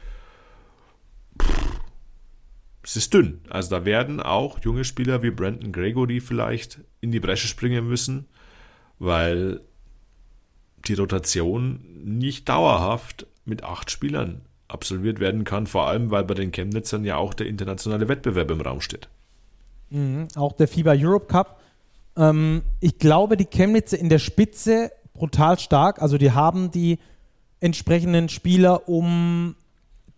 Es 2.90 2.96
ist 2.96 3.14
dünn. 3.14 3.42
Also 3.52 3.70
da 3.70 3.86
werden 3.86 4.20
auch 4.20 4.58
junge 4.64 4.84
Spieler 4.84 5.22
wie 5.22 5.30
Brandon 5.30 5.72
Gregory 5.72 6.20
vielleicht 6.20 6.80
in 7.02 7.12
die 7.12 7.20
Bresche 7.20 7.48
springen 7.48 7.88
müssen, 7.88 8.26
weil 8.98 9.62
die 10.88 10.96
Rotation 10.96 11.82
nicht 12.04 12.50
dauerhaft 12.50 13.28
mit 13.46 13.64
acht 13.64 13.92
Spielern 13.92 14.42
absolviert 14.68 15.20
werden 15.20 15.44
kann, 15.44 15.68
vor 15.68 15.86
allem 15.86 16.10
weil 16.10 16.24
bei 16.24 16.34
den 16.34 16.52
Chemnitzern 16.52 17.06
ja 17.06 17.18
auch 17.18 17.36
der 17.36 17.46
internationale 17.46 18.08
Wettbewerb 18.08 18.50
im 18.50 18.62
Raum 18.62 18.82
steht. 18.82 19.08
Mhm, 19.92 20.28
auch 20.34 20.54
der 20.54 20.68
FIBA 20.68 20.94
Europe 20.98 21.28
Cup. 21.28 21.62
Ähm, 22.18 22.64
ich 22.80 22.98
glaube, 22.98 23.38
die 23.38 23.46
Chemnitzer 23.46 24.00
in 24.00 24.10
der 24.10 24.18
Spitze 24.18 24.92
brutal 25.14 25.60
stark. 25.60 26.02
Also 26.02 26.18
die 26.18 26.32
haben 26.32 26.72
die 26.72 26.98
entsprechenden 27.60 28.30
Spieler, 28.30 28.90
um 28.90 29.56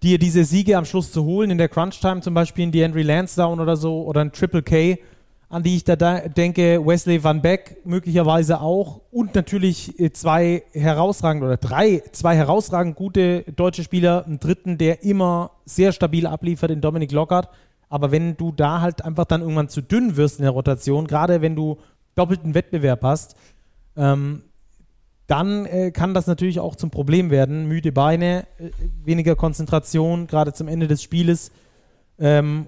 dir 0.03 0.17
diese 0.17 0.43
Siege 0.43 0.77
am 0.77 0.85
Schluss 0.85 1.11
zu 1.11 1.23
holen. 1.23 1.51
In 1.51 1.57
der 1.57 1.69
Crunch 1.69 1.99
Time 1.99 2.21
zum 2.21 2.33
Beispiel 2.33 2.65
in 2.65 2.71
die 2.71 2.83
Henry 2.83 3.03
Lansdowne 3.03 3.61
oder 3.61 3.75
so 3.75 4.03
oder 4.03 4.21
ein 4.21 4.31
Triple 4.31 4.63
K 4.63 4.97
an 5.51 5.63
die 5.63 5.75
ich 5.75 5.83
da 5.83 5.95
denke, 5.97 6.81
Wesley 6.85 7.21
Van 7.21 7.41
Beck 7.41 7.75
möglicherweise 7.83 8.61
auch 8.61 9.01
und 9.11 9.35
natürlich 9.35 9.99
äh, 9.99 10.13
zwei 10.13 10.63
herausragend 10.71 11.43
oder 11.43 11.57
drei, 11.57 12.01
zwei 12.13 12.37
herausragend 12.37 12.95
gute 12.95 13.43
deutsche 13.53 13.83
Spieler, 13.83 14.25
einen 14.25 14.39
dritten, 14.39 14.77
der 14.77 15.03
immer 15.03 15.51
sehr 15.65 15.91
stabil 15.91 16.25
abliefert 16.25 16.71
in 16.71 16.79
Dominik 16.79 17.11
Lockhart. 17.11 17.49
Aber 17.89 18.11
wenn 18.11 18.37
du 18.37 18.53
da 18.53 18.79
halt 18.79 19.03
einfach 19.03 19.25
dann 19.25 19.41
irgendwann 19.41 19.67
zu 19.67 19.81
dünn 19.81 20.15
wirst 20.15 20.39
in 20.39 20.43
der 20.43 20.53
Rotation, 20.53 21.05
gerade 21.05 21.41
wenn 21.41 21.57
du 21.57 21.79
doppelten 22.15 22.53
Wettbewerb 22.53 23.03
hast, 23.03 23.35
ähm, 23.97 24.43
dann 25.31 25.65
äh, 25.65 25.91
kann 25.91 26.13
das 26.13 26.27
natürlich 26.27 26.59
auch 26.59 26.75
zum 26.75 26.91
Problem 26.91 27.29
werden. 27.31 27.65
Müde 27.65 27.93
Beine, 27.93 28.45
äh, 28.59 28.69
weniger 29.05 29.37
Konzentration, 29.37 30.27
gerade 30.27 30.51
zum 30.51 30.67
Ende 30.67 30.89
des 30.89 31.01
Spieles. 31.01 31.51
Ähm, 32.19 32.67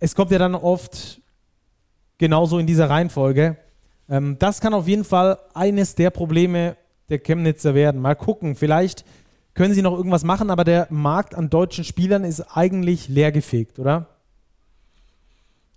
es 0.00 0.16
kommt 0.16 0.32
ja 0.32 0.38
dann 0.38 0.56
oft 0.56 1.20
genauso 2.18 2.58
in 2.58 2.66
dieser 2.66 2.90
Reihenfolge. 2.90 3.56
Ähm, 4.08 4.36
das 4.40 4.60
kann 4.60 4.74
auf 4.74 4.88
jeden 4.88 5.04
Fall 5.04 5.38
eines 5.54 5.94
der 5.94 6.10
Probleme 6.10 6.76
der 7.08 7.20
Chemnitzer 7.20 7.76
werden. 7.76 8.00
Mal 8.00 8.16
gucken, 8.16 8.56
vielleicht 8.56 9.04
können 9.54 9.72
sie 9.72 9.82
noch 9.82 9.96
irgendwas 9.96 10.24
machen, 10.24 10.50
aber 10.50 10.64
der 10.64 10.88
Markt 10.90 11.36
an 11.36 11.50
deutschen 11.50 11.84
Spielern 11.84 12.24
ist 12.24 12.40
eigentlich 12.40 13.08
leergefegt, 13.08 13.78
oder? 13.78 14.08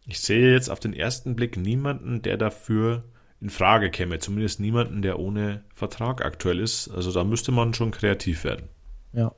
Ich 0.07 0.21
sehe 0.21 0.53
jetzt 0.53 0.69
auf 0.69 0.79
den 0.79 0.93
ersten 0.93 1.35
Blick 1.35 1.55
niemanden, 1.55 2.23
der 2.23 2.37
dafür 2.37 3.03
in 3.45 3.51
Frage 3.51 3.91
käme. 3.91 4.17
Zumindest 4.17 4.59
niemanden, 4.59 5.03
der 5.03 5.19
ohne 5.19 5.61
Vertrag 5.71 6.25
aktuell 6.25 6.59
ist. 6.59 6.89
Also 6.89 7.11
da 7.11 7.23
müsste 7.23 7.51
man 7.51 7.75
schon 7.75 7.91
kreativ 7.91 8.43
werden. 8.43 8.69
Ja. 9.13 9.33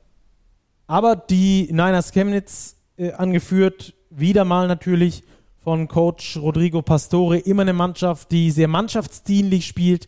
Aber 0.86 1.14
die 1.14 1.68
Niners 1.70 2.12
Chemnitz 2.12 2.76
äh, 2.96 3.12
angeführt, 3.12 3.92
wieder 4.08 4.46
mal 4.46 4.66
natürlich 4.66 5.24
von 5.62 5.88
Coach 5.88 6.38
Rodrigo 6.38 6.80
Pastore, 6.80 7.36
immer 7.36 7.62
eine 7.62 7.74
Mannschaft, 7.74 8.30
die 8.32 8.50
sehr 8.50 8.68
mannschaftsdienlich 8.68 9.66
spielt, 9.66 10.06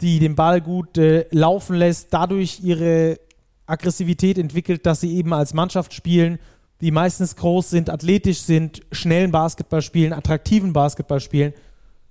die 0.00 0.18
den 0.18 0.34
Ball 0.34 0.62
gut 0.62 0.96
äh, 0.96 1.26
laufen 1.30 1.76
lässt, 1.76 2.14
dadurch 2.14 2.60
ihre 2.62 3.20
Aggressivität 3.66 4.38
entwickelt, 4.38 4.86
dass 4.86 5.02
sie 5.02 5.14
eben 5.14 5.34
als 5.34 5.52
Mannschaft 5.52 5.92
spielen, 5.92 6.38
die 6.80 6.90
meistens 6.90 7.36
groß 7.36 7.68
sind, 7.68 7.90
athletisch 7.90 8.40
sind, 8.40 8.80
schnellen 8.92 9.30
Basketball 9.30 9.82
spielen, 9.82 10.14
attraktiven 10.14 10.72
Basketball 10.72 11.20
spielen. 11.20 11.52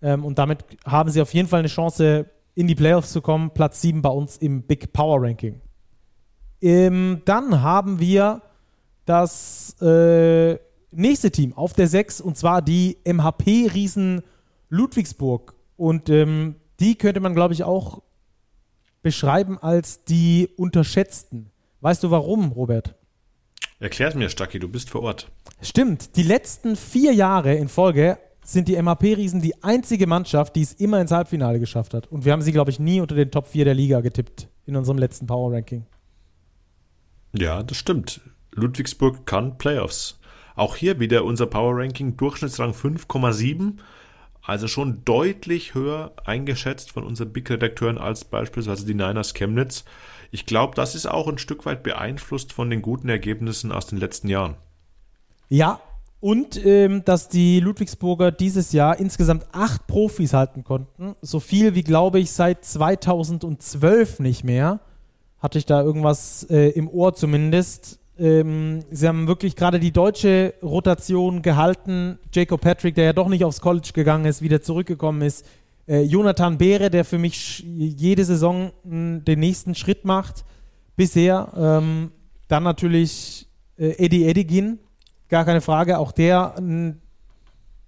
Ähm, 0.01 0.25
und 0.25 0.37
damit 0.37 0.65
haben 0.85 1.09
sie 1.09 1.21
auf 1.21 1.33
jeden 1.33 1.47
Fall 1.47 1.59
eine 1.59 1.67
Chance, 1.67 2.25
in 2.55 2.67
die 2.67 2.75
Playoffs 2.75 3.11
zu 3.11 3.21
kommen. 3.21 3.51
Platz 3.51 3.81
7 3.81 4.01
bei 4.01 4.09
uns 4.09 4.37
im 4.37 4.63
Big 4.63 4.91
Power 4.93 5.21
Ranking. 5.21 5.61
Ähm, 6.61 7.21
dann 7.25 7.61
haben 7.61 7.99
wir 7.99 8.41
das 9.05 9.75
äh, 9.81 10.57
nächste 10.91 11.31
Team 11.31 11.53
auf 11.53 11.73
der 11.73 11.87
6 11.87 12.21
und 12.21 12.37
zwar 12.37 12.61
die 12.61 12.97
MHP-Riesen 13.05 14.21
Ludwigsburg. 14.69 15.55
Und 15.77 16.09
ähm, 16.09 16.55
die 16.79 16.95
könnte 16.95 17.19
man, 17.19 17.33
glaube 17.33 17.53
ich, 17.53 17.63
auch 17.63 18.01
beschreiben 19.01 19.57
als 19.57 20.03
die 20.03 20.49
unterschätzten. 20.57 21.49
Weißt 21.81 22.03
du 22.03 22.11
warum, 22.11 22.51
Robert? 22.51 22.95
Erklärt 23.79 24.15
mir, 24.15 24.29
Stacki, 24.29 24.59
du 24.59 24.69
bist 24.69 24.91
vor 24.91 25.01
Ort. 25.01 25.31
Stimmt. 25.61 26.15
Die 26.15 26.23
letzten 26.23 26.75
vier 26.75 27.13
Jahre 27.13 27.55
in 27.55 27.67
Folge 27.67 28.19
sind 28.43 28.67
die 28.67 28.81
MHP-Riesen 28.81 29.41
die 29.41 29.63
einzige 29.63 30.07
Mannschaft, 30.07 30.55
die 30.55 30.61
es 30.61 30.73
immer 30.73 30.99
ins 30.99 31.11
Halbfinale 31.11 31.59
geschafft 31.59 31.93
hat. 31.93 32.07
Und 32.07 32.25
wir 32.25 32.31
haben 32.31 32.41
sie, 32.41 32.51
glaube 32.51 32.71
ich, 32.71 32.79
nie 32.79 33.01
unter 33.01 33.15
den 33.15 33.31
Top 33.31 33.47
4 33.47 33.65
der 33.65 33.75
Liga 33.75 34.01
getippt 34.01 34.49
in 34.65 34.75
unserem 34.75 34.97
letzten 34.97 35.27
Power-Ranking. 35.27 35.85
Ja, 37.33 37.63
das 37.63 37.77
stimmt. 37.77 38.21
Ludwigsburg 38.51 39.25
kann 39.25 39.57
Playoffs. 39.57 40.19
Auch 40.55 40.75
hier 40.75 40.99
wieder 40.99 41.23
unser 41.23 41.45
Power-Ranking 41.45 42.17
Durchschnittsrang 42.17 42.71
5,7. 42.71 43.77
Also 44.43 44.67
schon 44.67 45.05
deutlich 45.05 45.75
höher 45.75 46.13
eingeschätzt 46.25 46.91
von 46.91 47.03
unseren 47.03 47.31
Big-Redakteuren 47.31 47.97
als 47.97 48.25
beispielsweise 48.25 48.85
die 48.85 48.95
Niners 48.95 49.33
Chemnitz. 49.33 49.85
Ich 50.31 50.45
glaube, 50.45 50.75
das 50.75 50.95
ist 50.95 51.05
auch 51.05 51.27
ein 51.27 51.37
Stück 51.37 51.65
weit 51.65 51.83
beeinflusst 51.83 52.51
von 52.51 52.69
den 52.69 52.81
guten 52.81 53.07
Ergebnissen 53.07 53.71
aus 53.71 53.85
den 53.85 53.99
letzten 53.99 54.29
Jahren. 54.29 54.55
Ja, 55.47 55.79
und 56.21 56.63
ähm, 56.63 57.03
dass 57.03 57.29
die 57.29 57.59
Ludwigsburger 57.59 58.31
dieses 58.31 58.71
Jahr 58.71 58.99
insgesamt 58.99 59.47
acht 59.51 59.87
Profis 59.87 60.33
halten 60.33 60.63
konnten. 60.63 61.15
So 61.21 61.39
viel 61.39 61.73
wie, 61.73 61.83
glaube 61.83 62.19
ich, 62.19 62.31
seit 62.31 62.63
2012 62.63 64.19
nicht 64.19 64.43
mehr. 64.43 64.79
Hatte 65.39 65.57
ich 65.57 65.65
da 65.65 65.81
irgendwas 65.81 66.43
äh, 66.49 66.69
im 66.69 66.87
Ohr 66.87 67.15
zumindest. 67.15 67.99
Ähm, 68.19 68.81
sie 68.91 69.07
haben 69.07 69.27
wirklich 69.27 69.55
gerade 69.55 69.79
die 69.79 69.91
deutsche 69.91 70.53
Rotation 70.61 71.41
gehalten. 71.41 72.19
Jacob 72.31 72.61
Patrick, 72.61 72.93
der 72.93 73.05
ja 73.05 73.13
doch 73.13 73.27
nicht 73.27 73.43
aufs 73.43 73.59
College 73.59 73.89
gegangen 73.91 74.25
ist, 74.25 74.43
wieder 74.43 74.61
zurückgekommen 74.61 75.23
ist. 75.23 75.43
Äh, 75.87 76.03
Jonathan 76.03 76.59
Beere, 76.59 76.91
der 76.91 77.03
für 77.03 77.17
mich 77.17 77.65
jede 77.65 78.23
Saison 78.25 78.71
mh, 78.83 79.21
den 79.21 79.39
nächsten 79.39 79.73
Schritt 79.73 80.05
macht, 80.05 80.45
bisher. 80.95 81.51
Ähm, 81.57 82.11
dann 82.47 82.61
natürlich 82.61 83.47
äh, 83.77 84.05
Eddie 84.05 84.25
Edigin, 84.25 84.77
gar 85.31 85.45
keine 85.45 85.61
Frage. 85.61 85.97
Auch 85.97 86.11
der 86.11 86.55
ein 86.57 87.01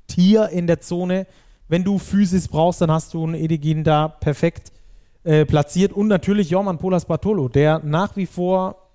Tier 0.08 0.50
in 0.50 0.66
der 0.66 0.82
Zone. 0.82 1.28
Wenn 1.68 1.84
du 1.84 2.00
Physis 2.00 2.48
brauchst, 2.48 2.82
dann 2.82 2.92
hast 2.92 3.14
du 3.14 3.24
einen 3.24 3.36
Edigin 3.36 3.84
da 3.84 4.08
perfekt 4.08 4.72
äh, 5.24 5.46
platziert. 5.46 5.94
Und 5.94 6.08
natürlich 6.08 6.50
Jorman 6.50 6.80
Polas 6.80 7.06
Bartolo, 7.06 7.48
der 7.50 7.80
nach 7.84 8.16
wie 8.16 8.26
vor 8.26 8.90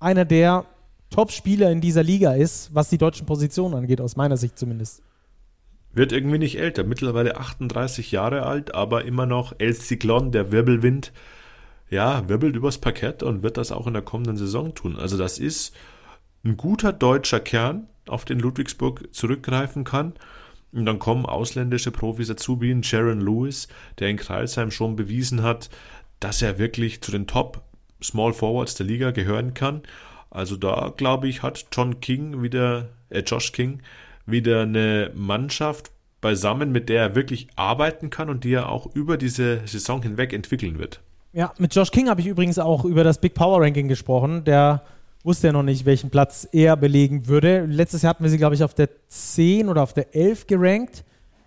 einer 0.00 0.24
der 0.24 0.64
Top-Spieler 1.10 1.70
in 1.70 1.80
dieser 1.80 2.02
Liga 2.02 2.32
ist, 2.32 2.74
was 2.74 2.88
die 2.88 2.98
deutschen 2.98 3.26
Positionen 3.26 3.74
angeht, 3.74 4.00
aus 4.00 4.16
meiner 4.16 4.36
Sicht 4.36 4.58
zumindest. 4.58 5.02
Wird 5.92 6.12
irgendwie 6.12 6.38
nicht 6.38 6.58
älter, 6.58 6.84
mittlerweile 6.84 7.36
38 7.36 8.12
Jahre 8.12 8.44
alt, 8.44 8.74
aber 8.74 9.04
immer 9.04 9.26
noch 9.26 9.54
El 9.58 9.74
Cyclone, 9.74 10.30
der 10.30 10.52
Wirbelwind, 10.52 11.12
ja, 11.90 12.28
wirbelt 12.28 12.54
übers 12.54 12.78
Parkett 12.78 13.24
und 13.24 13.42
wird 13.42 13.56
das 13.56 13.72
auch 13.72 13.88
in 13.88 13.94
der 13.94 14.02
kommenden 14.02 14.36
Saison 14.36 14.74
tun. 14.74 14.96
Also 14.96 15.18
das 15.18 15.38
ist 15.38 15.74
ein 16.44 16.56
guter 16.56 16.92
deutscher 16.92 17.40
Kern, 17.40 17.88
auf 18.08 18.24
den 18.24 18.40
Ludwigsburg 18.40 19.08
zurückgreifen 19.12 19.84
kann. 19.84 20.14
Und 20.72 20.86
dann 20.86 20.98
kommen 20.98 21.26
ausländische 21.26 21.90
Profis 21.90 22.28
dazu, 22.28 22.60
wie 22.60 22.70
ein 22.70 22.82
Sharon 22.82 23.20
Lewis, 23.20 23.68
der 23.98 24.08
in 24.08 24.16
Kreilsheim 24.16 24.70
schon 24.70 24.96
bewiesen 24.96 25.42
hat, 25.42 25.68
dass 26.20 26.42
er 26.42 26.58
wirklich 26.58 27.02
zu 27.02 27.10
den 27.10 27.26
Top 27.26 27.62
Small 28.02 28.32
Forwards 28.32 28.74
der 28.76 28.86
Liga 28.86 29.10
gehören 29.10 29.54
kann. 29.54 29.82
Also 30.30 30.56
da 30.56 30.92
glaube 30.96 31.28
ich, 31.28 31.42
hat 31.42 31.66
John 31.72 32.00
King 32.00 32.42
wieder, 32.42 32.88
äh, 33.08 33.20
Josh 33.20 33.52
King 33.52 33.82
wieder 34.26 34.62
eine 34.62 35.10
Mannschaft 35.14 35.90
beisammen, 36.20 36.70
mit 36.70 36.88
der 36.88 37.02
er 37.02 37.14
wirklich 37.16 37.48
arbeiten 37.56 38.10
kann 38.10 38.28
und 38.28 38.44
die 38.44 38.52
er 38.52 38.68
auch 38.68 38.94
über 38.94 39.16
diese 39.16 39.66
Saison 39.66 40.02
hinweg 40.02 40.32
entwickeln 40.32 40.78
wird. 40.78 41.00
Ja, 41.32 41.52
mit 41.58 41.74
Josh 41.74 41.90
King 41.90 42.08
habe 42.08 42.20
ich 42.20 42.26
übrigens 42.26 42.58
auch 42.58 42.84
über 42.84 43.02
das 43.02 43.20
Big 43.20 43.34
Power 43.34 43.60
Ranking 43.60 43.88
gesprochen. 43.88 44.44
Der 44.44 44.82
wusste 45.22 45.48
ja 45.48 45.52
noch 45.52 45.62
nicht, 45.62 45.84
welchen 45.84 46.10
Platz 46.10 46.48
er 46.52 46.76
belegen 46.76 47.26
würde. 47.26 47.66
Letztes 47.66 48.02
Jahr 48.02 48.10
hatten 48.10 48.24
wir 48.24 48.30
sie, 48.30 48.38
glaube 48.38 48.54
ich, 48.54 48.64
auf 48.64 48.74
der 48.74 48.88
10 49.08 49.68
oder 49.68 49.82
auf 49.82 49.92
der 49.92 50.14
11 50.14 50.46
gerankt. 50.46 51.04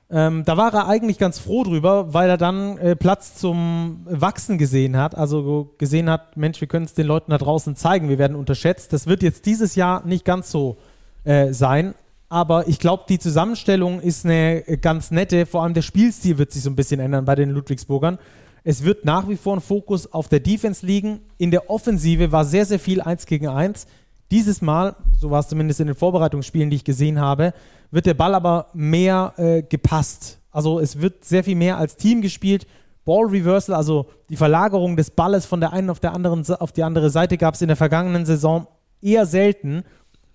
Ähm, 0.10 0.44
da 0.46 0.58
war 0.58 0.74
er 0.74 0.88
eigentlich 0.88 1.18
ganz 1.18 1.40
froh 1.40 1.64
drüber, 1.64 2.14
weil 2.14 2.30
er 2.30 2.38
dann 2.38 2.78
äh, 2.78 2.96
Platz 2.96 3.36
zum 3.36 4.02
Wachsen 4.06 4.58
gesehen 4.58 4.96
hat. 4.96 5.16
Also 5.16 5.74
gesehen 5.78 6.10
hat, 6.10 6.38
Mensch, 6.38 6.62
wir 6.62 6.68
können 6.68 6.86
es 6.86 6.94
den 6.94 7.08
Leuten 7.08 7.32
da 7.32 7.38
draußen 7.38 7.76
zeigen, 7.76 8.10
wir 8.10 8.20
werden 8.20 8.36
unterschätzt. 8.36 8.94
Das 8.94 9.08
wird 9.08 9.24
jetzt 9.24 9.46
dieses 9.46 9.76
Jahr 9.76 10.06
nicht 10.06 10.24
ganz 10.24 10.52
so 10.52 10.78
äh, 11.24 11.52
sein 11.52 11.96
aber 12.34 12.68
ich 12.68 12.80
glaube, 12.80 13.04
die 13.08 13.20
Zusammenstellung 13.20 14.02
ist 14.02 14.26
eine 14.26 14.64
ganz 14.82 15.12
nette. 15.12 15.46
Vor 15.46 15.62
allem 15.62 15.76
der 15.76 15.84
Spielstil 15.84 16.40
wird 16.40 16.52
sich 16.52 16.64
so 16.64 16.72
ein 16.72 16.76
bisschen 16.76 17.00
ändern 17.00 17.26
bei 17.26 17.36
den 17.36 17.52
Ludwigsburgern. 17.52 18.18
Es 18.64 18.84
wird 18.84 19.04
nach 19.04 19.28
wie 19.28 19.36
vor 19.36 19.58
ein 19.58 19.62
Fokus 19.62 20.12
auf 20.12 20.30
der 20.30 20.40
Defense 20.40 20.86
liegen. 20.86 21.20
In 21.38 21.52
der 21.52 21.70
Offensive 21.70 22.32
war 22.32 22.46
sehr, 22.46 22.66
sehr 22.66 22.80
viel 22.80 23.02
1 23.02 23.26
gegen 23.26 23.48
1. 23.48 23.88
Dieses 24.32 24.62
Mal, 24.62 24.96
so 25.20 25.30
war 25.32 25.42
es 25.42 25.50
zumindest 25.50 25.82
in 25.82 25.88
den 25.88 25.96
Vorbereitungsspielen, 25.96 26.70
die 26.70 26.78
ich 26.78 26.86
gesehen 26.86 27.20
habe, 27.20 27.54
wird 27.92 28.06
der 28.06 28.14
Ball 28.14 28.34
aber 28.34 28.68
mehr 28.74 29.34
äh, 29.38 29.64
gepasst. 29.64 30.40
Also 30.50 30.80
es 30.80 31.02
wird 31.02 31.26
sehr 31.26 31.44
viel 31.44 31.56
mehr 31.56 31.78
als 31.78 31.98
Team 31.98 32.22
gespielt. 32.22 32.66
Ball 33.06 33.26
Reversal, 33.26 33.76
also 33.76 34.08
die 34.30 34.38
Verlagerung 34.38 34.96
des 34.96 35.12
Balles 35.12 35.46
von 35.46 35.60
der 35.60 35.74
einen 35.74 35.90
auf, 35.90 36.00
der 36.00 36.14
anderen, 36.14 36.46
auf 36.56 36.72
die 36.72 36.84
andere 36.84 37.10
Seite, 37.10 37.38
gab 37.38 37.56
es 37.56 37.62
in 37.62 37.68
der 37.68 37.76
vergangenen 37.76 38.26
Saison 38.26 38.68
eher 39.02 39.26
selten 39.26 39.84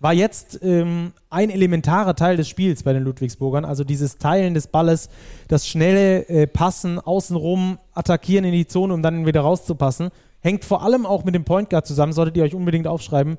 war 0.01 0.13
jetzt 0.13 0.61
ähm, 0.63 1.13
ein 1.29 1.51
elementarer 1.51 2.15
Teil 2.15 2.37
des 2.37 2.49
Spiels 2.49 2.83
bei 2.83 2.93
den 2.93 3.03
Ludwigsburgern. 3.03 3.65
Also 3.65 3.85
dieses 3.85 4.19
Teilen 4.19 4.55
des 4.55 4.69
Balles, 4.69 5.09
das 5.49 5.67
schnelle 5.67 6.29
äh, 6.29 6.47
Passen, 6.47 7.01
außenrum 7.01 7.79
attackieren 7.95 8.45
in 8.45 8.53
die 8.53 8.67
Zone, 8.67 8.95
um 8.95 9.03
dann 9.03 9.27
wieder 9.27 9.41
rauszupassen. 9.41 10.11
Hängt 10.41 10.65
vor 10.65 10.83
allem 10.83 11.05
auch 11.05 11.25
mit 11.25 11.35
dem 11.35 11.45
Point 11.45 11.69
Guard 11.71 11.87
zusammen, 11.87 12.13
solltet 12.13 12.37
ihr 12.37 12.45
euch 12.45 12.55
unbedingt 12.55 12.87
aufschreiben. 12.87 13.39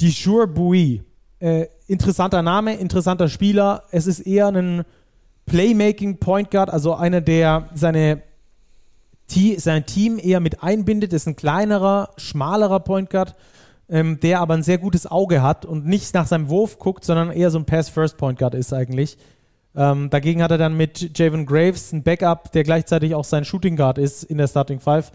Dijur 0.00 0.48
Bouy. 0.48 1.02
Äh, 1.38 1.66
interessanter 1.86 2.42
Name, 2.42 2.74
interessanter 2.74 3.28
Spieler. 3.28 3.84
Es 3.92 4.06
ist 4.06 4.20
eher 4.20 4.48
ein 4.48 4.84
Playmaking 5.46 6.18
Point 6.18 6.50
Guard, 6.50 6.70
also 6.70 6.94
einer, 6.94 7.20
der 7.20 7.68
seine 7.74 8.22
sein 9.58 9.86
Team 9.86 10.18
eher 10.20 10.40
mit 10.40 10.60
einbindet, 10.62 11.12
ist 11.12 11.28
ein 11.28 11.36
kleinerer, 11.36 12.10
schmalerer 12.16 12.80
Point 12.80 13.10
Guard 13.10 13.36
ähm, 13.90 14.20
der 14.20 14.40
aber 14.40 14.54
ein 14.54 14.62
sehr 14.62 14.78
gutes 14.78 15.06
Auge 15.06 15.42
hat 15.42 15.66
und 15.66 15.86
nicht 15.86 16.14
nach 16.14 16.26
seinem 16.26 16.48
Wurf 16.48 16.78
guckt, 16.78 17.04
sondern 17.04 17.32
eher 17.32 17.50
so 17.50 17.58
ein 17.58 17.64
Pass-First-Point-Guard 17.64 18.54
ist 18.54 18.72
eigentlich. 18.72 19.18
Ähm, 19.74 20.10
dagegen 20.10 20.42
hat 20.42 20.50
er 20.50 20.58
dann 20.58 20.76
mit 20.76 21.16
Javon 21.18 21.46
Graves 21.46 21.92
ein 21.92 22.02
Backup, 22.02 22.52
der 22.52 22.64
gleichzeitig 22.64 23.14
auch 23.14 23.24
sein 23.24 23.44
Shooting 23.44 23.76
Guard 23.76 23.98
ist 23.98 24.24
in 24.24 24.38
der 24.38 24.48
Starting 24.48 24.80
Five, 24.80 25.12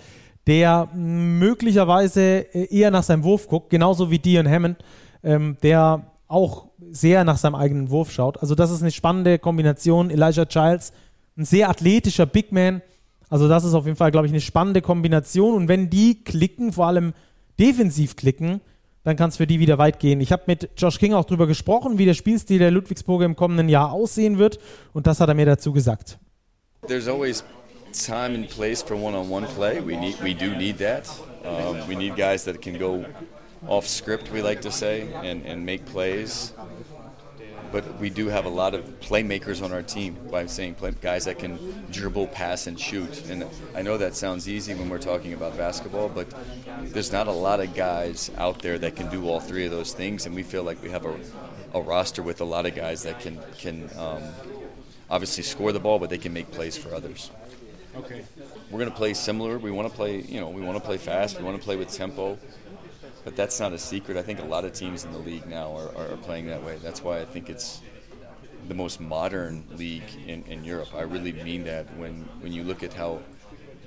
der 0.47 0.89
möglicherweise 0.93 2.21
eher 2.21 2.91
nach 2.91 3.03
seinem 3.03 3.23
Wurf 3.23 3.47
guckt, 3.47 3.69
genauso 3.69 4.11
wie 4.11 4.19
Dion 4.19 4.47
Hammond, 4.47 4.77
ähm, 5.23 5.57
der 5.63 6.11
auch 6.27 6.67
sehr 6.91 7.23
nach 7.23 7.37
seinem 7.37 7.55
eigenen 7.55 7.89
Wurf 7.89 8.11
schaut. 8.11 8.41
Also 8.41 8.55
das 8.55 8.71
ist 8.71 8.81
eine 8.81 8.91
spannende 8.91 9.39
Kombination. 9.39 10.09
Elijah 10.09 10.45
Childs, 10.45 10.91
ein 11.37 11.45
sehr 11.45 11.69
athletischer 11.69 12.25
Big 12.25 12.51
Man. 12.51 12.81
Also 13.29 13.47
das 13.47 13.63
ist 13.63 13.73
auf 13.73 13.85
jeden 13.85 13.97
Fall, 13.97 14.11
glaube 14.11 14.27
ich, 14.27 14.33
eine 14.33 14.41
spannende 14.41 14.81
Kombination. 14.81 15.55
Und 15.55 15.67
wenn 15.67 15.89
die 15.89 16.23
klicken, 16.23 16.71
vor 16.71 16.87
allem 16.87 17.13
defensiv 17.59 18.15
klicken, 18.15 18.61
dann 19.03 19.15
kann 19.15 19.29
es 19.29 19.37
für 19.37 19.47
die 19.47 19.59
wieder 19.59 19.77
weit 19.77 19.99
gehen. 19.99 20.19
Ich 20.19 20.31
habe 20.31 20.43
mit 20.47 20.69
Josh 20.77 20.97
King 20.97 21.13
auch 21.13 21.25
darüber 21.25 21.47
gesprochen, 21.47 21.97
wie 21.97 22.05
der 22.05 22.15
Spielstil 22.15 22.59
der 22.59 22.71
Ludwigsburger 22.71 23.25
im 23.25 23.35
kommenden 23.35 23.69
Jahr 23.69 23.91
aussehen 23.91 24.37
wird. 24.39 24.59
Und 24.93 25.05
das 25.07 25.19
hat 25.19 25.29
er 25.29 25.35
mir 25.35 25.45
dazu 25.45 25.71
gesagt. 25.71 26.17
There's 26.87 27.07
always 27.07 27.43
time 27.93 28.35
and 28.35 28.49
place 28.49 28.81
for 28.81 28.97
one-on-one 28.97 29.47
play. 29.55 29.79
We 29.79 29.95
need, 29.95 30.21
we 30.23 30.33
do 30.33 30.55
need 30.55 30.79
that. 30.79 31.07
Um, 31.43 31.87
we 31.87 31.95
need 31.95 32.15
guys 32.15 32.43
that 32.45 32.61
can 32.61 32.79
go 32.79 33.05
off 33.67 33.87
script, 33.87 34.31
we 34.33 34.41
like 34.41 34.61
to 34.61 34.71
say, 34.71 35.07
and, 35.23 35.45
and 35.45 35.63
make 35.63 35.85
plays. 35.85 36.53
But 37.71 37.99
we 37.99 38.09
do 38.09 38.27
have 38.27 38.45
a 38.45 38.49
lot 38.49 38.73
of 38.73 38.83
playmakers 38.99 39.63
on 39.63 39.71
our 39.71 39.81
team 39.81 40.17
by 40.31 40.45
saying 40.45 40.75
play, 40.75 40.93
guys 41.01 41.25
that 41.25 41.39
can 41.39 41.57
dribble, 41.91 42.27
pass, 42.27 42.67
and 42.67 42.79
shoot. 42.79 43.29
And 43.29 43.45
I 43.75 43.81
know 43.81 43.97
that 43.97 44.15
sounds 44.15 44.47
easy 44.47 44.73
when 44.73 44.89
we're 44.89 44.97
talking 44.97 45.33
about 45.33 45.57
basketball, 45.57 46.09
but 46.09 46.33
there's 46.81 47.11
not 47.11 47.27
a 47.27 47.31
lot 47.31 47.59
of 47.59 47.73
guys 47.73 48.31
out 48.37 48.61
there 48.61 48.77
that 48.79 48.95
can 48.95 49.09
do 49.09 49.27
all 49.27 49.39
three 49.39 49.65
of 49.65 49.71
those 49.71 49.93
things. 49.93 50.25
And 50.25 50.35
we 50.35 50.43
feel 50.43 50.63
like 50.63 50.81
we 50.81 50.89
have 50.89 51.05
a, 51.05 51.15
a 51.73 51.81
roster 51.81 52.23
with 52.23 52.41
a 52.41 52.45
lot 52.45 52.65
of 52.65 52.75
guys 52.75 53.03
that 53.03 53.19
can 53.19 53.39
can 53.57 53.89
um, 53.97 54.23
obviously 55.09 55.43
score 55.43 55.71
the 55.71 55.79
ball, 55.79 55.99
but 55.99 56.09
they 56.09 56.17
can 56.17 56.33
make 56.33 56.51
plays 56.51 56.77
for 56.77 56.93
others. 56.93 57.31
Okay. 57.97 58.25
We're 58.69 58.79
going 58.79 58.91
to 58.91 58.97
play 58.97 59.13
similar. 59.13 59.57
We 59.57 59.71
want 59.71 59.89
to 59.89 59.95
play, 59.95 60.19
you 60.21 60.41
know, 60.41 60.49
we 60.49 60.61
want 60.61 60.77
to 60.77 60.83
play 60.83 60.97
fast. 60.97 61.37
We 61.37 61.45
want 61.45 61.57
to 61.57 61.63
play 61.63 61.77
with 61.77 61.91
tempo. 61.93 62.37
But 63.25 63.35
that's 63.35 63.59
not 63.59 63.73
a 63.73 63.77
secret. 63.79 64.17
I 64.17 64.21
think 64.21 64.39
a 64.39 64.45
lot 64.45 64.63
of 64.65 64.73
teams 64.73 65.03
in 65.03 65.11
the 65.11 65.17
league 65.17 65.47
now 65.47 65.75
are, 65.75 65.89
are 65.97 66.17
playing 66.17 66.45
that 66.47 66.63
way. 66.63 66.77
That's 66.81 67.03
why 67.03 67.19
I 67.19 67.25
think 67.25 67.49
it's 67.49 67.81
the 68.67 68.75
most 68.75 69.01
modern 69.01 69.65
league 69.71 70.09
in, 70.27 70.43
in 70.43 70.63
Europe. 70.63 70.89
I 70.95 71.01
really 71.01 71.33
mean 71.33 71.63
that 71.65 71.85
when, 71.97 72.21
when 72.39 72.53
you 72.53 72.63
look 72.63 72.83
at 72.83 72.93
how 72.93 73.19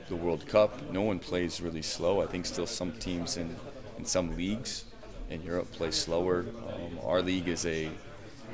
the 0.09 0.17
World 0.17 0.47
Cup, 0.47 0.91
no 0.91 1.03
one 1.03 1.21
plays 1.21 1.61
really 1.61 1.83
slow. 1.83 2.21
I 2.21 2.27
think 2.27 2.47
still 2.47 2.67
some 2.67 2.93
teams 2.93 3.37
in, 3.37 3.55
in 3.97 4.05
some 4.05 4.37
leagues 4.37 4.87
in 5.31 5.43
Europe 5.43 5.71
play 5.71 5.93
slower. 5.93 6.47
Um, 6.73 6.99
our 7.05 7.23
league 7.23 7.47
is 7.47 7.65
a, 7.65 7.85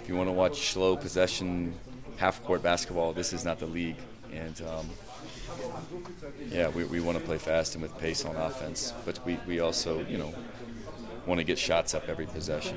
if 0.03 0.09
you 0.09 0.17
want 0.17 0.29
to 0.29 0.33
watch 0.33 0.73
slow 0.73 0.97
possession, 0.97 1.75
half 2.17 2.45
court 2.45 2.63
basketball, 2.63 3.15
this 3.15 3.33
is 3.33 3.43
not 3.45 3.59
the 3.59 3.67
league. 3.67 3.97
And 4.33 4.61
um, 4.63 4.91
yeah, 6.51 6.69
we, 6.69 6.85
we 6.85 7.01
want 7.01 7.17
to 7.19 7.25
play 7.25 7.39
fast 7.39 7.75
and 7.75 7.83
with 7.83 7.97
pace 7.99 8.25
on 8.25 8.37
offense, 8.37 8.93
but 9.05 9.25
we, 9.25 9.39
we 9.47 9.61
also, 9.61 10.05
you 10.07 10.19
know, 10.19 10.35
want 11.27 11.41
to 11.41 11.47
get 11.47 11.59
shots 11.59 11.95
up 11.95 12.09
every 12.09 12.27
possession. 12.27 12.77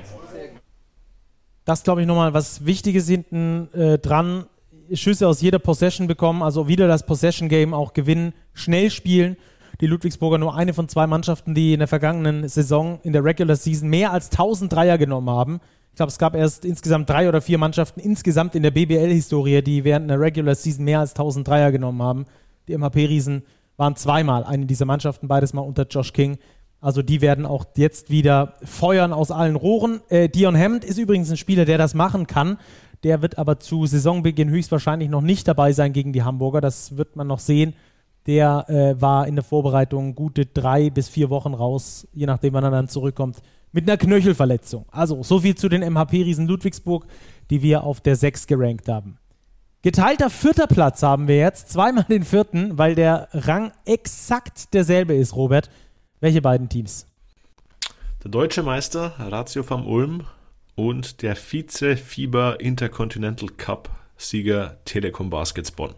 Das 1.64 1.82
glaube 1.82 2.00
ich 2.00 2.06
nochmal 2.06 2.32
was 2.32 2.64
Wichtiges 2.64 3.08
hinten 3.08 3.68
äh, 3.74 3.98
dran. 3.98 4.46
Schüsse 4.94 5.28
aus 5.28 5.42
jeder 5.42 5.58
Possession 5.58 6.06
bekommen, 6.06 6.42
also 6.42 6.66
wieder 6.66 6.88
das 6.88 7.04
Possession 7.04 7.48
Game 7.48 7.74
auch 7.74 7.92
gewinnen, 7.92 8.32
schnell 8.54 8.90
spielen. 8.90 9.36
Die 9.80 9.86
Ludwigsburger 9.86 10.38
nur 10.38 10.56
eine 10.56 10.74
von 10.74 10.88
zwei 10.88 11.06
Mannschaften, 11.06 11.54
die 11.54 11.74
in 11.74 11.78
der 11.78 11.88
vergangenen 11.88 12.48
Saison 12.48 13.00
in 13.02 13.12
der 13.12 13.22
Regular 13.22 13.54
Season 13.54 13.88
mehr 13.88 14.12
als 14.12 14.30
1000 14.30 14.72
Dreier 14.72 14.98
genommen 14.98 15.30
haben. 15.30 15.60
Ich 15.90 15.96
glaube, 15.96 16.10
es 16.10 16.18
gab 16.18 16.34
erst 16.34 16.64
insgesamt 16.64 17.10
drei 17.10 17.28
oder 17.28 17.40
vier 17.40 17.58
Mannschaften 17.58 18.00
insgesamt 18.00 18.54
in 18.54 18.62
der 18.62 18.70
BBL-Historie, 18.70 19.62
die 19.62 19.84
während 19.84 20.10
einer 20.10 20.20
Regular 20.20 20.54
Season 20.54 20.84
mehr 20.84 21.00
als 21.00 21.10
1000 21.12 21.46
Dreier 21.46 21.70
genommen 21.70 22.02
haben. 22.02 22.26
Die 22.66 22.76
MHP-Riesen 22.76 23.42
waren 23.76 23.94
zweimal 23.94 24.44
eine 24.44 24.66
dieser 24.66 24.84
Mannschaften, 24.84 25.28
beides 25.28 25.52
mal 25.52 25.62
unter 25.62 25.86
Josh 25.86 26.12
King. 26.12 26.38
Also 26.80 27.02
die 27.02 27.20
werden 27.20 27.44
auch 27.44 27.66
jetzt 27.76 28.10
wieder 28.10 28.54
feuern 28.62 29.12
aus 29.12 29.30
allen 29.30 29.56
Rohren. 29.56 30.00
Äh, 30.08 30.28
Dion 30.28 30.56
Hammond 30.56 30.84
ist 30.84 30.98
übrigens 30.98 31.30
ein 31.30 31.36
Spieler, 31.36 31.64
der 31.64 31.78
das 31.78 31.94
machen 31.94 32.26
kann. 32.26 32.58
Der 33.02 33.22
wird 33.22 33.38
aber 33.38 33.58
zu 33.60 33.86
Saisonbeginn 33.86 34.48
höchstwahrscheinlich 34.48 35.08
noch 35.08 35.20
nicht 35.20 35.48
dabei 35.48 35.72
sein 35.72 35.92
gegen 35.92 36.12
die 36.12 36.22
Hamburger. 36.22 36.60
Das 36.60 36.96
wird 36.96 37.16
man 37.16 37.26
noch 37.26 37.40
sehen. 37.40 37.74
Der 38.26 38.68
äh, 38.68 39.00
war 39.00 39.26
in 39.26 39.36
der 39.36 39.44
Vorbereitung 39.44 40.14
gute 40.14 40.46
drei 40.46 40.90
bis 40.90 41.08
vier 41.08 41.30
Wochen 41.30 41.54
raus, 41.54 42.06
je 42.12 42.26
nachdem, 42.26 42.52
wann 42.52 42.64
er 42.64 42.70
dann 42.70 42.88
zurückkommt, 42.88 43.38
mit 43.72 43.88
einer 43.88 43.96
Knöchelverletzung. 43.96 44.86
Also 44.90 45.22
so 45.22 45.40
viel 45.40 45.54
zu 45.54 45.68
den 45.68 45.82
MHP-Riesen 45.82 46.46
Ludwigsburg, 46.46 47.06
die 47.50 47.62
wir 47.62 47.84
auf 47.84 48.00
der 48.00 48.16
6 48.16 48.46
gerankt 48.46 48.88
haben. 48.88 49.18
Geteilter 49.82 50.28
vierter 50.28 50.66
Platz 50.66 51.02
haben 51.02 51.28
wir 51.28 51.38
jetzt, 51.38 51.70
zweimal 51.70 52.04
den 52.04 52.24
vierten, 52.24 52.76
weil 52.78 52.94
der 52.94 53.28
Rang 53.32 53.72
exakt 53.84 54.74
derselbe 54.74 55.14
ist, 55.14 55.36
Robert. 55.36 55.70
Welche 56.20 56.42
beiden 56.42 56.68
Teams? 56.68 57.06
Der 58.24 58.30
deutsche 58.30 58.64
Meister 58.64 59.12
Ratio 59.18 59.62
vom 59.62 59.86
Ulm 59.86 60.24
und 60.74 61.22
der 61.22 61.36
Vize-Fieber 61.36 62.60
Intercontinental 62.60 63.48
Cup 63.50 63.90
Sieger 64.16 64.78
Telekom 64.84 65.30
Baskets 65.30 65.70
Bonn. 65.70 65.94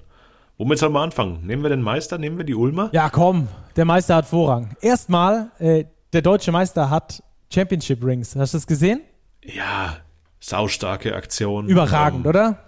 Womit 0.58 0.78
sollen 0.78 0.92
wir 0.92 1.00
anfangen? 1.00 1.46
Nehmen 1.46 1.62
wir 1.62 1.70
den 1.70 1.80
Meister, 1.80 2.18
nehmen 2.18 2.36
wir 2.36 2.44
die 2.44 2.54
Ulmer? 2.54 2.90
Ja, 2.92 3.08
komm, 3.08 3.48
der 3.76 3.86
Meister 3.86 4.16
hat 4.16 4.26
Vorrang. 4.26 4.76
Erstmal, 4.82 5.52
äh, 5.58 5.86
der 6.12 6.20
deutsche 6.20 6.52
Meister 6.52 6.90
hat 6.90 7.22
Championship 7.50 8.04
Rings. 8.04 8.36
Hast 8.36 8.52
du 8.52 8.58
das 8.58 8.66
gesehen? 8.66 9.00
Ja, 9.42 9.96
saustarke 10.38 11.16
Aktion. 11.16 11.66
Überragend, 11.66 12.26
ähm, 12.26 12.28
oder? 12.28 12.58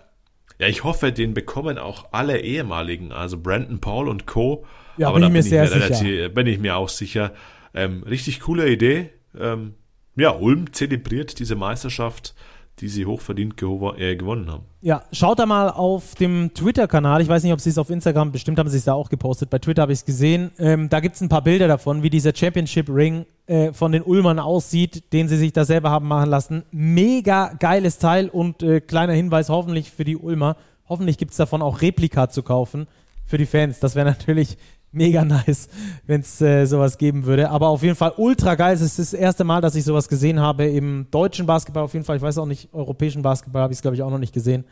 Ja, 0.58 0.68
ich 0.68 0.84
hoffe, 0.84 1.12
den 1.12 1.34
bekommen 1.34 1.76
auch 1.76 2.06
alle 2.12 2.40
ehemaligen, 2.40 3.12
also 3.12 3.36
Brandon 3.36 3.78
Paul 3.78 4.08
und 4.08 4.26
Co. 4.26 4.64
Ja, 4.96 5.08
Aber 5.08 5.18
bin 5.18 5.28
ich 5.28 5.32
mir 5.32 5.42
sehr 5.42 5.66
sicher. 5.66 5.84
Relativ, 5.84 6.34
bin 6.34 6.46
ich 6.46 6.58
mir 6.58 6.76
auch 6.76 6.88
sicher. 6.88 7.32
Ähm, 7.74 8.02
richtig 8.02 8.40
coole 8.40 8.70
Idee. 8.70 9.10
Ähm, 9.38 9.74
ja, 10.16 10.30
Ulm 10.30 10.72
zelebriert 10.72 11.38
diese 11.38 11.56
Meisterschaft, 11.56 12.34
die 12.78 12.88
sie 12.88 13.06
hochverdient 13.06 13.56
gew 13.56 13.92
äh, 13.96 14.16
gewonnen 14.16 14.50
haben. 14.50 14.64
Ja, 14.80 15.04
schaut 15.12 15.38
da 15.38 15.46
mal 15.46 15.68
auf 15.68 16.14
dem 16.14 16.52
Twitter-Kanal. 16.54 17.22
Ich 17.22 17.28
weiß 17.28 17.42
nicht, 17.42 17.52
ob 17.52 17.60
sie 17.60 17.70
es 17.70 17.78
auf 17.78 17.90
Instagram, 17.90 18.32
bestimmt 18.32 18.58
haben 18.58 18.68
sie 18.68 18.78
es 18.78 18.84
da 18.84 18.94
auch 18.94 19.08
gepostet. 19.08 19.50
Bei 19.50 19.58
Twitter 19.58 19.82
habe 19.82 19.92
ich 19.92 20.00
es 20.00 20.04
gesehen. 20.04 20.50
Ähm, 20.58 20.88
da 20.88 21.00
gibt 21.00 21.14
es 21.14 21.20
ein 21.20 21.28
paar 21.28 21.42
Bilder 21.42 21.68
davon, 21.68 22.02
wie 22.02 22.10
dieser 22.10 22.34
Championship-Ring 22.34 23.26
äh, 23.46 23.72
von 23.72 23.92
den 23.92 24.02
Ulmern 24.02 24.38
aussieht, 24.38 25.12
den 25.12 25.28
sie 25.28 25.36
sich 25.36 25.52
da 25.52 25.64
selber 25.64 25.90
haben 25.90 26.08
machen 26.08 26.30
lassen. 26.30 26.64
Mega 26.72 27.52
geiles 27.58 27.98
Teil 27.98 28.28
und 28.28 28.62
äh, 28.62 28.80
kleiner 28.80 29.12
Hinweis 29.12 29.48
hoffentlich 29.48 29.90
für 29.90 30.04
die 30.04 30.16
Ulmer. 30.16 30.56
Hoffentlich 30.88 31.18
gibt 31.18 31.30
es 31.30 31.36
davon 31.36 31.62
auch 31.62 31.82
Replika 31.82 32.28
zu 32.28 32.42
kaufen 32.42 32.86
für 33.24 33.38
die 33.38 33.46
Fans. 33.46 33.80
Das 33.80 33.94
wäre 33.94 34.06
natürlich 34.10 34.56
mega 34.92 35.24
nice, 35.24 35.68
wenn 36.06 36.20
es 36.20 36.40
äh, 36.40 36.66
sowas 36.66 36.98
geben 36.98 37.24
würde. 37.24 37.50
Aber 37.50 37.68
auf 37.68 37.82
jeden 37.82 37.96
Fall 37.96 38.12
ultra 38.16 38.54
geil. 38.54 38.74
Es 38.74 38.82
ist 38.82 38.98
das 38.98 39.12
erste 39.12 39.44
Mal, 39.44 39.60
dass 39.60 39.74
ich 39.74 39.84
sowas 39.84 40.08
gesehen 40.08 40.40
habe 40.40 40.66
im 40.66 41.06
deutschen 41.10 41.46
Basketball. 41.46 41.82
Auf 41.82 41.94
jeden 41.94 42.04
Fall, 42.04 42.16
ich 42.16 42.22
weiß 42.22 42.38
auch 42.38 42.46
nicht, 42.46 42.72
europäischen 42.72 43.22
Basketball 43.22 43.62
habe 43.62 43.72
ich 43.72 43.78
es, 43.78 43.82
glaube 43.82 43.96
ich, 43.96 44.02
auch 44.02 44.10
noch 44.10 44.18
nicht 44.18 44.34
gesehen, 44.34 44.64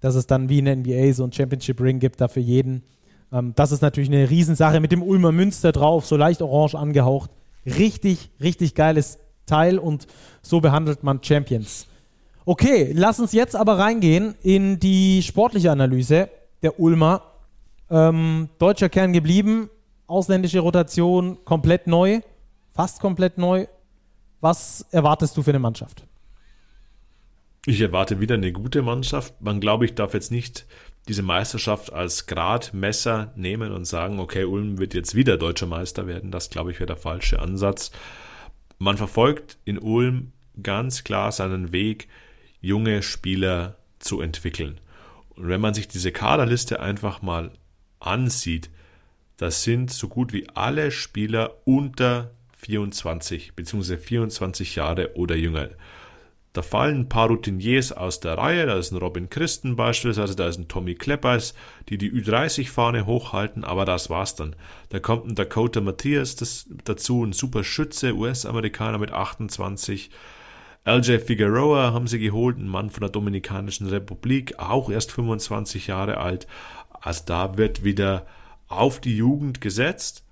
dass 0.00 0.14
es 0.14 0.26
dann 0.26 0.48
wie 0.48 0.58
in 0.58 0.64
der 0.64 0.76
NBA 0.76 1.12
so 1.12 1.24
ein 1.24 1.32
Championship 1.32 1.80
Ring 1.80 1.98
gibt, 1.98 2.20
da 2.20 2.28
für 2.28 2.40
jeden. 2.40 2.82
Ähm, 3.32 3.52
das 3.54 3.72
ist 3.72 3.82
natürlich 3.82 4.10
eine 4.10 4.28
Riesensache 4.28 4.80
mit 4.80 4.92
dem 4.92 5.02
Ulmer 5.02 5.32
Münster 5.32 5.72
drauf, 5.72 6.06
so 6.06 6.16
leicht 6.16 6.42
orange 6.42 6.74
angehaucht. 6.74 7.30
Richtig, 7.64 8.30
richtig 8.40 8.74
geiles 8.74 9.18
Teil 9.46 9.78
und 9.78 10.06
so 10.42 10.60
behandelt 10.60 11.02
man 11.02 11.22
Champions. 11.22 11.86
Okay, 12.46 12.92
lass 12.94 13.20
uns 13.20 13.32
jetzt 13.32 13.54
aber 13.54 13.78
reingehen 13.78 14.34
in 14.42 14.80
die 14.80 15.22
sportliche 15.22 15.70
Analyse 15.70 16.30
der 16.62 16.80
Ulmer 16.80 17.22
ähm, 17.90 18.48
deutscher 18.58 18.88
Kern 18.88 19.12
geblieben, 19.12 19.68
ausländische 20.06 20.60
Rotation 20.60 21.44
komplett 21.44 21.86
neu, 21.86 22.20
fast 22.72 23.00
komplett 23.00 23.38
neu. 23.38 23.66
Was 24.40 24.86
erwartest 24.90 25.36
du 25.36 25.42
für 25.42 25.50
eine 25.50 25.58
Mannschaft? 25.58 26.04
Ich 27.66 27.80
erwarte 27.80 28.20
wieder 28.20 28.36
eine 28.36 28.52
gute 28.52 28.80
Mannschaft. 28.80 29.40
Man 29.42 29.60
glaube 29.60 29.84
ich 29.84 29.94
darf 29.94 30.14
jetzt 30.14 30.30
nicht 30.30 30.66
diese 31.08 31.22
Meisterschaft 31.22 31.92
als 31.92 32.26
Gradmesser 32.26 33.32
nehmen 33.36 33.72
und 33.72 33.84
sagen, 33.84 34.18
okay, 34.18 34.44
Ulm 34.44 34.78
wird 34.78 34.94
jetzt 34.94 35.14
wieder 35.14 35.36
deutscher 35.36 35.66
Meister 35.66 36.06
werden. 36.06 36.30
Das 36.30 36.50
glaube 36.50 36.70
ich 36.70 36.78
wäre 36.78 36.86
der 36.86 36.96
falsche 36.96 37.40
Ansatz. 37.40 37.90
Man 38.78 38.96
verfolgt 38.96 39.58
in 39.64 39.78
Ulm 39.78 40.32
ganz 40.62 41.04
klar 41.04 41.32
seinen 41.32 41.72
Weg, 41.72 42.08
junge 42.60 43.02
Spieler 43.02 43.76
zu 43.98 44.20
entwickeln. 44.20 44.80
Und 45.30 45.48
wenn 45.48 45.60
man 45.60 45.74
sich 45.74 45.88
diese 45.88 46.12
Kaderliste 46.12 46.80
einfach 46.80 47.22
mal 47.22 47.52
ansieht, 48.00 48.70
das 49.36 49.62
sind 49.62 49.90
so 49.90 50.08
gut 50.08 50.32
wie 50.32 50.48
alle 50.54 50.90
Spieler 50.90 51.56
unter 51.64 52.32
24 52.58 53.54
bzw. 53.54 53.96
24 53.96 54.76
Jahre 54.76 55.14
oder 55.16 55.36
jünger. 55.36 55.70
Da 56.52 56.62
fallen 56.62 57.02
ein 57.02 57.08
paar 57.08 57.28
Routiniers 57.28 57.92
aus 57.92 58.18
der 58.18 58.36
Reihe, 58.36 58.66
da 58.66 58.76
ist 58.76 58.90
ein 58.90 58.98
Robin 58.98 59.30
Christen 59.30 59.76
beispielsweise, 59.76 60.34
da 60.34 60.48
ist 60.48 60.58
ein 60.58 60.66
Tommy 60.66 60.96
Kleppers, 60.96 61.54
die 61.88 61.96
die 61.96 62.10
Ü30-Fahne 62.10 63.06
hochhalten, 63.06 63.62
aber 63.62 63.84
das 63.84 64.10
war's 64.10 64.34
dann. 64.34 64.56
Da 64.88 64.98
kommt 64.98 65.26
ein 65.26 65.36
Dakota 65.36 65.80
Matthias 65.80 66.34
das, 66.34 66.66
dazu, 66.84 67.24
ein 67.24 67.32
super 67.32 67.62
Schütze, 67.62 68.16
US-Amerikaner 68.16 68.98
mit 68.98 69.12
28. 69.12 70.10
LJ 70.84 71.18
Figueroa 71.18 71.92
haben 71.92 72.08
sie 72.08 72.18
geholt, 72.18 72.58
ein 72.58 72.66
Mann 72.66 72.90
von 72.90 73.02
der 73.02 73.10
Dominikanischen 73.10 73.86
Republik, 73.86 74.58
auch 74.58 74.90
erst 74.90 75.12
25 75.12 75.86
Jahre 75.86 76.16
alt. 76.16 76.48
Also 77.00 77.22
da 77.26 77.56
wird 77.56 77.84
wieder 77.84 78.26
auf 78.68 79.00
die 79.00 79.16
Jugend 79.16 79.60
gesetzt. 79.60 80.24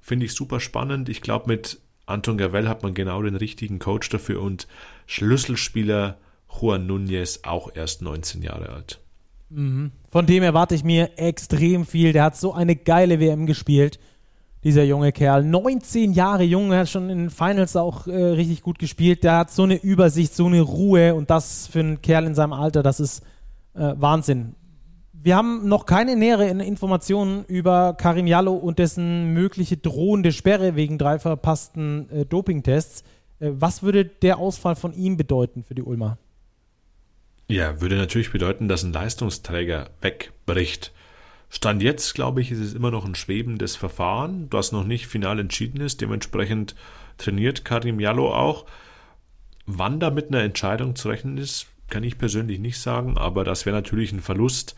Finde 0.00 0.26
ich 0.26 0.34
super 0.34 0.60
spannend. 0.60 1.08
Ich 1.08 1.20
glaube, 1.20 1.48
mit 1.48 1.80
Anton 2.06 2.38
Gavel 2.38 2.68
hat 2.68 2.82
man 2.82 2.94
genau 2.94 3.22
den 3.22 3.36
richtigen 3.36 3.78
Coach 3.78 4.08
dafür 4.08 4.42
und 4.42 4.66
Schlüsselspieler 5.06 6.18
Juan 6.48 6.86
Nunez 6.86 7.40
auch 7.42 7.70
erst 7.74 8.02
19 8.02 8.42
Jahre 8.42 8.70
alt. 8.70 9.00
Mhm. 9.50 9.92
Von 10.10 10.26
dem 10.26 10.42
erwarte 10.42 10.74
ich 10.74 10.84
mir 10.84 11.10
extrem 11.16 11.86
viel. 11.86 12.12
Der 12.12 12.24
hat 12.24 12.36
so 12.36 12.52
eine 12.52 12.76
geile 12.76 13.20
WM 13.20 13.46
gespielt, 13.46 13.98
dieser 14.64 14.84
junge 14.84 15.12
Kerl. 15.12 15.44
19 15.44 16.12
Jahre 16.12 16.42
jung, 16.42 16.72
er 16.72 16.80
hat 16.80 16.88
schon 16.88 17.10
in 17.10 17.18
den 17.18 17.30
Finals 17.30 17.76
auch 17.76 18.06
äh, 18.06 18.12
richtig 18.12 18.62
gut 18.62 18.78
gespielt. 18.78 19.24
Der 19.24 19.36
hat 19.36 19.50
so 19.50 19.62
eine 19.62 19.76
Übersicht, 19.76 20.34
so 20.34 20.46
eine 20.46 20.60
Ruhe 20.60 21.14
und 21.14 21.30
das 21.30 21.66
für 21.66 21.80
einen 21.80 22.02
Kerl 22.02 22.26
in 22.26 22.34
seinem 22.34 22.52
Alter, 22.52 22.82
das 22.82 23.00
ist 23.00 23.22
äh, 23.74 23.94
Wahnsinn. 23.96 24.54
Wir 25.20 25.34
haben 25.34 25.68
noch 25.68 25.84
keine 25.84 26.14
näheren 26.14 26.60
Informationen 26.60 27.44
über 27.46 27.94
Karim 27.94 28.28
Jallo 28.28 28.54
und 28.54 28.78
dessen 28.78 29.32
mögliche 29.32 29.76
drohende 29.76 30.30
Sperre 30.30 30.76
wegen 30.76 30.96
drei 30.96 31.18
verpassten 31.18 32.08
äh, 32.10 32.24
Dopingtests. 32.24 33.02
Äh, 33.40 33.50
was 33.54 33.82
würde 33.82 34.04
der 34.04 34.38
Ausfall 34.38 34.76
von 34.76 34.92
ihm 34.94 35.16
bedeuten 35.16 35.64
für 35.64 35.74
die 35.74 35.82
Ulmer? 35.82 36.18
Ja, 37.48 37.80
würde 37.80 37.96
natürlich 37.96 38.30
bedeuten, 38.30 38.68
dass 38.68 38.84
ein 38.84 38.92
Leistungsträger 38.92 39.90
wegbricht. 40.02 40.92
Stand 41.48 41.82
jetzt, 41.82 42.14
glaube 42.14 42.40
ich, 42.40 42.52
ist 42.52 42.60
es 42.60 42.74
immer 42.74 42.90
noch 42.92 43.04
ein 43.04 43.14
schwebendes 43.14 43.74
Verfahren, 43.74 44.48
das 44.50 44.70
noch 44.70 44.84
nicht 44.84 45.08
final 45.08 45.40
entschieden 45.40 45.80
ist. 45.80 46.00
Dementsprechend 46.00 46.76
trainiert 47.16 47.64
Karim 47.64 47.98
Jallo 47.98 48.32
auch. 48.32 48.66
Wann 49.66 49.98
da 49.98 50.10
mit 50.10 50.28
einer 50.28 50.42
Entscheidung 50.42 50.94
zu 50.94 51.08
rechnen 51.08 51.38
ist, 51.38 51.66
kann 51.88 52.04
ich 52.04 52.18
persönlich 52.18 52.60
nicht 52.60 52.78
sagen, 52.78 53.18
aber 53.18 53.42
das 53.44 53.66
wäre 53.66 53.74
natürlich 53.74 54.12
ein 54.12 54.20
Verlust. 54.20 54.76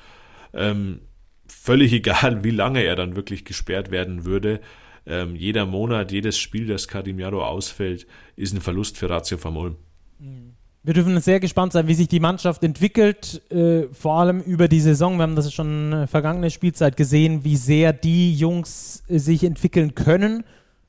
Ähm, 0.52 1.01
völlig 1.47 1.93
egal, 1.93 2.44
wie 2.44 2.51
lange 2.51 2.82
er 2.82 2.97
dann 2.97 3.16
wirklich 3.16 3.44
gesperrt 3.44 3.90
werden 3.90 4.24
würde. 4.24 4.60
Ähm, 5.06 5.35
jeder 5.36 5.66
Monat, 5.66 6.12
jedes 6.12 6.39
Spiel, 6.39 6.66
das 6.66 6.89
Karim 6.89 7.18
Jallo 7.18 7.44
ausfällt, 7.44 8.06
ist 8.36 8.55
ein 8.55 8.60
Verlust 8.60 8.98
für 8.98 9.10
Ratio 9.10 9.39
Ulm. 9.44 9.77
Mhm. 10.18 10.55
Wir 10.82 10.94
dürfen 10.94 11.20
sehr 11.20 11.40
gespannt 11.40 11.74
sein, 11.74 11.89
wie 11.89 11.94
sich 11.94 12.09
die 12.09 12.20
Mannschaft 12.20 12.64
entwickelt, 12.64 13.43
äh, 13.51 13.82
vor 13.93 14.14
allem 14.14 14.40
über 14.40 14.66
die 14.66 14.81
Saison. 14.81 15.18
Wir 15.18 15.24
haben 15.24 15.36
das 15.36 15.52
schon 15.52 15.93
äh, 15.93 16.06
vergangene 16.06 16.51
Spielzeit 16.51 16.97
gesehen, 16.97 17.44
wie 17.44 17.56
sehr 17.56 17.93
die 17.93 18.35
Jungs 18.35 19.02
äh, 19.09 19.18
sich 19.18 19.44
entwickeln 19.44 19.94
können, 19.94 20.43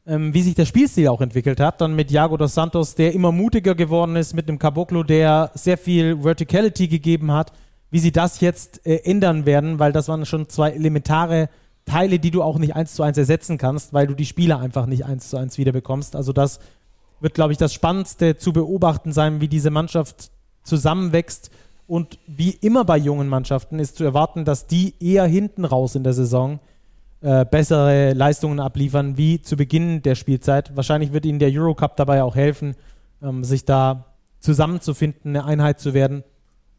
ähm, 0.07 0.33
wie 0.33 0.43
sich 0.43 0.55
der 0.55 0.63
Spielstil 0.63 1.09
auch 1.09 1.19
entwickelt 1.19 1.59
hat. 1.59 1.81
Dann 1.81 1.93
mit 1.93 2.09
Jago 2.09 2.37
dos 2.37 2.53
Santos, 2.53 2.95
der 2.95 3.13
immer 3.13 3.33
mutiger 3.33 3.75
geworden 3.75 4.15
ist, 4.15 4.33
mit 4.33 4.47
dem 4.47 4.59
Caboclo, 4.59 5.03
der 5.03 5.51
sehr 5.55 5.77
viel 5.77 6.21
Verticality 6.21 6.87
gegeben 6.87 7.33
hat, 7.33 7.51
wie 7.91 7.99
sie 7.99 8.11
das 8.11 8.39
jetzt 8.39 8.85
äh, 8.87 9.01
ändern 9.03 9.45
werden, 9.45 9.77
weil 9.77 9.91
das 9.91 10.07
waren 10.07 10.25
schon 10.25 10.49
zwei 10.49 10.71
elementare 10.71 11.49
Teile, 11.85 12.19
die 12.19 12.31
du 12.31 12.41
auch 12.41 12.57
nicht 12.57 12.75
eins 12.75 12.95
zu 12.95 13.03
eins 13.03 13.17
ersetzen 13.17 13.57
kannst, 13.57 13.93
weil 13.93 14.07
du 14.07 14.15
die 14.15 14.25
Spieler 14.25 14.59
einfach 14.59 14.85
nicht 14.85 15.05
eins 15.05 15.29
zu 15.29 15.37
eins 15.37 15.57
wiederbekommst. 15.57 16.15
Also 16.15 16.31
das 16.31 16.59
wird, 17.19 17.33
glaube 17.33 17.51
ich, 17.51 17.57
das 17.57 17.73
Spannendste 17.73 18.37
zu 18.37 18.53
beobachten 18.53 19.11
sein, 19.11 19.41
wie 19.41 19.47
diese 19.47 19.69
Mannschaft 19.69 20.31
zusammenwächst. 20.63 21.51
Und 21.85 22.19
wie 22.25 22.51
immer 22.51 22.85
bei 22.85 22.97
jungen 22.97 23.27
Mannschaften 23.27 23.77
ist 23.77 23.97
zu 23.97 24.05
erwarten, 24.05 24.45
dass 24.45 24.65
die 24.65 24.93
eher 25.01 25.25
hinten 25.25 25.65
raus 25.65 25.95
in 25.95 26.03
der 26.03 26.13
Saison 26.13 26.59
äh, 27.19 27.43
bessere 27.43 28.13
Leistungen 28.13 28.61
abliefern 28.61 29.17
wie 29.17 29.41
zu 29.41 29.57
Beginn 29.57 30.01
der 30.01 30.15
Spielzeit. 30.15 30.75
Wahrscheinlich 30.77 31.11
wird 31.11 31.25
ihnen 31.25 31.39
der 31.39 31.51
Eurocup 31.51 31.97
dabei 31.97 32.23
auch 32.23 32.35
helfen, 32.35 32.75
ähm, 33.21 33.43
sich 33.43 33.65
da 33.65 34.05
zusammenzufinden, 34.39 35.35
eine 35.35 35.43
Einheit 35.43 35.81
zu 35.81 35.93
werden 35.93 36.23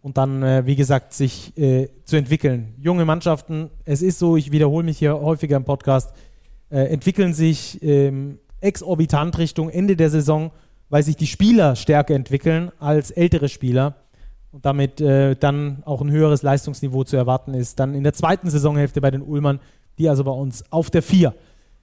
und 0.02 0.18
dann, 0.18 0.42
äh, 0.42 0.66
wie 0.66 0.76
gesagt, 0.76 1.12
sich 1.12 1.56
äh, 1.56 1.88
zu 2.04 2.16
entwickeln. 2.16 2.74
Junge 2.78 3.04
Mannschaften, 3.04 3.70
es 3.84 4.02
ist 4.02 4.18
so, 4.18 4.36
ich 4.36 4.50
wiederhole 4.50 4.84
mich 4.84 4.98
hier 4.98 5.18
häufiger 5.18 5.56
im 5.56 5.64
Podcast, 5.64 6.12
äh, 6.70 6.84
entwickeln 6.92 7.32
sich 7.32 7.82
ähm, 7.82 8.38
exorbitant 8.60 9.38
Richtung 9.38 9.70
Ende 9.70 9.96
der 9.96 10.10
Saison, 10.10 10.50
weil 10.90 11.02
sich 11.04 11.16
die 11.16 11.26
Spieler 11.26 11.76
stärker 11.76 12.14
entwickeln 12.14 12.72
als 12.80 13.10
ältere 13.10 13.48
Spieler 13.48 13.94
und 14.50 14.66
damit 14.66 15.00
äh, 15.00 15.36
dann 15.36 15.82
auch 15.84 16.02
ein 16.02 16.10
höheres 16.10 16.42
Leistungsniveau 16.42 17.04
zu 17.04 17.16
erwarten 17.16 17.54
ist. 17.54 17.78
Dann 17.78 17.94
in 17.94 18.02
der 18.02 18.12
zweiten 18.12 18.50
Saisonhälfte 18.50 19.00
bei 19.00 19.10
den 19.10 19.22
Ulmern, 19.22 19.60
die 19.98 20.08
also 20.08 20.24
bei 20.24 20.32
uns 20.32 20.64
auf 20.70 20.90
der 20.90 21.02
4. 21.02 21.32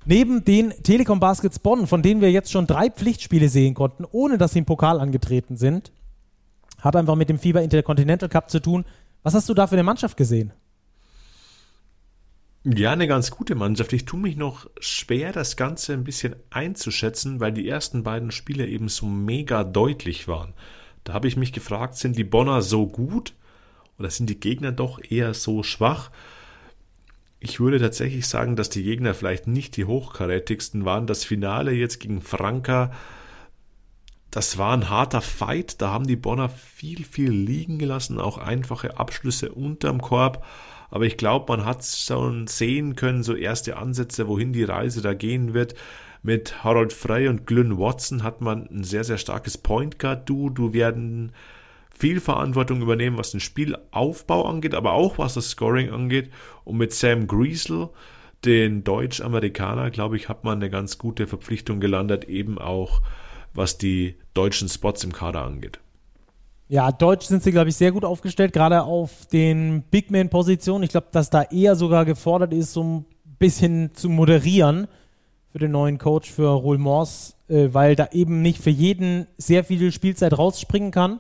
Neben 0.06 0.44
den 0.44 0.72
Telekom 0.84 1.20
Baskets 1.20 1.60
Bonn, 1.60 1.88
von 1.88 2.02
denen 2.02 2.22
wir 2.22 2.32
jetzt 2.32 2.52
schon 2.52 2.68
drei 2.68 2.90
Pflichtspiele 2.90 3.50
sehen 3.50 3.74
konnten, 3.74 4.06
ohne 4.12 4.38
dass 4.38 4.54
sie 4.54 4.60
im 4.60 4.66
Pokal 4.66 5.00
angetreten 5.00 5.56
sind, 5.58 5.92
hat 6.82 6.96
einfach 6.96 7.16
mit 7.16 7.30
dem 7.30 7.40
FIBA 7.40 7.62
Intercontinental 7.62 8.30
Cup 8.30 8.50
zu 8.50 8.60
tun. 8.62 8.86
Was 9.24 9.34
hast 9.34 9.50
du 9.50 9.54
da 9.54 9.68
für 9.68 9.76
eine 9.76 9.84
Mannschaft 9.84 10.18
gesehen? 10.18 10.54
Ja, 12.66 12.92
eine 12.92 13.08
ganz 13.08 13.32
gute 13.32 13.56
Mannschaft. 13.56 13.94
Ich 13.94 14.06
tue 14.06 14.20
mich 14.20 14.36
noch 14.36 14.70
schwer, 14.80 15.32
das 15.32 15.56
Ganze 15.56 15.94
ein 15.94 16.04
bisschen 16.04 16.36
einzuschätzen, 16.50 17.40
weil 17.40 17.54
die 17.54 17.68
ersten 17.68 18.04
beiden 18.04 18.32
Spiele 18.32 18.68
eben 18.68 18.90
so 18.90 19.06
mega 19.06 19.64
deutlich 19.64 20.28
waren. 20.28 20.54
Da 21.06 21.14
habe 21.14 21.30
ich 21.30 21.38
mich 21.38 21.54
gefragt, 21.54 21.96
sind 21.96 22.18
die 22.18 22.26
Bonner 22.26 22.62
so 22.62 22.86
gut 22.86 23.34
oder 23.98 24.10
sind 24.10 24.30
die 24.30 24.40
Gegner 24.40 24.74
doch 24.74 25.00
eher 25.02 25.34
so 25.34 25.64
schwach? 25.64 26.12
Ich 27.40 27.62
würde 27.62 27.80
tatsächlich 27.80 28.28
sagen, 28.28 28.58
dass 28.58 28.70
die 28.70 28.84
Gegner 28.84 29.14
vielleicht 29.14 29.48
nicht 29.48 29.78
die 29.78 29.86
hochkarätigsten 29.86 30.84
waren. 30.84 31.08
Das 31.08 31.24
Finale 31.24 31.72
jetzt 31.72 32.02
gegen 32.02 32.22
Franka, 32.22 32.92
das 34.32 34.58
war 34.58 34.74
ein 34.74 34.90
harter 34.90 35.22
Fight. 35.22 35.82
Da 35.82 35.90
haben 35.90 36.08
die 36.08 36.16
Bonner 36.16 36.50
viel, 36.50 37.04
viel 37.04 37.32
liegen 37.32 37.80
gelassen, 37.80 38.20
auch 38.20 38.38
einfache 38.38 38.98
Abschlüsse 38.98 39.52
unterm 39.52 40.02
Korb. 40.02 40.46
Aber 40.92 41.06
ich 41.06 41.18
glaube, 41.18 41.52
man 41.56 41.66
hat 41.66 41.84
schon 41.84 42.48
sehen 42.48 42.96
können, 42.96 43.24
so 43.24 43.36
erste 43.36 43.78
Ansätze, 43.78 44.28
wohin 44.28 44.54
die 44.54 44.64
Reise 44.64 45.02
da 45.02 45.14
gehen 45.14 45.54
wird. 45.54 45.76
Mit 46.22 46.64
Harold 46.64 46.94
Frey 46.94 47.28
und 47.28 47.48
Glyn 47.48 47.78
Watson 47.78 48.24
hat 48.24 48.42
man 48.42 48.68
ein 48.70 48.84
sehr, 48.84 49.04
sehr 49.04 49.18
starkes 49.18 49.58
Point 49.58 50.00
Guard. 50.00 50.28
Du, 50.28 50.50
du 50.50 50.74
werden 50.74 51.32
viel 51.90 52.20
Verantwortung 52.20 52.82
übernehmen, 52.82 53.18
was 53.18 53.32
den 53.32 53.40
Spielaufbau 53.40 54.46
angeht, 54.46 54.74
aber 54.74 54.94
auch 54.94 55.18
was 55.18 55.36
das 55.36 55.52
Scoring 55.52 55.92
angeht. 55.92 56.32
Und 56.66 56.78
mit 56.78 56.94
Sam 56.94 57.28
Griesel, 57.28 57.90
den 58.46 58.84
Deutsch-Amerikaner, 58.84 59.92
glaube 59.92 60.18
ich, 60.18 60.30
hat 60.30 60.44
man 60.44 60.60
eine 60.60 60.70
ganz 60.70 60.98
gute 60.98 61.28
Verpflichtung 61.28 61.80
gelandet, 61.80 62.26
eben 62.26 62.58
auch 62.58 63.02
was 63.54 63.78
die 63.78 64.16
deutschen 64.34 64.70
Spots 64.70 65.04
im 65.04 65.12
Kader 65.12 65.44
angeht. 65.44 65.80
Ja, 66.68 66.92
Deutsch 66.92 67.26
sind 67.26 67.42
sie, 67.42 67.52
glaube 67.52 67.70
ich, 67.70 67.76
sehr 67.76 67.92
gut 67.92 68.06
aufgestellt, 68.06 68.54
gerade 68.54 68.84
auf 68.84 69.26
den 69.26 69.82
Big 69.90 70.12
Man-Positionen. 70.12 70.84
Ich 70.84 70.92
glaube, 70.92 71.08
dass 71.12 71.32
da 71.32 71.42
eher 71.42 71.76
sogar 71.76 72.06
gefordert 72.06 72.54
ist, 72.54 72.74
so 72.74 72.84
ein 72.84 73.06
bisschen 73.40 73.96
zu 73.96 74.08
moderieren 74.08 74.88
für 75.52 75.58
den 75.58 75.72
neuen 75.72 75.98
Coach, 75.98 76.30
für 76.30 76.50
Roel 76.50 76.78
Mors, 76.78 77.36
äh, 77.48 77.70
weil 77.72 77.96
da 77.96 78.10
eben 78.12 78.44
nicht 78.44 78.62
für 78.62 78.70
jeden 78.70 79.26
sehr 79.38 79.64
viel 79.64 79.92
Spielzeit 79.92 80.38
rausspringen 80.38 80.92
kann. 80.92 81.20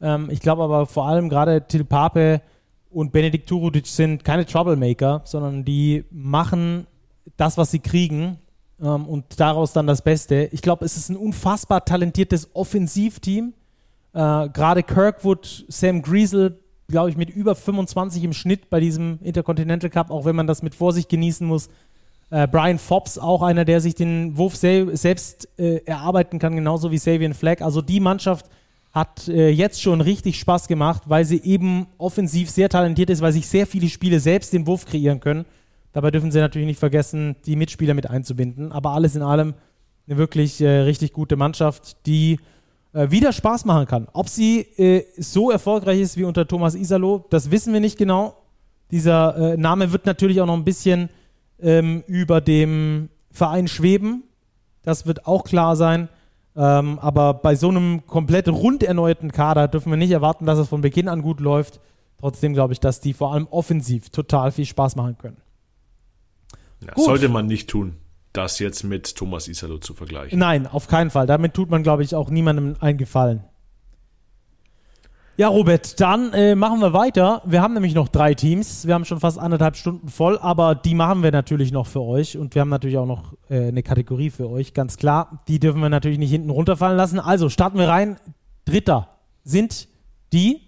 Ähm, 0.00 0.28
ich 0.30 0.40
glaube 0.40 0.64
aber 0.64 0.86
vor 0.86 1.06
allem 1.06 1.28
gerade 1.28 1.66
Til 1.68 1.84
Pape 1.84 2.42
und 2.90 3.12
Benedikt 3.12 3.48
Turudic 3.48 3.86
sind 3.86 4.24
keine 4.24 4.46
Troublemaker, 4.46 5.22
sondern 5.24 5.64
die 5.64 6.04
machen 6.10 6.88
das, 7.36 7.56
was 7.56 7.70
sie 7.70 7.78
kriegen 7.78 8.38
ähm, 8.82 9.06
und 9.06 9.24
daraus 9.38 9.72
dann 9.72 9.86
das 9.86 10.02
Beste. 10.02 10.48
Ich 10.52 10.60
glaube, 10.60 10.84
es 10.84 10.96
ist 10.96 11.08
ein 11.08 11.16
unfassbar 11.16 11.84
talentiertes 11.84 12.50
Offensivteam 12.54 13.54
äh, 14.14 14.48
Gerade 14.48 14.82
Kirkwood, 14.82 15.64
Sam 15.68 16.02
Griesel, 16.02 16.58
glaube 16.88 17.10
ich, 17.10 17.16
mit 17.16 17.30
über 17.30 17.54
25 17.54 18.24
im 18.24 18.32
Schnitt 18.32 18.68
bei 18.68 18.80
diesem 18.80 19.18
Intercontinental 19.22 19.90
Cup, 19.90 20.10
auch 20.10 20.24
wenn 20.24 20.36
man 20.36 20.46
das 20.46 20.62
mit 20.62 20.74
Vorsicht 20.74 21.08
genießen 21.08 21.46
muss. 21.46 21.68
Äh, 22.30 22.46
Brian 22.46 22.78
Fobbs, 22.78 23.18
auch 23.18 23.42
einer, 23.42 23.64
der 23.64 23.80
sich 23.80 23.94
den 23.94 24.36
Wurf 24.36 24.56
sel 24.56 24.96
selbst 24.96 25.48
äh, 25.58 25.82
erarbeiten 25.84 26.38
kann, 26.38 26.54
genauso 26.54 26.90
wie 26.90 26.98
Savian 26.98 27.34
Flagg. 27.34 27.62
Also 27.64 27.80
die 27.80 28.00
Mannschaft 28.00 28.46
hat 28.92 29.28
äh, 29.28 29.48
jetzt 29.48 29.80
schon 29.80 30.02
richtig 30.02 30.38
Spaß 30.38 30.68
gemacht, 30.68 31.04
weil 31.06 31.24
sie 31.24 31.42
eben 31.42 31.86
offensiv 31.96 32.50
sehr 32.50 32.68
talentiert 32.68 33.08
ist, 33.08 33.22
weil 33.22 33.32
sich 33.32 33.46
sehr 33.46 33.66
viele 33.66 33.88
Spiele 33.88 34.20
selbst 34.20 34.52
den 34.52 34.66
Wurf 34.66 34.84
kreieren 34.84 35.20
können. 35.20 35.46
Dabei 35.92 36.10
dürfen 36.10 36.30
sie 36.30 36.38
natürlich 36.38 36.66
nicht 36.66 36.80
vergessen, 36.80 37.36
die 37.44 37.56
Mitspieler 37.56 37.94
mit 37.94 38.08
einzubinden. 38.08 38.72
Aber 38.72 38.90
alles 38.90 39.14
in 39.14 39.22
allem 39.22 39.54
eine 40.06 40.18
wirklich 40.18 40.60
äh, 40.60 40.80
richtig 40.80 41.12
gute 41.12 41.36
Mannschaft, 41.36 42.06
die 42.06 42.38
äh, 42.92 43.10
wieder 43.10 43.32
Spaß 43.32 43.64
machen 43.64 43.86
kann. 43.86 44.08
Ob 44.12 44.28
sie 44.28 44.60
äh, 44.76 45.04
so 45.16 45.50
erfolgreich 45.50 46.00
ist 46.00 46.16
wie 46.16 46.24
unter 46.24 46.46
Thomas 46.46 46.74
Isalo, 46.74 47.26
das 47.30 47.50
wissen 47.50 47.72
wir 47.72 47.80
nicht 47.80 47.98
genau. 47.98 48.36
Dieser 48.90 49.52
äh, 49.52 49.56
Name 49.56 49.92
wird 49.92 50.06
natürlich 50.06 50.40
auch 50.40 50.46
noch 50.46 50.56
ein 50.56 50.64
bisschen 50.64 51.08
ähm, 51.60 52.02
über 52.06 52.40
dem 52.40 53.08
Verein 53.30 53.68
schweben. 53.68 54.24
Das 54.82 55.06
wird 55.06 55.26
auch 55.26 55.44
klar 55.44 55.76
sein. 55.76 56.08
Ähm, 56.54 56.98
aber 56.98 57.34
bei 57.34 57.54
so 57.54 57.68
einem 57.68 58.06
komplett 58.06 58.48
rund 58.48 58.82
erneuerten 58.82 59.32
Kader 59.32 59.68
dürfen 59.68 59.90
wir 59.90 59.96
nicht 59.96 60.10
erwarten, 60.10 60.44
dass 60.44 60.58
es 60.58 60.68
von 60.68 60.82
Beginn 60.82 61.08
an 61.08 61.22
gut 61.22 61.40
läuft. 61.40 61.80
Trotzdem 62.18 62.52
glaube 62.52 62.74
ich, 62.74 62.80
dass 62.80 63.00
die 63.00 63.14
vor 63.14 63.32
allem 63.32 63.48
offensiv 63.50 64.10
total 64.10 64.52
viel 64.52 64.66
Spaß 64.66 64.96
machen 64.96 65.16
können. 65.16 65.41
Ja, 66.86 66.92
sollte 66.96 67.28
man 67.28 67.46
nicht 67.46 67.68
tun 67.68 67.96
das 68.32 68.58
jetzt 68.58 68.82
mit 68.82 69.14
Thomas 69.14 69.48
Isalo 69.48 69.78
zu 69.78 69.94
vergleichen. 69.94 70.38
Nein, 70.38 70.66
auf 70.66 70.88
keinen 70.88 71.10
Fall. 71.10 71.26
Damit 71.26 71.54
tut 71.54 71.70
man, 71.70 71.82
glaube 71.82 72.02
ich, 72.02 72.14
auch 72.14 72.30
niemandem 72.30 72.76
einen 72.80 72.98
Gefallen. 72.98 73.44
Ja, 75.36 75.48
Robert, 75.48 75.98
dann 75.98 76.32
äh, 76.34 76.54
machen 76.54 76.80
wir 76.80 76.92
weiter. 76.92 77.42
Wir 77.46 77.62
haben 77.62 77.72
nämlich 77.72 77.94
noch 77.94 78.08
drei 78.08 78.34
Teams. 78.34 78.86
Wir 78.86 78.94
haben 78.94 79.06
schon 79.06 79.18
fast 79.18 79.38
anderthalb 79.38 79.76
Stunden 79.76 80.08
voll, 80.08 80.38
aber 80.38 80.74
die 80.74 80.94
machen 80.94 81.22
wir 81.22 81.32
natürlich 81.32 81.72
noch 81.72 81.86
für 81.86 82.02
euch. 82.02 82.36
Und 82.36 82.54
wir 82.54 82.60
haben 82.60 82.68
natürlich 82.68 82.98
auch 82.98 83.06
noch 83.06 83.32
äh, 83.48 83.68
eine 83.68 83.82
Kategorie 83.82 84.30
für 84.30 84.48
euch, 84.50 84.74
ganz 84.74 84.98
klar. 84.98 85.42
Die 85.48 85.58
dürfen 85.58 85.80
wir 85.80 85.88
natürlich 85.88 86.18
nicht 86.18 86.30
hinten 86.30 86.50
runterfallen 86.50 86.96
lassen. 86.96 87.18
Also 87.18 87.48
starten 87.48 87.78
wir 87.78 87.88
rein. 87.88 88.18
Dritter 88.66 89.08
sind 89.42 89.88
Die 90.32 90.60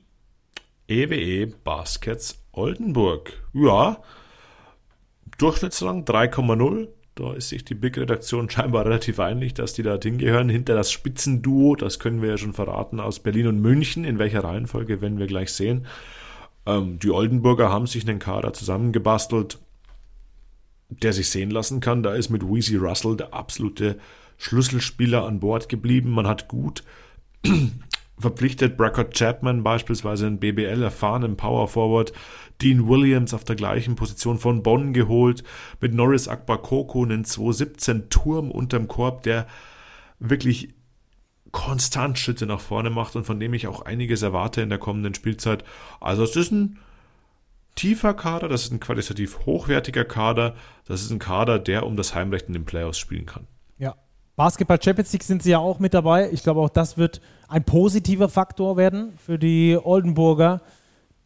EWE 0.89 1.15
e 1.15 1.47
Baskets 1.47 2.39
Oldenburg. 2.53 3.33
Ja, 3.53 3.99
Durchschnittsrang 5.39 6.05
3,0. 6.05 6.89
Da 7.15 7.33
ist 7.33 7.49
sich 7.49 7.65
die 7.65 7.75
Big-Redaktion 7.75 8.51
scheinbar 8.51 8.87
relativ 8.87 9.21
einig, 9.21 9.55
dass 9.55 9.73
die 9.73 9.83
da 9.83 9.99
hingehören. 10.01 10.49
Hinter 10.49 10.75
das 10.75 10.91
Spitzenduo, 10.91 11.77
das 11.77 11.99
können 11.99 12.23
wir 12.23 12.31
ja 12.31 12.39
schon 12.39 12.53
verraten, 12.53 13.01
aus 13.01 13.21
Berlin 13.21 13.47
und 13.47 13.61
München. 13.61 14.05
In 14.05 14.19
welcher 14.19 14.45
Reihenfolge 14.45 15.01
werden 15.01 15.19
wir 15.19 15.27
gleich 15.27 15.53
sehen. 15.53 15.87
Ähm, 16.67 16.99
die 16.99 17.11
Oldenburger 17.11 17.71
haben 17.71 17.87
sich 17.87 18.09
einen 18.09 18.19
Kader 18.19 18.53
zusammengebastelt, 18.53 19.59
der 20.89 21.13
sich 21.13 21.31
sehen 21.31 21.51
lassen 21.51 21.81
kann. 21.81 22.03
Da 22.03 22.15
ist 22.15 22.31
mit 22.31 22.43
Weezy 22.43 22.77
Russell 22.77 23.17
der 23.17 23.35
absolute 23.35 23.99
Schlüsselspieler 24.39 25.25
an 25.25 25.41
Bord 25.41 25.69
geblieben. 25.69 26.11
Man 26.11 26.27
hat 26.27 26.49
gut 26.49 26.85
verpflichtet 28.19 28.77
Brackett 28.77 29.15
Chapman 29.15 29.63
beispielsweise 29.63 30.27
einen 30.27 30.39
BBL 30.39 30.83
erfahrenen 30.83 31.37
Power 31.37 31.69
Forward, 31.69 32.13
Dean 32.63 32.89
Williams 32.89 33.35
auf 33.35 33.45
der 33.45 33.57
gleichen 33.57 33.97
Position 33.97 34.39
von 34.39 34.63
Bonn 34.63 34.93
geholt, 34.93 35.43
mit 35.81 35.95
Norris 35.95 36.29
Akbakoko 36.29 37.03
einen 37.03 37.25
217 37.25 38.11
Turm 38.11 38.51
unterm 38.51 38.89
Korb, 38.89 39.23
der 39.23 39.47
wirklich 40.19 40.75
konstant 41.51 42.19
Schritte 42.19 42.47
nach 42.47 42.61
vorne 42.61 42.91
macht 42.91 43.17
und 43.17 43.25
von 43.25 43.39
dem 43.39 43.55
ich 43.55 43.67
auch 43.67 43.83
einiges 43.83 44.23
erwarte 44.23 44.61
in 44.61 44.69
der 44.69 44.79
kommenden 44.79 45.15
Spielzeit. 45.15 45.65
Also 46.01 46.25
es 46.25 46.37
ist 46.37 46.51
ein 46.51 46.79
tiefer 47.77 48.15
Kader, 48.15 48.49
das 48.49 48.65
ist 48.65 48.73
ein 48.73 48.81
qualitativ 48.81 49.47
hochwertiger 49.47 50.05
Kader, 50.05 50.55
das 50.87 51.03
ist 51.03 51.11
ein 51.11 51.19
Kader, 51.19 51.59
der 51.59 51.87
um 51.87 51.97
das 51.97 52.15
Heimrecht 52.15 52.49
in 52.49 52.55
den 52.55 52.65
Playoffs 52.65 52.99
spielen 52.99 53.27
kann. 53.27 53.47
Ja. 53.79 53.95
Basketball 54.37 54.83
Champions 54.83 55.13
League 55.13 55.23
sind 55.23 55.45
sie 55.45 55.51
ja 55.51 55.59
auch 55.59 55.79
mit 55.79 55.95
dabei. 55.95 56.31
Ich 56.33 56.43
glaube 56.43 56.61
auch, 56.61 56.69
das 56.69 56.99
wird 56.99 57.21
ein 57.47 57.63
positiver 57.63 58.29
Faktor 58.29 58.77
werden 58.77 59.17
für 59.25 59.39
die 59.39 59.79
Oldenburger, 59.81 60.61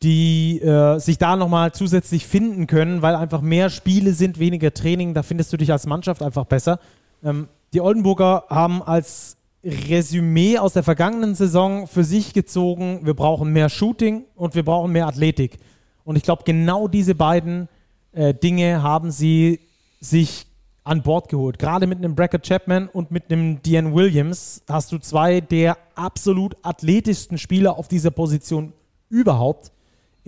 die 0.02 0.60
äh, 0.60 0.98
sich 0.98 1.18
da 1.18 1.36
nochmal 1.36 1.72
zusätzlich 1.72 2.26
finden 2.26 2.66
können, 2.66 3.02
weil 3.02 3.16
einfach 3.16 3.40
mehr 3.40 3.68
Spiele 3.68 4.12
sind, 4.12 4.38
weniger 4.38 4.72
Training. 4.72 5.14
Da 5.14 5.22
findest 5.22 5.52
du 5.52 5.56
dich 5.56 5.72
als 5.72 5.86
Mannschaft 5.86 6.22
einfach 6.22 6.44
besser. 6.44 6.78
Ähm, 7.24 7.48
die 7.72 7.80
Oldenburger 7.80 8.44
haben 8.48 8.82
als 8.82 9.36
Resümee 9.64 10.58
aus 10.58 10.74
der 10.74 10.84
vergangenen 10.84 11.34
Saison 11.34 11.86
für 11.86 12.04
sich 12.04 12.32
gezogen, 12.32 13.00
wir 13.02 13.14
brauchen 13.14 13.52
mehr 13.52 13.68
Shooting 13.68 14.24
und 14.36 14.54
wir 14.54 14.64
brauchen 14.64 14.92
mehr 14.92 15.06
Athletik. 15.06 15.58
Und 16.04 16.16
ich 16.16 16.22
glaube, 16.22 16.44
genau 16.44 16.86
diese 16.86 17.14
beiden 17.14 17.68
äh, 18.12 18.32
Dinge 18.32 18.82
haben 18.82 19.10
sie 19.10 19.60
sich 20.00 20.46
an 20.84 21.02
Bord 21.02 21.28
geholt. 21.28 21.58
Gerade 21.58 21.86
mit 21.86 21.98
einem 21.98 22.14
Brackett 22.14 22.46
Chapman 22.46 22.88
und 22.88 23.10
mit 23.10 23.30
einem 23.30 23.60
Dean 23.62 23.94
Williams 23.94 24.62
hast 24.68 24.90
du 24.92 24.98
zwei 24.98 25.40
der 25.40 25.76
absolut 25.96 26.56
athletischsten 26.62 27.36
Spieler 27.36 27.76
auf 27.76 27.88
dieser 27.88 28.10
Position 28.10 28.72
überhaupt 29.10 29.70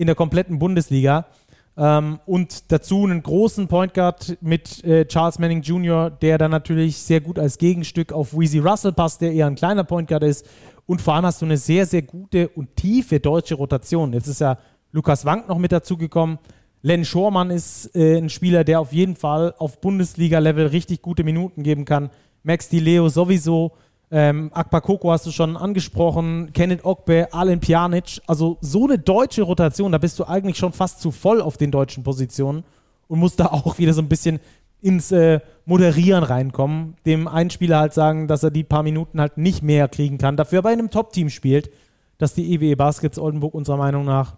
in 0.01 0.07
der 0.07 0.15
kompletten 0.15 0.57
Bundesliga. 0.57 1.27
Ähm, 1.77 2.19
und 2.25 2.71
dazu 2.71 3.03
einen 3.03 3.21
großen 3.21 3.67
Point 3.67 3.93
Guard 3.93 4.35
mit 4.41 4.83
äh, 4.83 5.05
Charles 5.05 5.37
Manning 5.37 5.61
Jr., 5.61 6.09
der 6.09 6.39
dann 6.39 6.49
natürlich 6.49 6.97
sehr 6.97 7.21
gut 7.21 7.37
als 7.37 7.59
Gegenstück 7.59 8.11
auf 8.11 8.33
Weezy 8.33 8.57
Russell 8.57 8.93
passt, 8.93 9.21
der 9.21 9.31
eher 9.31 9.45
ein 9.45 9.55
kleiner 9.55 9.83
Point 9.83 10.09
Guard 10.09 10.23
ist. 10.23 10.49
Und 10.87 11.03
vor 11.03 11.13
allem 11.13 11.25
hast 11.25 11.39
du 11.39 11.45
eine 11.45 11.57
sehr, 11.57 11.85
sehr 11.85 12.01
gute 12.01 12.49
und 12.49 12.75
tiefe 12.75 13.19
deutsche 13.19 13.53
Rotation. 13.53 14.11
Jetzt 14.11 14.27
ist 14.27 14.41
ja 14.41 14.57
Lukas 14.91 15.23
Wank 15.23 15.47
noch 15.47 15.59
mit 15.59 15.71
dazugekommen. 15.71 16.39
Len 16.81 17.05
Schormann 17.05 17.51
ist 17.51 17.95
äh, 17.95 18.17
ein 18.17 18.29
Spieler, 18.29 18.63
der 18.63 18.79
auf 18.79 18.91
jeden 18.91 19.15
Fall 19.15 19.53
auf 19.59 19.79
Bundesliga-Level 19.81 20.65
richtig 20.65 21.03
gute 21.03 21.23
Minuten 21.23 21.61
geben 21.61 21.85
kann. 21.85 22.09
Max 22.41 22.69
Di 22.69 22.79
Leo 22.79 23.07
sowieso. 23.07 23.73
Ähm, 24.13 24.51
Akbakoko 24.53 25.11
hast 25.11 25.25
du 25.25 25.31
schon 25.31 25.55
angesprochen. 25.55 26.51
Kenneth 26.53 26.83
Ogbe, 26.83 27.29
Alen 27.31 27.61
Pjanic. 27.61 28.21
Also 28.27 28.57
so 28.59 28.83
eine 28.83 28.99
deutsche 28.99 29.43
Rotation, 29.43 29.93
da 29.93 29.97
bist 29.97 30.19
du 30.19 30.25
eigentlich 30.25 30.57
schon 30.57 30.73
fast 30.73 30.99
zu 30.99 31.11
voll 31.11 31.41
auf 31.41 31.55
den 31.55 31.71
deutschen 31.71 32.03
Positionen 32.03 32.65
und 33.07 33.19
musst 33.19 33.39
da 33.39 33.45
auch 33.51 33.77
wieder 33.77 33.93
so 33.93 34.01
ein 34.01 34.09
bisschen 34.09 34.39
ins 34.81 35.11
äh, 35.11 35.39
Moderieren 35.65 36.23
reinkommen. 36.23 36.95
Dem 37.05 37.27
einen 37.27 37.51
Spieler 37.51 37.79
halt 37.79 37.93
sagen, 37.93 38.27
dass 38.27 38.43
er 38.43 38.51
die 38.51 38.63
paar 38.63 38.83
Minuten 38.83 39.21
halt 39.21 39.37
nicht 39.37 39.63
mehr 39.63 39.87
kriegen 39.87 40.17
kann. 40.17 40.35
Dafür 40.35 40.59
aber 40.59 40.73
in 40.73 40.79
einem 40.79 40.89
Top-Team 40.89 41.29
spielt, 41.29 41.71
dass 42.17 42.33
die 42.33 42.53
EWE 42.53 42.71
e 42.71 42.75
Baskets 42.75 43.17
Oldenburg 43.17 43.53
unserer 43.53 43.77
Meinung 43.77 44.03
nach 44.03 44.35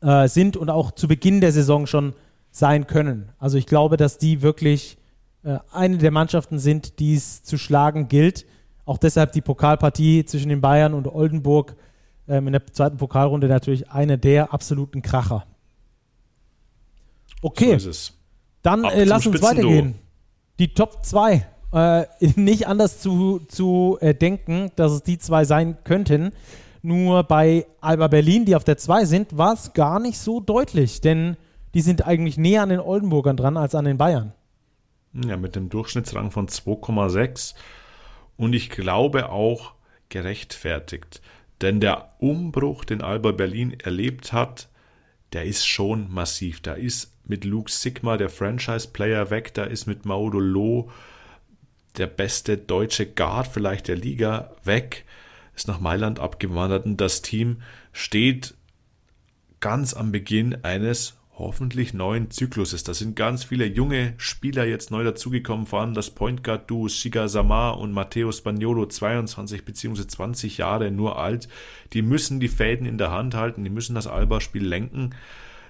äh, 0.00 0.26
sind 0.28 0.56
und 0.56 0.70
auch 0.70 0.92
zu 0.92 1.06
Beginn 1.06 1.40
der 1.40 1.52
Saison 1.52 1.86
schon 1.86 2.14
sein 2.50 2.86
können. 2.86 3.32
Also 3.38 3.58
ich 3.58 3.66
glaube, 3.66 3.96
dass 3.96 4.16
die 4.16 4.40
wirklich 4.40 4.96
äh, 5.42 5.58
eine 5.70 5.98
der 5.98 6.12
Mannschaften 6.12 6.58
sind, 6.58 6.98
die 6.98 7.14
es 7.14 7.42
zu 7.42 7.58
schlagen 7.58 8.08
gilt. 8.08 8.46
Auch 8.86 8.98
deshalb 8.98 9.32
die 9.32 9.42
Pokalpartie 9.42 10.24
zwischen 10.24 10.48
den 10.48 10.62
Bayern 10.62 10.94
und 10.94 11.12
Oldenburg 11.12 11.76
ähm, 12.28 12.46
in 12.46 12.52
der 12.52 12.66
zweiten 12.66 12.96
Pokalrunde 12.96 13.48
natürlich 13.48 13.90
eine 13.90 14.16
der 14.16 14.54
absoluten 14.54 15.02
Kracher. 15.02 15.44
Okay, 17.42 17.78
so 17.78 17.90
dann 18.62 18.84
äh, 18.84 19.04
lass 19.04 19.26
uns 19.26 19.42
weitergehen. 19.42 19.96
Die 20.58 20.72
Top 20.72 21.04
2. 21.04 21.46
Äh, 21.72 22.06
nicht 22.36 22.66
anders 22.66 23.00
zu, 23.00 23.40
zu 23.48 23.98
äh, 24.00 24.14
denken, 24.14 24.70
dass 24.76 24.92
es 24.92 25.02
die 25.02 25.18
zwei 25.18 25.44
sein 25.44 25.76
könnten. 25.84 26.32
Nur 26.82 27.24
bei 27.24 27.66
Alba 27.80 28.06
Berlin, 28.06 28.44
die 28.44 28.54
auf 28.54 28.64
der 28.64 28.78
2 28.78 29.04
sind, 29.06 29.36
war 29.36 29.54
es 29.54 29.72
gar 29.72 29.98
nicht 29.98 30.18
so 30.18 30.40
deutlich, 30.40 31.00
denn 31.00 31.36
die 31.74 31.80
sind 31.80 32.06
eigentlich 32.06 32.38
näher 32.38 32.62
an 32.62 32.68
den 32.68 32.78
Oldenburgern 32.78 33.36
dran 33.36 33.56
als 33.56 33.74
an 33.74 33.84
den 33.84 33.98
Bayern. 33.98 34.32
Ja, 35.12 35.36
mit 35.36 35.56
dem 35.56 35.68
Durchschnittsrang 35.68 36.30
von 36.30 36.46
2,6 36.46 37.54
und 38.36 38.52
ich 38.52 38.70
glaube 38.70 39.30
auch 39.30 39.74
gerechtfertigt. 40.08 41.20
Denn 41.60 41.80
der 41.80 42.10
Umbruch, 42.18 42.84
den 42.84 43.02
Alba 43.02 43.32
Berlin 43.32 43.76
erlebt 43.82 44.32
hat, 44.32 44.68
der 45.32 45.44
ist 45.44 45.66
schon 45.66 46.12
massiv. 46.12 46.60
Da 46.60 46.74
ist 46.74 47.12
mit 47.24 47.44
Luke 47.44 47.70
Sigma 47.70 48.16
der 48.16 48.28
Franchise-Player 48.28 49.30
weg, 49.30 49.54
da 49.54 49.64
ist 49.64 49.86
mit 49.86 50.04
Maudo 50.04 50.38
Loh 50.38 50.90
der 51.96 52.06
beste 52.06 52.58
deutsche 52.58 53.06
Guard 53.06 53.46
vielleicht 53.46 53.88
der 53.88 53.96
Liga 53.96 54.54
weg 54.64 55.06
ist 55.56 55.66
nach 55.66 55.80
Mailand 55.80 56.20
abgewandert 56.20 56.84
und 56.84 57.00
das 57.00 57.22
Team 57.22 57.62
steht 57.92 58.54
ganz 59.58 59.94
am 59.94 60.12
Beginn 60.12 60.64
eines 60.64 61.18
hoffentlich 61.38 61.92
neuen 61.92 62.30
Zykluses. 62.30 62.82
Da 62.82 62.94
sind 62.94 63.14
ganz 63.14 63.44
viele 63.44 63.66
junge 63.66 64.14
Spieler 64.16 64.64
jetzt 64.64 64.90
neu 64.90 65.04
dazugekommen, 65.04 65.66
vor 65.66 65.80
allem 65.80 65.94
das 65.94 66.10
Point 66.10 66.42
Guard 66.42 66.70
Duo 66.70 66.88
Shiga 66.88 67.28
Samar 67.28 67.78
und 67.78 67.92
Matteo 67.92 68.32
Spagnolo, 68.32 68.86
22 68.86 69.64
bzw. 69.64 70.06
20 70.06 70.58
Jahre 70.58 70.90
nur 70.90 71.18
alt. 71.18 71.48
Die 71.92 72.02
müssen 72.02 72.40
die 72.40 72.48
Fäden 72.48 72.86
in 72.86 72.98
der 72.98 73.10
Hand 73.10 73.34
halten, 73.34 73.64
die 73.64 73.70
müssen 73.70 73.94
das 73.94 74.06
Alba-Spiel 74.06 74.66
lenken. 74.66 75.10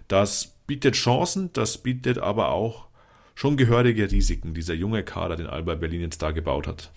Das 0.07 0.55
bietet 0.67 0.95
Chancen, 0.95 1.51
das 1.53 1.79
bietet 1.79 2.19
aber 2.19 2.51
auch 2.53 2.87
schon 3.35 3.57
gehörige 3.57 4.11
Risiken, 4.11 4.55
dieser 4.55 4.75
junge 4.75 5.03
Kader, 5.03 5.37
den 5.37 5.47
Alba 5.47 5.75
Berlin 5.75 6.01
jetzt 6.01 6.23
da 6.23 6.31
gebaut 6.31 6.67
hat. 6.69 6.91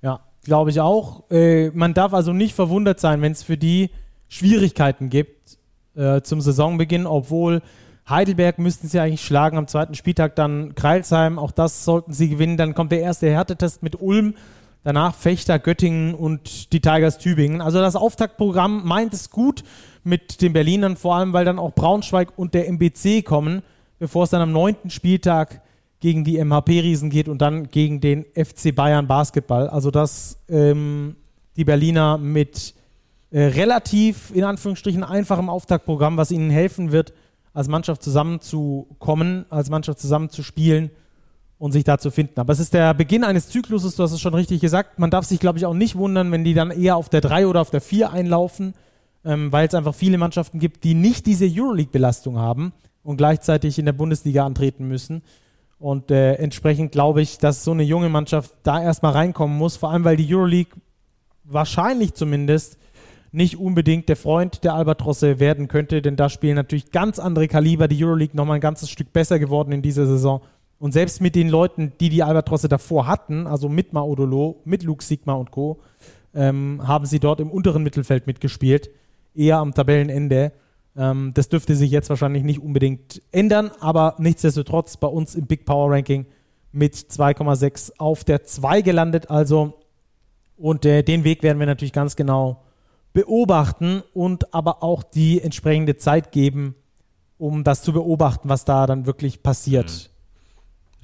Ja, 0.00 0.20
glaube 0.44 0.70
ich 0.70 0.80
auch. 0.80 1.28
Äh, 1.30 1.70
man 1.70 1.92
darf 1.92 2.14
also 2.14 2.32
nicht 2.32 2.54
verwundert 2.54 3.00
sein, 3.00 3.20
wenn 3.20 3.32
es 3.32 3.42
für 3.42 3.56
die 3.56 3.90
Schwierigkeiten 4.28 5.10
gibt 5.10 5.58
äh, 5.96 6.22
zum 6.22 6.40
Saisonbeginn, 6.40 7.06
obwohl 7.06 7.62
Heidelberg 8.08 8.58
müssten 8.58 8.88
sie 8.88 9.00
eigentlich 9.00 9.24
schlagen 9.24 9.56
am 9.56 9.68
zweiten 9.68 9.94
Spieltag, 9.94 10.34
dann 10.36 10.74
Kreilsheim, 10.74 11.38
auch 11.38 11.52
das 11.52 11.84
sollten 11.84 12.12
sie 12.12 12.28
gewinnen. 12.28 12.56
Dann 12.56 12.74
kommt 12.74 12.92
der 12.92 13.00
erste 13.00 13.30
Härtetest 13.30 13.82
mit 13.82 14.00
Ulm, 14.00 14.34
danach 14.82 15.14
Fechter, 15.14 15.58
Göttingen 15.58 16.14
und 16.14 16.72
die 16.72 16.80
Tigers 16.80 17.18
Tübingen. 17.18 17.60
Also 17.60 17.80
das 17.80 17.96
Auftaktprogramm 17.96 18.84
meint 18.84 19.14
es 19.14 19.30
gut 19.30 19.62
mit 20.04 20.42
den 20.42 20.52
Berlinern, 20.52 20.96
vor 20.96 21.14
allem 21.14 21.32
weil 21.32 21.44
dann 21.44 21.58
auch 21.58 21.74
Braunschweig 21.74 22.36
und 22.36 22.54
der 22.54 22.68
MBC 22.68 23.24
kommen, 23.24 23.62
bevor 23.98 24.24
es 24.24 24.30
dann 24.30 24.42
am 24.42 24.52
neunten 24.52 24.90
Spieltag 24.90 25.62
gegen 26.00 26.24
die 26.24 26.42
MHP-Riesen 26.44 27.10
geht 27.10 27.28
und 27.28 27.40
dann 27.40 27.68
gegen 27.68 28.00
den 28.00 28.24
FC 28.34 28.74
Bayern 28.74 29.06
Basketball. 29.06 29.68
Also 29.68 29.92
dass 29.92 30.38
ähm, 30.48 31.14
die 31.56 31.64
Berliner 31.64 32.18
mit 32.18 32.74
äh, 33.30 33.44
relativ, 33.44 34.32
in 34.34 34.42
Anführungsstrichen, 34.42 35.04
einfachem 35.04 35.48
Auftaktprogramm, 35.48 36.16
was 36.16 36.32
ihnen 36.32 36.50
helfen 36.50 36.90
wird, 36.90 37.12
als 37.54 37.68
Mannschaft 37.68 38.02
zusammenzukommen, 38.02 39.46
als 39.50 39.70
Mannschaft 39.70 39.98
zusammenzuspielen 39.98 40.90
und 41.58 41.72
sich 41.72 41.84
da 41.84 41.98
zu 41.98 42.10
finden. 42.10 42.40
Aber 42.40 42.52
es 42.52 42.60
ist 42.60 42.74
der 42.74 42.92
Beginn 42.94 43.24
eines 43.24 43.48
Zykluses, 43.48 43.94
du 43.94 44.02
hast 44.02 44.12
es 44.12 44.20
schon 44.20 44.34
richtig 44.34 44.60
gesagt. 44.60 44.98
Man 44.98 45.10
darf 45.10 45.26
sich, 45.26 45.38
glaube 45.38 45.58
ich, 45.58 45.66
auch 45.66 45.74
nicht 45.74 45.96
wundern, 45.96 46.32
wenn 46.32 46.44
die 46.44 46.54
dann 46.54 46.70
eher 46.70 46.96
auf 46.96 47.08
der 47.08 47.20
3 47.20 47.46
oder 47.46 47.60
auf 47.60 47.70
der 47.70 47.80
4 47.80 48.10
einlaufen, 48.10 48.74
ähm, 49.24 49.52
weil 49.52 49.68
es 49.68 49.74
einfach 49.74 49.94
viele 49.94 50.18
Mannschaften 50.18 50.58
gibt, 50.58 50.82
die 50.84 50.94
nicht 50.94 51.26
diese 51.26 51.46
Euroleague-Belastung 51.46 52.38
haben 52.38 52.72
und 53.04 53.16
gleichzeitig 53.16 53.78
in 53.78 53.84
der 53.84 53.92
Bundesliga 53.92 54.44
antreten 54.44 54.88
müssen. 54.88 55.22
Und 55.78 56.10
äh, 56.10 56.34
entsprechend 56.34 56.92
glaube 56.92 57.22
ich, 57.22 57.38
dass 57.38 57.64
so 57.64 57.72
eine 57.72 57.82
junge 57.82 58.08
Mannschaft 58.08 58.54
da 58.62 58.82
erstmal 58.82 59.12
reinkommen 59.12 59.56
muss, 59.56 59.76
vor 59.76 59.90
allem 59.90 60.04
weil 60.04 60.16
die 60.16 60.34
Euroleague 60.34 60.74
wahrscheinlich 61.44 62.14
zumindest 62.14 62.78
nicht 63.32 63.58
unbedingt 63.58 64.08
der 64.08 64.16
Freund 64.16 64.62
der 64.62 64.74
Albatrosse 64.74 65.40
werden 65.40 65.66
könnte, 65.66 66.02
denn 66.02 66.16
da 66.16 66.28
spielen 66.28 66.54
natürlich 66.54 66.90
ganz 66.90 67.18
andere 67.18 67.48
Kaliber. 67.48 67.88
Die 67.88 68.04
Euroleague 68.04 68.36
nochmal 68.36 68.56
ein 68.56 68.60
ganzes 68.60 68.90
Stück 68.90 69.12
besser 69.12 69.38
geworden 69.38 69.72
in 69.72 69.80
dieser 69.82 70.06
Saison. 70.06 70.42
Und 70.78 70.92
selbst 70.92 71.20
mit 71.20 71.34
den 71.34 71.48
Leuten, 71.48 71.92
die 72.00 72.10
die 72.10 72.22
Albatrosse 72.22 72.68
davor 72.68 73.06
hatten, 73.06 73.46
also 73.46 73.68
mit 73.68 73.92
Maodolo, 73.92 74.60
mit 74.64 74.82
Luke 74.82 75.02
Sigma 75.02 75.32
und 75.32 75.50
Co., 75.50 75.80
ähm, 76.34 76.80
haben 76.86 77.06
sie 77.06 77.20
dort 77.20 77.40
im 77.40 77.50
unteren 77.50 77.82
Mittelfeld 77.82 78.26
mitgespielt. 78.26 78.90
eher 79.34 79.58
am 79.58 79.72
Tabellenende. 79.72 80.52
Ähm, 80.94 81.32
das 81.34 81.48
dürfte 81.48 81.74
sich 81.74 81.90
jetzt 81.90 82.10
wahrscheinlich 82.10 82.42
nicht 82.42 82.60
unbedingt 82.60 83.22
ändern, 83.32 83.70
aber 83.80 84.14
nichtsdestotrotz 84.18 84.98
bei 84.98 85.08
uns 85.08 85.34
im 85.34 85.46
Big 85.46 85.64
Power 85.64 85.90
Ranking 85.90 86.26
mit 86.70 86.94
2,6 86.94 87.92
auf 87.96 88.24
der 88.24 88.44
2 88.44 88.82
gelandet. 88.82 89.30
Also, 89.30 89.74
und 90.58 90.84
äh, 90.84 91.02
den 91.02 91.24
Weg 91.24 91.42
werden 91.42 91.58
wir 91.58 91.66
natürlich 91.66 91.94
ganz 91.94 92.16
genau 92.16 92.62
beobachten 93.12 94.02
und 94.14 94.54
aber 94.54 94.82
auch 94.82 95.02
die 95.02 95.40
entsprechende 95.40 95.96
Zeit 95.96 96.32
geben, 96.32 96.74
um 97.38 97.64
das 97.64 97.82
zu 97.82 97.92
beobachten, 97.92 98.48
was 98.48 98.64
da 98.64 98.86
dann 98.86 99.06
wirklich 99.06 99.42
passiert. 99.42 99.90
Mhm. 99.90 100.12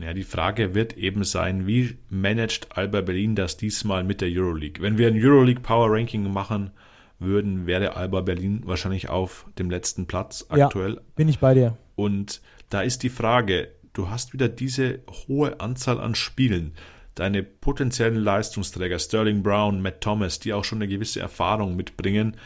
Ja, 0.05 0.15
die 0.15 0.23
Frage 0.23 0.75
wird 0.75 0.97
eben 0.97 1.25
sein, 1.25 1.67
wie 1.67 1.99
managt 2.09 2.77
Alba 2.77 3.01
Berlin 3.01 3.35
das 3.35 3.57
diesmal 3.57 4.05
mit 4.05 4.21
der 4.21 4.29
Euroleague? 4.31 4.81
Wenn 4.81 4.97
wir 4.97 5.09
ein 5.09 5.17
Euroleague 5.21 5.61
Power 5.61 5.91
Ranking 5.91 6.33
machen 6.33 6.71
würden, 7.19 7.67
wäre 7.67 7.97
Alba 7.97 8.21
Berlin 8.21 8.63
wahrscheinlich 8.65 9.09
auf 9.09 9.47
dem 9.59 9.71
letzten 9.71 10.07
Platz 10.07 10.47
aktuell. 10.49 10.95
Ja, 10.95 11.01
bin 11.17 11.29
ich 11.29 11.41
bei 11.41 11.55
dir. 11.55 11.77
Und 11.97 12.41
da 12.71 12.83
ist 12.83 13.03
die 13.03 13.09
Frage, 13.09 13.73
du 13.93 14.09
hast 14.09 14.33
wieder 14.33 14.49
diese 14.49 15.01
hohe 15.27 15.59
Anzahl 15.59 15.99
an 15.99 16.15
Spielen. 16.15 16.75
Deine 17.19 17.43
potenziellen 17.43 18.23
Leistungsträger 18.23 19.01
Sterling 19.01 19.43
Brown, 19.43 19.83
Matt 19.83 20.01
Thomas, 20.01 20.39
die 20.39 20.53
auch 20.53 20.63
schon 20.63 20.79
eine 20.79 20.87
gewisse 20.87 21.19
Erfahrung 21.19 21.75
mitbringen, 21.75 22.37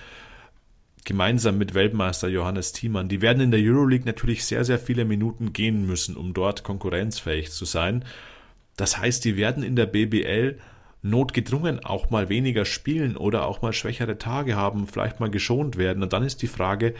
gemeinsam 1.04 1.58
mit 1.58 1.74
Weltmeister 1.74 2.28
Johannes 2.28 2.72
Thiemann, 2.72 3.10
die 3.10 3.20
werden 3.20 3.42
in 3.42 3.50
der 3.50 3.60
Euroleague 3.60 4.06
natürlich 4.06 4.46
sehr, 4.46 4.64
sehr 4.64 4.78
viele 4.78 5.04
Minuten 5.04 5.52
gehen 5.52 5.86
müssen, 5.86 6.16
um 6.16 6.32
dort 6.32 6.64
konkurrenzfähig 6.64 7.50
zu 7.50 7.66
sein. 7.66 8.02
Das 8.78 8.96
heißt, 8.96 9.26
die 9.26 9.36
werden 9.36 9.62
in 9.62 9.76
der 9.76 9.84
BBL 9.84 10.58
notgedrungen 11.02 11.84
auch 11.84 12.08
mal 12.08 12.30
weniger 12.30 12.64
spielen 12.64 13.18
oder 13.18 13.44
auch 13.44 13.60
mal 13.60 13.74
schwächere 13.74 14.16
Tage 14.16 14.56
haben, 14.56 14.86
vielleicht 14.86 15.20
mal 15.20 15.28
geschont 15.28 15.76
werden. 15.76 16.02
Und 16.02 16.14
dann 16.14 16.22
ist 16.22 16.40
die 16.40 16.46
Frage, 16.46 16.94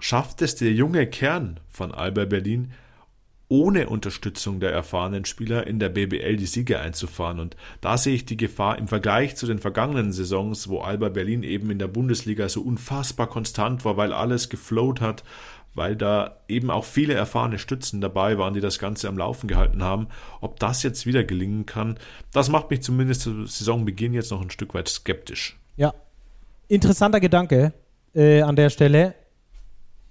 schafft 0.00 0.42
es 0.42 0.56
der 0.56 0.72
junge 0.72 1.06
Kern 1.06 1.60
von 1.68 1.94
Alba 1.94 2.24
Berlin, 2.24 2.72
ohne 3.48 3.88
Unterstützung 3.88 4.60
der 4.60 4.72
erfahrenen 4.72 5.24
Spieler 5.24 5.66
in 5.66 5.78
der 5.78 5.88
BBL 5.88 6.36
die 6.36 6.46
Siege 6.46 6.80
einzufahren. 6.80 7.40
Und 7.40 7.56
da 7.80 7.96
sehe 7.96 8.14
ich 8.14 8.26
die 8.26 8.36
Gefahr 8.36 8.78
im 8.78 8.88
Vergleich 8.88 9.36
zu 9.36 9.46
den 9.46 9.58
vergangenen 9.58 10.12
Saisons, 10.12 10.68
wo 10.68 10.80
Alba 10.80 11.08
Berlin 11.08 11.42
eben 11.42 11.70
in 11.70 11.78
der 11.78 11.88
Bundesliga 11.88 12.48
so 12.48 12.60
unfassbar 12.60 13.26
konstant 13.26 13.84
war, 13.84 13.96
weil 13.96 14.12
alles 14.12 14.50
geflowt 14.50 15.00
hat, 15.00 15.24
weil 15.74 15.96
da 15.96 16.38
eben 16.48 16.70
auch 16.70 16.84
viele 16.84 17.14
erfahrene 17.14 17.58
Stützen 17.58 18.00
dabei 18.00 18.36
waren, 18.36 18.52
die 18.52 18.60
das 18.60 18.78
Ganze 18.78 19.08
am 19.08 19.16
Laufen 19.16 19.48
gehalten 19.48 19.82
haben. 19.82 20.08
Ob 20.40 20.58
das 20.60 20.82
jetzt 20.82 21.06
wieder 21.06 21.24
gelingen 21.24 21.64
kann, 21.64 21.98
das 22.32 22.50
macht 22.50 22.70
mich 22.70 22.82
zumindest 22.82 23.22
zu 23.22 23.46
Saisonbeginn 23.46 24.12
jetzt 24.12 24.30
noch 24.30 24.42
ein 24.42 24.50
Stück 24.50 24.74
weit 24.74 24.88
skeptisch. 24.88 25.58
Ja, 25.76 25.94
interessanter 26.66 27.20
Gedanke 27.20 27.72
äh, 28.14 28.42
an 28.42 28.56
der 28.56 28.68
Stelle 28.68 29.14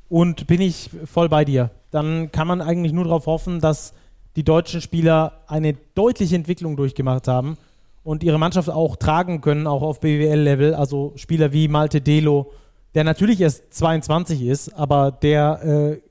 und 0.09 0.47
bin 0.47 0.61
ich 0.61 0.89
voll 1.05 1.30
bei 1.30 1.45
dir. 1.45 1.69
Dann 1.98 2.32
kann 2.32 2.48
man 2.48 2.61
eigentlich 2.61 2.94
nur 2.94 3.06
darauf 3.06 3.26
hoffen, 3.26 3.60
dass 3.60 3.95
die 4.36 4.44
deutschen 4.44 4.82
Spieler 4.82 5.41
eine 5.48 5.74
deutliche 5.95 6.36
Entwicklung 6.36 6.78
durchgemacht 6.78 7.28
haben 7.28 7.57
und 8.03 8.22
ihre 8.24 8.38
Mannschaft 8.38 8.69
auch 8.69 8.98
tragen 8.98 9.41
können, 9.41 9.65
auch 9.65 9.82
auf 9.82 9.99
BWL-Level. 9.99 10.76
Also 10.76 11.14
Spieler 11.15 11.53
wie 11.53 11.68
Malte 11.68 11.99
Delo, 11.99 12.52
der 12.94 13.03
natürlich 13.03 13.41
erst 13.41 13.74
22 13.74 14.44
ist, 14.44 14.76
aber 14.76 15.10
der, 15.10 15.64
äh, 15.64 16.02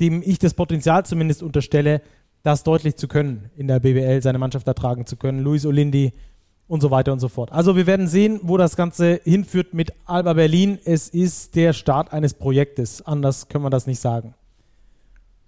dem 0.00 0.22
ich 0.24 0.40
das 0.40 0.54
Potenzial 0.54 1.06
zumindest 1.06 1.44
unterstelle, 1.44 2.02
das 2.42 2.64
deutlich 2.64 2.96
zu 2.96 3.06
können 3.06 3.50
in 3.56 3.68
der 3.68 3.78
BWL, 3.78 4.20
seine 4.20 4.38
Mannschaft 4.38 4.66
ertragen 4.66 5.06
zu 5.06 5.14
können. 5.14 5.44
Luis 5.44 5.64
Olindi, 5.64 6.14
und 6.68 6.82
so 6.82 6.90
weiter 6.90 7.12
und 7.12 7.18
so 7.18 7.28
fort. 7.28 7.50
Also 7.50 7.74
wir 7.74 7.86
werden 7.86 8.06
sehen, 8.06 8.40
wo 8.42 8.56
das 8.56 8.76
Ganze 8.76 9.20
hinführt 9.24 9.72
mit 9.72 9.92
Alba 10.04 10.34
Berlin. 10.34 10.78
Es 10.84 11.08
ist 11.08 11.56
der 11.56 11.72
Start 11.72 12.12
eines 12.12 12.34
Projektes. 12.34 13.04
Anders 13.04 13.48
können 13.48 13.64
wir 13.64 13.70
das 13.70 13.86
nicht 13.86 14.00
sagen. 14.00 14.34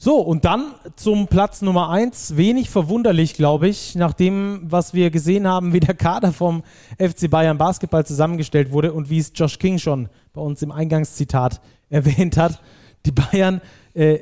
So, 0.02 0.16
und 0.16 0.47
dann 0.47 0.72
zum 0.97 1.27
Platz 1.27 1.60
Nummer 1.60 1.90
1. 1.90 2.39
Wenig 2.39 2.70
verwunderlich, 2.70 3.35
glaube 3.35 3.68
ich, 3.68 3.94
nach 3.97 4.14
dem, 4.14 4.62
was 4.62 4.94
wir 4.94 5.10
gesehen 5.10 5.47
haben, 5.47 5.74
wie 5.74 5.81
der 5.81 5.94
Kader 5.94 6.32
vom 6.32 6.62
FC 6.97 7.28
Bayern 7.28 7.59
Basketball 7.59 8.06
zusammengestellt 8.06 8.70
wurde 8.70 8.94
und 8.94 9.10
wie 9.10 9.18
es 9.18 9.31
Josh 9.35 9.59
King 9.59 9.78
schon 9.78 10.09
bei 10.32 10.40
uns 10.40 10.62
im 10.62 10.72
Eingangszitat 10.72 11.60
erwähnt 11.90 12.39
hat. 12.39 12.62
Die 13.05 13.12
Bayern 13.12 13.60
äh, 13.93 14.20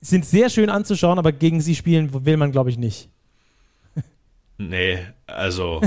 sind 0.00 0.24
sehr 0.24 0.48
schön 0.48 0.70
anzuschauen, 0.70 1.18
aber 1.18 1.32
gegen 1.32 1.60
sie 1.60 1.74
spielen 1.74 2.24
will 2.24 2.36
man, 2.36 2.52
glaube 2.52 2.70
ich, 2.70 2.78
nicht. 2.78 3.08
Nee, 4.58 5.00
also 5.26 5.82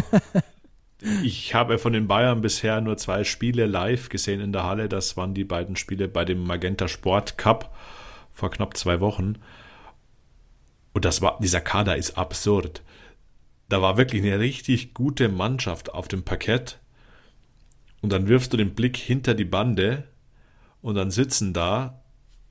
ich 1.23 1.55
habe 1.55 1.79
von 1.79 1.93
den 1.93 2.07
Bayern 2.09 2.41
bisher 2.41 2.81
nur 2.81 2.97
zwei 2.97 3.23
Spiele 3.23 3.67
live 3.67 4.09
gesehen 4.09 4.41
in 4.41 4.51
der 4.51 4.65
Halle. 4.65 4.89
Das 4.89 5.15
waren 5.15 5.33
die 5.33 5.45
beiden 5.45 5.77
Spiele 5.77 6.09
bei 6.09 6.25
dem 6.25 6.43
Magenta 6.43 6.89
Sport 6.89 7.37
Cup 7.37 7.73
vor 8.39 8.51
knapp 8.51 8.75
zwei 8.75 8.99
Wochen. 8.99 9.35
Und 10.93 11.05
das 11.05 11.21
war, 11.21 11.37
dieser 11.39 11.61
Kader 11.61 11.97
ist 11.97 12.17
absurd. 12.17 12.81
Da 13.69 13.81
war 13.81 13.97
wirklich 13.97 14.23
eine 14.23 14.39
richtig 14.39 14.93
gute 14.93 15.29
Mannschaft 15.29 15.93
auf 15.93 16.07
dem 16.07 16.23
Parkett. 16.23 16.79
Und 18.01 18.11
dann 18.11 18.27
wirfst 18.27 18.51
du 18.53 18.57
den 18.57 18.73
Blick 18.73 18.97
hinter 18.97 19.35
die 19.35 19.45
Bande 19.45 20.05
und 20.81 20.95
dann 20.95 21.11
sitzen 21.11 21.53
da 21.53 22.01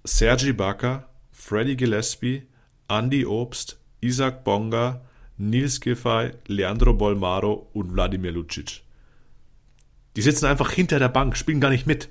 Sergi 0.05 0.52
Bakker, 0.52 1.09
Freddy 1.32 1.77
Gillespie, 1.77 2.43
Andy 2.89 3.24
Obst, 3.24 3.81
Isaac 4.01 4.44
Bonga, 4.44 5.01
Nils 5.39 5.81
Giffey, 5.81 6.32
Leandro 6.47 6.93
Bolmaro 6.93 7.69
und 7.73 7.93
Wladimir 7.93 8.32
Lucic. 8.32 8.82
Die 10.16 10.23
sitzen 10.23 10.47
einfach 10.47 10.73
hinter 10.73 10.98
der 10.98 11.09
Bank, 11.09 11.36
spielen 11.36 11.60
gar 11.60 11.70
nicht 11.70 11.86
mit. 11.86 12.09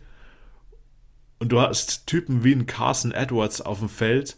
Und 1.39 1.51
du 1.51 1.61
hast 1.61 2.07
Typen 2.07 2.43
wie 2.43 2.53
ein 2.53 2.65
Carson 2.65 3.11
Edwards 3.11 3.61
auf 3.61 3.79
dem 3.79 3.89
Feld, 3.89 4.37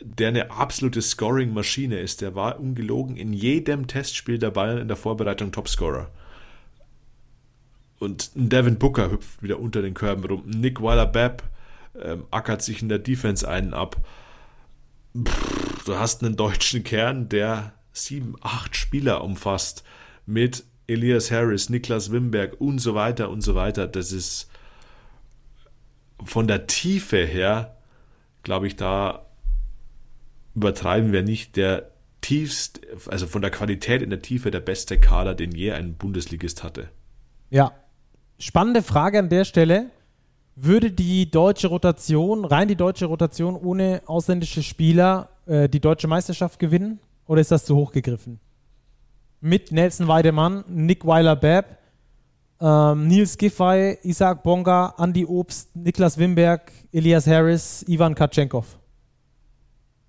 der 0.00 0.28
eine 0.28 0.50
absolute 0.50 1.02
Scoring-Maschine 1.02 1.98
ist. 1.98 2.20
Der 2.20 2.34
war 2.34 2.58
ungelogen 2.60 3.16
in 3.16 3.32
jedem 3.32 3.86
Testspiel 3.86 4.38
der 4.38 4.50
Bayern 4.50 4.78
in 4.78 4.88
der 4.88 4.96
Vorbereitung 4.96 5.52
Topscorer. 5.52 6.10
Und 7.98 8.34
ein 8.34 8.48
Devin 8.48 8.78
Booker 8.78 9.10
hüpft 9.10 9.42
wieder 9.42 9.60
unter 9.60 9.82
den 9.82 9.94
Körben 9.94 10.24
rum. 10.24 10.44
Nick 10.46 10.80
Weiler-Bepp 10.80 11.42
ähm, 12.00 12.24
ackert 12.30 12.62
sich 12.62 12.82
in 12.82 12.88
der 12.88 12.98
Defense 12.98 13.46
einen 13.46 13.74
ab. 13.74 13.96
Pff, 15.16 15.84
du 15.84 15.96
hast 15.96 16.24
einen 16.24 16.36
deutschen 16.36 16.82
Kern, 16.82 17.28
der 17.28 17.74
sieben, 17.92 18.36
acht 18.40 18.76
Spieler 18.76 19.22
umfasst 19.22 19.84
mit 20.24 20.64
Elias 20.86 21.30
Harris, 21.30 21.68
Niklas 21.68 22.10
Wimberg 22.10 22.60
und 22.60 22.78
so 22.78 22.94
weiter 22.94 23.28
und 23.28 23.42
so 23.42 23.54
weiter. 23.54 23.86
Das 23.86 24.12
ist 24.12 24.49
von 26.24 26.46
der 26.46 26.66
Tiefe 26.66 27.24
her, 27.24 27.76
glaube 28.42 28.66
ich, 28.66 28.76
da 28.76 29.26
übertreiben 30.54 31.12
wir 31.12 31.22
nicht 31.22 31.56
der 31.56 31.90
tiefst, 32.20 32.80
also 33.08 33.26
von 33.26 33.42
der 33.42 33.50
Qualität 33.50 34.02
in 34.02 34.10
der 34.10 34.22
Tiefe 34.22 34.50
der 34.50 34.60
beste 34.60 34.98
Kader, 34.98 35.34
den 35.34 35.52
je 35.52 35.72
ein 35.72 35.94
Bundesligist 35.94 36.62
hatte. 36.62 36.90
Ja. 37.50 37.72
Spannende 38.38 38.82
Frage 38.82 39.18
an 39.18 39.28
der 39.28 39.44
Stelle. 39.44 39.90
Würde 40.56 40.90
die 40.90 41.30
deutsche 41.30 41.68
Rotation, 41.68 42.44
rein 42.44 42.68
die 42.68 42.76
deutsche 42.76 43.06
Rotation 43.06 43.54
ohne 43.56 44.02
ausländische 44.06 44.62
Spieler, 44.62 45.30
äh, 45.46 45.68
die 45.68 45.80
deutsche 45.80 46.08
Meisterschaft 46.08 46.58
gewinnen? 46.58 47.00
Oder 47.26 47.40
ist 47.40 47.50
das 47.50 47.64
zu 47.64 47.76
hoch 47.76 47.92
gegriffen? 47.92 48.40
Mit 49.40 49.72
Nelson 49.72 50.08
Weidemann, 50.08 50.64
Nick 50.68 51.06
Weiler-Babb, 51.06 51.78
ähm, 52.60 53.08
Nils 53.08 53.38
Giffey, 53.38 53.98
Isaac 54.02 54.42
Bonga, 54.42 54.94
Andy 54.98 55.24
Obst, 55.24 55.74
Niklas 55.74 56.18
Wimberg, 56.18 56.72
Elias 56.92 57.26
Harris, 57.26 57.84
Ivan 57.88 58.14
Katschenkov. 58.14 58.78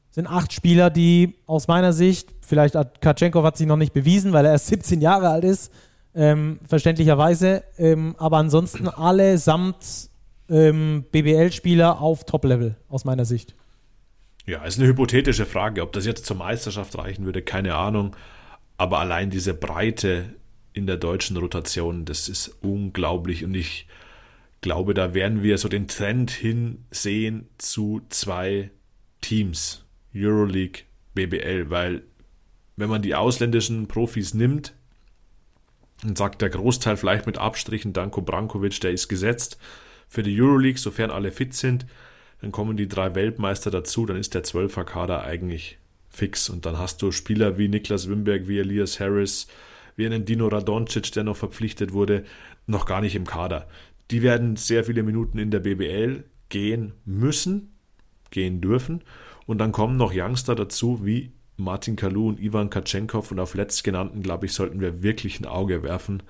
Sind 0.10 0.28
acht 0.28 0.52
Spieler, 0.52 0.90
die 0.90 1.36
aus 1.46 1.68
meiner 1.68 1.94
Sicht, 1.94 2.34
vielleicht 2.42 2.76
hat 2.76 3.00
Katschenkov 3.00 3.46
hat 3.46 3.58
sich 3.58 3.68
noch 3.68 3.78
nicht 3.78 3.94
bewiesen, 3.94 4.34
weil 4.34 4.46
er 4.46 4.52
erst 4.52 4.68
17 4.68 5.00
Jahre 5.02 5.30
alt 5.30 5.46
ist, 5.46 5.72
ähm, 6.14 6.60
verständlicherweise, 6.68 7.64
ähm, 7.78 8.16
aber 8.18 8.38
ansonsten 8.38 8.90
allesamt 8.90 10.10
ähm, 10.50 11.06
BBL-Spieler 11.12 12.02
auf 12.02 12.26
Top-Level 12.26 12.76
aus 12.90 13.06
meiner 13.06 13.24
Sicht. 13.24 13.56
Ja, 14.46 14.66
ist 14.66 14.80
eine 14.80 14.88
hypothetische 14.88 15.46
Frage. 15.46 15.82
Ob 15.82 15.94
das 15.94 16.06
jetzt 16.06 16.26
zur 16.26 16.36
Meisterschaft 16.36 16.98
reichen 16.98 17.26
würde, 17.26 17.42
keine 17.42 17.76
Ahnung. 17.76 18.16
Aber 18.78 19.00
allein 19.00 19.30
diese 19.30 19.54
Breite 19.54 20.34
in 20.74 20.88
der 20.88 20.98
deutschen 20.98 21.38
Rotation, 21.38 22.06
das 22.06 22.30
ist 22.30 22.58
unglaublich. 22.62 23.44
Und 23.44 23.56
ich 23.56 23.88
glaube, 24.62 24.94
da 24.94 25.14
werden 25.14 25.44
wir 25.44 25.58
so 25.58 25.68
den 25.68 25.88
Trend 25.88 26.32
hinsehen 26.32 27.48
zu 27.58 28.02
zwei 28.10 28.72
Teams, 29.22 29.86
Euroleague, 30.16 30.84
BBL, 31.14 31.70
weil 31.70 32.04
wenn 32.78 32.90
man 32.90 33.02
die 33.02 33.16
ausländischen 33.16 33.88
Profis 33.88 34.34
nimmt 34.34 34.74
und 36.04 36.18
sagt, 36.18 36.42
der 36.42 36.50
Großteil 36.50 36.98
vielleicht 36.98 37.26
mit 37.26 37.38
Abstrichen, 37.38 37.94
Danko 37.94 38.22
Brankovic, 38.22 38.80
der 38.82 38.92
ist 38.92 39.08
gesetzt 39.08 39.58
für 40.08 40.24
die 40.24 40.40
Euroleague, 40.42 40.80
sofern 40.80 41.12
alle 41.12 41.32
fit 41.32 41.54
sind, 41.54 41.86
dann 42.42 42.52
kommen 42.52 42.76
die 42.76 42.88
drei 42.88 43.14
Weltmeister 43.14 43.70
dazu, 43.70 44.06
dann 44.06 44.18
ist 44.18 44.34
der 44.34 44.44
Zwölfer-Kader 44.44 45.24
eigentlich 45.24 45.78
fix. 46.10 46.50
Und 46.50 46.66
dann 46.66 46.78
hast 46.78 47.02
du 47.02 47.12
Spieler 47.12 47.58
wie 47.58 47.68
Niklas 47.68 48.10
Wimberg, 48.10 48.48
wie 48.48 48.60
Elias 48.60 49.00
Harris, 49.00 49.48
wie 49.96 50.06
einen 50.06 50.26
Dino 50.26 50.48
Radoncic, 50.48 51.12
der 51.12 51.24
noch 51.24 51.38
verpflichtet 51.38 51.94
wurde, 51.94 52.24
noch 52.68 52.86
gar 52.86 53.02
nicht 53.02 53.16
im 53.16 53.26
Kader. 53.26 53.68
die 54.12 54.22
werden 54.22 54.58
sehr 54.58 54.84
viele 54.84 55.04
Minuten 55.04 55.38
in 55.38 55.52
der 55.52 55.62
BBL 55.62 56.26
gehen 56.50 56.94
müssen, 57.06 57.74
gehen 58.30 58.62
dürfen. 58.62 59.04
Und 59.48 59.58
dann 59.58 59.72
kommen 59.72 59.98
noch 59.98 60.12
Youngster 60.14 60.54
dazu, 60.54 61.06
wie 61.06 61.32
Martin 61.58 61.96
Kalu 61.96 62.28
und 62.28 62.40
Ivan 62.40 62.70
Katschenkov. 62.70 63.32
Und 63.32 63.40
auf 63.40 63.56
letztgenannten, 63.56 64.22
glaube 64.22 64.46
ich, 64.46 64.54
sollten 64.54 64.82
wir 64.82 65.02
wirklich 65.02 65.40
ein 65.40 65.46
Auge 65.46 65.82
werfen. 65.82 66.24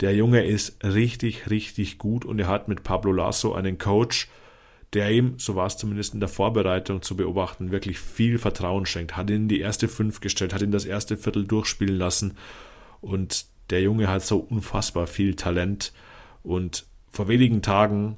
Der 0.00 0.14
Junge 0.14 0.44
ist 0.44 0.82
richtig, 0.84 1.50
richtig 1.50 1.98
gut 1.98 2.24
und 2.24 2.38
er 2.38 2.46
hat 2.46 2.68
mit 2.68 2.82
Pablo 2.82 3.12
Lasso 3.12 3.52
einen 3.52 3.76
Coach, 3.76 4.28
der 4.94 5.10
ihm, 5.10 5.34
so 5.36 5.56
war 5.56 5.66
es 5.66 5.76
zumindest 5.76 6.14
in 6.14 6.20
der 6.20 6.28
Vorbereitung 6.28 7.02
zu 7.02 7.16
beobachten, 7.16 7.70
wirklich 7.70 7.98
viel 7.98 8.38
Vertrauen 8.38 8.86
schenkt. 8.86 9.16
Hat 9.16 9.28
ihn 9.30 9.36
in 9.36 9.48
die 9.48 9.60
erste 9.60 9.88
Fünf 9.88 10.20
gestellt, 10.20 10.54
hat 10.54 10.62
ihn 10.62 10.72
das 10.72 10.86
erste 10.86 11.16
Viertel 11.16 11.46
durchspielen 11.46 11.96
lassen 11.96 12.36
und 13.00 13.46
der 13.70 13.82
Junge 13.82 14.08
hat 14.08 14.24
so 14.24 14.38
unfassbar 14.38 15.06
viel 15.06 15.34
Talent 15.36 15.92
und 16.42 16.86
vor 17.10 17.28
wenigen 17.28 17.62
Tagen 17.62 18.16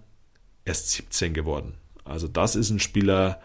erst 0.65 0.91
17 0.91 1.35
geworden. 1.35 1.75
Also 2.05 2.29
das 2.29 2.57
ist 2.57 2.71
ein 2.71 2.81
Spieler, 2.81 3.41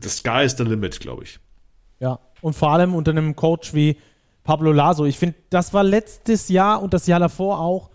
the 0.00 0.08
sky 0.08 0.44
is 0.44 0.56
the 0.56 0.64
limit, 0.64 1.00
glaube 1.00 1.24
ich. 1.24 1.38
Ja, 2.00 2.18
und 2.40 2.54
vor 2.54 2.72
allem 2.72 2.94
unter 2.94 3.12
einem 3.12 3.36
Coach 3.36 3.74
wie 3.74 3.96
Pablo 4.42 4.72
Laso. 4.72 5.04
Ich 5.04 5.18
finde, 5.18 5.36
das 5.50 5.72
war 5.72 5.84
letztes 5.84 6.48
Jahr 6.48 6.82
und 6.82 6.92
das 6.92 7.06
Jahr 7.06 7.20
davor 7.20 7.60
auch 7.60 7.90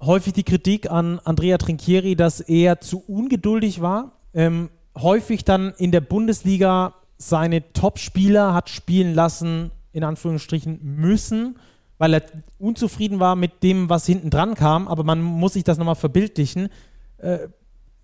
häufig 0.00 0.34
die 0.34 0.44
Kritik 0.44 0.90
an 0.90 1.20
Andrea 1.24 1.56
Trinchieri, 1.58 2.16
dass 2.16 2.40
er 2.40 2.80
zu 2.80 3.02
ungeduldig 3.06 3.80
war. 3.80 4.12
Ähm, 4.34 4.70
häufig 4.94 5.44
dann 5.44 5.72
in 5.78 5.92
der 5.92 6.02
Bundesliga 6.02 6.94
seine 7.16 7.72
Top-Spieler 7.72 8.52
hat 8.52 8.68
spielen 8.68 9.14
lassen, 9.14 9.70
in 9.96 10.04
Anführungsstrichen 10.04 10.78
müssen, 10.82 11.58
weil 11.96 12.12
er 12.12 12.22
unzufrieden 12.58 13.18
war 13.18 13.34
mit 13.34 13.62
dem, 13.62 13.88
was 13.88 14.04
hinten 14.04 14.28
dran 14.28 14.54
kam. 14.54 14.88
Aber 14.88 15.04
man 15.04 15.22
muss 15.22 15.54
sich 15.54 15.64
das 15.64 15.78
nochmal 15.78 15.94
verbildlichen. 15.94 16.68
Äh, 17.16 17.48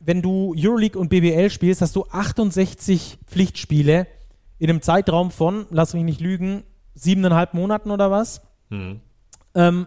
wenn 0.01 0.23
du 0.23 0.55
Euroleague 0.57 0.99
und 0.99 1.11
BBL 1.11 1.51
spielst, 1.51 1.83
hast 1.83 1.95
du 1.95 2.07
68 2.11 3.19
Pflichtspiele 3.27 4.07
in 4.59 4.71
einem 4.71 4.81
Zeitraum 4.81 5.31
von, 5.31 5.67
lass 5.71 5.93
mich 5.93 6.03
nicht 6.03 6.21
lügen, 6.21 6.63
siebeneinhalb 6.95 7.53
Monaten 7.53 7.91
oder 7.91 8.11
was. 8.11 8.41
Mhm. 8.71 9.01
Ähm, 9.55 9.87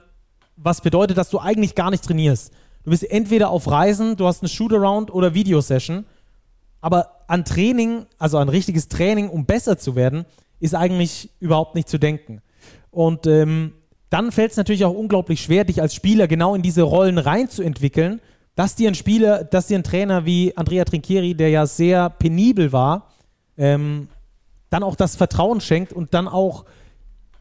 was 0.58 0.82
bedeutet, 0.82 1.18
dass 1.18 1.32
du 1.32 1.40
eigentlich 1.40 1.74
gar 1.74 1.90
nicht 1.90 2.04
trainierst. 2.04 2.54
Du 2.84 2.92
bist 2.92 3.10
entweder 3.10 3.50
auf 3.50 3.68
Reisen, 3.68 4.16
du 4.16 4.28
hast 4.28 4.44
eine 4.44 4.50
Shootaround 4.50 5.12
oder 5.12 5.34
Videosession, 5.34 6.06
aber 6.82 7.24
an 7.28 7.46
Training, 7.46 8.06
also 8.20 8.38
an 8.38 8.48
richtiges 8.48 8.90
Training, 8.90 9.28
um 9.28 9.46
besser 9.48 9.80
zu 9.80 9.96
werden, 9.96 10.26
ist 10.60 10.76
eigentlich 10.76 11.30
überhaupt 11.40 11.76
nicht 11.76 11.90
zu 11.90 11.98
denken. 11.98 12.42
Und 12.92 13.28
ähm, 13.28 13.74
dann 14.10 14.32
fällt 14.32 14.52
es 14.52 14.58
natürlich 14.58 14.86
auch 14.86 14.94
unglaublich 14.94 15.42
schwer, 15.42 15.66
dich 15.66 15.82
als 15.82 15.94
Spieler 15.94 16.28
genau 16.28 16.56
in 16.56 16.62
diese 16.62 16.84
Rollen 16.84 17.18
reinzuentwickeln, 17.18 18.22
dass 18.56 18.76
dir 18.76 18.88
ein 18.88 18.96
Spieler, 18.96 19.44
dass 19.44 19.68
dir 19.68 19.78
ein 19.78 19.84
Trainer 19.84 20.26
wie 20.26 20.56
Andrea 20.56 20.86
Trinchieri, 20.86 21.36
der 21.36 21.50
ja 21.50 21.66
sehr 21.66 22.10
penibel 22.10 22.72
war, 22.72 23.12
ähm, 23.58 24.08
dann 24.70 24.84
auch 24.84 24.96
das 24.96 25.16
Vertrauen 25.16 25.62
schenkt 25.62 25.92
und 25.94 26.14
dann 26.14 26.28
auch 26.28 26.66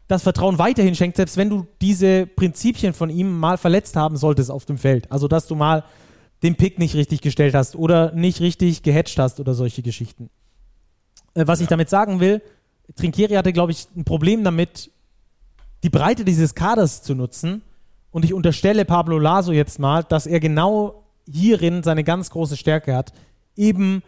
das 0.07 0.23
Vertrauen 0.23 0.59
weiterhin 0.59 0.95
schenkt, 0.95 1.17
selbst 1.17 1.37
wenn 1.37 1.49
du 1.49 1.65
diese 1.81 2.27
Prinzipien 2.27 2.93
von 2.93 3.09
ihm 3.09 3.39
mal 3.39 3.57
verletzt 3.57 3.95
haben 3.95 4.17
solltest 4.17 4.51
auf 4.51 4.65
dem 4.65 4.77
Feld. 4.77 5.11
Also, 5.11 5.27
dass 5.27 5.47
du 5.47 5.55
mal 5.55 5.83
den 6.43 6.55
Pick 6.55 6.77
nicht 6.77 6.95
richtig 6.95 7.21
gestellt 7.21 7.55
hast 7.55 7.75
oder 7.75 8.11
nicht 8.11 8.39
richtig 8.39 8.83
gehatcht 8.83 9.17
hast 9.17 9.39
oder 9.39 9.53
solche 9.53 9.81
Geschichten. 9.81 10.29
Äh, 11.33 11.47
was 11.47 11.59
ja. 11.59 11.63
ich 11.63 11.69
damit 11.69 11.89
sagen 11.89 12.19
will, 12.19 12.41
Trinkieri 12.95 13.33
hatte, 13.33 13.53
glaube 13.53 13.71
ich, 13.71 13.87
ein 13.95 14.05
Problem 14.05 14.43
damit, 14.43 14.91
die 15.83 15.89
Breite 15.89 16.25
dieses 16.25 16.55
Kaders 16.55 17.01
zu 17.03 17.15
nutzen. 17.15 17.61
Und 18.11 18.23
ich 18.25 18.33
unterstelle 18.33 18.85
Pablo 18.85 19.19
Laso 19.19 19.51
jetzt 19.51 19.79
mal, 19.79 20.03
dass 20.03 20.25
er 20.25 20.39
genau 20.39 21.03
hierin 21.29 21.83
seine 21.83 22.03
ganz 22.03 22.29
große 22.29 22.57
Stärke 22.57 22.95
hat, 22.95 23.13
eben 23.55 24.03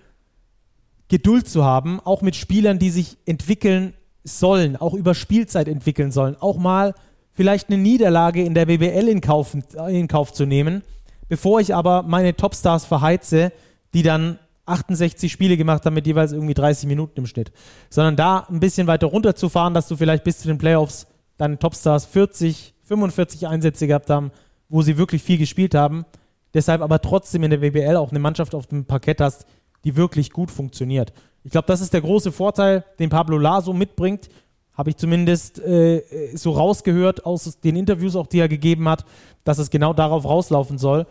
Geduld 1.10 1.48
zu 1.48 1.64
haben, 1.64 2.00
auch 2.00 2.22
mit 2.22 2.36
Spielern, 2.36 2.80
die 2.80 2.90
sich 2.90 3.18
entwickeln 3.26 3.94
sollen, 4.24 4.76
auch 4.76 4.94
über 4.94 5.16
Spielzeit 5.16 5.68
entwickeln 5.68 6.12
sollen, 6.12 6.36
auch 6.40 6.58
mal 6.58 6.94
vielleicht 7.32 7.70
eine 7.70 7.78
Niederlage 7.78 8.44
in 8.44 8.54
der 8.54 8.66
BBL 8.66 9.08
in 9.08 9.22
Kauf, 9.22 9.56
in 9.88 10.08
Kauf 10.08 10.34
zu 10.34 10.46
nehmen, 10.46 10.84
bevor 11.30 11.60
ich 11.60 11.74
aber 11.74 12.04
meine 12.04 12.36
Topstars 12.36 12.86
verheize, 12.86 13.52
die 13.94 14.04
dann 14.04 14.40
68 14.68 15.32
Spiele 15.32 15.58
gemacht 15.58 15.86
haben 15.86 15.94
mit 15.94 16.08
jeweils 16.08 16.32
irgendwie 16.32 16.54
30 16.54 16.88
Minuten 16.88 17.20
im 17.20 17.26
Schnitt, 17.26 17.52
sondern 17.90 18.16
da 18.16 18.48
ein 18.50 18.60
bisschen 18.60 18.88
weiter 18.88 19.08
runterzufahren, 19.08 19.74
dass 19.74 19.88
du 19.88 19.96
vielleicht 19.96 20.24
bis 20.24 20.40
zu 20.40 20.48
den 20.48 20.58
Playoffs 20.58 21.08
deine 21.38 21.58
Topstars 21.60 22.06
40, 22.06 22.74
45 22.84 23.48
Einsätze 23.48 23.88
gehabt 23.88 24.10
haben, 24.10 24.32
wo 24.70 24.82
sie 24.82 24.98
wirklich 24.98 25.24
viel 25.24 25.38
gespielt 25.38 25.76
haben, 25.76 26.06
deshalb 26.54 26.82
aber 26.82 27.02
trotzdem 27.02 27.44
in 27.44 27.52
der 27.52 27.58
BBL 27.58 27.96
auch 27.96 28.12
eine 28.12 28.20
Mannschaft 28.20 28.56
auf 28.56 28.68
dem 28.68 28.86
Parkett 28.86 29.22
hast, 29.22 29.46
die 29.84 29.96
wirklich 29.96 30.32
gut 30.32 30.52
funktioniert. 30.52 31.14
Ich 31.44 31.52
glaube, 31.52 31.68
das 31.68 31.82
ist 31.82 31.94
der 31.94 32.02
große 32.02 32.32
Vorteil, 32.32 32.84
den 33.00 33.10
Pablo 33.10 33.38
Laso 33.38 33.72
mitbringt. 33.72 34.30
Habe 34.74 34.90
ich 34.90 34.98
zumindest 34.98 35.60
äh, 35.60 36.04
so 36.36 36.52
rausgehört 36.52 37.26
aus 37.26 37.60
den 37.62 37.76
Interviews, 37.76 38.16
auch 38.16 38.28
die 38.28 38.40
er 38.40 38.50
gegeben 38.50 38.90
hat, 38.90 39.06
dass 39.44 39.58
es 39.58 39.70
genau 39.70 39.94
darauf 39.94 40.26
rauslaufen 40.26 40.78
soll. 40.78 41.08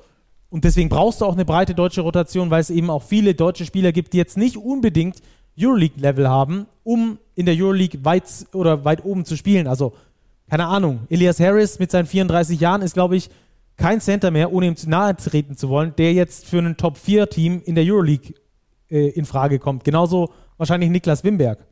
Und 0.49 0.65
deswegen 0.65 0.89
brauchst 0.89 1.21
du 1.21 1.25
auch 1.25 1.35
eine 1.35 1.45
breite 1.45 1.75
deutsche 1.75 2.01
Rotation, 2.01 2.51
weil 2.51 2.61
es 2.61 2.71
eben 2.71 2.91
auch 2.91 3.03
viele 3.03 3.35
deutsche 3.35 3.67
Spieler 3.67 3.93
gibt, 3.93 4.13
die 4.13 4.19
jetzt 4.19 4.37
nicht 4.37 4.57
unbedingt 4.57 5.21
Euroleague-Level 5.59 6.29
haben, 6.29 6.67
um 6.85 7.19
in 7.35 7.47
der 7.47 7.57
Euroleague 7.57 8.05
weit 8.05 8.25
oder 8.53 8.85
weit 8.85 9.05
oben 9.05 9.25
zu 9.25 9.37
spielen. 9.37 9.67
Also, 9.67 9.95
keine 10.49 10.67
Ahnung, 10.67 11.01
Elias 11.09 11.41
Harris 11.41 11.79
mit 11.79 11.91
seinen 11.91 12.07
34 12.07 12.61
Jahren 12.61 12.83
ist, 12.83 12.95
glaube 12.95 13.17
ich, 13.17 13.31
kein 13.77 14.01
Center 14.01 14.31
mehr, 14.31 14.53
ohne 14.53 14.67
ihm 14.67 14.77
zu 14.77 14.89
nahe 14.89 15.17
treten 15.17 15.57
zu 15.57 15.69
wollen, 15.69 15.95
der 15.99 16.13
jetzt 16.13 16.47
für 16.47 16.59
ein 16.59 16.77
Top-4-Team 16.77 17.63
in 17.65 17.75
der 17.75 17.85
Euroleague 17.85 18.35
äh, 18.89 19.09
in 19.09 19.25
Frage 19.25 19.59
kommt. 19.59 19.85
Genauso 19.85 20.31
wahrscheinlich 20.57 20.91
Niklas 20.91 21.25
Wimberg. 21.25 21.67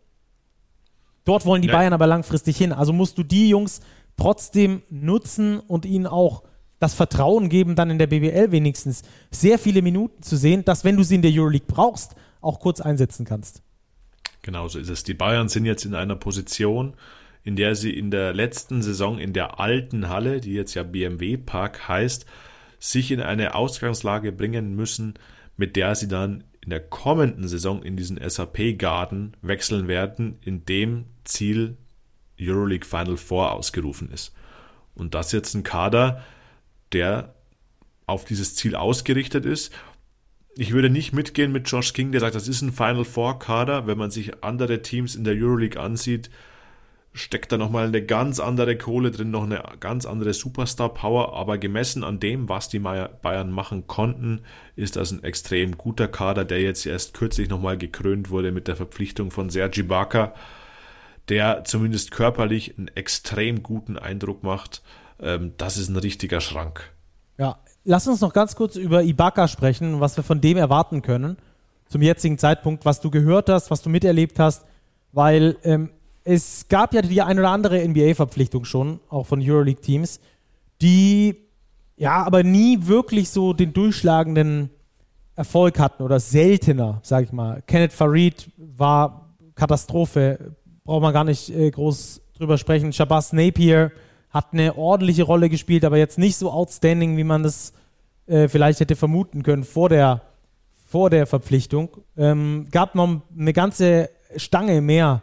Dort 1.25 1.47
wollen 1.47 1.63
die 1.63 1.69
ja. 1.69 1.75
Bayern 1.75 1.93
aber 1.93 2.07
langfristig 2.07 2.57
hin. 2.57 2.73
Also 2.73 2.93
musst 2.93 3.17
du 3.17 3.23
die 3.23 3.49
Jungs 3.49 3.81
trotzdem 4.17 4.83
nutzen 4.91 5.61
und 5.61 5.87
ihnen 5.87 6.07
auch 6.07 6.43
das 6.85 6.95
Vertrauen 6.95 7.49
geben, 7.49 7.75
dann 7.75 7.91
in 7.91 7.99
der 7.99 8.07
BBL 8.07 8.53
wenigstens 8.53 9.03
sehr 9.31 9.59
viele 9.59 9.81
Minuten 9.81 10.23
zu 10.23 10.37
sehen, 10.37 10.65
dass 10.65 10.85
wenn 10.85 10.97
du 10.97 11.03
sie 11.03 11.15
in 11.15 11.23
der 11.23 11.33
Euroleague 11.33 11.67
brauchst, 11.67 12.15
auch 12.43 12.61
kurz 12.61 12.81
einsetzen 12.81 13.25
kannst. 13.25 13.63
Genau 14.43 14.69
so 14.69 14.79
ist 14.79 14.91
es. 14.91 15.03
Die 15.03 15.15
Bayern 15.15 15.49
sind 15.49 15.65
jetzt 15.65 15.87
in 15.87 15.95
einer 15.95 16.17
Position, 16.17 16.95
in 17.43 17.57
der 17.57 17.75
sie 17.75 17.91
in 17.91 18.11
der 18.11 18.35
letzten 18.35 18.83
Saison 18.83 19.19
in 19.19 19.33
der 19.33 19.59
alten 19.59 20.11
Halle, 20.11 20.41
die 20.41 20.53
jetzt 20.53 20.75
ja 20.75 20.83
BMW 20.83 21.39
Park 21.39 21.89
heißt, 21.89 22.27
sich 22.79 23.11
in 23.11 23.21
eine 23.21 23.55
Ausgangslage 23.55 24.31
bringen 24.31 24.77
müssen, 24.77 25.15
mit 25.57 25.77
der 25.77 25.95
sie 25.95 26.09
dann 26.09 26.45
in 26.61 26.69
der 26.69 26.81
kommenden 26.81 27.49
Saison 27.49 27.83
in 27.83 27.97
diesen 27.97 28.19
SAP-Garden 28.19 29.37
wechseln 29.41 29.89
werden, 29.89 30.37
in 30.43 30.67
dem 30.67 31.07
Ziel 31.25 31.79
Euroleague 32.39 32.87
Final 32.87 33.17
Four 33.17 33.53
ausgerufen 33.53 34.11
ist. 34.11 34.35
Und 34.95 35.15
das 35.15 35.33
jetzt 35.33 35.55
ein 35.55 35.63
Kader, 35.63 36.23
der 36.95 37.35
auf 38.07 38.25
dieses 38.25 38.55
Ziel 38.55 38.77
ausgerichtet 38.77 39.45
ist. 39.45 39.73
Ich 40.57 40.73
würde 40.73 40.89
nicht 40.89 41.13
mitgehen 41.13 41.53
mit 41.53 41.69
Josh 41.69 41.93
King, 41.93 42.13
der 42.13 42.21
sagt, 42.21 42.35
das 42.35 42.49
ist 42.49 42.63
ein 42.63 42.73
Final 42.73 43.05
Four 43.05 43.39
Kader. 43.39 43.87
Wenn 43.87 43.99
man 43.99 44.11
sich 44.11 44.45
andere 44.45 44.83
Teams 44.83 45.17
in 45.17 45.25
der 45.25 45.35
Euroleague 45.35 45.81
ansieht, 45.81 46.31
steckt 47.13 47.53
da 47.53 47.59
nochmal 47.59 47.87
eine 47.87 48.05
ganz 48.05 48.41
andere 48.41 48.77
Kohle 48.77 49.11
drin, 49.11 49.31
noch 49.31 49.45
eine 49.45 49.63
ganz 49.79 50.05
andere 50.05 50.35
Superstar-Power, 50.35 51.35
aber 51.35 51.59
gemessen 51.59 52.03
an 52.05 52.19
dem, 52.19 52.49
was 52.49 52.69
die 52.69 52.81
Bayern 52.81 53.51
machen 53.51 53.87
konnten, 53.87 54.43
ist 54.75 54.97
das 54.97 55.13
ein 55.13 55.23
extrem 55.23 55.79
guter 55.79 56.09
Kader, 56.09 56.45
der 56.45 56.61
jetzt 56.61 56.85
erst 56.87 57.15
kürzlich 57.15 57.49
nochmal 57.49 57.79
gekrönt 57.79 58.31
wurde 58.31 58.51
mit 58.51 58.67
der 58.67 58.77
Verpflichtung 58.77 59.31
von 59.31 59.49
Sergi 59.49 59.85
Barker, 59.85 60.35
der 61.29 61.65
zumindest 61.65 62.11
körperlich 62.11 62.77
einen 62.77 62.89
extrem 62.89 63.63
guten 63.63 63.97
Eindruck 63.97 64.43
macht. 64.43 64.83
Ähm, 65.21 65.53
das 65.57 65.77
ist 65.77 65.89
ein 65.89 65.97
richtiger 65.97 66.41
Schrank. 66.41 66.93
Ja, 67.39 67.59
lass 67.85 68.07
uns 68.07 68.21
noch 68.21 68.33
ganz 68.33 68.55
kurz 68.57 68.77
über 68.77 69.03
Ibaka 69.03 69.49
sprechen, 69.49 70.01
was 70.01 70.17
wir 70.17 70.25
von 70.25 70.41
dem 70.41 70.57
erwarten 70.57 71.03
können 71.03 71.37
zum 71.89 72.03
jetzigen 72.03 72.39
Zeitpunkt, 72.39 72.85
was 72.85 73.01
du 73.01 73.11
gehört 73.11 73.49
hast, 73.49 73.71
was 73.71 73.83
du 73.83 73.91
miterlebt 73.91 74.39
hast, 74.39 74.65
weil 75.13 75.57
ähm, 75.63 75.91
es 76.25 76.67
gab 76.69 76.95
ja 76.95 77.03
die 77.03 77.23
ein 77.23 77.39
oder 77.39 77.51
andere 77.51 77.87
NBA-Verpflichtung 77.87 78.65
schon, 78.65 79.01
auch 79.09 79.27
von 79.27 79.41
Euroleague-Teams, 79.43 80.21
die 80.81 81.37
ja 81.97 82.25
aber 82.25 82.43
nie 82.43 82.87
wirklich 82.87 83.31
so 83.31 83.53
den 83.53 83.73
durchschlagenden 83.73 84.71
Erfolg 85.37 85.79
hatten 85.79 86.03
oder 86.03 86.21
seltener, 86.21 87.01
sag 87.03 87.25
ich 87.25 87.33
mal. 87.33 87.63
Kenneth 87.67 87.93
Farid 87.93 88.51
war 88.57 89.37
Katastrophe, 89.55 90.57
braucht 90.85 91.03
man 91.03 91.13
gar 91.13 91.25
nicht 91.25 91.51
äh, 91.51 91.71
groß 91.71 92.23
drüber 92.37 92.59
sprechen. 92.59 92.93
Shabazz 92.93 93.33
Napier 93.33 93.93
hat 94.35 94.53
eine 94.53 94.77
ordentliche 94.77 95.23
Rolle 95.23 95.49
gespielt, 95.49 95.85
aber 95.85 95.97
jetzt 95.97 96.19
nicht 96.19 96.37
so 96.37 96.51
outstanding, 96.51 97.17
wie 97.17 97.25
man 97.25 97.45
das 97.45 97.73
äh, 98.27 98.49
vielleicht 98.49 98.81
hätte 98.81 98.97
vermuten 98.97 99.45
können 99.45 99.63
vor 99.63 99.89
der, 99.89 100.23
vor 100.89 101.09
der 101.09 101.27
Verpflichtung. 101.27 101.99
Ähm, 102.17 102.67
gab 102.73 102.97
noch 102.97 103.23
eine 103.39 103.53
ganze 103.53 104.11
Stange 104.37 104.81
mehr 104.81 105.23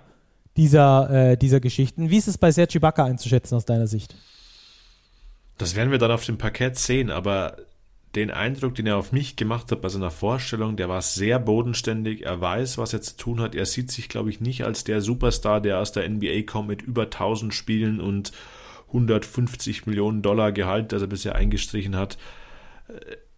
dieser, 0.56 1.32
äh, 1.32 1.38
dieser 1.38 1.60
Geschichten. 1.60 2.10
Wie 2.10 2.18
ist 2.18 2.30
es 2.30 2.38
bei 2.38 2.52
Sergi 2.52 2.80
Bakker 2.80 3.04
einzuschätzen 3.04 3.56
aus 3.56 3.66
deiner 3.66 3.88
Sicht? 3.88 4.16
Das 5.58 5.76
werden 5.76 5.92
wir 5.92 6.00
dann 6.00 6.12
auf 6.12 6.26
dem 6.26 6.38
Parkett 6.38 6.80
sehen, 6.80 7.12
aber 7.12 7.58
den 8.16 8.32
Eindruck, 8.32 8.76
den 8.76 8.88
er 8.88 8.98
auf 8.98 9.12
mich 9.12 9.36
gemacht 9.36 9.72
hat 9.72 9.82
bei 9.82 9.90
seiner 9.90 10.12
Vorstellung, 10.12 10.78
der 10.78 10.88
war 10.88 11.02
sehr 11.02 11.38
bodenständig. 11.38 12.26
Er 12.26 12.40
weiß, 12.40 12.78
was 12.78 12.94
er 12.94 13.02
zu 13.02 13.18
tun 13.18 13.42
hat. 13.42 13.56
Er 13.56 13.66
sieht 13.66 13.92
sich, 13.92 14.08
glaube 14.08 14.30
ich, 14.30 14.40
nicht 14.40 14.64
als 14.64 14.86
der 14.86 15.02
Superstar, 15.02 15.60
der 15.60 15.80
aus 15.80 15.92
der 15.92 16.10
NBA 16.10 16.44
kommt 16.46 16.70
mit 16.70 16.82
über 16.82 17.04
1000 17.04 17.54
Spielen 17.54 18.00
und 18.00 18.32
150 18.94 19.86
Millionen 19.86 20.22
Dollar 20.22 20.52
Gehalt, 20.52 20.92
das 20.92 21.02
er 21.02 21.08
bisher 21.08 21.36
eingestrichen 21.36 21.96
hat. 21.96 22.18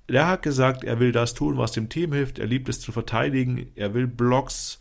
Er 0.08 0.28
hat 0.28 0.42
gesagt, 0.42 0.84
er 0.84 1.00
will 1.00 1.12
das 1.12 1.34
tun, 1.34 1.58
was 1.58 1.72
dem 1.72 1.90
Team 1.90 2.14
hilft. 2.14 2.40
Er 2.40 2.48
liebt 2.48 2.70
es 2.70 2.80
zu 2.80 2.92
verteidigen. 2.92 3.72
Er 3.76 3.94
will 3.94 4.08
Blocks 4.08 4.80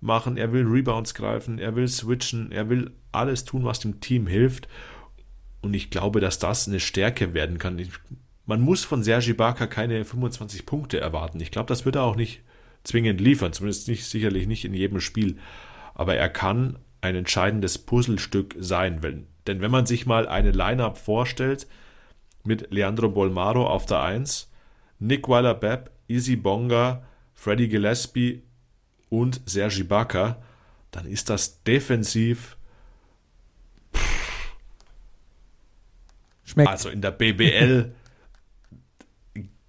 machen. 0.00 0.36
Er 0.36 0.52
will 0.52 0.66
Rebounds 0.66 1.14
greifen. 1.14 1.58
Er 1.58 1.74
will 1.74 1.88
switchen. 1.88 2.52
Er 2.52 2.68
will 2.68 2.92
alles 3.12 3.44
tun, 3.44 3.64
was 3.64 3.80
dem 3.80 4.00
Team 4.00 4.26
hilft. 4.26 4.68
Und 5.60 5.74
ich 5.74 5.90
glaube, 5.90 6.20
dass 6.20 6.38
das 6.38 6.68
eine 6.68 6.80
Stärke 6.80 7.34
werden 7.34 7.58
kann. 7.58 7.78
Ich 7.78 7.90
man 8.50 8.60
muss 8.62 8.82
von 8.82 9.04
Sergi 9.04 9.32
Barker 9.32 9.68
keine 9.68 10.04
25 10.04 10.66
Punkte 10.66 10.98
erwarten. 10.98 11.38
Ich 11.38 11.52
glaube, 11.52 11.68
das 11.68 11.84
wird 11.84 11.94
er 11.94 12.02
auch 12.02 12.16
nicht 12.16 12.40
zwingend 12.82 13.20
liefern, 13.20 13.52
zumindest 13.52 13.86
nicht, 13.86 14.04
sicherlich 14.04 14.48
nicht 14.48 14.64
in 14.64 14.74
jedem 14.74 15.00
Spiel. 15.00 15.36
Aber 15.94 16.16
er 16.16 16.28
kann 16.28 16.76
ein 17.00 17.14
entscheidendes 17.14 17.78
Puzzlestück 17.78 18.56
sein. 18.58 19.04
Wenn, 19.04 19.28
denn 19.50 19.60
wenn 19.60 19.70
man 19.70 19.84
sich 19.84 20.06
mal 20.06 20.28
eine 20.28 20.52
Lineup 20.52 20.96
vorstellt 20.96 21.66
mit 22.44 22.70
Leandro 22.70 23.08
Bolmaro 23.08 23.66
auf 23.66 23.84
der 23.84 24.00
1, 24.00 24.48
Nick 25.00 25.28
Weiler-Bepp, 25.28 25.90
Izzy 26.06 26.36
Bonga, 26.36 27.02
Freddy 27.34 27.68
Gillespie 27.68 28.42
und 29.08 29.40
Sergi 29.46 29.82
Barker, 29.82 30.40
dann 30.92 31.04
ist 31.06 31.30
das 31.30 31.62
defensiv 31.64 32.56
Schmeckt. 36.44 36.68
Also 36.68 36.88
in 36.88 37.00
der 37.00 37.12
BBL 37.12 37.92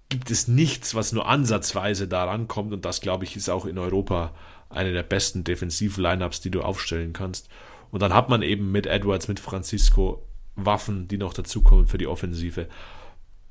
gibt 0.08 0.30
es 0.30 0.48
nichts, 0.48 0.94
was 0.94 1.12
nur 1.12 1.28
ansatzweise 1.28 2.06
daran 2.08 2.48
kommt. 2.48 2.72
Und 2.72 2.84
das, 2.84 3.00
glaube 3.00 3.24
ich, 3.24 3.36
ist 3.36 3.48
auch 3.48 3.66
in 3.66 3.78
Europa 3.78 4.32
eine 4.68 4.92
der 4.92 5.02
besten 5.02 5.44
Defensiv-Lineups, 5.44 6.40
die 6.40 6.50
du 6.50 6.62
aufstellen 6.62 7.12
kannst. 7.12 7.48
Und 7.92 8.02
dann 8.02 8.14
hat 8.14 8.28
man 8.28 8.42
eben 8.42 8.72
mit 8.72 8.86
Edwards, 8.86 9.28
mit 9.28 9.38
Francisco 9.38 10.26
Waffen, 10.56 11.08
die 11.08 11.18
noch 11.18 11.34
dazukommen 11.34 11.86
für 11.86 11.98
die 11.98 12.06
Offensive. 12.06 12.66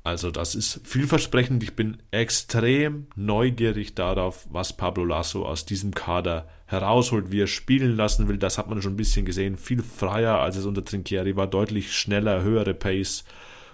Also 0.04 0.32
das 0.32 0.56
ist 0.56 0.80
vielversprechend. 0.82 1.62
Ich 1.62 1.76
bin 1.76 1.98
extrem 2.10 3.06
neugierig 3.14 3.94
darauf, 3.94 4.48
was 4.50 4.72
Pablo 4.72 5.04
Lasso 5.04 5.46
aus 5.46 5.64
diesem 5.64 5.94
Kader 5.94 6.48
herausholt, 6.66 7.30
wie 7.30 7.42
er 7.42 7.46
spielen 7.46 7.96
lassen 7.96 8.26
will. 8.26 8.36
Das 8.36 8.58
hat 8.58 8.68
man 8.68 8.82
schon 8.82 8.94
ein 8.94 8.96
bisschen 8.96 9.24
gesehen. 9.24 9.56
Viel 9.56 9.82
freier, 9.82 10.40
als 10.40 10.56
es 10.56 10.66
unter 10.66 10.84
Trinkieri 10.84 11.36
war. 11.36 11.46
Deutlich 11.46 11.92
schneller, 11.96 12.42
höhere 12.42 12.74
Pace. 12.74 13.24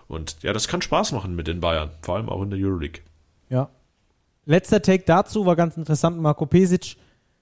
Und 0.07 0.37
ja, 0.43 0.53
das 0.53 0.69
kann 0.69 0.83
Spaß 0.83 1.13
machen 1.13 1.35
mit 1.35 1.47
den 1.47 1.61
Bayern, 1.61 1.91
vor 2.03 2.17
allem 2.17 2.29
auch 2.29 2.43
in 2.43 2.51
der 2.51 2.59
Euroleague. 2.59 3.01
Ja. 3.49 3.71
Letzter 4.45 4.83
Take 4.83 5.05
dazu 5.07 5.47
war 5.47 5.57
ganz 5.57 5.79
interessant. 5.79 6.21
Marco 6.21 6.45
Pesic 6.45 6.97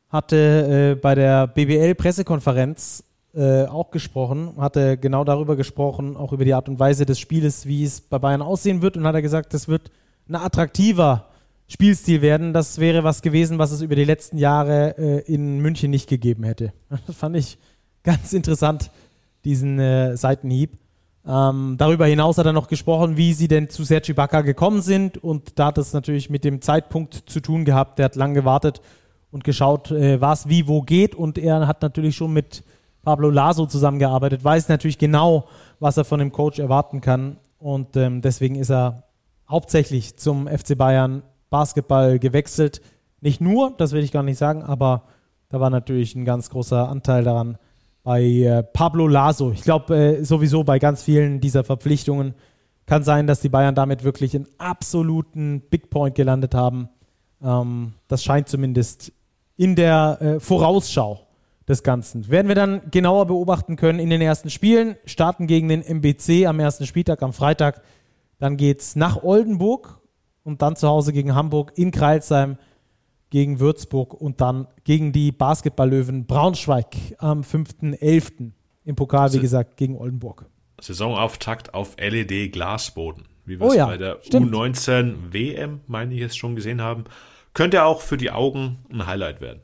hatte 0.09 0.95
äh, 0.97 1.01
bei 1.01 1.15
der 1.17 1.49
BBL-Pressekonferenz 1.49 3.05
äh, 3.37 3.67
auch 3.67 3.91
gesprochen, 3.91 4.55
hatte 4.57 4.97
genau 4.97 5.23
darüber 5.23 5.57
gesprochen, 5.57 6.17
auch 6.17 6.33
über 6.33 6.45
die 6.45 6.55
Art 6.55 6.69
und 6.69 6.79
Weise 6.79 7.05
des 7.05 7.19
Spieles, 7.19 7.67
wie 7.67 7.85
es 7.85 8.01
bei 8.01 8.19
Bayern 8.19 8.41
aussehen 8.41 8.81
wird. 8.81 8.97
Und 8.97 9.07
hat 9.07 9.15
er 9.15 9.23
gesagt, 9.23 9.53
das 9.53 9.69
wird 9.69 9.91
ein 10.29 10.37
attraktiver 10.37 11.27
Spielstil 11.69 12.23
werden. 12.23 12.53
Das 12.53 12.79
wäre 12.79 13.05
was 13.05 13.23
gewesen, 13.23 13.59
was 13.59 13.73
es 13.73 13.83
über 13.83 13.95
die 13.95 14.05
letzten 14.05 14.39
Jahre 14.39 14.97
äh, 14.99 15.33
in 15.33 15.59
München 15.59 15.91
nicht 15.91 16.09
gegeben 16.09 16.45
hätte. 16.45 16.73
Das 17.07 17.17
fand 17.17 17.37
ich 17.37 17.59
ganz 18.03 18.33
interessant, 18.33 18.91
diesen 19.45 19.79
äh, 19.79 20.17
Seitenhieb. 20.17 20.79
Ähm, 21.27 21.75
darüber 21.77 22.07
hinaus 22.07 22.39
hat 22.39 22.47
er 22.47 22.53
noch 22.53 22.69
gesprochen, 22.69 23.17
wie 23.17 23.35
sie 23.35 23.49
denn 23.49 23.69
zu 23.69 23.83
Sergi 23.83 24.13
Bacca 24.13 24.43
gekommen 24.43 24.81
sind. 24.81 25.23
Und 25.23 25.59
da 25.59 25.67
hat 25.67 25.79
es 25.79 25.93
natürlich 25.93 26.31
mit 26.31 26.45
dem 26.45 26.63
Zeitpunkt 26.63 27.25
zu 27.27 27.41
tun 27.41 27.65
gehabt. 27.65 27.99
Der 27.99 28.07
hat 28.07 28.17
lang 28.17 28.33
gewartet 28.33 28.81
und 29.31 29.45
geschaut, 29.45 29.91
äh, 29.91 30.21
was 30.21 30.49
wie 30.49 30.69
wo 30.69 30.83
geht. 30.83 31.15
Und 31.15 31.37
er 31.37 31.67
hat 31.67 31.83
natürlich 31.83 32.17
schon 32.17 32.33
mit 32.33 32.63
Pablo 33.07 33.31
Laso 33.31 33.67
zusammengearbeitet, 33.67 34.43
weiß 34.43 34.69
natürlich 34.69 34.99
genau, 34.99 35.45
was 35.79 35.97
er 35.97 36.05
von 36.05 36.19
dem 36.19 36.33
Coach 36.33 36.59
erwarten 36.59 37.01
kann. 37.01 37.37
Und 37.57 37.97
ähm, 37.97 38.21
deswegen 38.21 38.57
ist 38.57 38.69
er 38.69 39.05
hauptsächlich 39.49 40.17
zum 40.17 40.49
FC 40.49 40.77
Bayern 40.77 41.23
Basketball 41.49 42.19
gewechselt. 42.19 42.81
Nicht 43.21 43.41
nur, 43.41 43.73
das 43.79 43.93
will 43.93 44.03
ich 44.03 44.11
gar 44.11 44.25
nicht 44.25 44.39
sagen, 44.39 44.65
aber 44.65 45.05
da 45.51 45.61
war 45.61 45.71
natürlich 45.71 46.17
ein 46.17 46.25
ganz 46.25 46.51
großer 46.51 46.89
Anteil 46.89 47.23
daran, 47.23 47.59
bei 48.03 48.25
äh, 48.25 48.65
Pablo 48.65 49.07
Laso. 49.07 49.53
Ich 49.53 49.63
glaube 49.63 49.97
äh, 49.97 50.25
sowieso 50.25 50.65
bei 50.65 50.81
ganz 50.81 51.05
vielen 51.05 51.41
dieser 51.41 51.63
Verpflichtungen 51.63 52.35
kann 52.87 53.05
sein, 53.05 53.29
dass 53.29 53.41
die 53.41 53.49
Bayern 53.49 53.77
damit 53.77 54.03
wirklich 54.03 54.35
einen 54.35 54.49
absoluten 54.59 55.61
Big 55.71 55.91
Point 55.91 56.17
gelandet 56.17 56.57
haben. 56.57 56.89
Ähm, 57.41 57.93
das 58.09 58.25
scheint 58.25 58.49
zumindest 58.49 59.13
in 59.57 59.77
der 59.77 60.19
äh, 60.21 60.41
Vorausschau 60.41 61.26
des 61.69 61.83
Ganzen. 61.83 62.29
Werden 62.31 62.49
wir 62.49 62.55
dann 62.55 62.83
genauer 62.91 63.27
beobachten 63.27 63.77
können 63.77 63.99
in 63.99 64.11
den 64.11 64.21
ersten 64.21 64.51
Spielen. 64.51 64.97
Starten 65.05 65.47
gegen 65.47 65.69
den 65.69 65.83
MBC 65.83 66.47
am 66.47 66.61
ersten 66.61 66.87
Spieltag, 66.87 67.23
am 67.23 67.33
Freitag. 67.33 67.83
Dann 68.39 68.57
geht 68.57 68.81
es 68.81 68.97
nach 68.97 69.23
Oldenburg 69.23 70.01
und 70.45 70.63
dann 70.63 70.77
zu 70.77 70.89
Hause 70.89 71.13
gegen 71.13 71.35
Hamburg 71.35 71.73
in 71.77 71.91
Kreilsheim 71.91 72.57
gegen 73.31 73.59
Würzburg 73.59 74.15
und 74.15 74.41
dann 74.41 74.69
gegen 74.85 75.13
die 75.13 75.33
Basketballlöwen 75.33 76.27
Braunschweig 76.27 76.95
am 77.19 77.41
5.11. 77.41 78.53
im 78.85 78.97
Pokal, 78.97 79.33
wie 79.33 79.41
gesagt, 79.41 79.77
gegen 79.77 79.97
Oldenburg. 79.97 80.47
Saisonauftakt 80.81 81.75
auf 81.75 81.97
LED 81.99 82.53
Glasboden, 82.53 83.25
wie 83.45 83.59
wir 83.59 83.67
oh 83.67 83.71
es 83.71 83.77
ja, 83.77 83.87
bei 83.87 83.97
der 83.97 84.19
stimmt. 84.23 84.55
U19 84.55 85.33
WM, 85.33 85.81
meine 85.87 86.15
ich 86.15 86.21
es 86.21 86.37
schon 86.37 86.55
gesehen 86.55 86.81
haben. 86.81 87.05
Könnte 87.55 87.85
auch 87.85 88.01
für 88.01 88.17
die 88.17 88.31
Augen 88.31 88.79
ein 88.93 89.07
Highlight 89.07 89.41
werden. 89.41 89.63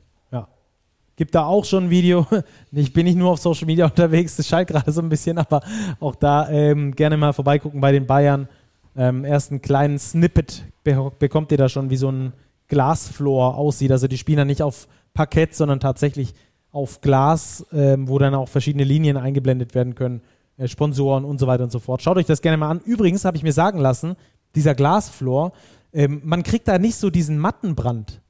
Gibt 1.23 1.37
da 1.37 1.45
auch 1.45 1.65
schon 1.65 1.85
ein 1.85 1.91
Video. 1.91 2.27
Ich 2.73 2.93
bin 2.93 3.05
nicht 3.05 3.17
nur 3.17 3.31
auf 3.31 3.39
Social 3.39 3.67
Media 3.67 3.85
unterwegs, 3.93 4.35
das 4.35 4.49
scheint 4.49 4.67
gerade 4.67 4.91
so 4.91 5.01
ein 5.01 5.09
bisschen, 5.09 5.39
aber 5.39 5.61
auch 6.01 6.17
da 6.17 6.51
ähm, 6.51 6.97
gerne 6.97 7.17
mal 7.17 7.33
vorbeigucken 7.33 7.81
bei 7.81 7.93
den 7.93 8.09
Bayern. 8.09 8.49
Ähm, 8.97 9.25
erst 9.25 9.53
einen 9.53 9.63
kleinen 9.63 10.01
Snippet 10.01 10.65
bekommt 10.83 11.53
ihr 11.53 11.59
da 11.59 11.69
schon, 11.69 11.91
wie 11.91 11.97
so 11.97 12.11
ein 12.11 12.33
Glasfloor 12.67 13.57
aussieht. 13.57 13.93
Also 13.93 14.09
die 14.09 14.19
spielen 14.19 14.39
dann 14.39 14.49
nicht 14.49 14.63
auf 14.63 14.89
Parkett, 15.15 15.55
sondern 15.55 15.79
tatsächlich 15.79 16.35
auf 16.73 17.01
Glas, 17.01 17.65
ähm, 17.73 18.09
wo 18.09 18.19
dann 18.19 18.35
auch 18.35 18.49
verschiedene 18.49 18.83
Linien 18.83 19.17
eingeblendet 19.17 19.77
werden 19.77 19.95
können, 19.95 20.23
äh, 20.57 20.67
Sponsoren 20.67 21.25
und 21.25 21.39
so 21.39 21.47
weiter 21.47 21.63
und 21.63 21.71
so 21.71 21.79
fort. 21.79 22.03
Schaut 22.03 22.17
euch 22.17 22.27
das 22.27 22.43
gerne 22.43 22.57
mal 22.57 22.69
an. 22.69 22.81
Übrigens 22.85 23.25
habe 23.25 23.37
ich 23.37 23.45
mir 23.45 23.53
sagen 23.53 23.79
lassen, 23.79 24.17
dieser 24.57 24.75
Glasfloor, 24.75 25.53
ähm, 25.93 26.21
man 26.25 26.43
kriegt 26.43 26.67
da 26.67 26.79
nicht 26.79 26.97
so 26.97 27.11
diesen 27.11 27.39
Mattenbrand 27.39 28.21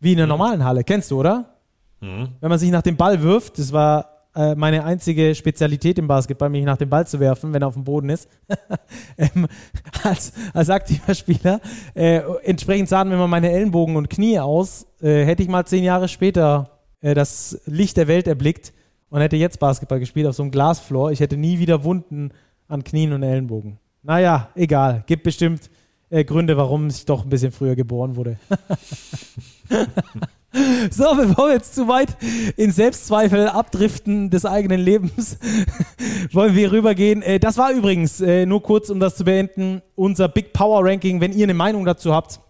wie 0.00 0.12
in 0.12 0.18
der 0.18 0.26
mhm. 0.26 0.30
normalen 0.30 0.64
Halle. 0.64 0.84
Kennst 0.84 1.10
du, 1.10 1.20
oder? 1.20 1.56
Mhm. 2.00 2.28
Wenn 2.40 2.48
man 2.48 2.58
sich 2.58 2.70
nach 2.70 2.82
dem 2.82 2.96
Ball 2.96 3.22
wirft, 3.22 3.58
das 3.58 3.72
war 3.72 4.18
äh, 4.34 4.54
meine 4.54 4.84
einzige 4.84 5.34
Spezialität 5.34 5.98
im 5.98 6.06
Basketball, 6.06 6.48
mich 6.48 6.64
nach 6.64 6.76
dem 6.76 6.88
Ball 6.88 7.06
zu 7.06 7.18
werfen, 7.18 7.52
wenn 7.52 7.62
er 7.62 7.68
auf 7.68 7.74
dem 7.74 7.84
Boden 7.84 8.08
ist. 8.10 8.28
ähm, 9.18 9.46
als, 10.04 10.32
als 10.54 10.70
aktiver 10.70 11.14
Spieler. 11.14 11.60
Äh, 11.94 12.20
entsprechend 12.44 12.88
sahen 12.88 13.08
mir 13.08 13.16
mal 13.16 13.26
meine 13.26 13.50
Ellenbogen 13.50 13.96
und 13.96 14.08
Knie 14.08 14.38
aus. 14.38 14.86
Äh, 15.00 15.24
hätte 15.24 15.42
ich 15.42 15.48
mal 15.48 15.64
zehn 15.64 15.82
Jahre 15.82 16.08
später 16.08 16.78
äh, 17.00 17.14
das 17.14 17.60
Licht 17.66 17.96
der 17.96 18.08
Welt 18.08 18.28
erblickt 18.28 18.72
und 19.10 19.20
hätte 19.20 19.36
jetzt 19.36 19.58
Basketball 19.58 19.98
gespielt 19.98 20.26
auf 20.26 20.34
so 20.34 20.42
einem 20.42 20.52
Glasfloor, 20.52 21.10
ich 21.10 21.20
hätte 21.20 21.36
nie 21.36 21.58
wieder 21.58 21.84
Wunden 21.84 22.32
an 22.68 22.84
Knien 22.84 23.12
und 23.12 23.22
Ellenbogen. 23.22 23.78
Naja, 24.02 24.50
egal. 24.54 25.02
Gibt 25.06 25.22
bestimmt 25.22 25.70
äh, 26.10 26.24
Gründe, 26.24 26.56
warum 26.56 26.88
ich 26.88 27.04
doch 27.04 27.24
ein 27.24 27.28
bisschen 27.28 27.52
früher 27.52 27.74
geboren 27.76 28.16
wurde. 28.16 28.38
So, 30.90 31.14
bevor 31.14 31.48
wir 31.48 31.54
jetzt 31.54 31.74
zu 31.74 31.88
weit 31.88 32.16
in 32.56 32.72
Selbstzweifel 32.72 33.48
abdriften 33.48 34.30
des 34.30 34.46
eigenen 34.46 34.80
Lebens, 34.80 35.38
wollen 36.32 36.54
wir 36.54 36.72
rübergehen. 36.72 37.20
Äh, 37.20 37.38
das 37.38 37.58
war 37.58 37.70
übrigens, 37.70 38.20
äh, 38.22 38.46
nur 38.46 38.62
kurz, 38.62 38.88
um 38.88 38.98
das 38.98 39.16
zu 39.16 39.24
beenden, 39.24 39.82
unser 39.94 40.28
Big 40.28 40.54
Power 40.54 40.84
Ranking. 40.84 41.20
Wenn 41.20 41.32
ihr 41.32 41.44
eine 41.44 41.54
Meinung 41.54 41.84
dazu 41.84 42.14
habt, 42.14 42.40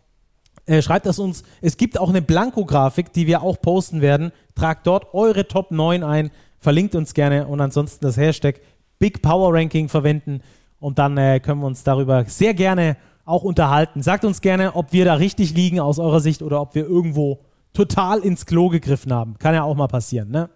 äh, 0.67 0.81
schreibt 0.81 1.07
das 1.07 1.19
uns. 1.19 1.43
Es 1.61 1.77
gibt 1.77 1.99
auch 1.99 2.09
eine 2.09 2.23
Blanko-Grafik, 2.23 3.13
die 3.13 3.27
wir 3.27 3.43
auch 3.43 3.61
posten 3.61 4.01
werden. 4.01 4.31
Tragt 4.55 4.87
dort 4.87 5.13
eure 5.13 5.49
Top 5.49 5.73
9 5.73 6.05
ein, 6.05 6.31
verlinkt 6.61 6.95
uns 6.95 7.15
gerne 7.15 7.49
und 7.49 7.61
ansonsten 7.61 8.05
das 8.05 8.17
Hashtag 8.17 8.61
Big 9.01 9.23
Power 9.23 9.53
Ranking 9.53 9.89
verwenden 9.89 10.41
und 10.81 10.99
dann 10.99 11.17
können 11.43 11.61
wir 11.61 11.67
uns 11.67 11.85
darüber 11.85 12.25
sehr 12.27 12.55
gerne 12.55 12.97
auch 13.29 13.43
unterhalten. 13.43 14.03
Sagt 14.03 14.25
uns 14.25 14.41
gerne, 14.41 14.75
ob 14.75 14.93
wir 14.93 15.05
da 15.05 15.15
richtig 15.15 15.55
liegen 15.55 15.81
aus 15.81 15.99
eurer 15.99 16.21
Sicht 16.21 16.43
oder 16.43 16.61
ob 16.61 16.75
wir 16.75 16.87
irgendwo 16.87 17.41
total 17.73 18.21
ins 18.21 18.47
Klo 18.47 18.69
gegriffen 18.69 19.13
haben. 19.13 19.39
Kann 19.39 19.55
ja 19.55 19.63
auch 19.63 19.77
mal 19.77 19.89
passieren, 19.89 20.31
ne? 20.31 20.51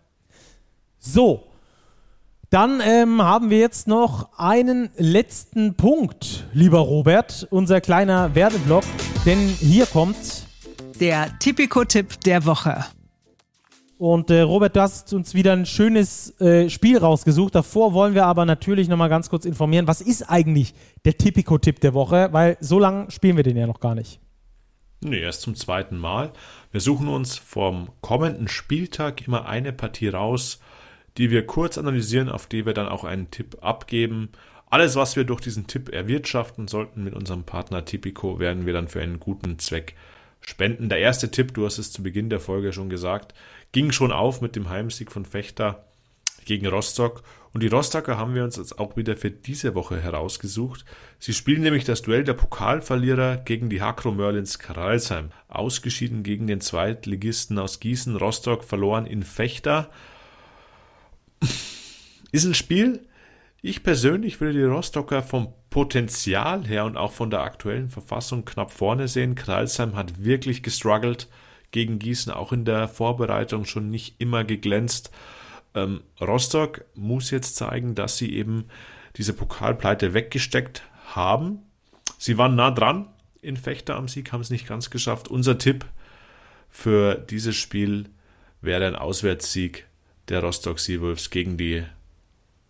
So. 0.99 1.45
Dann 2.51 2.83
ähm, 2.85 3.23
haben 3.23 3.49
wir 3.49 3.59
jetzt 3.59 3.89
noch 3.89 4.39
einen 4.39 4.91
letzten 4.97 5.75
Punkt, 5.75 6.47
lieber 6.53 6.81
Robert, 6.81 7.47
unser 7.51 7.81
kleiner 7.81 8.35
Werbeblock, 8.35 8.85
denn 9.25 9.39
hier 9.39 9.87
kommt 9.87 10.17
der 11.01 11.39
Tipico-Tipp 11.39 12.21
der 12.21 12.45
Woche. 12.45 12.85
Und 14.03 14.33
äh, 14.33 14.41
Robert, 14.41 14.75
du 14.75 14.81
hast 14.81 15.13
uns 15.13 15.33
wieder 15.33 15.53
ein 15.53 15.65
schönes 15.65 16.41
äh, 16.41 16.69
Spiel 16.69 16.99
rausgesucht. 16.99 17.55
Davor 17.55 17.95
wollen 17.95 18.17
wir 18.17 18.27
aber 18.27 18.45
natürlich 18.45 18.89
nochmal 18.89 19.09
ganz 19.09 19.31
kurz 19.31 19.45
informieren, 19.45 19.87
was 19.87 20.01
ist 20.01 20.25
eigentlich 20.29 20.75
der 21.05 21.17
Tipico-Tipp 21.17 21.79
der 21.79 21.95
Woche? 21.95 22.31
Weil 22.33 22.57
so 22.59 22.81
lange 22.81 23.13
spielen 23.13 23.37
wir 23.37 23.45
den 23.45 23.57
ja 23.57 23.69
noch 23.69 23.79
gar 23.79 23.95
nicht. 23.95 24.19
Nee, 25.03 25.21
erst 25.21 25.43
zum 25.43 25.55
zweiten 25.55 25.99
Mal. 25.99 26.33
Wir 26.73 26.81
suchen 26.81 27.07
uns 27.07 27.37
vom 27.37 27.91
kommenden 28.01 28.49
Spieltag 28.49 29.25
immer 29.25 29.47
eine 29.47 29.73
Partie 29.73 30.09
raus, 30.09 30.59
die 31.17 31.31
wir 31.31 31.47
kurz 31.47 31.79
analysieren, 31.79 32.29
auf 32.29 32.49
die 32.49 32.67
wir 32.67 32.75
dann 32.75 32.89
auch 32.89 33.05
einen 33.05 33.31
Tipp 33.31 33.59
abgeben. 33.61 34.31
Alles, 34.69 34.97
was 34.97 35.15
wir 35.15 35.23
durch 35.23 35.43
diesen 35.43 35.69
Tipp 35.69 35.91
erwirtschaften 35.91 36.67
sollten 36.67 37.05
mit 37.05 37.15
unserem 37.15 37.45
Partner 37.45 37.85
Tipico, 37.85 38.41
werden 38.41 38.67
wir 38.67 38.73
dann 38.73 38.89
für 38.89 39.01
einen 39.01 39.21
guten 39.21 39.61
Zweck 39.61 39.95
spenden. 40.41 40.89
Der 40.89 40.99
erste 40.99 41.31
Tipp, 41.31 41.55
du 41.55 41.65
hast 41.65 41.79
es 41.79 41.93
zu 41.93 42.03
Beginn 42.03 42.31
der 42.31 42.41
Folge 42.41 42.73
schon 42.73 42.91
gesagt, 42.91 43.33
ging 43.73 43.91
schon 43.93 44.13
auf 44.13 44.41
mit 44.41 44.55
dem 44.55 44.69
Heimsieg 44.69 45.11
von 45.11 45.25
Fechter 45.25 45.85
gegen 46.45 46.67
Rostock. 46.67 47.23
Und 47.53 47.63
die 47.63 47.69
Rostocker 47.69 48.17
haben 48.17 48.35
wir 48.35 48.45
uns 48.45 48.57
jetzt 48.57 48.79
auch 48.79 48.97
wieder 48.97 49.17
für 49.17 49.31
diese 49.31 49.75
Woche 49.75 50.01
herausgesucht. 50.01 50.85
Sie 51.19 51.35
spielen 51.35 51.63
nämlich 51.63 51.85
das 51.85 52.03
Duell 52.03 52.25
der 52.25 52.33
Pokalverlierer 52.33 53.37
gegen 53.39 53.69
die 53.69 53.83
Hakro 53.83 54.13
Merlins 54.13 54.59
Karlsheim. 54.59 55.31
Ausgeschieden 55.49 56.23
gegen 56.23 56.47
den 56.47 56.61
Zweitligisten 56.61 57.59
aus 57.59 57.81
Gießen. 57.81 58.17
Rostock 58.17 58.65
verloren 58.65 59.07
in 59.07 59.23
Fechter. 59.23 59.91
Ist 62.33 62.45
ein 62.45 62.55
Spiel. 62.55 63.07
Ich 63.61 63.83
persönlich 63.83 64.41
würde 64.41 64.59
die 64.59 64.65
Rostocker 64.65 65.23
vom 65.23 65.53
Potenzial 65.71 66.67
her 66.67 66.85
und 66.85 66.97
auch 66.97 67.13
von 67.13 67.31
der 67.31 67.41
aktuellen 67.43 67.89
Verfassung 67.91 68.45
knapp 68.45 68.71
vorne 68.71 69.09
sehen. 69.09 69.35
Kralsheim 69.35 69.95
hat 69.95 70.25
wirklich 70.25 70.63
gestruggelt 70.63 71.29
gegen 71.73 71.99
Gießen, 71.99 72.33
auch 72.33 72.53
in 72.53 72.65
der 72.65 72.87
Vorbereitung 72.87 73.65
schon 73.65 73.91
nicht 73.91 74.15
immer 74.19 74.45
geglänzt. 74.45 75.11
Ähm, 75.75 76.03
Rostock 76.21 76.85
muss 76.95 77.31
jetzt 77.31 77.57
zeigen, 77.57 77.95
dass 77.95 78.19
sie 78.19 78.33
eben 78.35 78.67
diese 79.17 79.33
Pokalpleite 79.33 80.15
weggesteckt 80.15 80.83
haben. 81.07 81.59
Sie 82.19 82.39
waren 82.39 82.55
nah 82.55 82.71
dran 82.71 83.09
in 83.41 83.57
Fechter 83.57 83.97
am 83.97 84.09
Sieg, 84.09 84.33
haben 84.33 84.41
es 84.41 84.51
nicht 84.51 84.69
ganz 84.69 84.91
geschafft. 84.91 85.29
Unser 85.29 85.59
Tipp 85.59 85.85
für 86.69 87.17
dieses 87.17 87.57
Spiel 87.57 88.09
wäre 88.61 88.87
ein 88.87 88.97
Auswärtssieg 88.97 89.87
der 90.29 90.43
Rostock 90.43 90.79
Seawolves 90.79 91.31
gegen 91.31 91.57
die 91.57 91.85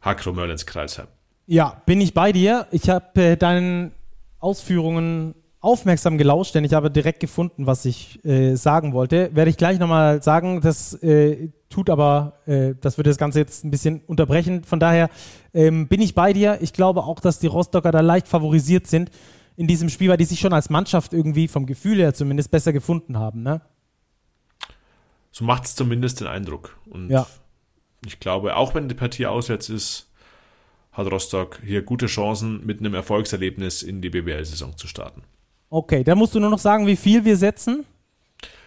Hakro 0.00 0.32
Merlins 0.32 0.66
Kreisheim. 0.66 1.06
Ja, 1.46 1.82
bin 1.86 2.00
ich 2.00 2.14
bei 2.14 2.32
dir. 2.32 2.66
Ich 2.70 2.88
habe 2.88 3.22
äh, 3.22 3.36
deinen 3.36 3.92
Ausführungen 4.38 5.34
aufmerksam 5.62 6.18
gelauscht, 6.18 6.54
denn 6.54 6.64
ich 6.64 6.74
habe 6.74 6.90
direkt 6.90 7.20
gefunden, 7.20 7.66
was 7.66 7.84
ich 7.84 8.22
äh, 8.24 8.56
sagen 8.56 8.92
wollte. 8.92 9.34
Werde 9.34 9.48
ich 9.48 9.56
gleich 9.56 9.78
nochmal 9.78 10.22
sagen. 10.22 10.60
Das 10.60 10.94
äh, 11.02 11.50
tut 11.70 11.88
aber, 11.88 12.40
äh, 12.46 12.74
das 12.80 12.98
würde 12.98 13.10
das 13.10 13.16
Ganze 13.16 13.38
jetzt 13.38 13.64
ein 13.64 13.70
bisschen 13.70 14.02
unterbrechen. 14.06 14.64
Von 14.64 14.80
daher 14.80 15.08
ähm, 15.54 15.86
bin 15.86 16.02
ich 16.02 16.14
bei 16.14 16.32
dir. 16.32 16.58
Ich 16.60 16.72
glaube 16.72 17.04
auch, 17.04 17.20
dass 17.20 17.38
die 17.38 17.46
Rostocker 17.46 17.92
da 17.92 18.00
leicht 18.00 18.26
favorisiert 18.26 18.88
sind 18.88 19.10
in 19.56 19.68
diesem 19.68 19.88
Spiel, 19.88 20.08
weil 20.08 20.16
die 20.16 20.24
sich 20.24 20.40
schon 20.40 20.52
als 20.52 20.68
Mannschaft 20.68 21.12
irgendwie 21.12 21.46
vom 21.46 21.64
Gefühl 21.66 21.98
her 21.98 22.12
zumindest 22.12 22.50
besser 22.50 22.72
gefunden 22.72 23.16
haben. 23.16 23.44
Ne? 23.44 23.60
So 25.30 25.44
macht 25.44 25.64
es 25.64 25.76
zumindest 25.76 26.20
den 26.20 26.26
Eindruck. 26.26 26.76
Und 26.90 27.08
ja. 27.08 27.24
ich 28.04 28.18
glaube, 28.18 28.56
auch 28.56 28.74
wenn 28.74 28.88
die 28.88 28.96
Partie 28.96 29.26
auswärts 29.26 29.68
ist, 29.68 30.10
hat 30.90 31.10
Rostock 31.10 31.60
hier 31.64 31.82
gute 31.82 32.06
Chancen, 32.06 32.66
mit 32.66 32.80
einem 32.80 32.94
Erfolgserlebnis 32.94 33.82
in 33.82 34.02
die 34.02 34.10
BBL-Saison 34.10 34.76
zu 34.76 34.88
starten. 34.88 35.22
Okay, 35.74 36.04
da 36.04 36.14
musst 36.14 36.34
du 36.34 36.38
nur 36.38 36.50
noch 36.50 36.58
sagen, 36.58 36.86
wie 36.86 36.96
viel 36.96 37.24
wir 37.24 37.38
setzen. 37.38 37.86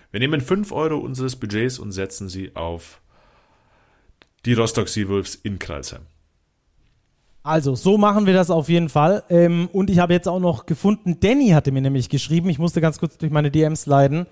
Wir 0.10 0.20
nehmen 0.20 0.42
5 0.42 0.72
Euro 0.72 0.98
unseres 0.98 1.36
Budgets 1.36 1.78
und 1.78 1.92
setzen 1.92 2.30
sie 2.30 2.56
auf 2.56 3.00
die 4.44 4.54
Rostock 4.54 4.90
Seawolves 4.90 5.36
in 5.36 5.60
Kreilsheim. 5.60 6.02
Also, 7.44 7.76
so 7.76 8.00
machen 8.00 8.26
wir 8.26 8.34
das 8.34 8.50
auf 8.50 8.70
jeden 8.70 8.90
Fall. 8.90 9.22
Ähm, 9.30 9.70
und 9.72 9.92
ich 9.92 10.00
habe 10.00 10.14
jetzt 10.14 10.28
auch 10.28 10.40
noch 10.40 10.66
gefunden, 10.66 11.20
Danny 11.20 11.50
hatte 11.50 11.72
mir 11.72 11.84
nämlich 11.84 12.10
geschrieben, 12.10 12.50
ich 12.50 12.58
musste 12.58 12.82
ganz 12.82 12.98
kurz 12.98 13.20
durch 13.20 13.32
meine 13.32 13.52
DMs 13.52 13.86
leiden. 13.86 14.26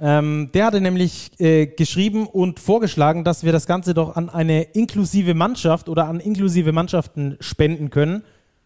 Ähm, 0.00 0.48
der 0.54 0.64
hatte 0.64 0.80
nämlich 0.80 1.30
äh, 1.40 1.66
geschrieben 1.66 2.26
und 2.26 2.58
vorgeschlagen, 2.58 3.24
dass 3.24 3.44
wir 3.44 3.52
das 3.52 3.66
Ganze 3.66 3.92
doch 3.92 4.16
an 4.16 4.30
eine 4.30 4.62
inklusive 4.62 5.34
Mannschaft 5.34 5.90
oder 5.90 6.06
an 6.06 6.20
inklusive 6.20 6.72
Mannschaften 6.72 7.36
spenden 7.40 7.90
können 7.90 8.24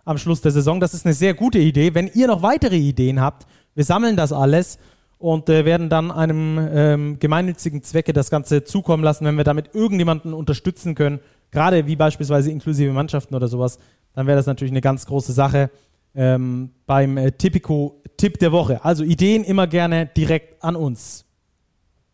am 0.09 0.19
Schluss 0.19 0.41
der 0.41 0.53
Saison. 0.53 0.81
Das 0.81 0.95
ist 0.95 1.05
eine 1.05 1.15
sehr 1.15 1.35
gute 1.35 1.59
Idee. 1.59 1.95
Wenn 1.95 2.11
ihr 2.15 2.27
noch 2.27 2.43
weitere 2.43 2.77
Ideen 2.77 3.21
habt, 3.21 3.47
wir 3.75 3.85
sammeln 3.85 4.17
das 4.17 4.33
alles 4.33 4.79
und 5.19 5.49
äh, 5.49 5.65
werden 5.65 5.89
dann 5.91 6.11
einem 6.11 6.59
ähm, 6.73 7.19
gemeinnützigen 7.19 7.83
Zwecke 7.83 8.13
das 8.13 8.31
Ganze 8.31 8.65
zukommen 8.65 9.05
lassen, 9.05 9.25
wenn 9.25 9.37
wir 9.37 9.45
damit 9.45 9.75
irgendjemanden 9.75 10.33
unterstützen 10.33 10.95
können, 10.95 11.21
gerade 11.51 11.87
wie 11.87 11.97
beispielsweise 11.97 12.51
inklusive 12.51 12.93
Mannschaften 12.93 13.35
oder 13.35 13.49
sowas, 13.49 13.79
dann 14.15 14.27
wäre 14.27 14.37
das 14.37 14.47
natürlich 14.47 14.73
eine 14.73 14.81
ganz 14.81 15.07
große 15.07 15.33
Sache 15.33 15.71
ähm, 16.15 16.71
beim 16.87 17.17
äh, 17.19 17.33
Tipico-Tipp 17.33 18.39
der 18.39 18.53
Woche. 18.53 18.85
Also 18.85 19.05
Ideen 19.05 19.45
immer 19.45 19.67
gerne 19.67 20.07
direkt 20.07 20.63
an 20.65 20.75
uns. 20.75 21.27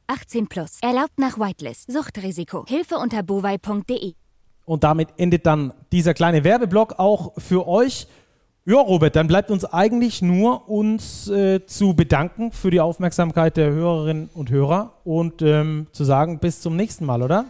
18 0.09 0.49
plus. 0.49 0.79
Erlaubt 0.83 1.19
nach 1.19 1.39
Whitelist. 1.39 1.91
Suchtrisiko. 1.91 2.65
Hilfe 2.67 2.97
unter 2.97 3.23
bovai.de. 3.23 4.15
Und 4.65 4.85
damit 4.85 5.09
endet 5.17 5.47
dann 5.47 5.73
dieser 5.93 6.15
kleine 6.15 6.45
Werbeblock 6.45 6.99
auch 6.99 7.33
für 7.39 7.69
euch. 7.69 8.07
Ja, 8.67 8.77
Robert, 8.77 9.15
dann 9.15 9.27
bleibt 9.27 9.51
uns 9.51 9.67
eigentlich 9.67 10.23
nur 10.23 10.71
uns 10.71 11.29
äh, 11.29 11.67
zu 11.67 11.95
bedanken 11.95 12.51
für 12.51 12.71
die 12.71 12.81
Aufmerksamkeit 12.81 13.59
der 13.59 13.71
Hörerinnen 13.71 14.31
und 14.33 14.51
Hörer 14.51 14.95
und 15.05 15.43
ähm, 15.43 15.87
zu 15.93 16.05
sagen, 16.05 16.39
bis 16.39 16.63
zum 16.63 16.75
nächsten 16.75 17.05
Mal, 17.05 17.23
oder? 17.23 17.45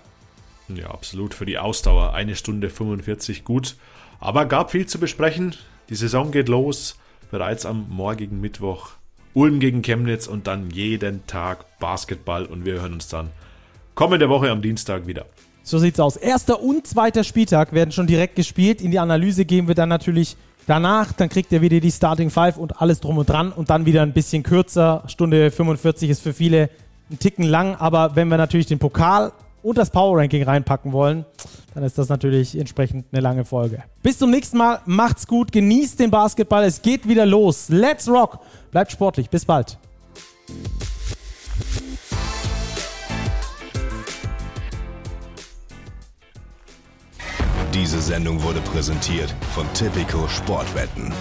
Ja, 0.68 0.88
absolut. 0.88 1.34
Für 1.34 1.46
die 1.46 1.58
Ausdauer. 1.58 2.14
Eine 2.14 2.34
Stunde 2.34 2.70
45 2.70 3.44
gut. 3.44 3.76
Aber 4.18 4.46
gab 4.46 4.70
viel 4.70 4.86
zu 4.86 4.98
besprechen. 4.98 5.54
Die 5.88 5.94
Saison 5.94 6.32
geht 6.32 6.48
los. 6.48 6.98
Bereits 7.30 7.66
am 7.66 7.86
morgigen 7.90 8.40
Mittwoch. 8.40 8.90
Ulm 9.34 9.60
gegen 9.60 9.82
Chemnitz 9.82 10.26
und 10.26 10.46
dann 10.46 10.70
jeden 10.70 11.26
Tag 11.26 11.78
Basketball. 11.78 12.46
Und 12.46 12.64
wir 12.64 12.74
hören 12.74 12.94
uns 12.94 13.08
dann 13.08 13.30
kommende 13.94 14.28
Woche 14.28 14.50
am 14.50 14.62
Dienstag 14.62 15.06
wieder. 15.06 15.26
So 15.66 15.78
sieht's 15.78 15.98
aus. 15.98 16.16
Erster 16.16 16.62
und 16.62 16.86
zweiter 16.86 17.24
Spieltag 17.24 17.72
werden 17.72 17.90
schon 17.90 18.06
direkt 18.06 18.36
gespielt. 18.36 18.82
In 18.82 18.90
die 18.90 18.98
Analyse 18.98 19.46
gehen 19.46 19.66
wir 19.66 19.74
dann 19.74 19.88
natürlich 19.88 20.36
danach. 20.66 21.14
Dann 21.14 21.30
kriegt 21.30 21.50
ihr 21.52 21.62
wieder 21.62 21.80
die 21.80 21.90
Starting 21.90 22.28
Five 22.28 22.58
und 22.58 22.82
alles 22.82 23.00
drum 23.00 23.16
und 23.16 23.30
dran 23.30 23.50
und 23.50 23.70
dann 23.70 23.86
wieder 23.86 24.02
ein 24.02 24.12
bisschen 24.12 24.42
kürzer. 24.42 25.02
Stunde 25.06 25.50
45 25.50 26.10
ist 26.10 26.20
für 26.20 26.34
viele 26.34 26.68
ein 27.10 27.18
Ticken 27.18 27.44
lang, 27.44 27.76
aber 27.76 28.14
wenn 28.14 28.28
wir 28.28 28.36
natürlich 28.36 28.66
den 28.66 28.78
Pokal 28.78 29.32
und 29.62 29.78
das 29.78 29.88
Power 29.88 30.18
Ranking 30.18 30.42
reinpacken 30.42 30.92
wollen, 30.92 31.24
dann 31.74 31.82
ist 31.82 31.96
das 31.96 32.10
natürlich 32.10 32.58
entsprechend 32.58 33.06
eine 33.10 33.22
lange 33.22 33.46
Folge. 33.46 33.82
Bis 34.02 34.18
zum 34.18 34.30
nächsten 34.30 34.58
Mal. 34.58 34.80
Macht's 34.84 35.26
gut. 35.26 35.50
Genießt 35.50 35.98
den 35.98 36.10
Basketball. 36.10 36.64
Es 36.64 36.82
geht 36.82 37.08
wieder 37.08 37.24
los. 37.24 37.70
Let's 37.70 38.06
rock. 38.06 38.40
Bleibt 38.70 38.92
sportlich. 38.92 39.30
Bis 39.30 39.46
bald. 39.46 39.78
Diese 47.74 48.00
Sendung 48.00 48.40
wurde 48.44 48.60
präsentiert 48.60 49.34
von 49.52 49.66
Tipico 49.74 50.28
Sportwetten. 50.28 51.12